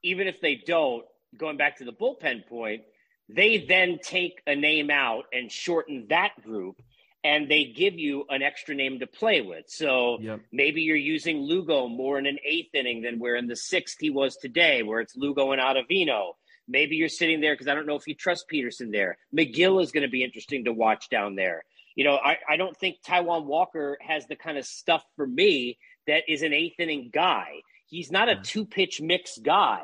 even 0.03 0.28
if 0.28 0.41
they 0.41 0.61
don't, 0.65 1.03
going 1.38 1.57
back 1.57 1.78
to 1.78 1.86
the 1.86 1.93
bullpen 1.93 2.47
point, 2.47 2.84
they 3.30 3.65
then 3.67 3.99
take 4.01 4.41
a 4.45 4.55
name 4.55 4.91
out 4.91 5.26
and 5.34 5.51
shorten 5.51 6.05
that 6.09 6.32
group 6.43 6.82
and 7.26 7.49
they 7.49 7.63
give 7.63 7.97
you 7.97 8.23
an 8.30 8.43
extra 8.43 8.76
name 8.76 8.99
to 8.99 9.07
play 9.07 9.41
with. 9.41 9.65
So 9.67 10.19
yep. 10.21 10.41
maybe 10.51 10.82
you're 10.82 10.95
using 10.95 11.39
Lugo 11.39 11.88
more 11.88 12.19
in 12.19 12.28
an 12.28 12.38
eighth 12.47 12.76
inning 12.76 13.01
than 13.01 13.17
where 13.17 13.36
in 13.36 13.47
the 13.47 13.55
sixth 13.55 13.97
he 13.99 14.11
was 14.11 14.38
today, 14.38 14.84
where 14.84 15.01
it's 15.01 15.17
Lugo 15.17 15.51
and 15.51 15.59
Ottavino. 15.59 16.34
Maybe 16.67 16.97
you're 16.97 17.09
sitting 17.09 17.41
there 17.41 17.55
because 17.55 17.67
I 17.67 17.73
don't 17.73 17.88
know 17.88 17.95
if 17.95 18.07
you 18.07 18.13
trust 18.13 18.47
Peterson 18.47 18.91
there. 18.91 19.17
Megill 19.36 19.82
is 19.82 19.91
going 19.91 20.03
to 20.03 20.09
be 20.09 20.23
interesting 20.23 20.65
to 20.65 20.73
watch 20.73 21.09
down 21.09 21.34
there. 21.34 21.63
You 21.95 22.03
know, 22.03 22.15
I, 22.15 22.38
I 22.47 22.57
don't 22.57 22.78
think 22.78 22.97
Taijuan 23.03 23.45
Walker 23.45 23.97
has 24.01 24.28
the 24.28 24.36
kind 24.36 24.59
of 24.59 24.65
stuff 24.65 25.03
for 25.15 25.26
me 25.26 25.80
that 26.05 26.23
is 26.28 26.43
an 26.43 26.53
eighth 26.53 26.80
inning 26.80 27.09
guy. 27.11 27.47
He's 27.88 28.11
not 28.11 28.30
a 28.30 28.36
two 28.36 28.65
pitch 28.65 29.01
mix 29.01 29.39
guy. 29.39 29.82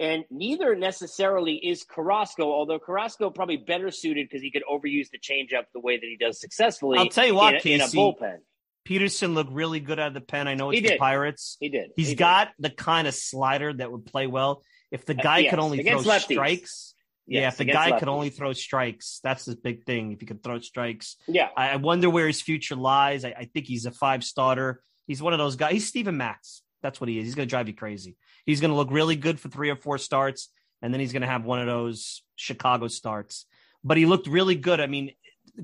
And 0.00 0.24
neither 0.30 0.74
necessarily 0.74 1.54
is 1.54 1.84
Carrasco, 1.84 2.50
although 2.50 2.78
Carrasco 2.78 3.30
probably 3.30 3.58
better 3.58 3.90
suited 3.90 4.28
because 4.28 4.42
he 4.42 4.50
could 4.50 4.64
overuse 4.70 5.10
the 5.10 5.18
changeup 5.18 5.64
the 5.72 5.80
way 5.80 5.96
that 5.96 6.06
he 6.06 6.16
does 6.18 6.40
successfully. 6.40 6.98
I'll 6.98 7.08
tell 7.08 7.26
you 7.26 7.34
what, 7.34 7.54
in, 7.54 7.60
Casey, 7.60 7.74
in 7.74 7.80
a 7.80 7.84
bullpen. 7.84 8.38
Peterson 8.84 9.34
looked 9.34 9.52
really 9.52 9.80
good 9.80 10.00
out 10.00 10.08
of 10.08 10.14
the 10.14 10.20
pen. 10.20 10.48
I 10.48 10.54
know 10.54 10.70
it's 10.70 10.88
the 10.88 10.98
Pirates. 10.98 11.56
He 11.60 11.68
did. 11.68 11.90
He's 11.94 12.08
he 12.08 12.14
got 12.14 12.48
did. 12.60 12.70
the 12.70 12.74
kind 12.74 13.06
of 13.06 13.14
slider 13.14 13.72
that 13.72 13.92
would 13.92 14.06
play 14.06 14.26
well. 14.26 14.62
If 14.90 15.06
the 15.06 15.14
guy 15.14 15.36
uh, 15.36 15.38
yes, 15.38 15.50
could 15.50 15.58
only 15.58 15.82
throw 15.82 15.98
lefties. 15.98 16.32
strikes, 16.32 16.94
yes, 17.26 17.40
yeah, 17.40 17.48
if 17.48 17.56
the 17.56 17.64
guy 17.64 17.90
lefties. 17.90 17.98
could 18.00 18.08
only 18.08 18.30
throw 18.30 18.52
strikes, 18.52 19.20
that's 19.22 19.44
the 19.44 19.56
big 19.56 19.84
thing. 19.84 20.12
If 20.12 20.20
he 20.20 20.26
could 20.26 20.42
throw 20.42 20.58
strikes, 20.58 21.16
yeah. 21.28 21.48
I, 21.56 21.70
I 21.70 21.76
wonder 21.76 22.10
where 22.10 22.26
his 22.26 22.42
future 22.42 22.76
lies. 22.76 23.24
I, 23.24 23.34
I, 23.38 23.44
think 23.44 23.66
he's 23.66 23.86
a 23.86 23.90
five 23.90 24.24
starter. 24.24 24.82
He's 25.06 25.22
one 25.22 25.32
of 25.32 25.38
those 25.38 25.56
guys. 25.56 25.72
He's 25.72 25.88
Steven 25.88 26.16
Matz. 26.16 26.62
That's 26.82 27.00
what 27.00 27.08
he 27.08 27.18
is. 27.18 27.24
He's 27.24 27.34
going 27.34 27.48
to 27.48 27.50
drive 27.50 27.68
you 27.68 27.74
crazy. 27.74 28.16
He's 28.44 28.60
going 28.60 28.70
to 28.70 28.76
look 28.76 28.90
really 28.90 29.16
good 29.16 29.38
for 29.38 29.48
three 29.48 29.70
or 29.70 29.76
four 29.76 29.98
starts 29.98 30.48
and 30.82 30.92
then 30.92 31.00
he's 31.00 31.12
going 31.12 31.22
to 31.22 31.28
have 31.28 31.44
one 31.44 31.60
of 31.60 31.66
those 31.66 32.22
Chicago 32.36 32.88
starts. 32.88 33.46
But 33.84 33.96
he 33.96 34.04
looked 34.04 34.26
really 34.26 34.56
good. 34.56 34.80
I 34.80 34.86
mean, 34.86 35.12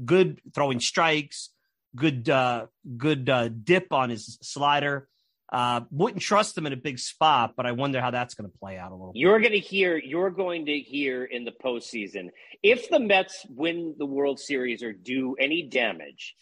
good 0.04 0.40
throwing 0.54 0.80
strikes, 0.80 1.50
good 1.94 2.28
uh, 2.28 2.66
good 2.96 3.28
uh, 3.28 3.48
dip 3.48 3.92
on 3.92 4.10
his 4.10 4.38
slider. 4.40 5.08
Uh, 5.50 5.80
wouldn't 5.90 6.20
trust 6.20 6.58
him 6.58 6.66
in 6.66 6.74
a 6.74 6.76
big 6.76 6.98
spot, 6.98 7.54
but 7.56 7.64
I 7.64 7.72
wonder 7.72 8.02
how 8.02 8.10
that's 8.10 8.34
going 8.34 8.50
to 8.50 8.58
play 8.58 8.76
out 8.76 8.92
a 8.92 8.94
little. 8.94 9.12
You're 9.14 9.40
going 9.40 9.52
to 9.52 9.58
hear. 9.58 9.96
You're 9.96 10.30
going 10.30 10.66
to 10.66 10.78
hear 10.78 11.24
in 11.24 11.44
the 11.44 11.52
postseason 11.52 12.28
if 12.62 12.90
the 12.90 13.00
Mets 13.00 13.46
win 13.48 13.94
the 13.98 14.06
World 14.06 14.38
Series 14.38 14.82
or 14.82 14.92
do 14.92 15.36
any 15.38 15.62
damage. 15.62 16.34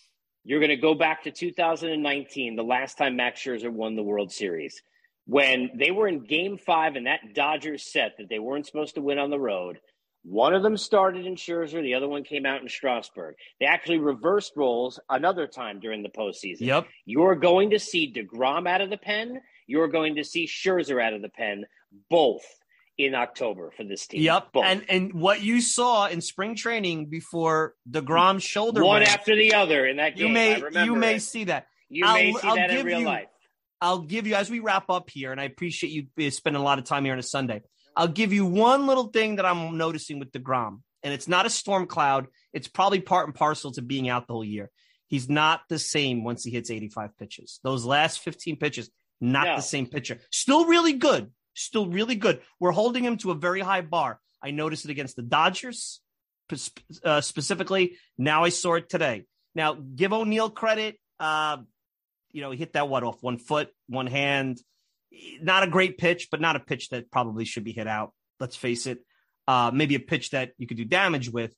You're 0.45 0.61
going 0.61 0.71
to 0.71 0.77
go 0.77 0.95
back 0.95 1.25
to 1.25 1.33
2019, 1.33 2.55
the 2.55 2.63
last 2.63 2.99
time 2.99 3.17
Max 3.17 3.41
Scherzer 3.41 3.71
won 3.71 3.97
the 3.97 4.03
World 4.05 4.31
Series 4.31 4.81
when 5.27 5.71
they 5.75 5.91
were 5.91 6.09
in 6.09 6.25
game 6.25 6.57
five 6.57 6.97
in 6.97 7.05
that 7.05 7.35
Dodgers 7.35 7.83
set 7.93 8.17
that 8.19 8.29
they 8.29 8.39
weren't 8.39 8.67
supposed 8.67 8.95
to 8.95 9.01
win 9.01 9.19
on 9.19 9.31
the 9.31 9.39
road. 9.39 9.79
One 10.23 10.55
of 10.55 10.63
them 10.65 10.77
started 10.77 11.25
in 11.25 11.37
Scherzer, 11.37 11.83
the 11.83 11.95
other 11.95 12.09
one 12.09 12.25
came 12.25 12.47
out 12.47 12.61
in 12.61 12.69
Strasburg. 12.69 13.37
They 13.61 13.67
actually 13.67 13.99
reversed 13.99 14.55
roles 14.57 14.99
another 15.09 15.47
time 15.47 15.79
during 15.79 16.03
the 16.03 16.09
postseason. 16.09 16.63
Yep. 16.63 16.89
You're 17.05 17.37
going 17.37 17.71
to 17.71 17.79
see 17.79 18.13
DeGrom 18.13 18.69
out 18.69 18.81
of 18.81 18.91
the 18.91 18.97
pen. 18.97 19.41
You're 19.69 19.87
going 19.89 20.17
to 20.17 20.25
see 20.25 20.47
Scherzer 20.47 21.01
out 21.01 21.13
of 21.13 21.23
the 21.23 21.29
pen, 21.29 21.67
both 22.11 22.43
in 22.99 23.15
October 23.15 23.71
for 23.77 23.85
this 23.85 24.07
team. 24.07 24.23
Yep. 24.23 24.53
Both. 24.53 24.65
And 24.65 24.85
and 24.89 25.15
what 25.15 25.43
you 25.43 25.61
saw 25.61 26.07
in 26.07 26.21
spring 26.21 26.57
training 26.57 27.07
before 27.07 27.75
DeGrom's 27.89 28.43
shoulder 28.43 28.85
one 28.85 29.01
went, 29.01 29.13
after 29.13 29.37
the 29.37 29.55
other 29.55 29.87
in 29.87 29.99
that 29.99 30.17
game. 30.17 30.29
You 30.29 30.33
may 30.33 30.85
you 30.85 30.97
may 30.97 31.15
it. 31.17 31.23
see 31.23 31.45
that. 31.45 31.69
You 31.89 32.05
I'll, 32.05 32.15
may 32.15 32.33
see 32.33 32.49
I'll 32.49 32.57
that 32.57 32.71
in 32.71 32.85
real 32.85 33.01
you, 33.01 33.07
life. 33.07 33.29
I'll 33.81 34.01
give 34.01 34.27
you 34.27 34.35
as 34.35 34.51
we 34.51 34.61
wrap 34.61 34.89
up 34.91 35.11
here, 35.11 35.33
and 35.33 35.41
I 35.41 35.45
appreciate 35.45 35.93
you 36.17 36.31
spending 36.31 36.61
a 36.61 36.65
lot 36.65 36.79
of 36.79 36.85
time 36.85 37.05
here 37.05 37.13
on 37.13 37.19
a 37.19 37.23
Sunday. 37.23 37.63
I'll 37.97 38.09
give 38.09 38.33
you 38.33 38.45
one 38.45 38.87
little 38.87 39.09
thing 39.09 39.37
that 39.37 39.47
I'm 39.47 39.77
noticing 39.79 40.19
with 40.19 40.33
DeGrom, 40.33 40.81
and 41.03 41.15
it's 41.15 41.29
not 41.29 41.47
a 41.47 41.51
storm 41.51 41.87
cloud. 41.87 42.27
It's 42.53 42.69
probably 42.69 43.01
part 43.01 43.27
and 43.27 43.35
parcel 43.35 43.73
to 43.73 43.83
being 43.83 44.09
out 44.09 44.27
the 44.27 44.35
whole 44.35 44.45
year. 44.45 44.71
He's 45.09 45.29
not 45.29 45.63
the 45.69 45.79
same 45.79 46.25
once 46.25 46.45
he 46.45 46.51
hits 46.51 46.71
85 46.71 47.17
pitches. 47.19 47.61
Those 47.63 47.85
last 47.85 48.21
15 48.21 48.57
pitches, 48.57 48.91
not 49.21 49.57
the 49.57 49.63
same 49.63 49.87
pitcher. 49.87 50.19
Still 50.31 50.67
really 50.67 50.95
good. 50.95 51.31
Still 51.55 51.87
really 51.87 52.17
good. 52.17 52.41
We're 52.61 52.73
holding 52.73 53.05
him 53.05 53.17
to 53.19 53.31
a 53.31 53.35
very 53.35 53.61
high 53.61 53.81
bar. 53.83 54.21
I 54.43 54.51
noticed 54.51 54.85
it 54.85 54.91
against 54.91 55.17
the 55.17 55.23
Dodgers 55.23 56.01
uh, 57.05 57.21
specifically. 57.21 57.97
Now 58.19 58.45
I 58.45 58.51
saw 58.51 58.75
it 58.75 58.89
today. 58.89 59.25
Now, 59.55 59.75
give 59.75 60.13
O'Neill 60.13 60.51
credit. 60.51 60.99
Uh, 61.19 61.59
you 62.33 62.43
know, 62.43 62.51
he 62.51 62.59
hit 62.59 62.75
that 62.75 62.89
what 62.89 63.03
off 63.03 63.23
one 63.23 63.39
foot, 63.39 63.69
one 63.89 64.07
hand. 64.07 64.61
Not 65.41 65.63
a 65.63 65.67
great 65.67 65.99
pitch, 65.99 66.29
but 66.31 66.41
not 66.41 66.57
a 66.57 66.61
pitch 66.61 66.91
that 66.91 67.11
probably 67.11 67.45
should 67.45 67.65
be 67.65 67.73
hit 67.73 67.87
out. 67.87 68.13
Let's 68.41 68.57
face 68.57 68.87
it. 68.87 68.99
Uh, 69.49 69.71
maybe 69.73 69.95
a 69.95 70.01
pitch 70.01 70.31
that 70.31 70.53
you 70.59 70.67
could 70.67 70.77
do 70.77 70.85
damage 70.85 71.31
with. 71.31 71.55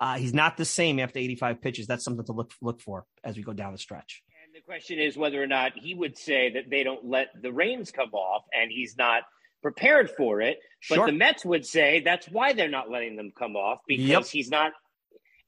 Uh, 0.00 0.16
he's 0.16 0.34
not 0.34 0.56
the 0.56 0.64
same 0.64 0.98
after 0.98 1.18
85 1.18 1.60
pitches. 1.60 1.86
That's 1.86 2.04
something 2.04 2.26
to 2.26 2.32
look 2.32 2.52
look 2.60 2.80
for 2.80 3.04
as 3.24 3.36
we 3.36 3.42
go 3.42 3.52
down 3.52 3.72
the 3.72 3.78
stretch. 3.78 4.22
And 4.44 4.54
the 4.54 4.64
question 4.64 4.98
is 4.98 5.16
whether 5.16 5.42
or 5.42 5.46
not 5.46 5.72
he 5.76 5.94
would 5.94 6.16
say 6.16 6.50
that 6.50 6.70
they 6.70 6.84
don't 6.84 7.04
let 7.04 7.28
the 7.40 7.52
reins 7.52 7.90
come 7.90 8.12
off, 8.12 8.44
and 8.52 8.70
he's 8.70 8.96
not 8.96 9.22
prepared 9.62 10.10
for 10.10 10.40
it. 10.40 10.58
But 10.88 10.96
sure. 10.96 11.06
the 11.06 11.12
Mets 11.12 11.44
would 11.44 11.66
say 11.66 12.00
that's 12.00 12.26
why 12.26 12.52
they're 12.52 12.68
not 12.68 12.90
letting 12.90 13.16
them 13.16 13.32
come 13.36 13.56
off 13.56 13.80
because 13.86 14.06
yep. 14.06 14.26
he's 14.26 14.50
not. 14.50 14.72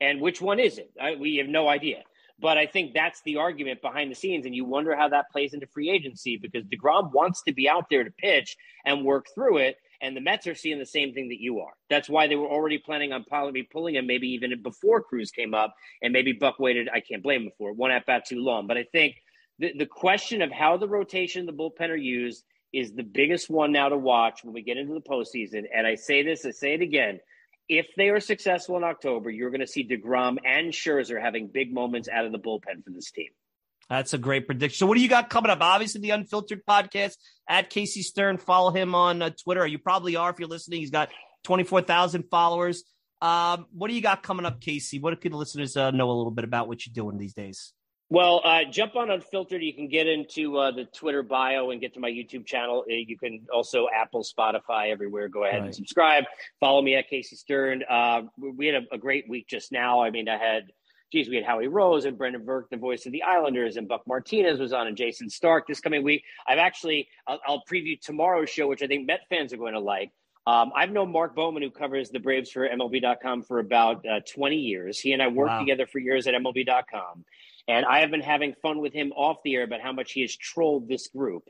And 0.00 0.20
which 0.20 0.40
one 0.40 0.58
is 0.58 0.78
it? 0.78 0.90
I, 1.00 1.16
we 1.16 1.36
have 1.36 1.48
no 1.48 1.68
idea. 1.68 2.02
But 2.40 2.58
I 2.58 2.66
think 2.66 2.94
that's 2.94 3.20
the 3.22 3.36
argument 3.36 3.82
behind 3.82 4.10
the 4.10 4.14
scenes. 4.14 4.46
And 4.46 4.54
you 4.54 4.64
wonder 4.64 4.96
how 4.96 5.08
that 5.08 5.30
plays 5.30 5.52
into 5.52 5.66
free 5.66 5.90
agency 5.90 6.36
because 6.36 6.64
DeGrom 6.64 7.12
wants 7.12 7.42
to 7.42 7.52
be 7.52 7.68
out 7.68 7.86
there 7.90 8.04
to 8.04 8.10
pitch 8.10 8.56
and 8.84 9.04
work 9.04 9.26
through 9.34 9.58
it. 9.58 9.76
And 10.00 10.16
the 10.16 10.22
Mets 10.22 10.46
are 10.46 10.54
seeing 10.54 10.78
the 10.78 10.86
same 10.86 11.12
thing 11.12 11.28
that 11.28 11.40
you 11.40 11.60
are. 11.60 11.72
That's 11.90 12.08
why 12.08 12.26
they 12.26 12.36
were 12.36 12.48
already 12.48 12.78
planning 12.78 13.12
on 13.12 13.24
probably 13.24 13.62
pulling 13.62 13.96
him 13.96 14.06
maybe 14.06 14.28
even 14.28 14.62
before 14.62 15.02
Cruz 15.02 15.30
came 15.30 15.52
up. 15.52 15.74
And 16.02 16.12
maybe 16.12 16.32
Buck 16.32 16.58
waited, 16.58 16.88
I 16.92 17.00
can't 17.00 17.22
blame 17.22 17.42
him 17.42 17.52
for 17.58 17.70
it, 17.70 17.76
one 17.76 17.90
at 17.90 18.06
bat 18.06 18.24
too 18.26 18.40
long. 18.40 18.66
But 18.66 18.78
I 18.78 18.84
think 18.84 19.16
the, 19.58 19.74
the 19.76 19.86
question 19.86 20.40
of 20.40 20.50
how 20.50 20.78
the 20.78 20.88
rotation, 20.88 21.44
the 21.44 21.52
bullpen 21.52 21.90
are 21.90 21.96
used 21.96 22.44
is 22.72 22.92
the 22.92 23.02
biggest 23.02 23.50
one 23.50 23.72
now 23.72 23.88
to 23.90 23.98
watch 23.98 24.42
when 24.44 24.54
we 24.54 24.62
get 24.62 24.78
into 24.78 24.94
the 24.94 25.00
postseason. 25.00 25.64
And 25.74 25.86
I 25.86 25.96
say 25.96 26.22
this, 26.22 26.46
I 26.46 26.52
say 26.52 26.74
it 26.74 26.80
again 26.80 27.20
if 27.70 27.86
they 27.96 28.08
are 28.08 28.18
successful 28.18 28.76
in 28.76 28.82
October, 28.82 29.30
you're 29.30 29.50
going 29.50 29.60
to 29.60 29.66
see 29.66 29.86
DeGrom 29.86 30.38
and 30.44 30.72
Scherzer 30.72 31.22
having 31.22 31.46
big 31.46 31.72
moments 31.72 32.08
out 32.08 32.26
of 32.26 32.32
the 32.32 32.38
bullpen 32.38 32.84
for 32.84 32.90
this 32.90 33.12
team. 33.12 33.28
That's 33.88 34.12
a 34.12 34.18
great 34.18 34.46
prediction. 34.46 34.76
So, 34.76 34.86
what 34.86 34.96
do 34.96 35.02
you 35.02 35.08
got 35.08 35.30
coming 35.30 35.50
up? 35.50 35.60
Obviously, 35.60 36.00
the 36.00 36.10
Unfiltered 36.10 36.62
podcast 36.68 37.14
at 37.48 37.70
Casey 37.70 38.02
Stern. 38.02 38.38
Follow 38.38 38.72
him 38.72 38.94
on 38.94 39.22
uh, 39.22 39.30
Twitter. 39.30 39.66
You 39.66 39.78
probably 39.78 40.16
are 40.16 40.30
if 40.30 40.40
you're 40.40 40.48
listening. 40.48 40.80
He's 40.80 40.90
got 40.90 41.10
24,000 41.44 42.24
followers. 42.28 42.82
Um, 43.22 43.66
what 43.72 43.88
do 43.88 43.94
you 43.94 44.00
got 44.00 44.22
coming 44.22 44.46
up, 44.46 44.60
Casey? 44.60 44.98
What 44.98 45.20
could 45.20 45.32
the 45.32 45.36
listeners 45.36 45.76
uh, 45.76 45.92
know 45.92 46.10
a 46.10 46.12
little 46.12 46.32
bit 46.32 46.44
about 46.44 46.66
what 46.66 46.84
you're 46.84 46.92
doing 46.94 47.18
these 47.18 47.34
days? 47.34 47.72
Well, 48.12 48.40
uh, 48.42 48.64
jump 48.64 48.96
on 48.96 49.08
Unfiltered. 49.08 49.62
You 49.62 49.72
can 49.72 49.86
get 49.86 50.08
into 50.08 50.58
uh, 50.58 50.72
the 50.72 50.84
Twitter 50.86 51.22
bio 51.22 51.70
and 51.70 51.80
get 51.80 51.94
to 51.94 52.00
my 52.00 52.10
YouTube 52.10 52.44
channel. 52.44 52.84
Uh, 52.90 52.94
you 52.94 53.16
can 53.16 53.46
also 53.52 53.86
Apple, 53.94 54.24
Spotify, 54.24 54.90
everywhere. 54.90 55.28
Go 55.28 55.44
ahead 55.44 55.60
right. 55.60 55.66
and 55.66 55.74
subscribe. 55.74 56.24
Follow 56.58 56.82
me 56.82 56.96
at 56.96 57.08
Casey 57.08 57.36
Stern. 57.36 57.84
Uh, 57.88 58.22
we 58.36 58.66
had 58.66 58.82
a, 58.82 58.94
a, 58.94 58.98
great 58.98 59.28
week 59.28 59.46
just 59.46 59.70
now. 59.70 60.02
I 60.02 60.10
mean, 60.10 60.28
I 60.28 60.38
had, 60.38 60.72
geez, 61.12 61.28
we 61.28 61.36
had 61.36 61.44
Howie 61.44 61.68
Rose 61.68 62.04
and 62.04 62.18
Brendan 62.18 62.44
Burke, 62.44 62.68
the 62.70 62.78
voice 62.78 63.06
of 63.06 63.12
the 63.12 63.22
Islanders, 63.22 63.76
and 63.76 63.86
Buck 63.86 64.02
Martinez 64.08 64.58
was 64.58 64.72
on, 64.72 64.88
and 64.88 64.96
Jayson 64.96 65.30
Stark 65.30 65.68
this 65.68 65.78
coming 65.78 66.02
week. 66.02 66.24
I've 66.48 66.58
actually, 66.58 67.06
I'll, 67.28 67.40
I'll 67.46 67.62
preview 67.70 67.98
tomorrow's 68.00 68.50
show, 68.50 68.66
which 68.66 68.82
I 68.82 68.88
think 68.88 69.06
Met 69.06 69.20
fans 69.28 69.52
are 69.52 69.56
going 69.56 69.74
to 69.74 69.80
like. 69.80 70.10
Um, 70.48 70.72
I've 70.74 70.90
known 70.90 71.12
Mark 71.12 71.36
Bowman, 71.36 71.62
who 71.62 71.70
covers 71.70 72.10
the 72.10 72.18
Braves 72.18 72.50
for 72.50 72.68
MLB.com 72.68 73.42
for 73.44 73.60
about 73.60 74.04
uh, 74.04 74.18
20 74.28 74.56
years. 74.56 74.98
He 74.98 75.12
and 75.12 75.22
I 75.22 75.28
worked 75.28 75.52
wow. 75.52 75.60
together 75.60 75.86
for 75.86 76.00
years 76.00 76.26
at 76.26 76.34
MLB.com. 76.34 77.24
And 77.70 77.86
I 77.86 78.00
have 78.00 78.10
been 78.10 78.20
having 78.20 78.54
fun 78.62 78.80
with 78.80 78.92
him 78.92 79.12
off 79.12 79.38
the 79.44 79.54
air 79.54 79.64
about 79.64 79.80
how 79.80 79.92
much 79.92 80.12
he 80.12 80.22
has 80.22 80.36
trolled 80.36 80.88
this 80.88 81.08
group 81.08 81.44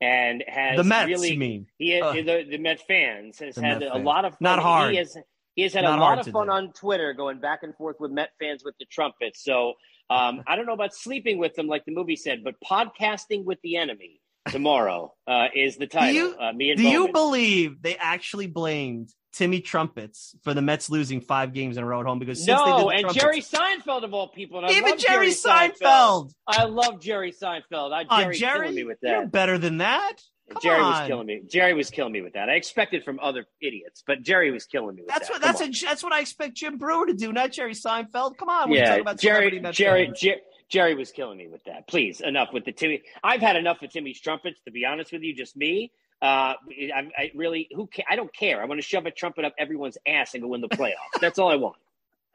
and 0.00 0.42
has 0.46 0.76
the 0.76 0.84
Mets. 0.84 1.06
Really, 1.06 1.32
you 1.32 1.38
mean 1.38 1.66
he 1.78 2.00
uh, 2.00 2.12
the, 2.12 2.46
the 2.50 2.58
Met 2.58 2.80
fans 2.86 3.38
has 3.38 3.56
had 3.56 3.80
Met 3.80 3.88
a 3.88 3.92
fans. 3.92 4.04
lot 4.04 4.24
of 4.24 4.32
fun. 4.32 4.38
Not 4.40 4.58
hard. 4.58 4.92
He 4.92 4.98
has 4.98 5.16
he 5.54 5.62
has 5.62 5.72
had 5.72 5.82
Not 5.82 5.98
a 5.98 6.02
lot 6.02 6.18
of 6.18 6.26
fun 6.32 6.50
on 6.50 6.72
Twitter, 6.72 7.12
going 7.14 7.40
back 7.40 7.60
and 7.62 7.74
forth 7.76 7.96
with 7.98 8.10
Met 8.10 8.30
fans 8.40 8.62
with 8.64 8.74
the 8.78 8.86
trumpets. 8.86 9.42
So 9.42 9.74
um, 10.10 10.42
I 10.46 10.56
don't 10.56 10.66
know 10.66 10.74
about 10.74 10.94
sleeping 10.94 11.38
with 11.38 11.54
them, 11.54 11.66
like 11.66 11.84
the 11.84 11.92
movie 11.92 12.16
said, 12.16 12.44
but 12.44 12.54
podcasting 12.64 13.44
with 13.44 13.58
the 13.62 13.76
enemy 13.76 14.20
tomorrow 14.48 15.12
uh, 15.26 15.46
is 15.54 15.76
the 15.76 15.86
title. 15.86 16.12
Do 16.12 16.18
you, 16.18 16.36
uh, 16.38 16.52
me 16.52 16.70
and 16.70 16.78
do 16.78 16.84
Bowman. 16.84 17.02
you 17.06 17.12
believe 17.12 17.82
they 17.82 17.96
actually 17.96 18.46
blamed 18.46 19.12
Timmy 19.36 19.60
Trumpets 19.60 20.34
for 20.42 20.54
the 20.54 20.62
Mets 20.62 20.88
losing 20.88 21.20
five 21.20 21.52
games 21.52 21.76
in 21.76 21.84
a 21.84 21.86
row 21.86 22.00
at 22.00 22.06
home 22.06 22.18
because 22.18 22.38
since 22.38 22.58
no, 22.58 22.88
and 22.88 23.02
trumpets, 23.02 23.22
Jerry 23.22 23.40
Seinfeld 23.42 24.02
of 24.02 24.14
all 24.14 24.28
people, 24.28 24.60
and 24.60 24.70
even 24.70 24.96
Jerry, 24.96 25.26
Jerry 25.26 25.28
Seinfeld. 25.28 25.74
Seinfeld. 25.82 26.34
I 26.46 26.64
love 26.64 27.00
Jerry 27.02 27.32
Seinfeld. 27.32 27.92
I, 27.92 28.06
uh, 28.08 28.22
Jerry's 28.22 28.40
Jerry, 28.40 28.60
killing 28.60 28.74
me 28.74 28.84
with 28.84 28.98
that. 29.02 29.10
You're 29.10 29.26
better 29.26 29.58
than 29.58 29.78
that. 29.78 30.14
Come 30.48 30.62
Jerry 30.62 30.80
on. 30.80 30.90
was 30.90 31.06
killing 31.08 31.26
me. 31.26 31.42
Jerry 31.50 31.74
was 31.74 31.90
killing 31.90 32.12
me 32.12 32.22
with 32.22 32.32
that. 32.32 32.48
I 32.48 32.54
expected 32.54 33.04
from 33.04 33.20
other 33.20 33.44
idiots, 33.60 34.02
but 34.06 34.22
Jerry 34.22 34.50
was 34.52 34.64
killing 34.64 34.94
me 34.94 35.02
with 35.02 35.10
that's 35.10 35.28
that. 35.28 35.34
What, 35.34 35.42
that's 35.42 35.60
a, 35.60 35.84
that's 35.84 36.02
what 36.02 36.14
I 36.14 36.20
expect 36.20 36.54
Jim 36.54 36.78
Breuer 36.78 37.04
to 37.06 37.12
do, 37.12 37.30
not 37.30 37.52
Jerry 37.52 37.74
Seinfeld. 37.74 38.38
Come 38.38 38.48
on, 38.48 38.72
yeah, 38.72 39.02
Jerry, 39.18 39.60
Jerry, 39.72 40.12
Jerry, 40.16 40.40
Jerry 40.70 40.94
was 40.94 41.10
killing 41.10 41.36
me 41.36 41.48
with 41.48 41.64
that. 41.64 41.86
Please, 41.88 42.22
enough 42.22 42.48
with 42.54 42.64
the 42.64 42.72
Timmy. 42.72 43.02
I've 43.22 43.42
had 43.42 43.56
enough 43.56 43.82
of 43.82 43.90
Timmy's 43.90 44.18
trumpets, 44.18 44.60
to 44.64 44.70
be 44.70 44.86
honest 44.86 45.12
with 45.12 45.22
you. 45.22 45.34
Just 45.34 45.58
me. 45.58 45.92
Uh, 46.22 46.54
I, 46.94 47.10
I 47.16 47.30
really 47.34 47.68
who 47.74 47.88
ca- 47.94 48.04
I 48.08 48.16
don't 48.16 48.34
care. 48.34 48.62
I 48.62 48.64
want 48.64 48.78
to 48.80 48.86
shove 48.86 49.04
a 49.06 49.10
trumpet 49.10 49.44
up 49.44 49.54
everyone's 49.58 49.98
ass 50.06 50.32
and 50.34 50.42
go 50.42 50.48
win 50.48 50.62
the 50.62 50.68
playoffs. 50.68 50.92
That's 51.20 51.38
all 51.38 51.50
I 51.50 51.56
want. 51.56 51.76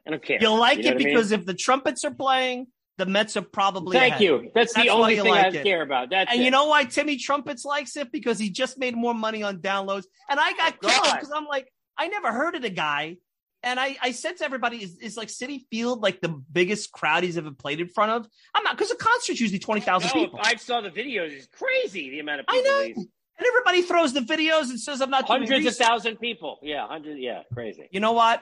I 0.06 0.10
don't 0.10 0.22
care. 0.22 0.38
You'll 0.40 0.58
like 0.58 0.78
you 0.78 0.90
it 0.90 0.98
because 0.98 1.32
I 1.32 1.36
mean? 1.36 1.40
if 1.40 1.46
the 1.46 1.54
trumpets 1.54 2.04
are 2.04 2.12
playing, 2.12 2.68
the 2.98 3.06
Mets 3.06 3.36
are 3.36 3.42
probably. 3.42 3.96
Thank 3.96 4.14
ahead. 4.14 4.22
you. 4.22 4.50
That's, 4.54 4.74
That's 4.74 4.86
the 4.86 4.92
only 4.92 5.16
thing 5.16 5.30
like 5.30 5.46
I 5.46 5.58
it. 5.58 5.64
care 5.64 5.82
about. 5.82 6.10
That's 6.10 6.30
and 6.30 6.40
it. 6.40 6.44
you 6.44 6.50
know 6.50 6.66
why 6.66 6.84
Timmy 6.84 7.16
Trumpets 7.16 7.64
likes 7.64 7.96
it 7.96 8.12
because 8.12 8.38
he 8.38 8.50
just 8.50 8.78
made 8.78 8.96
more 8.96 9.14
money 9.14 9.42
on 9.42 9.58
downloads. 9.58 10.04
And 10.28 10.38
I 10.38 10.52
got 10.52 10.76
oh, 10.82 10.88
killed 10.88 11.14
because 11.14 11.32
I'm 11.34 11.46
like, 11.46 11.72
I 11.98 12.08
never 12.08 12.32
heard 12.32 12.54
of 12.54 12.62
the 12.62 12.70
guy. 12.70 13.16
And 13.64 13.78
I, 13.78 13.96
I 14.02 14.10
said 14.10 14.38
to 14.38 14.44
everybody, 14.44 14.78
is, 14.82 14.98
is 14.98 15.16
like 15.16 15.28
Citi 15.28 15.60
Field 15.70 16.00
like 16.00 16.20
the 16.20 16.28
biggest 16.28 16.90
crowd 16.90 17.22
he's 17.22 17.38
ever 17.38 17.52
played 17.52 17.80
in 17.80 17.88
front 17.88 18.10
of? 18.10 18.26
I'm 18.54 18.64
not 18.64 18.76
because 18.76 18.90
the 18.90 18.96
concert's 18.96 19.40
usually 19.40 19.60
twenty 19.60 19.80
thousand 19.80 20.10
people. 20.10 20.40
I 20.42 20.56
saw 20.56 20.80
the 20.80 20.90
videos; 20.90 21.30
it's 21.30 21.46
crazy 21.46 22.10
the 22.10 22.20
amount 22.20 22.40
of 22.40 22.46
people. 22.46 22.70
I 22.70 22.88
know. 22.96 23.04
And 23.42 23.48
everybody 23.48 23.82
throws 23.82 24.12
the 24.12 24.20
videos 24.20 24.70
and 24.70 24.78
says 24.78 25.00
I'm 25.00 25.10
not 25.10 25.26
hundreds 25.26 25.66
of 25.66 25.74
thousand 25.74 26.18
people. 26.18 26.60
Yeah, 26.62 26.86
hundred. 26.86 27.18
Yeah, 27.18 27.42
crazy. 27.52 27.88
You 27.90 27.98
know 27.98 28.12
what? 28.12 28.40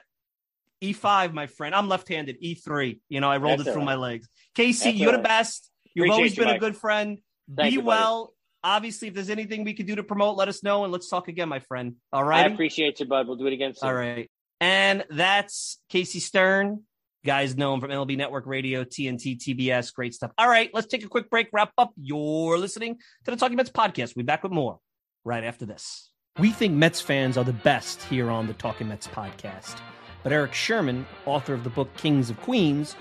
E5, 0.83 1.33
my 1.33 1.47
friend. 1.47 1.75
I'm 1.75 1.89
left-handed. 1.89 2.43
E3. 2.43 3.01
You 3.09 3.21
know, 3.21 3.31
I 3.31 3.39
rolled 3.39 3.61
That's 3.61 3.71
it 3.71 3.73
through 3.73 3.81
right. 3.81 3.87
my 3.87 3.95
legs. 3.95 4.29
Casey, 4.55 4.91
That's 4.91 4.99
you're 4.99 5.13
right. 5.13 5.17
the 5.17 5.23
best. 5.23 5.71
You've 5.95 6.05
Appreciate 6.05 6.15
always 6.15 6.35
been 6.37 6.49
you, 6.49 6.55
a 6.55 6.59
good 6.59 6.77
friend. 6.77 7.19
Thank 7.57 7.71
Be 7.71 7.75
you, 7.77 7.81
well. 7.81 8.35
Obviously, 8.63 9.09
if 9.09 9.15
there's 9.15 9.31
anything 9.31 9.65
we 9.65 9.73
could 9.73 9.87
do 9.87 9.97
to 9.97 10.03
promote, 10.03 10.37
let 10.37 10.49
us 10.49 10.63
know 10.63 10.85
and 10.85 10.93
let's 10.93 11.09
talk 11.09 11.29
again, 11.29 11.49
my 11.49 11.61
friend. 11.61 11.95
All 12.13 12.23
right. 12.23 12.45
I 12.45 12.53
appreciate 12.53 13.01
you, 13.01 13.07
bud. 13.07 13.27
We'll 13.27 13.37
do 13.37 13.47
it 13.47 13.55
again 13.55 13.73
soon. 13.75 13.89
All 13.89 13.95
right. 13.95 14.31
And 14.61 15.07
that's 15.09 15.81
Casey 15.89 16.21
Stern. 16.21 16.83
Guys 17.25 17.57
know 17.57 17.73
him 17.73 17.81
from 17.81 17.91
MLB 17.91 18.19
Network 18.19 18.47
Radio, 18.47 18.85
TNT, 18.85 19.39
TBS. 19.39 19.95
Great 19.95 20.13
stuff. 20.13 20.31
All 20.37 20.49
right, 20.49 20.71
let's 20.75 20.89
take 20.89 21.05
a 21.05 21.09
quick 21.09 21.31
break, 21.31 21.49
wrap 21.53 21.73
up. 21.79 21.93
You're 21.99 22.59
listening 22.59 22.97
to 23.25 23.31
the 23.31 23.37
Talking 23.39 23.57
Mets 23.57 23.71
podcast. 23.71 24.15
We'll 24.15 24.25
be 24.25 24.27
back 24.27 24.43
with 24.43 24.53
more 24.53 24.79
right 25.25 25.45
after 25.45 25.67
this. 25.67 26.11
We 26.39 26.51
think 26.51 26.75
Mets 26.75 27.01
fans 27.01 27.37
are 27.37 27.45
the 27.45 27.53
best 27.53 28.03
here 28.05 28.31
on 28.31 28.47
the 28.47 28.55
Talking 28.55 28.89
Mets 28.89 29.07
podcast. 29.09 29.77
But 30.23 30.33
Erik 30.33 30.55
Sherman, 30.55 31.07
author 31.27 31.55
of 31.55 31.65
the 31.65 31.71
book 31.71 31.95
Kings 31.97 32.31
of 32.31 32.41
Queens, 32.41 32.97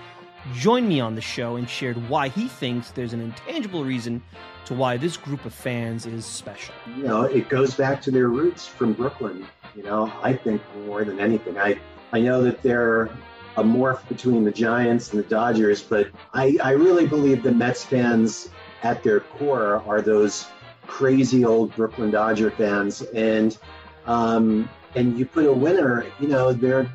joined 0.53 0.87
me 0.87 0.99
on 0.99 1.15
the 1.15 1.21
show 1.21 1.57
and 1.57 1.69
shared 1.69 2.09
why 2.09 2.29
he 2.29 2.47
thinks 2.47 2.91
there's 2.91 3.13
an 3.13 3.21
intangible 3.21 3.83
reason 3.83 4.23
to 4.65 4.73
why 4.73 4.97
this 4.97 5.17
group 5.17 5.45
of 5.45 5.53
fans 5.53 6.05
is 6.05 6.25
special. 6.25 6.73
You 6.95 7.03
know, 7.03 7.23
it 7.23 7.49
goes 7.49 7.75
back 7.75 8.01
to 8.03 8.11
their 8.11 8.29
roots 8.29 8.67
from 8.67 8.93
Brooklyn. 8.93 9.45
You 9.75 9.83
know, 9.83 10.11
I 10.21 10.33
think 10.33 10.61
more 10.85 11.03
than 11.03 11.19
anything. 11.19 11.57
I, 11.57 11.79
I 12.11 12.19
know 12.21 12.43
that 12.43 12.61
they're 12.61 13.09
a 13.57 13.63
morph 13.63 14.07
between 14.07 14.43
the 14.43 14.51
Giants 14.51 15.11
and 15.11 15.19
the 15.19 15.27
Dodgers, 15.27 15.81
but 15.83 16.07
I, 16.33 16.57
I 16.63 16.71
really 16.71 17.07
believe 17.07 17.43
the 17.43 17.51
Mets 17.51 17.83
fans 17.83 18.49
at 18.83 19.03
their 19.03 19.19
core 19.19 19.83
are 19.85 20.01
those 20.01 20.47
crazy 20.89 21.45
old 21.45 21.75
Brooklyn 21.75 22.11
Dodger 22.11 22.51
fans. 22.51 23.01
And 23.01 23.57
um, 24.05 24.69
and 24.95 25.17
you 25.17 25.25
put 25.25 25.45
a 25.45 25.53
winner, 25.53 26.05
you 26.19 26.27
know, 26.27 26.51
they're 26.51 26.91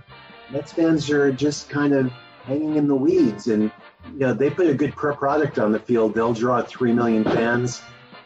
Mets 0.51 0.73
fans 0.73 1.09
are 1.11 1.33
just 1.33 1.71
kind 1.71 1.95
of 1.95 2.13
hanging 2.45 2.77
in 2.77 2.87
the 2.87 2.95
weeds. 2.95 3.47
And 3.47 3.71
you 4.13 4.19
know, 4.19 4.35
they 4.35 4.51
put 4.51 4.67
a 4.67 4.75
good 4.75 4.95
product 4.95 5.59
on 5.59 5.73
the 5.73 5.79
field. 5.79 6.15
They'll 6.15 6.35
draw 6.35 6.63
three 6.63 6.93
million 6.93 7.25
fans, 7.25 7.81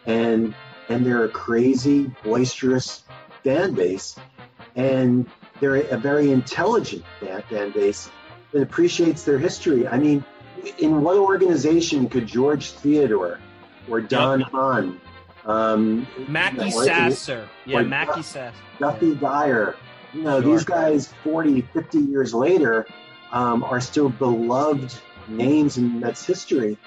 and 0.06 0.54
and 0.88 1.06
they're 1.06 1.24
a 1.24 1.28
crazy, 1.28 2.10
boisterous 2.24 3.04
fan 3.44 3.74
base, 3.74 4.16
and 4.74 5.28
they're 5.60 5.76
a 5.76 5.98
very 5.98 6.32
intelligent 6.32 7.04
fan, 7.20 7.42
fan 7.42 7.70
base 7.70 8.10
that 8.52 8.62
appreciates 8.62 9.22
their 9.22 9.38
history. 9.38 9.86
I 9.86 9.98
mean, 9.98 10.24
in 10.78 11.02
what 11.02 11.16
organization 11.16 12.08
could 12.08 12.26
George 12.26 12.70
Theodore 12.70 13.38
or 13.88 14.00
Don 14.00 14.40
yep. 14.40 14.50
Hahn 14.50 15.00
um, 15.48 16.06
Mackey 16.28 16.66
you 16.66 16.70
know, 16.70 16.84
Sasser. 16.84 17.48
Yeah, 17.64 17.82
Mackey 17.82 18.22
Sasser. 18.22 18.54
Duffy 18.78 19.14
Dyer. 19.14 19.74
You 20.12 20.22
know, 20.22 20.40
sure. 20.40 20.52
these 20.52 20.64
guys 20.64 21.12
40, 21.24 21.62
50 21.62 21.98
years 21.98 22.32
later 22.34 22.86
um, 23.32 23.64
are 23.64 23.80
still 23.80 24.10
beloved 24.10 24.94
names 25.26 25.78
in 25.78 25.98
Mets 26.00 26.24
history. 26.24 26.78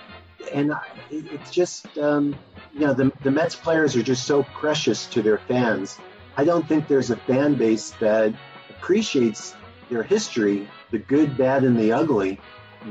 And 0.53 0.74
it's 1.09 1.51
just, 1.51 1.97
um, 1.97 2.36
you 2.74 2.82
know, 2.82 2.93
the, 2.93 3.12
the 3.24 3.32
Mets 3.32 3.55
players 3.55 3.95
are 3.95 4.03
just 4.03 4.26
so 4.26 4.43
precious 4.43 5.05
to 5.07 5.22
their 5.22 5.39
fans. 5.39 5.97
I 6.38 6.43
don't 6.43 6.68
think 6.68 6.88
there's 6.88 7.12
a 7.12 7.18
fan 7.18 7.55
base 7.55 7.91
that 7.99 8.34
appreciates 8.70 9.55
their 9.89 10.03
history, 10.03 10.68
the 10.91 10.99
good, 10.99 11.36
bad, 11.38 11.64
and 11.64 11.80
the 11.80 11.91
ugly, 11.91 12.39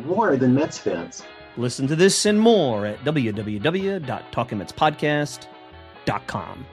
more 0.05 0.37
than 0.37 0.55
Mets 0.55 0.79
fans. 0.79 1.23
Listen 1.57 1.87
to 1.89 1.97
this 1.97 2.27
and 2.27 2.41
more 2.41 2.87
at 2.87 3.03
www.talkingmetspodcast.com 3.05 5.60
com. 6.27 6.67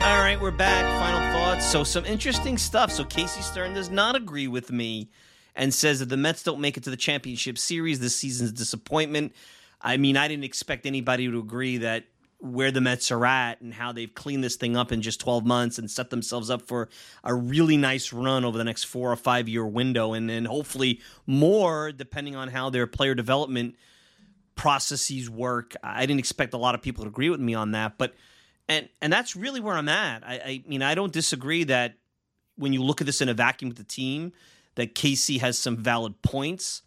All 0.00 0.20
right, 0.20 0.38
we're 0.40 0.50
back. 0.50 0.84
Final 1.00 1.32
thoughts. 1.32 1.66
So, 1.66 1.84
some 1.84 2.04
interesting 2.04 2.58
stuff. 2.58 2.90
So, 2.90 3.04
Casey 3.04 3.42
Stern 3.42 3.74
does 3.74 3.90
not 3.90 4.16
agree 4.16 4.48
with 4.48 4.70
me 4.70 5.10
and 5.56 5.72
says 5.72 6.00
that 6.00 6.08
the 6.08 6.16
Mets 6.16 6.42
don't 6.42 6.60
make 6.60 6.76
it 6.76 6.84
to 6.84 6.90
the 6.90 6.96
championship 6.96 7.58
series 7.58 8.00
this 8.00 8.16
season's 8.16 8.52
disappointment. 8.52 9.34
I 9.80 9.96
mean, 9.96 10.16
I 10.16 10.28
didn't 10.28 10.44
expect 10.44 10.86
anybody 10.86 11.30
to 11.30 11.38
agree 11.38 11.78
that 11.78 12.04
where 12.44 12.70
the 12.70 12.80
Mets 12.80 13.10
are 13.10 13.24
at 13.24 13.60
and 13.60 13.72
how 13.72 13.92
they've 13.92 14.14
cleaned 14.14 14.44
this 14.44 14.56
thing 14.56 14.76
up 14.76 14.92
in 14.92 15.00
just 15.00 15.20
12 15.20 15.46
months 15.46 15.78
and 15.78 15.90
set 15.90 16.10
themselves 16.10 16.50
up 16.50 16.62
for 16.62 16.88
a 17.22 17.34
really 17.34 17.76
nice 17.76 18.12
run 18.12 18.44
over 18.44 18.58
the 18.58 18.64
next 18.64 18.84
four 18.84 19.10
or 19.10 19.16
five 19.16 19.48
year 19.48 19.66
window 19.66 20.12
and 20.12 20.28
then 20.28 20.44
hopefully 20.44 21.00
more 21.26 21.90
depending 21.90 22.36
on 22.36 22.48
how 22.48 22.68
their 22.68 22.86
player 22.86 23.14
development 23.14 23.76
processes 24.56 25.30
work. 25.30 25.74
I 25.82 26.06
didn't 26.06 26.20
expect 26.20 26.54
a 26.54 26.58
lot 26.58 26.74
of 26.74 26.82
people 26.82 27.04
to 27.04 27.08
agree 27.08 27.30
with 27.30 27.40
me 27.40 27.54
on 27.54 27.72
that, 27.72 27.96
but 27.98 28.14
and 28.68 28.88
and 29.02 29.12
that's 29.12 29.36
really 29.36 29.60
where 29.60 29.76
I'm 29.76 29.88
at. 29.88 30.22
I, 30.24 30.34
I 30.34 30.64
mean, 30.66 30.82
I 30.82 30.94
don't 30.94 31.12
disagree 31.12 31.64
that 31.64 31.94
when 32.56 32.72
you 32.72 32.82
look 32.82 33.00
at 33.00 33.06
this 33.06 33.20
in 33.20 33.28
a 33.28 33.34
vacuum 33.34 33.68
with 33.68 33.78
the 33.78 33.84
team, 33.84 34.32
that 34.74 34.94
Casey 34.94 35.38
has 35.38 35.58
some 35.58 35.76
valid 35.76 36.20
points. 36.22 36.82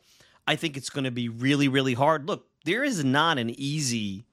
I 0.47 0.55
think 0.55 0.77
it's 0.77 0.89
going 0.89 1.03
to 1.03 1.11
be 1.11 1.29
really, 1.29 1.67
really 1.67 1.93
hard. 1.93 2.27
Look, 2.27 2.47
there 2.65 2.83
is 2.83 3.03
not 3.03 3.37
an 3.37 3.49
easy 3.59 4.25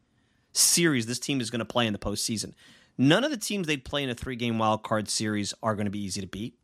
series 0.54 1.06
this 1.06 1.18
team 1.18 1.40
is 1.40 1.50
going 1.50 1.58
to 1.58 1.64
play 1.64 1.86
in 1.86 1.92
the 1.92 1.98
postseason. 1.98 2.54
None 2.96 3.24
of 3.24 3.30
the 3.30 3.36
teams 3.36 3.66
they'd 3.66 3.84
play 3.84 4.02
in 4.02 4.10
a 4.10 4.14
three 4.14 4.36
game 4.36 4.58
wild 4.58 4.82
card 4.82 5.08
series 5.08 5.52
are 5.62 5.74
going 5.74 5.86
to 5.86 5.90
be 5.90 6.02
easy 6.02 6.20
to 6.20 6.26
beat. 6.26 6.58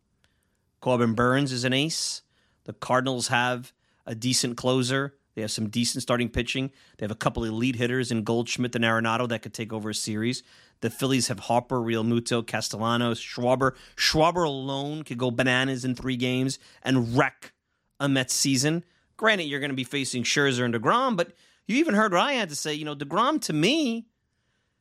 Corbin 0.80 1.14
Burnes 1.14 1.53
is 1.53 1.64
an 1.64 1.72
ace. 1.72 2.22
The 2.64 2.72
Cardinals 2.72 3.28
have 3.28 3.72
a 4.07 4.14
decent 4.14 4.57
closer. 4.57 5.14
They 5.34 5.43
have 5.43 5.51
some 5.51 5.68
decent 5.68 6.03
starting 6.03 6.28
pitching. 6.28 6.70
They 6.99 7.05
have 7.05 7.11
a 7.11 7.16
couple 7.16 7.45
of 7.45 7.51
elite 7.51 7.76
hitters 7.76 8.11
in 8.11 8.24
Goldschmidt 8.24 8.74
and 8.74 8.84
Arenado 8.84 9.28
that 9.28 9.43
could 9.43 9.55
take 9.55 9.72
over 9.72 9.91
a 9.91 9.95
series. 9.95 10.43
The 10.80 10.91
Phillies 10.91 11.28
have 11.28 11.41
Harper, 11.41 11.78
Realmuto, 11.78 12.47
Castellanos, 12.47 13.20
Schwarber. 13.20 13.72
Schwarber 13.97 14.47
alone 14.47 15.03
could 15.03 15.18
go 15.18 15.30
bananas 15.30 15.84
in 15.84 15.95
three 15.95 16.16
games 16.16 16.59
and 16.82 17.16
wreck 17.16 17.53
a 17.99 18.09
Mets 18.09 18.34
season. 18.34 18.84
Granted, 19.16 19.45
you're 19.45 19.61
going 19.61 19.70
to 19.70 19.76
be 19.76 19.84
facing 19.84 20.22
Scherzer 20.22 20.64
and 20.64 20.74
DeGrom, 20.74 21.16
but 21.16 21.32
you 21.67 21.77
even 21.79 21.95
heard 21.95 22.13
what 22.13 22.23
I 22.23 22.33
had 22.35 22.49
to 22.49 22.57
say. 22.57 22.75
You 22.75 22.85
know, 22.85 22.97
DeGrom 22.97 23.41
to 23.43 23.53
me 23.53 24.07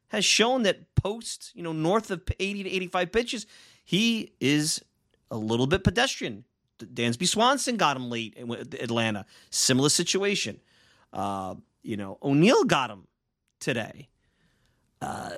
has 0.10 0.26
shown 0.26 0.64
that 0.64 0.94
post, 0.96 1.52
you 1.54 1.64
know, 1.64 1.72
north 1.72 2.12
of 2.12 2.24
80 2.40 2.64
to 2.64 2.70
85 2.70 3.12
pitches, 3.12 3.46
he 3.86 4.34
is 4.40 4.84
a 5.32 5.38
little 5.38 5.68
bit 5.68 5.84
pedestrian. 5.84 6.46
Dansby 6.80 7.28
Swanson 7.28 7.78
got 7.78 7.98
him 7.98 8.10
late 8.10 8.34
in 8.36 8.52
Atlanta. 8.52 9.26
Similar 9.50 9.90
situation. 9.90 10.60
Uh, 11.12 11.56
you 11.84 11.98
know, 11.98 12.18
O'Neill 12.22 12.64
got 12.64 12.90
him 12.90 13.08
today. 13.60 14.10
Uh, 15.02 15.32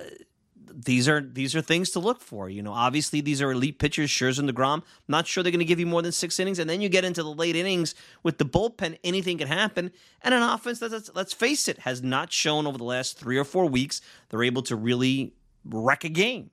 these 0.74 1.08
are 1.08 1.20
these 1.20 1.54
are 1.54 1.60
things 1.60 1.90
to 1.90 2.00
look 2.00 2.20
for. 2.20 2.48
You 2.48 2.62
know, 2.62 2.72
obviously 2.72 3.20
these 3.20 3.40
are 3.42 3.52
elite 3.52 3.78
pitchers, 3.78 4.10
Scherzer 4.10 4.40
and 4.40 4.48
DeGrom. 4.48 4.78
I'm 4.78 4.84
not 5.08 5.26
sure 5.26 5.42
they're 5.42 5.52
going 5.52 5.60
to 5.60 5.64
give 5.64 5.80
you 5.80 5.86
more 5.86 6.02
than 6.02 6.12
six 6.12 6.38
innings, 6.40 6.58
and 6.58 6.68
then 6.68 6.80
you 6.80 6.88
get 6.88 7.04
into 7.04 7.22
the 7.22 7.32
late 7.32 7.56
innings 7.56 7.94
with 8.22 8.38
the 8.38 8.44
bullpen. 8.44 8.98
Anything 9.04 9.38
can 9.38 9.48
happen, 9.48 9.92
and 10.22 10.34
an 10.34 10.42
offense 10.42 10.78
that 10.80 10.92
let's, 10.92 11.10
let's 11.14 11.32
face 11.32 11.68
it 11.68 11.80
has 11.80 12.02
not 12.02 12.32
shown 12.32 12.66
over 12.66 12.78
the 12.78 12.84
last 12.84 13.18
three 13.18 13.38
or 13.38 13.44
four 13.44 13.66
weeks 13.66 14.00
they're 14.28 14.42
able 14.42 14.62
to 14.62 14.76
really 14.76 15.34
wreck 15.64 16.04
a 16.04 16.08
game. 16.08 16.50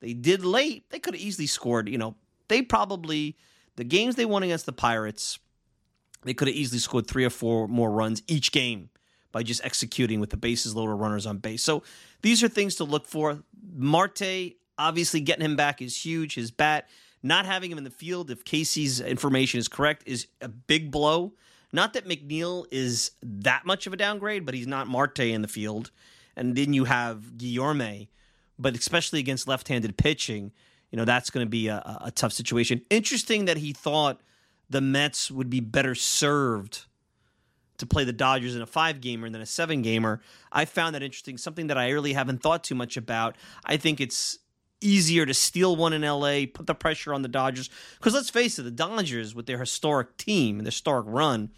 They 0.00 0.12
did 0.12 0.44
late. 0.44 0.90
They 0.90 0.98
could 0.98 1.14
have 1.14 1.22
easily 1.22 1.46
scored. 1.46 1.88
You 1.88 1.98
know, 1.98 2.16
they 2.48 2.62
probably 2.62 3.36
the 3.76 3.84
games 3.84 4.16
they 4.16 4.24
won 4.24 4.42
against 4.42 4.66
the 4.66 4.72
Pirates, 4.72 5.38
they 6.24 6.34
could 6.34 6.48
have 6.48 6.56
easily 6.56 6.78
scored 6.78 7.06
three 7.06 7.24
or 7.24 7.30
four 7.30 7.68
more 7.68 7.90
runs 7.90 8.22
each 8.26 8.52
game 8.52 8.90
by 9.32 9.42
just 9.42 9.64
executing 9.64 10.20
with 10.20 10.30
the 10.30 10.36
bases 10.36 10.76
loaded 10.76 10.94
runners 10.94 11.26
on 11.26 11.38
base. 11.38 11.62
So 11.62 11.82
these 12.22 12.42
are 12.42 12.48
things 12.48 12.76
to 12.76 12.84
look 12.84 13.06
for. 13.06 13.42
Marte, 13.74 14.54
obviously 14.78 15.20
getting 15.20 15.44
him 15.44 15.56
back 15.56 15.82
is 15.82 16.04
huge. 16.04 16.34
His 16.34 16.50
bat, 16.50 16.88
not 17.22 17.46
having 17.46 17.70
him 17.70 17.78
in 17.78 17.84
the 17.84 17.90
field, 17.90 18.30
if 18.30 18.44
Casey's 18.44 19.00
information 19.00 19.58
is 19.58 19.68
correct, 19.68 20.04
is 20.06 20.26
a 20.40 20.48
big 20.48 20.90
blow. 20.90 21.34
Not 21.72 21.94
that 21.94 22.06
McNeil 22.06 22.66
is 22.70 23.12
that 23.22 23.64
much 23.64 23.86
of 23.86 23.92
a 23.92 23.96
downgrade, 23.96 24.44
but 24.44 24.54
he's 24.54 24.66
not 24.66 24.86
Marte 24.86 25.20
in 25.20 25.42
the 25.42 25.48
field. 25.48 25.90
And 26.36 26.54
then 26.56 26.72
you 26.72 26.84
have 26.84 27.32
Guillorme, 27.36 28.08
but 28.58 28.76
especially 28.76 29.20
against 29.20 29.48
left 29.48 29.68
handed 29.68 29.96
pitching, 29.96 30.52
you 30.90 30.96
know, 30.96 31.04
that's 31.04 31.30
going 31.30 31.44
to 31.44 31.50
be 31.50 31.68
a, 31.68 32.00
a 32.04 32.10
tough 32.10 32.32
situation. 32.32 32.82
Interesting 32.90 33.46
that 33.46 33.56
he 33.56 33.72
thought 33.72 34.20
the 34.68 34.80
Mets 34.80 35.30
would 35.30 35.50
be 35.50 35.60
better 35.60 35.94
served 35.94 36.84
to 37.82 37.86
play 37.86 38.04
the 38.04 38.12
Dodgers 38.12 38.56
in 38.56 38.62
a 38.62 38.66
five 38.66 39.00
gamer 39.00 39.26
and 39.26 39.34
then 39.34 39.42
a 39.42 39.46
seven 39.46 39.82
gamer. 39.82 40.20
I 40.50 40.64
found 40.64 40.94
that 40.94 41.02
interesting, 41.02 41.36
something 41.36 41.66
that 41.66 41.76
I 41.76 41.90
really 41.90 42.12
haven't 42.12 42.42
thought 42.42 42.64
too 42.64 42.74
much 42.74 42.96
about. 42.96 43.36
I 43.64 43.76
think 43.76 44.00
it's 44.00 44.38
easier 44.80 45.26
to 45.26 45.34
steal 45.34 45.76
one 45.76 45.92
in 45.92 46.02
LA, 46.02 46.44
put 46.52 46.66
the 46.66 46.74
pressure 46.74 47.12
on 47.12 47.22
the 47.22 47.28
Dodgers. 47.28 47.70
Because 47.98 48.14
let's 48.14 48.30
face 48.30 48.58
it, 48.58 48.62
the 48.62 48.70
Dodgers, 48.70 49.34
with 49.34 49.46
their 49.46 49.58
historic 49.58 50.16
team 50.16 50.58
and 50.58 50.66
their 50.66 50.70
historic 50.70 51.06
run, 51.08 51.50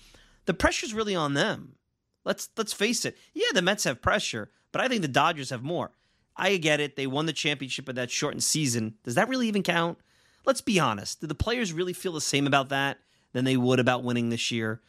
the 0.47 0.55
pressure's 0.55 0.95
really 0.95 1.15
on 1.15 1.35
them. 1.35 1.77
Let's 2.25 2.49
let's 2.57 2.73
face 2.73 3.05
it. 3.05 3.19
Yeah, 3.35 3.49
the 3.53 3.63
Mets 3.63 3.85
have 3.85 4.01
pressure, 4.01 4.51
but 4.73 4.81
I 4.81 4.89
think 4.89 5.03
the 5.03 5.09
Dodgers 5.09 5.51
have 5.51 5.63
more. 5.63 5.93
I 6.37 6.57
get 6.57 6.81
it. 6.81 6.97
They 6.97 7.07
won 7.07 7.27
the 7.27 7.33
championship 7.33 7.89
in 7.89 7.97
that 7.97 8.11
shortened 8.11 8.43
season. 8.43 8.95
Does 9.05 9.15
that 9.15 9.29
really 9.29 9.47
even 9.47 9.63
count? 9.63 9.99
Let's 10.47 10.63
be 10.63 10.81
honest. 10.81 11.21
Do 11.21 11.27
the 11.27 11.35
players 11.35 11.73
really 11.73 11.93
feel 11.93 12.13
the 12.13 12.21
same 12.21 12.47
about 12.47 12.71
that 12.71 12.99
than 13.33 13.45
they 13.45 13.57
would 13.57 13.79
about 13.79 14.03
winning 14.03 14.31
this 14.31 14.51
year? 14.51 14.81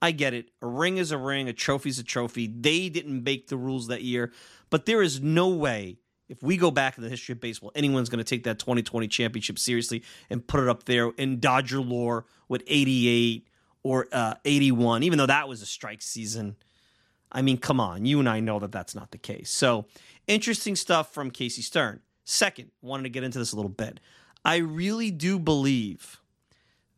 I 0.00 0.12
get 0.12 0.34
it. 0.34 0.50
A 0.62 0.66
ring 0.66 0.96
is 0.96 1.10
a 1.10 1.18
ring, 1.18 1.48
a 1.48 1.52
trophy's 1.52 1.98
a 1.98 2.04
trophy. 2.04 2.46
They 2.46 2.88
didn't 2.88 3.24
make 3.24 3.48
the 3.48 3.56
rules 3.56 3.88
that 3.88 4.02
year, 4.02 4.32
but 4.70 4.86
there 4.86 5.02
is 5.02 5.20
no 5.20 5.48
way 5.48 5.98
if 6.28 6.42
we 6.42 6.58
go 6.58 6.70
back 6.70 6.98
in 6.98 7.02
the 7.02 7.08
history 7.08 7.32
of 7.32 7.40
baseball, 7.40 7.72
anyone's 7.74 8.10
going 8.10 8.18
to 8.18 8.24
take 8.24 8.44
that 8.44 8.58
2020 8.58 9.08
championship 9.08 9.58
seriously 9.58 10.02
and 10.28 10.46
put 10.46 10.60
it 10.60 10.68
up 10.68 10.84
there 10.84 11.08
in 11.16 11.40
Dodger 11.40 11.80
lore 11.80 12.26
with 12.48 12.62
88 12.66 13.48
or 13.82 14.08
uh, 14.12 14.34
81, 14.44 15.04
even 15.04 15.16
though 15.16 15.24
that 15.24 15.48
was 15.48 15.62
a 15.62 15.66
strike 15.66 16.02
season. 16.02 16.56
I 17.32 17.40
mean, 17.40 17.56
come 17.56 17.80
on. 17.80 18.04
You 18.04 18.20
and 18.20 18.28
I 18.28 18.40
know 18.40 18.58
that 18.58 18.72
that's 18.72 18.94
not 18.94 19.10
the 19.10 19.16
case. 19.16 19.48
So 19.48 19.86
Interesting 20.28 20.76
stuff 20.76 21.12
from 21.12 21.30
Casey 21.30 21.62
Stern. 21.62 22.00
Second, 22.24 22.70
wanted 22.82 23.04
to 23.04 23.08
get 23.08 23.24
into 23.24 23.38
this 23.38 23.52
a 23.52 23.56
little 23.56 23.70
bit. 23.70 23.98
I 24.44 24.58
really 24.58 25.10
do 25.10 25.38
believe 25.38 26.20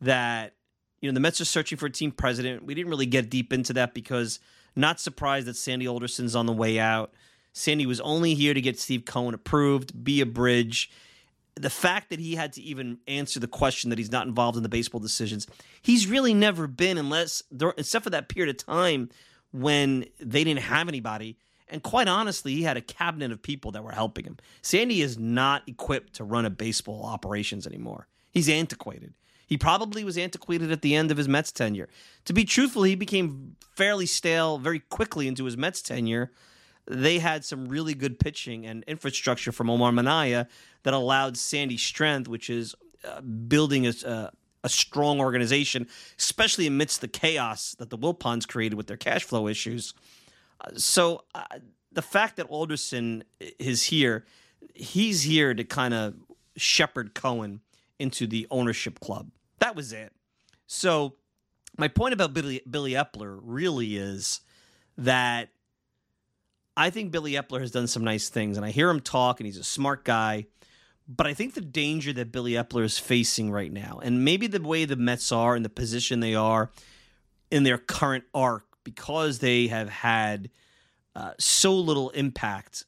that 0.01 0.53
you 1.01 1.09
know 1.09 1.13
the 1.13 1.19
Mets 1.19 1.41
are 1.41 1.45
searching 1.45 1.77
for 1.77 1.87
a 1.87 1.91
team 1.91 2.11
president. 2.11 2.63
We 2.63 2.75
didn't 2.75 2.89
really 2.89 3.05
get 3.05 3.29
deep 3.29 3.51
into 3.51 3.73
that 3.73 3.93
because 3.93 4.39
not 4.75 4.99
surprised 4.99 5.47
that 5.47 5.55
Sandy 5.55 5.87
Alderson's 5.87 6.35
on 6.35 6.45
the 6.45 6.53
way 6.53 6.79
out. 6.79 7.13
Sandy 7.53 7.85
was 7.85 7.99
only 8.01 8.33
here 8.33 8.53
to 8.53 8.61
get 8.61 8.79
Steve 8.79 9.03
Cohen 9.03 9.33
approved, 9.33 10.03
be 10.03 10.21
a 10.21 10.25
bridge. 10.25 10.89
The 11.55 11.69
fact 11.69 12.09
that 12.09 12.19
he 12.19 12.35
had 12.35 12.53
to 12.53 12.61
even 12.61 12.99
answer 13.07 13.39
the 13.39 13.47
question 13.47 13.89
that 13.89 13.99
he's 13.99 14.11
not 14.11 14.25
involved 14.25 14.55
in 14.55 14.63
the 14.63 14.69
baseball 14.69 15.01
decisions, 15.01 15.47
he's 15.81 16.07
really 16.07 16.33
never 16.33 16.65
been, 16.65 16.97
unless 16.97 17.43
except 17.77 18.03
for 18.03 18.09
that 18.11 18.29
period 18.29 18.55
of 18.55 18.65
time 18.65 19.09
when 19.51 20.05
they 20.19 20.45
didn't 20.45 20.61
have 20.61 20.87
anybody. 20.87 21.37
And 21.67 21.83
quite 21.83 22.07
honestly, 22.07 22.53
he 22.55 22.63
had 22.63 22.77
a 22.77 22.81
cabinet 22.81 23.31
of 23.31 23.41
people 23.41 23.71
that 23.71 23.83
were 23.83 23.91
helping 23.91 24.25
him. 24.25 24.37
Sandy 24.61 25.01
is 25.01 25.17
not 25.17 25.63
equipped 25.67 26.13
to 26.15 26.23
run 26.23 26.45
a 26.45 26.49
baseball 26.49 27.03
operations 27.03 27.65
anymore. 27.65 28.07
He's 28.31 28.49
antiquated. 28.49 29.13
He 29.51 29.57
probably 29.57 30.05
was 30.05 30.17
antiquated 30.17 30.71
at 30.71 30.81
the 30.81 30.95
end 30.95 31.11
of 31.11 31.17
his 31.17 31.27
Mets 31.27 31.51
tenure. 31.51 31.89
To 32.25 32.33
be 32.33 32.45
truthful, 32.45 32.83
he 32.83 32.95
became 32.95 33.57
fairly 33.75 34.05
stale 34.05 34.57
very 34.57 34.79
quickly 34.79 35.27
into 35.27 35.43
his 35.43 35.57
Mets 35.57 35.81
tenure. 35.81 36.31
They 36.87 37.19
had 37.19 37.43
some 37.43 37.67
really 37.67 37.93
good 37.93 38.17
pitching 38.17 38.65
and 38.65 38.83
infrastructure 38.87 39.51
from 39.51 39.69
Omar 39.69 39.91
Minaya 39.91 40.47
that 40.83 40.93
allowed 40.93 41.37
Sandy 41.37 41.77
strength, 41.77 42.29
which 42.29 42.49
is 42.49 42.75
uh, 43.03 43.19
building 43.21 43.87
a, 43.87 43.93
uh, 44.05 44.29
a 44.63 44.69
strong 44.69 45.19
organization, 45.19 45.87
especially 46.17 46.65
amidst 46.65 47.01
the 47.01 47.07
chaos 47.09 47.75
that 47.77 47.89
the 47.89 47.97
Wilpons 47.97 48.47
created 48.47 48.75
with 48.75 48.87
their 48.87 48.97
cash 48.97 49.23
flow 49.23 49.47
issues 49.47 49.93
so 50.75 51.23
uh, 51.33 51.43
the 51.91 52.01
fact 52.01 52.37
that 52.37 52.47
Alderson 52.47 53.23
is 53.59 53.83
here, 53.83 54.25
he's 54.73 55.23
here 55.23 55.53
to 55.53 55.63
kind 55.63 55.93
of 55.93 56.15
shepherd 56.55 57.13
Cohen 57.13 57.61
into 57.99 58.27
the 58.27 58.47
ownership 58.49 58.99
club. 58.99 59.29
That 59.61 59.75
was 59.75 59.93
it. 59.93 60.11
So 60.67 61.13
my 61.77 61.87
point 61.87 62.13
about 62.13 62.33
Billy, 62.33 62.61
Billy 62.69 62.91
Eppler 62.93 63.39
really 63.41 63.95
is 63.95 64.41
that 64.97 65.49
I 66.75 66.89
think 66.89 67.11
Billy 67.11 67.33
Eppler 67.33 67.61
has 67.61 67.71
done 67.71 67.87
some 67.87 68.03
nice 68.03 68.27
things, 68.29 68.57
and 68.57 68.65
I 68.65 68.71
hear 68.71 68.89
him 68.89 68.99
talk, 68.99 69.39
and 69.39 69.45
he's 69.45 69.57
a 69.57 69.63
smart 69.63 70.03
guy. 70.03 70.47
But 71.07 71.27
I 71.27 71.33
think 71.33 71.53
the 71.53 71.61
danger 71.61 72.11
that 72.13 72.31
Billy 72.31 72.53
Eppler 72.53 72.83
is 72.83 72.97
facing 72.97 73.51
right 73.51 73.71
now, 73.71 73.99
and 74.03 74.25
maybe 74.25 74.47
the 74.47 74.61
way 74.61 74.85
the 74.85 74.95
Mets 74.95 75.31
are 75.31 75.55
and 75.55 75.63
the 75.63 75.69
position 75.69 76.19
they 76.19 76.35
are 76.35 76.71
in 77.49 77.63
their 77.63 77.77
current 77.77 78.23
arc, 78.33 78.65
because 78.83 79.39
they 79.39 79.67
have 79.67 79.89
had 79.89 80.49
uh, 81.15 81.33
so 81.37 81.75
little 81.75 82.09
impact 82.11 82.85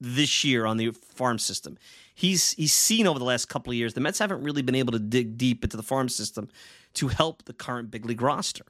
this 0.00 0.42
year 0.42 0.64
on 0.64 0.76
the 0.76 0.90
farm 0.90 1.38
system. 1.38 1.78
He's 2.18 2.52
he's 2.52 2.72
seen 2.72 3.06
over 3.06 3.18
the 3.18 3.24
last 3.24 3.48
couple 3.48 3.70
of 3.70 3.76
years 3.76 3.94
the 3.94 4.00
Mets 4.00 4.18
haven't 4.18 4.42
really 4.42 4.62
been 4.62 4.74
able 4.74 4.92
to 4.92 4.98
dig 4.98 5.38
deep 5.38 5.62
into 5.64 5.76
the 5.76 5.82
farm 5.82 6.08
system 6.08 6.48
to 6.94 7.08
help 7.08 7.44
the 7.44 7.52
current 7.52 7.90
big 7.90 8.04
league 8.04 8.22
roster. 8.22 8.64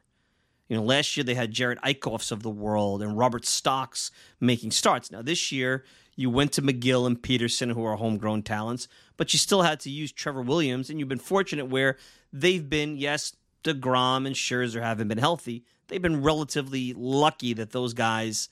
You 0.69 0.77
know, 0.77 0.83
last 0.83 1.17
year 1.17 1.25
they 1.25 1.35
had 1.35 1.55
Jerad 1.55 1.79
Eickhoffs 1.81 2.31
of 2.31 2.43
the 2.43 2.51
world 2.51 3.03
and 3.03 3.17
Robert 3.17 3.47
Stocks 3.47 4.11
making 4.39 4.73
starts. 4.73 5.11
Now 5.11 5.23
this 5.23 5.51
year 5.51 5.85
you 6.15 6.29
went 6.29 6.53
to 6.53 6.63
Megill 6.63 7.07
and 7.07 7.23
Peterson, 7.23 7.71
who 7.71 7.85
are 7.85 7.97
homegrown 7.97 8.43
talents, 8.43 8.87
but 9.17 9.33
you 9.33 9.39
still 9.39 9.63
had 9.63 9.81
to 9.81 9.91
use 9.91 10.11
Trevor 10.11 10.43
Williams, 10.43 10.91
and 10.91 10.99
you've 10.99 11.09
been 11.09 11.19
fortunate 11.19 11.67
where 11.67 11.97
they've 12.33 12.69
been, 12.69 12.97
yes, 12.97 13.37
DeGrom 13.63 14.27
and 14.27 14.35
Scherzer 14.35 14.83
haven't 14.83 15.09
been 15.09 15.19
healthy 15.19 15.65
they've 15.89 16.03
been 16.03 16.23
relatively 16.23 16.95
lucky 16.97 17.55
that 17.55 17.73
those 17.73 17.95
guys, 17.95 18.49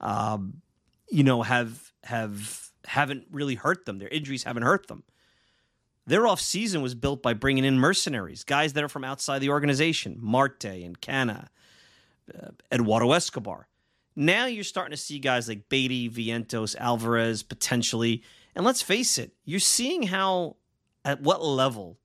um, 0.00 0.62
you 1.10 1.22
know, 1.22 1.42
have 1.42 1.92
have 2.04 2.72
haven't 2.86 3.26
really 3.30 3.54
hurt 3.54 3.84
them. 3.86 3.98
Their 3.98 4.08
injuries 4.08 4.44
haven't 4.44 4.62
hurt 4.62 4.88
them. 4.88 5.04
Their 6.06 6.26
off 6.26 6.40
season 6.40 6.82
was 6.82 6.94
built 6.94 7.22
by 7.22 7.34
bringing 7.34 7.64
in 7.64 7.78
mercenaries, 7.78 8.44
guys 8.44 8.74
that 8.74 8.84
are 8.84 8.88
from 8.88 9.04
outside 9.04 9.40
the 9.40 9.50
organization, 9.50 10.16
Marte 10.20 10.64
and 10.64 11.00
Canha, 11.00 11.48
uh, 12.32 12.50
Eduardo 12.70 13.12
Escobar. 13.12 13.66
Now 14.14 14.46
you're 14.46 14.64
starting 14.64 14.92
to 14.92 14.96
see 14.96 15.18
guys 15.18 15.48
like 15.48 15.68
Baty, 15.68 16.08
Vientos, 16.08 16.76
Alvarez 16.76 17.42
potentially. 17.42 18.22
And 18.54 18.64
let's 18.64 18.82
face 18.82 19.18
it, 19.18 19.32
you're 19.44 19.60
seeing 19.60 20.04
how, 20.04 20.56
at 21.04 21.20
what 21.20 21.44
level 21.44 21.98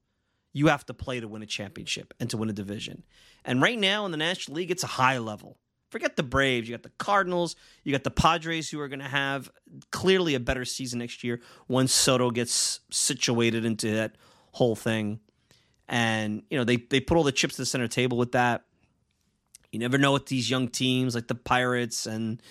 you 0.52 0.68
have 0.68 0.86
to 0.88 0.94
play 0.94 1.20
to 1.20 1.28
win 1.28 1.44
a 1.44 1.46
championship 1.46 2.14
and 2.20 2.30
to 2.30 2.38
win 2.38 2.50
a 2.50 2.54
division. 2.54 3.04
And 3.46 3.62
right 3.62 3.80
now 3.80 4.06
in 4.06 4.12
the 4.12 4.18
National 4.18 4.58
League, 4.58 4.72
it's 4.72 4.84
a 4.84 4.88
high 4.88 5.20
level. 5.20 5.58
Forget 5.92 6.16
the 6.16 6.24
Braves. 6.24 6.68
You 6.68 6.74
got 6.76 6.84
the 6.84 6.92
Cardinals. 6.98 7.56
You 7.84 7.92
got 7.92 8.04
the 8.04 8.10
Padres, 8.12 8.70
who 8.70 8.80
are 8.80 8.88
going 8.88 9.00
to 9.02 9.06
have 9.06 9.52
clearly 9.92 10.34
a 10.34 10.40
better 10.40 10.66
season 10.66 11.00
next 11.00 11.24
year 11.24 11.42
once 11.68 11.92
Soto 11.94 12.32
gets 12.32 12.80
situated 12.90 13.66
into 13.66 13.92
that 13.92 14.16
whole 14.54 14.76
thing. 14.76 15.20
and 15.88 16.44
you 16.50 16.58
know 16.58 16.64
they 16.64 16.78
they 16.78 17.00
put 17.02 17.18
all 17.18 17.24
the 17.24 17.32
chips 17.32 17.56
to 17.56 17.62
the 17.62 17.66
center 17.66 17.88
table 17.88 18.18
with 18.18 18.32
that. 18.32 18.64
You 19.72 19.80
never 19.80 19.98
know 19.98 20.14
with 20.14 20.26
these 20.26 20.50
young 20.50 20.68
teams 20.70 21.14
like 21.16 21.28
the 21.28 21.36
Pirates 21.36 22.06
and 22.06 22.42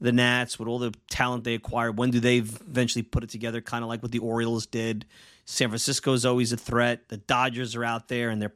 the 0.00 0.12
Nats 0.12 0.58
with 0.58 0.68
all 0.68 0.78
the 0.78 0.92
talent 1.10 1.44
they 1.44 1.54
acquired. 1.54 1.98
When 1.98 2.10
do 2.10 2.20
they 2.20 2.38
eventually 2.38 3.02
put 3.02 3.24
it 3.24 3.30
together? 3.30 3.60
Kind 3.60 3.82
of 3.84 3.88
like 3.88 4.02
what 4.02 4.12
the 4.12 4.18
Orioles 4.18 4.66
did. 4.66 5.06
San 5.44 5.68
Francisco 5.68 6.12
is 6.12 6.24
always 6.24 6.52
a 6.52 6.56
threat. 6.56 7.08
The 7.08 7.16
Dodgers 7.16 7.74
are 7.76 7.84
out 7.84 8.08
there 8.08 8.30
and 8.30 8.40
they're 8.42 8.54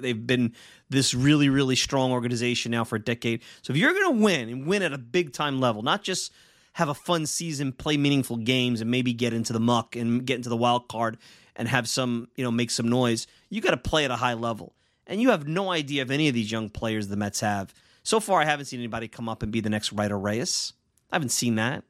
they've 0.00 0.26
been 0.26 0.54
this 0.90 1.14
really 1.14 1.48
really 1.48 1.76
strong 1.76 2.12
organization 2.12 2.72
now 2.72 2.84
for 2.84 2.96
a 2.96 3.02
decade. 3.02 3.42
So 3.62 3.72
if 3.72 3.78
you're 3.78 3.92
going 3.92 4.18
to 4.18 4.22
win 4.22 4.48
and 4.48 4.66
win 4.66 4.82
at 4.82 4.92
a 4.92 4.98
big 4.98 5.32
time 5.32 5.60
level, 5.60 5.82
not 5.82 6.02
just 6.02 6.32
have 6.74 6.88
a 6.88 6.94
fun 6.94 7.26
season, 7.26 7.72
play 7.72 7.96
meaningful 7.96 8.38
games, 8.38 8.80
and 8.80 8.90
maybe 8.90 9.12
get 9.12 9.34
into 9.34 9.52
the 9.52 9.60
muck 9.60 9.94
and 9.94 10.24
get 10.24 10.36
into 10.36 10.48
the 10.48 10.56
wild 10.56 10.88
card 10.88 11.18
and 11.56 11.68
have 11.68 11.88
some, 11.88 12.28
you 12.36 12.44
know, 12.44 12.50
make 12.50 12.70
some 12.70 12.88
noise. 12.88 13.26
You 13.50 13.60
got 13.60 13.72
to 13.72 13.76
play 13.76 14.04
at 14.04 14.10
a 14.10 14.16
high 14.16 14.34
level. 14.34 14.74
And 15.06 15.20
you 15.20 15.30
have 15.30 15.46
no 15.46 15.70
idea 15.70 16.02
if 16.02 16.10
any 16.10 16.28
of 16.28 16.34
these 16.34 16.50
young 16.50 16.70
players 16.70 17.08
the 17.08 17.16
Mets 17.16 17.40
have. 17.40 17.74
So 18.02 18.20
far, 18.20 18.40
I 18.40 18.44
haven't 18.44 18.66
seen 18.66 18.80
anybody 18.80 19.08
come 19.08 19.28
up 19.28 19.42
and 19.42 19.52
be 19.52 19.60
the 19.60 19.70
next 19.70 19.92
Ryder 19.92 20.18
Reyes. 20.18 20.72
I 21.10 21.16
haven't 21.16 21.30
seen 21.30 21.56
that. 21.56 21.84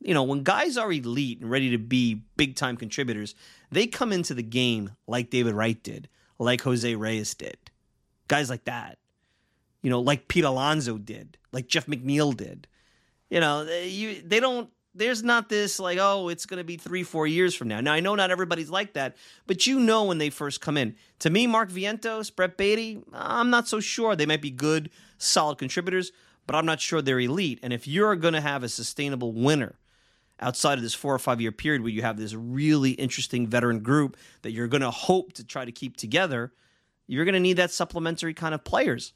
You 0.00 0.14
know, 0.14 0.22
when 0.22 0.42
guys 0.42 0.76
are 0.76 0.90
elite 0.90 1.40
and 1.40 1.50
ready 1.50 1.70
to 1.70 1.78
be 1.78 2.22
big 2.36 2.56
time 2.56 2.76
contributors, 2.76 3.34
they 3.70 3.86
come 3.86 4.12
into 4.12 4.34
the 4.34 4.42
game 4.42 4.92
like 5.06 5.30
David 5.30 5.54
Wright 5.54 5.80
did, 5.80 6.08
like 6.38 6.60
Jose 6.62 6.94
Reyes 6.94 7.34
did. 7.34 7.58
Guys 8.28 8.50
like 8.50 8.64
that. 8.64 8.98
You 9.82 9.90
know, 9.90 10.00
like 10.00 10.28
Pete 10.28 10.44
Alonso 10.44 10.96
did, 10.96 11.36
like 11.50 11.66
Jeff 11.66 11.86
McNeil 11.86 12.36
did. 12.36 12.68
You 13.30 13.40
know, 13.40 13.64
they, 13.64 13.88
you, 13.88 14.22
they 14.22 14.38
don't 14.38 14.70
there's 14.94 15.22
not 15.22 15.48
this 15.48 15.80
like 15.80 15.98
oh 16.00 16.28
it's 16.28 16.46
going 16.46 16.58
to 16.58 16.64
be 16.64 16.76
three 16.76 17.02
four 17.02 17.26
years 17.26 17.54
from 17.54 17.68
now 17.68 17.80
now 17.80 17.92
i 17.92 18.00
know 18.00 18.14
not 18.14 18.30
everybody's 18.30 18.70
like 18.70 18.92
that 18.92 19.16
but 19.46 19.66
you 19.66 19.80
know 19.80 20.04
when 20.04 20.18
they 20.18 20.30
first 20.30 20.60
come 20.60 20.76
in 20.76 20.94
to 21.18 21.30
me 21.30 21.46
mark 21.46 21.70
vientos 21.70 22.34
brett 22.34 22.56
baty 22.56 23.02
i'm 23.12 23.50
not 23.50 23.66
so 23.66 23.80
sure 23.80 24.14
they 24.14 24.26
might 24.26 24.42
be 24.42 24.50
good 24.50 24.90
solid 25.18 25.56
contributors 25.56 26.12
but 26.46 26.54
i'm 26.54 26.66
not 26.66 26.80
sure 26.80 27.00
they're 27.00 27.20
elite 27.20 27.58
and 27.62 27.72
if 27.72 27.88
you're 27.88 28.16
going 28.16 28.34
to 28.34 28.40
have 28.40 28.62
a 28.62 28.68
sustainable 28.68 29.32
winner 29.32 29.78
outside 30.40 30.78
of 30.78 30.82
this 30.82 30.94
four 30.94 31.14
or 31.14 31.18
five 31.18 31.40
year 31.40 31.52
period 31.52 31.82
where 31.82 31.90
you 31.90 32.02
have 32.02 32.16
this 32.16 32.34
really 32.34 32.92
interesting 32.92 33.46
veteran 33.46 33.80
group 33.80 34.16
that 34.42 34.50
you're 34.52 34.68
going 34.68 34.82
to 34.82 34.90
hope 34.90 35.32
to 35.34 35.44
try 35.44 35.64
to 35.64 35.72
keep 35.72 35.96
together 35.96 36.52
you're 37.06 37.24
going 37.24 37.34
to 37.34 37.40
need 37.40 37.56
that 37.56 37.70
supplementary 37.70 38.34
kind 38.34 38.54
of 38.54 38.64
players 38.64 39.12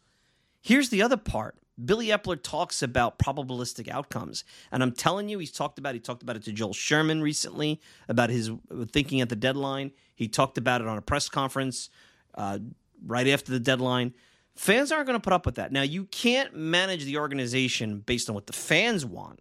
here's 0.60 0.88
the 0.90 1.02
other 1.02 1.16
part 1.16 1.56
Billy 1.82 2.06
Eppler 2.06 2.42
talks 2.42 2.82
about 2.82 3.18
probabilistic 3.18 3.88
outcomes. 3.88 4.44
And 4.72 4.82
I'm 4.82 4.92
telling 4.92 5.28
you, 5.28 5.38
he's 5.38 5.52
talked 5.52 5.78
about 5.78 5.94
he 5.94 6.00
talked 6.00 6.22
about 6.22 6.36
it 6.36 6.44
to 6.44 6.52
Joel 6.52 6.72
Sherman 6.72 7.20
recently 7.20 7.80
about 8.08 8.30
his 8.30 8.50
thinking 8.92 9.20
at 9.20 9.28
the 9.28 9.36
deadline. 9.36 9.92
He 10.14 10.28
talked 10.28 10.56
about 10.56 10.80
it 10.80 10.86
on 10.86 10.96
a 10.96 11.02
press 11.02 11.28
conference 11.28 11.90
uh, 12.34 12.60
right 13.04 13.28
after 13.28 13.52
the 13.52 13.60
deadline. 13.60 14.14
Fans 14.54 14.90
aren't 14.90 15.06
going 15.06 15.18
to 15.18 15.22
put 15.22 15.34
up 15.34 15.44
with 15.44 15.56
that. 15.56 15.70
Now, 15.70 15.82
you 15.82 16.04
can't 16.04 16.56
manage 16.56 17.04
the 17.04 17.18
organization 17.18 18.00
based 18.00 18.30
on 18.30 18.34
what 18.34 18.46
the 18.46 18.54
fans 18.54 19.04
want. 19.04 19.40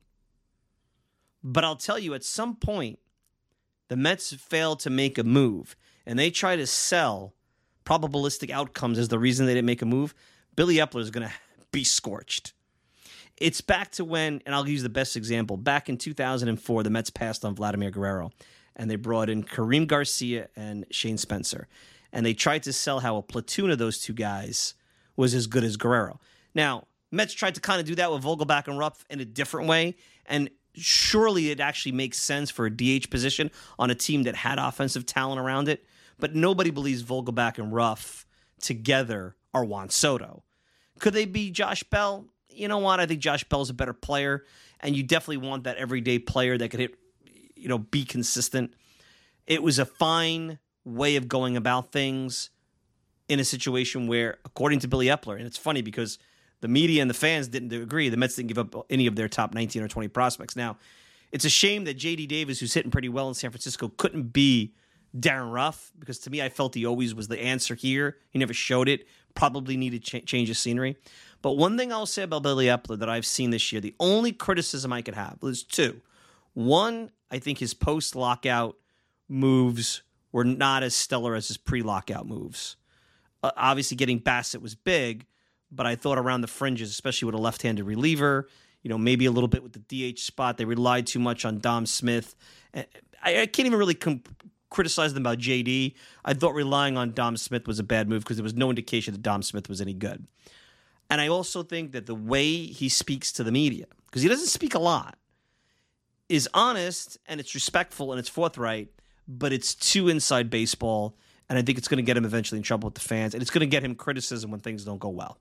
But 1.47 1.63
I'll 1.63 1.75
tell 1.75 1.99
you, 1.99 2.15
at 2.15 2.23
some 2.23 2.55
point, 2.55 2.97
the 3.87 3.95
Mets 3.95 4.33
fail 4.33 4.75
to 4.77 4.89
make 4.89 5.19
a 5.19 5.23
move 5.23 5.75
and 6.03 6.17
they 6.17 6.31
try 6.31 6.55
to 6.55 6.65
sell 6.65 7.35
probabilistic 7.85 8.49
outcomes 8.49 8.97
as 8.97 9.09
the 9.09 9.19
reason 9.19 9.45
they 9.45 9.53
didn't 9.53 9.67
make 9.67 9.83
a 9.83 9.85
move. 9.85 10.15
Billy 10.55 10.77
Eppler 10.77 11.01
is 11.01 11.11
going 11.11 11.27
to 11.27 11.33
be 11.71 11.83
scorched. 11.83 12.53
It's 13.37 13.61
back 13.61 13.91
to 13.91 14.05
when, 14.05 14.41
and 14.45 14.55
I'll 14.55 14.67
use 14.67 14.81
the 14.81 14.89
best 14.89 15.15
example. 15.15 15.55
Back 15.55 15.87
in 15.87 15.97
2004, 15.97 16.83
the 16.83 16.89
Mets 16.89 17.11
passed 17.11 17.45
on 17.45 17.53
Vladimir 17.53 17.91
Guerrero, 17.91 18.31
and 18.75 18.89
they 18.89 18.95
brought 18.95 19.29
in 19.29 19.43
Karim 19.43 19.85
Garcia 19.85 20.47
and 20.55 20.85
Shane 20.89 21.17
Spencer, 21.17 21.67
and 22.11 22.25
they 22.25 22.33
tried 22.33 22.63
to 22.63 22.73
sell 22.73 23.01
how 23.01 23.17
a 23.17 23.21
platoon 23.21 23.69
of 23.69 23.77
those 23.77 23.99
two 23.99 24.13
guys 24.13 24.73
was 25.15 25.35
as 25.35 25.45
good 25.45 25.63
as 25.65 25.77
Guerrero. 25.77 26.19
Now, 26.55 26.87
Mets 27.11 27.33
tried 27.33 27.55
to 27.55 27.61
kind 27.61 27.81
of 27.81 27.85
do 27.85 27.95
that 27.95 28.11
with 28.11 28.23
Vogelbach 28.23 28.67
and 28.67 28.79
Ruf 28.79 29.03
in 29.09 29.19
a 29.19 29.25
different 29.25 29.67
way, 29.67 29.95
and 30.25 30.49
surely 30.77 31.51
it 31.51 31.59
actually 31.59 31.91
makes 31.91 32.19
sense 32.19 32.49
for 32.49 32.65
a 32.65 32.71
DH 32.71 33.09
position 33.09 33.51
on 33.79 33.89
a 33.89 33.95
team 33.95 34.23
that 34.23 34.35
had 34.35 34.59
offensive 34.59 35.05
talent 35.05 35.39
around 35.39 35.67
it. 35.67 35.85
But 36.19 36.35
nobody 36.35 36.69
believes 36.69 37.03
Vogelbach 37.03 37.57
and 37.57 37.73
Ruf 37.73 38.25
together 38.61 39.35
are 39.53 39.65
Juan 39.65 39.89
Soto. 39.89 40.43
Could 40.99 41.13
they 41.13 41.25
be 41.25 41.51
Josh 41.51 41.83
Bell? 41.83 42.25
You 42.49 42.67
know 42.67 42.77
what? 42.77 42.99
I 42.99 43.05
think 43.05 43.19
Josh 43.19 43.43
Bell's 43.43 43.69
a 43.69 43.73
better 43.73 43.93
player, 43.93 44.45
and 44.79 44.95
you 44.95 45.03
definitely 45.03 45.45
want 45.45 45.65
that 45.65 45.77
everyday 45.77 46.19
player 46.19 46.57
that 46.57 46.69
could 46.69 46.79
hit, 46.79 46.95
you 47.55 47.67
know, 47.67 47.77
be 47.77 48.05
consistent. 48.05 48.73
It 49.45 49.61
was 49.61 49.77
a 49.77 49.85
fine 49.85 50.59
way 50.85 51.17
of 51.17 51.27
going 51.27 51.57
about 51.57 51.91
things 51.91 52.49
in 53.27 53.39
a 53.39 53.43
situation 53.43 54.07
where, 54.07 54.37
according 54.45 54.79
to 54.79 54.87
Billy 54.87 55.07
Eppler, 55.07 55.35
and 55.35 55.45
it's 55.45 55.57
funny 55.57 55.81
because 55.81 56.17
the 56.61 56.67
media 56.67 57.01
and 57.01 57.09
the 57.09 57.15
fans 57.15 57.47
didn't 57.47 57.73
agree. 57.73 58.09
The 58.09 58.17
Mets 58.17 58.35
didn't 58.35 58.49
give 58.49 58.57
up 58.57 58.85
any 58.89 59.07
of 59.07 59.15
their 59.15 59.27
top 59.27 59.53
19 59.53 59.81
or 59.83 59.87
20 59.87 60.07
prospects. 60.09 60.55
Now, 60.55 60.77
it's 61.31 61.45
a 61.45 61.49
shame 61.49 61.83
that 61.85 61.97
JD 61.97 62.27
Davis, 62.27 62.59
who's 62.59 62.73
hitting 62.73 62.91
pretty 62.91 63.09
well 63.09 63.27
in 63.27 63.33
San 63.33 63.51
Francisco, 63.51 63.89
couldn't 63.97 64.33
be 64.33 64.73
Darin 65.19 65.49
Ruf 65.49 65.91
because 65.99 66.19
to 66.19 66.29
me, 66.29 66.41
I 66.41 66.49
felt 66.49 66.75
he 66.75 66.85
always 66.85 67.13
was 67.13 67.27
the 67.27 67.39
answer 67.41 67.75
here. 67.75 68.17
He 68.29 68.39
never 68.39 68.53
showed 68.53 68.89
it 68.89 69.07
probably 69.35 69.77
needed 69.77 70.03
ch- 70.03 70.25
change 70.25 70.49
of 70.49 70.57
scenery. 70.57 70.97
But 71.41 71.53
one 71.53 71.77
thing 71.77 71.91
I'll 71.91 72.05
say 72.05 72.23
about 72.23 72.43
Billy 72.43 72.65
Eppler 72.65 72.97
that 72.97 73.09
I've 73.09 73.25
seen 73.25 73.51
this 73.51 73.71
year, 73.71 73.81
the 73.81 73.93
only 73.99 74.31
criticism 74.31 74.91
I 74.91 75.01
could 75.01 75.13
have 75.13 75.37
is 75.43 75.63
two. 75.63 76.01
One, 76.53 77.11
I 77.29 77.39
think 77.39 77.59
his 77.59 77.73
post 77.73 78.15
lockout 78.15 78.77
moves 79.27 80.01
were 80.31 80.45
not 80.45 80.83
as 80.83 80.95
stellar 80.95 81.35
as 81.35 81.49
his 81.49 81.57
pre 81.57 81.81
lockout 81.81 82.25
moves. 82.25 82.77
Uh, 83.43 83.51
obviously, 83.55 83.97
getting 83.97 84.19
Bassitt 84.19 84.61
was 84.61 84.73
big, 84.73 85.27
but 85.71 85.85
I 85.85 85.95
thought 85.95 86.17
around 86.17 86.41
the 86.41 86.47
fringes, 86.47 86.89
especially 86.89 87.25
with 87.27 87.35
a 87.35 87.39
left 87.39 87.61
handed 87.61 87.83
reliever, 87.83 88.47
you 88.83 88.89
know, 88.89 88.97
maybe 88.97 89.25
a 89.25 89.31
little 89.31 89.47
bit 89.47 89.63
with 89.63 89.73
the 89.73 90.13
DH 90.13 90.19
spot, 90.19 90.57
they 90.57 90.65
relied 90.65 91.07
too 91.07 91.19
much 91.19 91.43
on 91.43 91.59
Dom 91.59 91.85
Smith. 91.85 92.35
Eh, 92.73 92.83
I, 93.23 93.41
I 93.41 93.45
can't 93.47 93.65
even 93.65 93.79
really 93.79 93.97
criticized 94.69 95.15
them 95.15 95.23
about 95.23 95.39
JD. 95.39 95.95
I 96.23 96.33
thought 96.33 96.53
relying 96.53 96.97
on 96.97 97.11
Dom 97.13 97.37
Smith 97.37 97.67
was 97.67 97.79
a 97.79 97.83
bad 97.83 98.07
move 98.07 98.23
because 98.23 98.37
there 98.37 98.43
was 98.43 98.53
no 98.53 98.69
indication 98.69 99.13
that 99.13 99.21
Dom 99.21 99.41
Smith 99.41 99.69
was 99.69 99.81
any 99.81 99.93
good. 99.93 100.27
And 101.09 101.21
I 101.21 101.27
also 101.27 101.63
think 101.63 101.93
that 101.93 102.05
the 102.05 102.15
way 102.15 102.65
he 102.65 102.89
speaks 102.89 103.31
to 103.33 103.43
the 103.43 103.51
media, 103.51 103.85
because 104.05 104.21
he 104.21 104.29
doesn't 104.29 104.47
speak 104.47 104.75
a 104.75 104.79
lot, 104.79 105.17
is 106.29 106.49
honest 106.53 107.17
and 107.27 107.39
it's 107.39 107.53
respectful 107.53 108.11
and 108.11 108.19
it's 108.19 108.29
forthright, 108.29 108.89
but 109.27 109.53
it's 109.53 109.75
too 109.75 110.09
inside 110.09 110.49
baseball. 110.49 111.17
And 111.47 111.59
I 111.59 111.61
think 111.61 111.77
it's 111.77 111.87
going 111.87 111.97
to 111.97 112.03
get 112.03 112.17
him 112.17 112.25
eventually 112.25 112.57
in 112.57 112.63
trouble 112.63 112.87
with 112.87 112.95
the 112.95 113.01
fans. 113.01 113.33
And 113.33 113.41
it's 113.41 113.51
going 113.51 113.61
to 113.61 113.67
get 113.67 113.83
him 113.83 113.93
criticism 113.93 114.49
when 114.49 114.59
things 114.59 114.83
don't 114.83 114.99
go 114.99 115.09
well. 115.09 115.39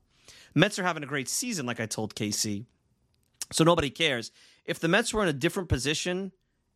Mets 0.55 0.79
are 0.79 0.83
having 0.83 1.03
a 1.03 1.07
great 1.07 1.29
season, 1.29 1.65
like 1.65 1.79
I 1.79 1.85
told 1.85 2.15
Casey. 2.15 2.65
So 3.51 3.63
nobody 3.63 3.89
cares. 3.89 4.31
If 4.65 4.79
the 4.79 4.87
Mets 4.87 5.13
were 5.13 5.21
in 5.21 5.29
a 5.29 5.33
different 5.33 5.69
position 5.69 6.31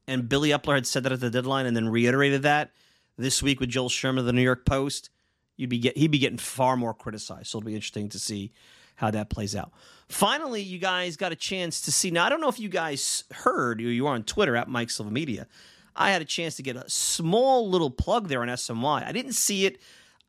and 0.08 0.30
Billy 0.30 0.50
Eppler 0.50 0.76
had 0.76 0.86
said 0.86 1.04
that 1.04 1.12
at 1.12 1.22
the 1.22 1.30
deadline 1.30 1.66
and 1.66 1.76
then 1.76 1.90
reiterated 1.90 2.44
that 2.44 2.72
this 3.18 3.42
week 3.42 3.60
with 3.60 3.70
Joel 3.70 3.90
Sherman 3.90 4.20
of 4.20 4.26
the 4.26 4.34
New 4.34 4.42
York 4.42 4.66
Post, 4.66 5.10
you'd 5.56 5.70
be 5.70 5.80
get, 5.80 5.98
he'd 5.98 6.12
be 6.12 6.20
getting 6.20 6.38
far 6.38 6.78
more 6.78 6.94
criticized. 6.94 7.48
So 7.48 7.58
it'll 7.58 7.68
be 7.68 7.76
interesting 7.76 8.10
to 8.10 8.20
see 8.20 8.52
how 8.96 9.12
that 9.12 9.30
plays 9.30 9.56
out. 9.56 9.72
Finally, 10.10 10.62
you 10.62 10.78
guys 10.78 11.16
got 11.16 11.32
a 11.32 11.36
chance 11.36 11.82
to 11.82 11.92
see. 11.92 12.12
Now, 12.12 12.26
I 12.26 12.30
don't 12.30 12.42
know 12.42 12.50
if 12.50 12.60
you 12.60 12.70
guys 12.70 13.24
heard, 13.32 13.80
you 13.80 14.08
are 14.08 14.14
on 14.14 14.24
Twitter 14.24 14.56
at 14.56 14.68
Mike 14.68 14.90
Silva 14.90 15.12
Media. 15.12 15.48
I 15.96 16.12
had 16.12 16.22
a 16.22 16.26
chance 16.26 16.56
to 16.56 16.64
get 16.64 16.76
a 16.76 16.90
small 16.90 17.70
little 17.70 17.92
plug 17.92 18.28
there 18.28 18.42
on 18.42 18.48
SNY. 18.48 19.06
I 19.06 19.12
didn't 19.12 19.34
see 19.34 19.66
it 19.66 19.80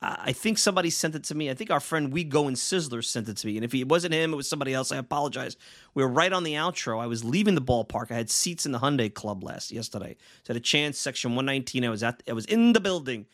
I 0.02 0.32
think 0.32 0.56
somebody 0.56 0.88
sent 0.88 1.14
it 1.14 1.24
to 1.24 1.34
me. 1.34 1.50
I 1.50 1.54
think 1.54 1.70
our 1.70 1.80
friend 1.80 2.10
We 2.10 2.24
Go 2.24 2.48
and 2.48 2.56
Sizzler 2.56 3.04
sent 3.04 3.28
it 3.28 3.36
to 3.36 3.46
me. 3.46 3.56
And 3.56 3.64
if 3.64 3.74
it 3.74 3.86
wasn't 3.86 4.14
him, 4.14 4.32
it 4.32 4.36
was 4.36 4.48
somebody 4.48 4.72
else. 4.72 4.92
I 4.92 4.96
apologize. 4.96 5.58
We 5.92 6.02
were 6.02 6.08
right 6.08 6.32
on 6.32 6.42
the 6.42 6.54
outro. 6.54 7.00
I 7.00 7.06
was 7.06 7.22
leaving 7.22 7.54
the 7.54 7.60
ballpark. 7.60 8.10
I 8.10 8.14
had 8.14 8.30
seats 8.30 8.64
in 8.64 8.72
the 8.72 8.78
Hyundai 8.78 9.12
Club 9.12 9.44
last 9.44 9.70
yesterday. 9.70 10.16
So 10.44 10.52
I 10.52 10.54
had 10.54 10.56
a 10.56 10.60
chance, 10.60 10.98
section 10.98 11.32
119. 11.32 11.84
I 11.84 11.90
was 11.90 12.02
at 12.02 12.22
I 12.26 12.32
was 12.32 12.46
in 12.46 12.72
the 12.72 12.80
building. 12.80 13.26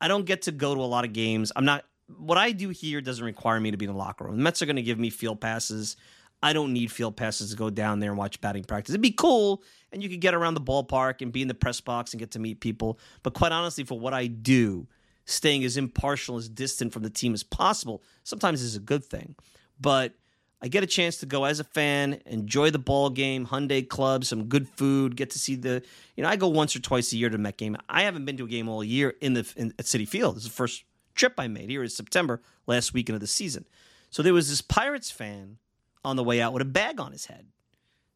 I 0.00 0.08
don't 0.08 0.24
get 0.24 0.42
to 0.42 0.52
go 0.52 0.74
to 0.74 0.80
a 0.80 0.82
lot 0.82 1.04
of 1.04 1.12
games. 1.12 1.52
I'm 1.54 1.64
not 1.64 1.84
what 2.16 2.38
I 2.38 2.50
do 2.50 2.70
here 2.70 3.00
doesn't 3.00 3.24
require 3.24 3.60
me 3.60 3.70
to 3.70 3.76
be 3.76 3.84
in 3.84 3.92
the 3.92 3.98
locker 3.98 4.24
room. 4.24 4.36
The 4.36 4.42
Mets 4.42 4.62
are 4.62 4.66
going 4.66 4.76
to 4.76 4.82
give 4.82 4.98
me 4.98 5.10
field 5.10 5.40
passes. 5.40 5.96
I 6.42 6.52
don't 6.52 6.72
need 6.72 6.90
field 6.90 7.16
passes 7.16 7.50
to 7.50 7.56
go 7.56 7.68
down 7.68 8.00
there 8.00 8.10
and 8.10 8.18
watch 8.18 8.40
batting 8.40 8.64
practice. 8.64 8.92
It'd 8.92 9.02
be 9.02 9.10
cool, 9.10 9.62
and 9.92 10.02
you 10.02 10.08
could 10.08 10.20
get 10.20 10.34
around 10.34 10.54
the 10.54 10.60
ballpark 10.60 11.20
and 11.20 11.32
be 11.32 11.42
in 11.42 11.48
the 11.48 11.54
press 11.54 11.80
box 11.80 12.12
and 12.12 12.20
get 12.20 12.32
to 12.32 12.38
meet 12.38 12.60
people. 12.60 12.98
But 13.22 13.34
quite 13.34 13.52
honestly, 13.52 13.84
for 13.84 13.98
what 13.98 14.14
I 14.14 14.28
do, 14.28 14.86
staying 15.28 15.64
as 15.64 15.76
impartial, 15.76 16.36
as 16.36 16.48
distant 16.48 16.92
from 16.92 17.02
the 17.02 17.10
team 17.10 17.34
as 17.34 17.42
possible, 17.42 18.02
sometimes 18.24 18.62
is 18.62 18.76
a 18.76 18.80
good 18.80 19.04
thing. 19.04 19.34
But 19.80 20.14
I 20.60 20.68
get 20.68 20.82
a 20.82 20.86
chance 20.86 21.18
to 21.18 21.26
go 21.26 21.44
as 21.44 21.60
a 21.60 21.64
fan, 21.64 22.20
enjoy 22.26 22.70
the 22.70 22.78
ball 22.78 23.10
game, 23.10 23.46
Hyundai 23.46 23.86
Club, 23.86 24.24
some 24.24 24.46
good 24.46 24.68
food, 24.68 25.16
get 25.16 25.30
to 25.30 25.38
see 25.38 25.54
the. 25.54 25.82
You 26.16 26.22
know, 26.22 26.28
I 26.28 26.36
go 26.36 26.48
once 26.48 26.74
or 26.74 26.80
twice 26.80 27.12
a 27.12 27.16
year 27.16 27.28
to 27.28 27.36
the 27.36 27.42
Met 27.42 27.58
game. 27.58 27.76
I 27.88 28.02
haven't 28.02 28.24
been 28.24 28.36
to 28.38 28.44
a 28.44 28.48
game 28.48 28.68
all 28.68 28.82
year 28.82 29.14
in 29.20 29.34
the 29.34 29.52
in, 29.56 29.72
at 29.78 29.84
Citi 29.84 30.08
Field. 30.08 30.36
It's 30.36 30.46
the 30.46 30.50
first 30.50 30.84
trip 31.14 31.34
I 31.38 31.46
made 31.46 31.70
here 31.70 31.82
in 31.82 31.88
September, 31.88 32.40
last 32.66 32.94
weekend 32.94 33.14
of 33.14 33.20
the 33.20 33.26
season. 33.26 33.66
So 34.10 34.22
there 34.22 34.34
was 34.34 34.48
this 34.48 34.62
Pirates 34.62 35.10
fan 35.10 35.58
on 36.04 36.16
the 36.16 36.24
way 36.24 36.40
out 36.40 36.52
with 36.52 36.62
a 36.62 36.66
bag 36.66 36.98
on 37.00 37.12
his 37.12 37.26
head 37.26 37.46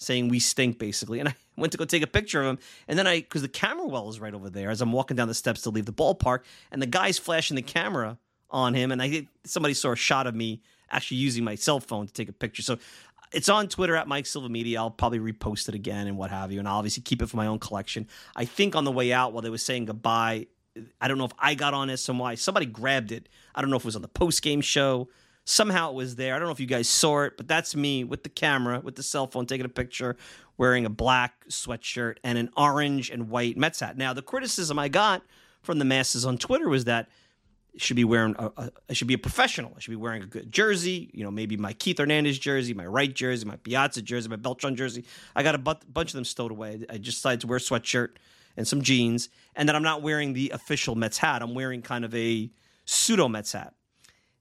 saying 0.03 0.29
we 0.29 0.39
stink 0.39 0.79
basically. 0.79 1.21
And 1.21 1.29
I 1.29 1.35
went 1.57 1.73
to 1.73 1.79
go 1.79 1.85
take 1.85 2.03
a 2.03 2.07
picture 2.07 2.41
of 2.41 2.47
him. 2.47 2.59
And 2.89 2.99
then 2.99 3.07
I, 3.07 3.21
because 3.21 3.43
the 3.43 3.49
camera 3.49 3.87
well 3.87 4.09
is 4.09 4.21
right 4.21 4.35
over 4.35 4.51
there 4.51 4.71
as 4.71 4.81
I'm 4.81 4.93
walking 4.93 5.17
down 5.17 5.29
the 5.29 5.35
steps 5.35 5.63
to 5.63 5.71
leave 5.71 5.87
the 5.87 5.93
ballpark, 5.93 6.41
and 6.71 6.81
the 6.81 6.87
guy's 6.87 7.19
flashing 7.19 7.55
the 7.55 7.63
camera 7.63 8.19
on 8.51 8.75
him, 8.75 8.93
and 8.93 9.01
I 9.01 9.09
think 9.09 9.29
somebody 9.45 9.75
saw 9.75 9.93
a 9.93 9.97
shot 9.97 10.27
of 10.27 10.35
me 10.35 10.61
actually 10.91 11.17
using 11.17 11.43
my 11.43 11.55
cell 11.55 11.81
phone 11.81 12.07
to 12.07 12.13
take 12.13 12.29
a 12.29 12.33
picture. 12.33 12.63
So 12.63 12.79
it's 13.33 13.49
on 13.49 13.67
Twitter 13.69 13.97
at 13.97 14.07
Mike 14.07 14.27
Silva 14.27 14.49
Media. 14.49 14.79
I'll 14.79 14.91
probably 14.91 15.19
repost 15.19 15.69
it 15.69 15.75
again 15.75 16.07
and 16.07 16.19
what 16.19 16.31
have 16.31 16.53
you, 16.53 16.59
and 16.59 16.69
I'll 16.69 16.77
obviously 16.77 17.03
keep 17.03 17.23
it 17.23 17.31
for 17.31 17.39
my 17.39 17.47
own 17.47 17.59
collection. 17.59 18.07
I 18.37 18.45
think 18.45 18.77
on 18.77 18.85
the 18.85 18.93
way 18.93 19.13
out, 19.13 19.33
while 19.33 19.43
they 19.43 19.51
were 19.51 19.59
saying 19.59 19.87
goodbye, 19.87 20.49
I 21.01 21.09
don't 21.09 21.19
know 21.19 21.25
if 21.25 21.33
I 21.39 21.55
got 21.55 21.75
on 21.75 21.89
SNY. 21.89 22.39
Somebody 22.39 22.67
grabbed 22.67 23.13
it. 23.13 23.29
I 23.55 23.61
don't 23.61 23.71
know 23.71 23.77
if 23.77 23.83
it 23.83 23.87
was 23.87 23.97
on 23.97 24.03
the 24.03 24.09
post 24.09 24.43
game 24.43 24.61
show. 24.61 25.09
Somehow 25.45 25.91
it 25.91 25.95
was 25.95 26.17
there. 26.17 26.35
I 26.35 26.39
don't 26.39 26.47
know 26.47 26.53
if 26.53 26.61
you 26.61 26.67
guys 26.67 26.89
saw 26.89 27.23
it, 27.23 27.37
but 27.37 27.49
that's 27.49 27.75
me 27.75 28.05
with 28.05 28.23
the 28.23 28.29
camera, 28.29 28.81
with 28.81 28.95
the 28.95 29.03
cell 29.03 29.27
phone, 29.27 29.47
taking 29.47 29.67
a 29.67 29.69
picture, 29.69 30.17
wearing 30.57 30.87
a 30.87 30.91
black 30.91 31.47
sweatshirt 31.49 32.19
and 32.23 32.39
an 32.39 32.51
orange 32.57 33.11
and 33.11 33.29
white 33.29 33.57
Mets 33.57 33.81
hat. 33.81 33.97
Now, 33.97 34.13
the 34.13 34.23
criticism 34.23 34.79
I 34.79 34.89
got 34.89 35.23
from 35.63 35.79
the 35.79 35.85
masses 35.85 36.25
on 36.25 36.39
Twitter 36.39 36.69
was 36.69 36.85
that 36.85 37.09
I 37.75 37.79
should 37.79 37.97
be 37.97 38.05
wearing 38.05 38.37
a, 38.39 38.53
a, 38.57 38.73
I 38.91 38.93
should 38.93 39.09
be 39.09 39.15
a 39.15 39.19
professional. 39.19 39.73
I 39.77 39.81
should 39.81 39.91
be 39.91 39.97
wearing 39.97 40.23
a 40.23 40.27
good 40.27 40.53
jersey, 40.53 41.11
you 41.15 41.25
know, 41.25 41.31
maybe 41.31 41.57
my 41.57 41.73
Keith 41.73 41.99
Hernandez 41.99 42.39
jersey, 42.39 42.75
my 42.75 42.87
right 42.87 43.13
jersey, 43.13 43.47
my 43.47 43.57
Piazza 43.57 44.03
jersey, 44.03 44.29
my 44.29 44.37
Beltran 44.37 44.77
jersey. 44.77 45.05
I 45.35 45.43
got 45.43 45.55
a 45.55 45.59
bu- 45.59 45.75
bunch 45.93 46.11
of 46.11 46.15
them 46.15 46.25
stowed 46.25 46.51
away. 46.53 46.85
I 46.91 46.99
just 46.99 47.19
decided 47.19 47.41
to 47.41 47.47
wear 47.47 47.57
a 47.57 47.61
sweatshirt 47.61 48.11
and 48.57 48.69
some 48.69 48.83
jeans, 48.83 49.31
and 49.57 49.69
then 49.69 49.75
I'm 49.75 49.83
not 49.83 50.03
wearing 50.03 50.35
the 50.35 50.51
official 50.51 50.95
Mets 50.95 51.19
hat. 51.19 51.43
I'm 51.43 51.55
wearing 51.55 51.81
kind 51.81 52.05
of 52.05 52.15
a 52.15 52.51
pseudo 52.85 53.29
Mets 53.29 53.53
hat. 53.53 53.75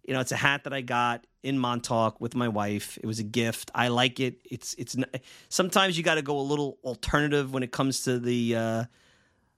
You 0.03 0.13
know, 0.13 0.19
it's 0.19 0.31
a 0.31 0.37
hat 0.37 0.63
that 0.63 0.73
I 0.73 0.81
got 0.81 1.25
in 1.43 1.57
Montauk 1.57 2.19
with 2.19 2.35
my 2.35 2.47
wife. 2.47 2.97
It 2.97 3.05
was 3.05 3.19
a 3.19 3.23
gift. 3.23 3.71
I 3.73 3.89
like 3.89 4.19
it. 4.19 4.39
It's 4.49 4.73
it's 4.75 4.95
sometimes 5.49 5.97
you 5.97 6.03
got 6.03 6.15
to 6.15 6.21
go 6.21 6.39
a 6.39 6.41
little 6.41 6.77
alternative 6.83 7.53
when 7.53 7.63
it 7.63 7.71
comes 7.71 8.03
to 8.03 8.19
the 8.19 8.55
uh, 8.55 8.83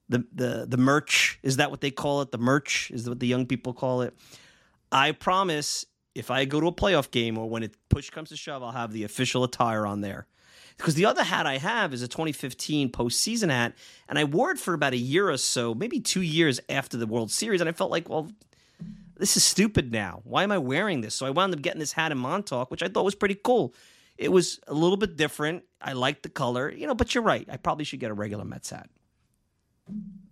the 0.09 0.25
the 0.33 0.65
the 0.67 0.77
merch. 0.77 1.39
Is 1.43 1.57
that 1.57 1.71
what 1.71 1.81
they 1.81 1.91
call 1.91 2.21
it? 2.21 2.31
The 2.31 2.37
merch 2.37 2.91
is 2.91 3.07
what 3.07 3.19
the 3.19 3.27
young 3.27 3.45
people 3.45 3.73
call 3.73 4.01
it. 4.01 4.13
I 4.91 5.11
promise, 5.11 5.85
if 6.13 6.29
I 6.29 6.45
go 6.45 6.59
to 6.59 6.67
a 6.67 6.73
playoff 6.73 7.09
game 7.09 7.37
or 7.37 7.49
when 7.49 7.63
it 7.63 7.75
push 7.89 8.09
comes 8.09 8.29
to 8.29 8.37
shove, 8.37 8.61
I'll 8.61 8.71
have 8.71 8.93
the 8.93 9.03
official 9.03 9.43
attire 9.43 9.85
on 9.85 10.01
there. 10.01 10.27
Because 10.77 10.95
the 10.95 11.05
other 11.05 11.23
hat 11.23 11.45
I 11.45 11.57
have 11.57 11.93
is 11.93 12.01
a 12.01 12.07
2015 12.07 12.91
postseason 12.91 13.49
hat, 13.49 13.75
and 14.09 14.17
I 14.17 14.23
wore 14.23 14.51
it 14.51 14.57
for 14.57 14.73
about 14.73 14.93
a 14.93 14.97
year 14.97 15.29
or 15.29 15.37
so, 15.37 15.73
maybe 15.73 15.99
two 15.99 16.21
years 16.21 16.59
after 16.67 16.97
the 16.97 17.05
World 17.05 17.31
Series, 17.31 17.61
and 17.61 17.69
I 17.69 17.73
felt 17.73 17.91
like, 17.91 18.09
well, 18.09 18.31
this 19.17 19.37
is 19.37 19.43
stupid 19.43 19.91
now. 19.91 20.21
Why 20.23 20.43
am 20.43 20.51
I 20.51 20.57
wearing 20.57 21.01
this? 21.01 21.15
So 21.15 21.25
I 21.25 21.29
wound 21.29 21.53
up 21.53 21.61
getting 21.61 21.79
this 21.79 21.93
hat 21.93 22.11
in 22.11 22.17
Montauk, 22.17 22.71
which 22.71 22.83
I 22.83 22.87
thought 22.87 23.05
was 23.05 23.15
pretty 23.15 23.37
cool. 23.43 23.73
It 24.17 24.31
was 24.31 24.59
a 24.67 24.73
little 24.73 24.97
bit 24.97 25.17
different. 25.17 25.63
I 25.81 25.93
liked 25.93 26.23
the 26.23 26.29
color, 26.29 26.71
you 26.71 26.87
know, 26.87 26.95
but 26.95 27.13
you're 27.13 27.23
right. 27.23 27.47
I 27.51 27.57
probably 27.57 27.85
should 27.85 27.99
get 27.99 28.11
a 28.11 28.13
regular 28.13 28.45
Mets 28.45 28.69
hat. 28.69 28.89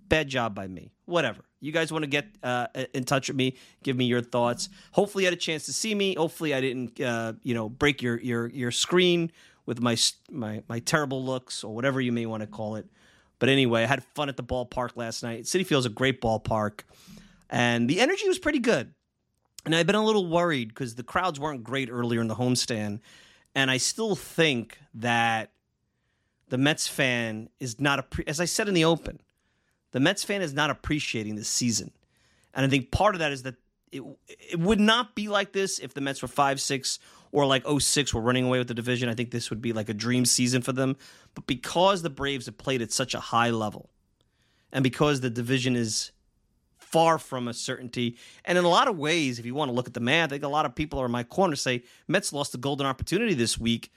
Bad 0.07 0.27
job 0.27 0.55
by 0.55 0.67
me. 0.67 0.91
Whatever. 1.05 1.41
You 1.59 1.71
guys 1.71 1.91
want 1.91 2.03
to 2.03 2.09
get 2.09 2.27
uh, 2.43 2.67
in 2.93 3.03
touch 3.03 3.27
with 3.27 3.37
me? 3.37 3.57
Give 3.83 3.95
me 3.95 4.05
your 4.05 4.21
thoughts. 4.21 4.69
Hopefully, 4.91 5.23
you 5.23 5.27
had 5.27 5.33
a 5.33 5.37
chance 5.37 5.65
to 5.67 5.73
see 5.73 5.93
me. 5.93 6.15
Hopefully, 6.15 6.53
I 6.53 6.61
didn't, 6.61 6.99
uh, 6.99 7.33
you 7.43 7.53
know, 7.53 7.69
break 7.69 8.01
your 8.01 8.19
your 8.19 8.47
your 8.47 8.71
screen 8.71 9.31
with 9.65 9.79
my 9.79 9.95
my 10.29 10.63
my 10.67 10.79
terrible 10.79 11.23
looks 11.23 11.63
or 11.63 11.73
whatever 11.73 12.01
you 12.01 12.11
may 12.11 12.25
want 12.25 12.41
to 12.41 12.47
call 12.47 12.75
it. 12.75 12.87
But 13.39 13.49
anyway, 13.49 13.83
I 13.83 13.85
had 13.85 14.03
fun 14.03 14.29
at 14.29 14.37
the 14.37 14.43
ballpark 14.43 14.91
last 14.95 15.23
night. 15.23 15.43
Citi 15.43 15.65
Field's 15.65 15.85
a 15.85 15.89
great 15.89 16.21
ballpark 16.21 16.81
and 17.51 17.89
the 17.89 17.99
energy 17.99 18.27
was 18.27 18.39
pretty 18.39 18.59
good. 18.59 18.93
And 19.65 19.75
I've 19.75 19.85
been 19.85 19.95
a 19.95 20.03
little 20.03 20.27
worried 20.27 20.69
because 20.69 20.95
the 20.95 21.03
crowds 21.03 21.39
weren't 21.39 21.63
great 21.63 21.89
earlier 21.91 22.21
in 22.21 22.27
the 22.27 22.35
homestand, 22.35 23.01
and 23.53 23.69
I 23.69 23.77
still 23.77 24.15
think 24.15 24.79
that 24.95 25.51
the 26.47 26.57
Mets 26.57 26.87
fan 26.87 27.49
is 27.59 27.79
not 27.79 28.07
as 28.25 28.39
I 28.39 28.45
said 28.45 28.67
in 28.67 28.73
the 28.73 28.85
open, 28.85 29.19
the 29.91 29.99
Mets 29.99 30.23
fan 30.23 30.41
is 30.41 30.53
not 30.53 30.71
appreciating 30.71 31.35
this 31.35 31.47
season, 31.47 31.91
and 32.55 32.65
I 32.65 32.69
think 32.69 32.89
part 32.89 33.13
of 33.13 33.19
that 33.19 33.31
is 33.31 33.43
that 33.43 33.55
it 33.91 34.01
it 34.27 34.59
would 34.59 34.79
not 34.79 35.13
be 35.13 35.27
like 35.27 35.51
this 35.51 35.77
if 35.77 35.93
the 35.93 36.01
Mets 36.01 36.23
were 36.23 36.27
five 36.27 36.59
six 36.59 36.97
or 37.31 37.45
like 37.45 37.63
06 37.65 38.13
were 38.13 38.21
running 38.21 38.45
away 38.45 38.57
with 38.57 38.67
the 38.67 38.73
division. 38.73 39.07
I 39.07 39.13
think 39.13 39.31
this 39.31 39.49
would 39.49 39.61
be 39.61 39.73
like 39.73 39.89
a 39.89 39.93
dream 39.93 40.25
season 40.25 40.61
for 40.61 40.73
them, 40.73 40.97
but 41.33 41.47
because 41.47 42.01
the 42.01 42.09
Braves 42.09 42.47
have 42.47 42.57
played 42.57 42.81
at 42.81 42.91
such 42.91 43.13
a 43.13 43.19
high 43.19 43.51
level, 43.51 43.89
and 44.71 44.83
because 44.83 45.21
the 45.21 45.29
division 45.29 45.75
is 45.75 46.11
far 46.91 47.17
from 47.17 47.47
a 47.47 47.53
certainty. 47.53 48.17
And 48.45 48.57
in 48.57 48.65
a 48.65 48.69
lot 48.69 48.87
of 48.87 48.97
ways, 48.97 49.39
if 49.39 49.45
you 49.45 49.55
want 49.55 49.69
to 49.69 49.73
look 49.73 49.87
at 49.87 49.93
the 49.93 49.99
math, 49.99 50.29
I 50.29 50.35
think 50.35 50.43
a 50.43 50.49
lot 50.49 50.65
of 50.65 50.75
people 50.75 50.99
are 50.99 51.05
in 51.05 51.11
my 51.11 51.23
corner 51.23 51.55
say 51.55 51.83
Mets 52.07 52.33
lost 52.33 52.53
a 52.53 52.57
golden 52.57 52.85
opportunity 52.85 53.33
this 53.33 53.57
week 53.57 53.91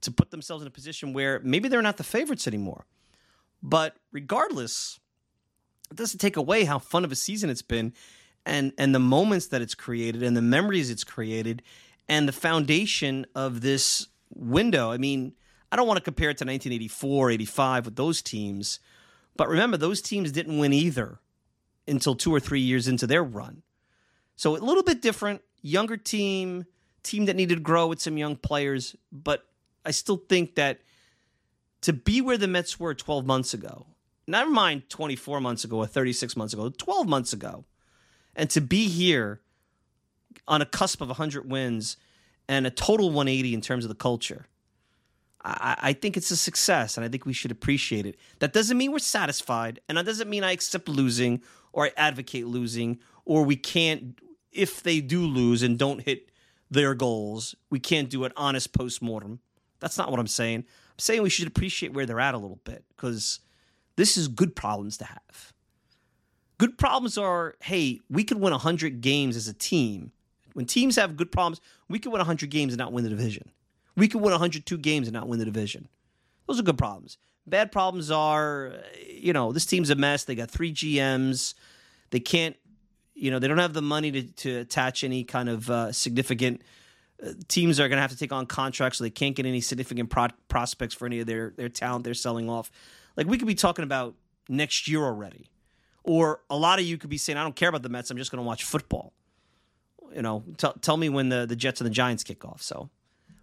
to 0.00 0.10
put 0.10 0.30
themselves 0.30 0.62
in 0.62 0.68
a 0.68 0.70
position 0.70 1.12
where 1.12 1.40
maybe 1.40 1.68
they're 1.68 1.82
not 1.82 1.96
the 1.96 2.04
favorites 2.04 2.46
anymore. 2.46 2.84
But 3.62 3.96
regardless, 4.12 4.98
it 5.90 5.96
doesn't 5.96 6.20
take 6.20 6.36
away 6.36 6.64
how 6.64 6.78
fun 6.78 7.04
of 7.04 7.12
a 7.12 7.16
season 7.16 7.50
it's 7.50 7.62
been 7.62 7.92
and 8.46 8.72
and 8.78 8.94
the 8.94 9.00
moments 9.00 9.48
that 9.48 9.60
it's 9.60 9.74
created 9.74 10.22
and 10.22 10.36
the 10.36 10.42
memories 10.42 10.90
it's 10.90 11.04
created 11.04 11.62
and 12.08 12.26
the 12.26 12.32
foundation 12.32 13.26
of 13.34 13.60
this 13.60 14.06
window. 14.34 14.90
I 14.90 14.96
mean, 14.96 15.34
I 15.70 15.76
don't 15.76 15.86
want 15.86 15.98
to 15.98 16.04
compare 16.04 16.30
it 16.30 16.38
to 16.38 16.44
1984, 16.44 17.30
85 17.30 17.84
with 17.84 17.96
those 17.96 18.22
teams, 18.22 18.80
but 19.36 19.48
remember 19.48 19.76
those 19.76 20.00
teams 20.00 20.32
didn't 20.32 20.58
win 20.58 20.72
either 20.72 21.18
until 21.88 22.14
two 22.14 22.34
or 22.34 22.40
three 22.40 22.60
years 22.60 22.88
into 22.88 23.06
their 23.06 23.24
run. 23.24 23.62
So 24.36 24.56
a 24.56 24.58
little 24.58 24.82
bit 24.82 25.02
different, 25.02 25.42
younger 25.62 25.96
team, 25.96 26.64
team 27.02 27.24
that 27.26 27.36
needed 27.36 27.56
to 27.56 27.60
grow 27.60 27.86
with 27.86 28.00
some 28.00 28.16
young 28.16 28.36
players, 28.36 28.94
but 29.10 29.44
I 29.84 29.90
still 29.90 30.16
think 30.16 30.54
that 30.56 30.80
to 31.82 31.92
be 31.92 32.20
where 32.20 32.36
the 32.36 32.48
Mets 32.48 32.78
were 32.78 32.94
12 32.94 33.26
months 33.26 33.54
ago, 33.54 33.86
never 34.26 34.50
mind 34.50 34.88
24 34.88 35.40
months 35.40 35.64
ago 35.64 35.78
or 35.78 35.86
36 35.86 36.36
months 36.36 36.52
ago, 36.52 36.68
12 36.68 37.08
months 37.08 37.32
ago, 37.32 37.64
and 38.36 38.50
to 38.50 38.60
be 38.60 38.88
here 38.88 39.40
on 40.46 40.62
a 40.62 40.66
cusp 40.66 41.00
of 41.00 41.08
100 41.08 41.50
wins 41.50 41.96
and 42.48 42.66
a 42.66 42.70
total 42.70 43.06
180 43.06 43.54
in 43.54 43.60
terms 43.60 43.84
of 43.84 43.88
the 43.88 43.94
culture. 43.94 44.46
I, 45.44 45.76
I, 45.80 45.92
think 45.92 46.16
it's 46.16 46.30
a 46.30 46.36
success, 46.36 46.96
and 46.96 47.04
I 47.04 47.08
think 47.08 47.24
we 47.24 47.32
should 47.32 47.50
appreciate 47.50 48.06
it. 48.06 48.16
That 48.40 48.52
doesn't 48.52 48.76
mean 48.76 48.92
we're 48.92 48.98
satisfied, 48.98 49.80
and 49.88 49.96
that 49.96 50.04
doesn't 50.04 50.28
mean 50.28 50.42
I 50.44 50.52
accept 50.52 50.88
losing 50.88 51.42
or 51.78 51.84
I 51.84 51.92
advocate 51.96 52.48
losing, 52.48 52.98
or 53.24 53.44
we 53.44 53.54
can't, 53.54 54.18
if 54.50 54.82
they 54.82 55.00
do 55.00 55.24
lose 55.24 55.62
and 55.62 55.78
don't 55.78 56.02
hit 56.02 56.32
their 56.68 56.92
goals, 56.92 57.54
we 57.70 57.78
can't 57.78 58.10
do 58.10 58.24
an 58.24 58.32
honest 58.36 58.72
post 58.72 59.00
mortem. 59.00 59.38
That's 59.78 59.96
not 59.96 60.10
what 60.10 60.18
I'm 60.18 60.26
saying. 60.26 60.58
I'm 60.58 60.98
saying 60.98 61.22
we 61.22 61.30
should 61.30 61.46
appreciate 61.46 61.92
where 61.92 62.04
they're 62.04 62.18
at 62.18 62.34
a 62.34 62.38
little 62.38 62.58
bit 62.64 62.84
because 62.96 63.38
this 63.94 64.16
is 64.16 64.26
good 64.26 64.56
problems 64.56 64.96
to 64.96 65.04
have. 65.04 65.52
Good 66.58 66.78
problems 66.78 67.16
are 67.16 67.54
hey, 67.62 68.00
we 68.10 68.24
could 68.24 68.40
win 68.40 68.50
100 68.50 69.00
games 69.00 69.36
as 69.36 69.46
a 69.46 69.54
team. 69.54 70.10
When 70.54 70.66
teams 70.66 70.96
have 70.96 71.16
good 71.16 71.30
problems, 71.30 71.60
we 71.88 72.00
could 72.00 72.10
win 72.10 72.18
100 72.18 72.50
games 72.50 72.72
and 72.72 72.78
not 72.78 72.92
win 72.92 73.04
the 73.04 73.10
division. 73.10 73.52
We 73.94 74.08
could 74.08 74.20
win 74.20 74.32
102 74.32 74.78
games 74.78 75.06
and 75.06 75.14
not 75.14 75.28
win 75.28 75.38
the 75.38 75.44
division. 75.44 75.86
Those 76.48 76.58
are 76.58 76.64
good 76.64 76.76
problems. 76.76 77.18
Bad 77.48 77.72
problems 77.72 78.10
are, 78.10 78.74
you 79.08 79.32
know, 79.32 79.52
this 79.52 79.66
team's 79.66 79.90
a 79.90 79.94
mess. 79.94 80.24
They 80.24 80.34
got 80.34 80.50
three 80.50 80.72
GMs. 80.72 81.54
They 82.10 82.20
can't, 82.20 82.56
you 83.14 83.30
know, 83.30 83.38
they 83.38 83.48
don't 83.48 83.58
have 83.58 83.74
the 83.74 83.82
money 83.82 84.10
to, 84.12 84.22
to 84.22 84.58
attach 84.58 85.04
any 85.04 85.24
kind 85.24 85.48
of 85.48 85.68
uh, 85.70 85.92
significant. 85.92 86.62
Uh, 87.24 87.32
teams 87.48 87.80
are 87.80 87.88
going 87.88 87.96
to 87.96 88.02
have 88.02 88.10
to 88.10 88.16
take 88.16 88.32
on 88.32 88.46
contracts, 88.46 88.98
so 88.98 89.04
they 89.04 89.10
can't 89.10 89.34
get 89.34 89.44
any 89.44 89.60
significant 89.60 90.08
pro- 90.08 90.28
prospects 90.48 90.94
for 90.94 91.06
any 91.06 91.20
of 91.20 91.26
their 91.26 91.52
their 91.56 91.68
talent 91.68 92.04
they're 92.04 92.14
selling 92.14 92.48
off. 92.48 92.70
Like 93.16 93.26
we 93.26 93.38
could 93.38 93.48
be 93.48 93.56
talking 93.56 93.82
about 93.82 94.14
next 94.48 94.86
year 94.86 95.02
already, 95.02 95.50
or 96.04 96.40
a 96.48 96.56
lot 96.56 96.78
of 96.78 96.84
you 96.84 96.96
could 96.96 97.10
be 97.10 97.18
saying, 97.18 97.36
"I 97.36 97.42
don't 97.42 97.56
care 97.56 97.68
about 97.68 97.82
the 97.82 97.88
Mets. 97.88 98.10
I'm 98.10 98.16
just 98.16 98.30
going 98.30 98.42
to 98.42 98.46
watch 98.46 98.62
football." 98.62 99.12
You 100.14 100.22
know, 100.22 100.44
t- 100.56 100.68
tell 100.80 100.96
me 100.96 101.08
when 101.08 101.28
the 101.28 101.44
the 101.44 101.56
Jets 101.56 101.80
and 101.80 101.86
the 101.86 101.92
Giants 101.92 102.22
kick 102.22 102.44
off. 102.44 102.62
So 102.62 102.88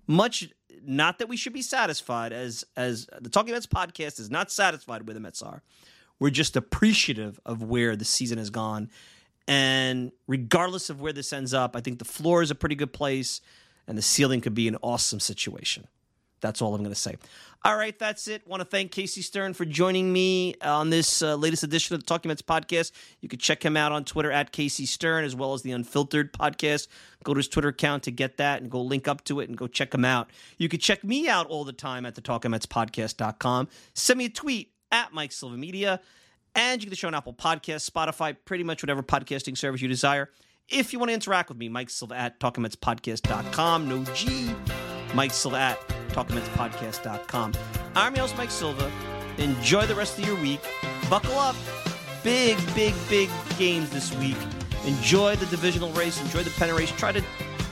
much 0.07 0.49
not 0.87 1.19
that 1.19 1.29
we 1.29 1.37
should 1.37 1.53
be 1.53 1.61
satisfied 1.61 2.33
as 2.33 2.63
as 2.75 3.07
the 3.19 3.29
Talking 3.29 3.53
Mets 3.53 3.67
podcast 3.67 4.19
is 4.19 4.29
not 4.29 4.51
satisfied 4.51 5.07
where 5.07 5.13
the 5.13 5.19
Mets 5.19 5.41
are. 5.41 5.61
We're 6.19 6.29
just 6.29 6.55
appreciative 6.55 7.39
of 7.45 7.63
where 7.63 7.95
the 7.95 8.05
season 8.05 8.37
has 8.37 8.49
gone. 8.49 8.89
And 9.47 10.11
regardless 10.27 10.89
of 10.89 11.01
where 11.01 11.13
this 11.13 11.33
ends 11.33 11.53
up, 11.53 11.75
I 11.75 11.81
think 11.81 11.99
the 11.99 12.05
floor 12.05 12.41
is 12.41 12.51
a 12.51 12.55
pretty 12.55 12.75
good 12.75 12.93
place 12.93 13.41
and 13.87 13.97
the 13.97 14.01
ceiling 14.01 14.41
could 14.41 14.55
be 14.55 14.67
an 14.67 14.77
awesome 14.81 15.19
situation. 15.19 15.87
That's 16.41 16.61
all 16.61 16.75
I'm 16.75 16.81
going 16.81 16.93
to 16.93 16.99
say. 16.99 17.15
All 17.63 17.75
right, 17.75 17.97
that's 17.97 18.27
it. 18.27 18.47
Want 18.47 18.61
to 18.61 18.65
thank 18.65 18.91
Casey 18.91 19.23
Stern 19.23 19.55
for 19.55 19.65
joining 19.65 20.13
me 20.13 20.53
on 20.61 20.91
this 20.91 21.23
uh, 21.23 21.35
latest 21.35 21.63
edition 21.63 21.95
of 21.95 22.01
the 22.01 22.05
Talking 22.05 22.29
Mets 22.29 22.43
podcast. 22.43 22.91
You 23.21 23.27
can 23.27 23.39
check 23.39 23.65
him 23.65 23.75
out 23.75 23.91
on 23.91 24.05
Twitter 24.05 24.31
at 24.31 24.51
Casey 24.51 24.85
Stern 24.85 25.25
as 25.25 25.35
well 25.35 25.53
as 25.53 25.63
the 25.63 25.71
Unfiltered 25.71 26.31
podcast. 26.31 26.87
Go 27.23 27.33
to 27.33 27.39
his 27.39 27.47
Twitter 27.47 27.69
account 27.69 28.03
to 28.03 28.11
get 28.11 28.37
that 28.37 28.61
and 28.61 28.69
go 28.69 28.81
link 28.81 29.07
up 29.07 29.23
to 29.23 29.39
it 29.39 29.49
and 29.49 29.57
go 29.57 29.65
check 29.65 29.93
him 29.95 30.05
out. 30.05 30.29
You 30.59 30.69
can 30.69 30.79
check 30.79 31.03
me 31.03 31.27
out 31.27 31.47
all 31.47 31.63
the 31.63 31.73
time 31.73 32.05
at 32.05 32.13
the 32.13 32.21
Talking 32.21 32.51
Mets 32.51 32.67
podcast.com. 32.67 33.67
Send 33.95 34.19
me 34.19 34.25
a 34.25 34.29
tweet 34.29 34.71
at 34.91 35.11
Mike 35.11 35.31
Silva 35.31 35.57
Media. 35.57 36.01
And 36.53 36.81
you 36.81 36.85
can 36.85 36.89
get 36.89 36.89
the 36.91 36.95
show 36.97 37.07
on 37.07 37.15
Apple 37.15 37.33
Podcasts, 37.33 37.89
Spotify, 37.89 38.35
pretty 38.45 38.63
much 38.63 38.83
whatever 38.83 39.01
podcasting 39.01 39.57
service 39.57 39.81
you 39.81 39.87
desire. 39.87 40.29
If 40.69 40.93
you 40.93 40.99
want 40.99 41.09
to 41.09 41.13
interact 41.13 41.49
with 41.49 41.57
me, 41.57 41.69
Mike 41.69 41.89
Silva 41.89 42.15
at 42.15 42.39
TalkingMetsPodcast.com. 42.39 43.89
No 43.89 44.03
G. 44.13 44.51
Mike 45.13 45.31
Silva 45.31 45.57
at 45.57 45.94
TalkingMetsPodcast.com. 46.15 47.53
I'm 47.95 48.15
your 48.15 48.21
host, 48.21 48.37
Mike 48.37 48.51
Silva. 48.51 48.89
Enjoy 49.37 49.85
the 49.85 49.95
rest 49.95 50.17
of 50.17 50.25
your 50.25 50.39
week. 50.41 50.61
Buckle 51.09 51.37
up. 51.37 51.55
Big, 52.23 52.57
big, 52.73 52.93
big 53.09 53.29
games 53.57 53.89
this 53.89 54.15
week. 54.17 54.37
Enjoy 54.85 55.35
the 55.35 55.45
divisional 55.47 55.91
race, 55.91 56.21
enjoy 56.21 56.43
the 56.43 56.51
pennant 56.51 56.79
race, 56.79 56.91
try 56.91 57.11
to 57.11 57.23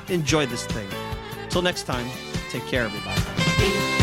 enjoy 0.10 0.46
this 0.46 0.66
thing. 0.66 0.88
Till 1.50 1.62
next 1.62 1.84
time, 1.84 2.08
take 2.50 2.66
care, 2.68 2.84
everybody. 2.84 4.03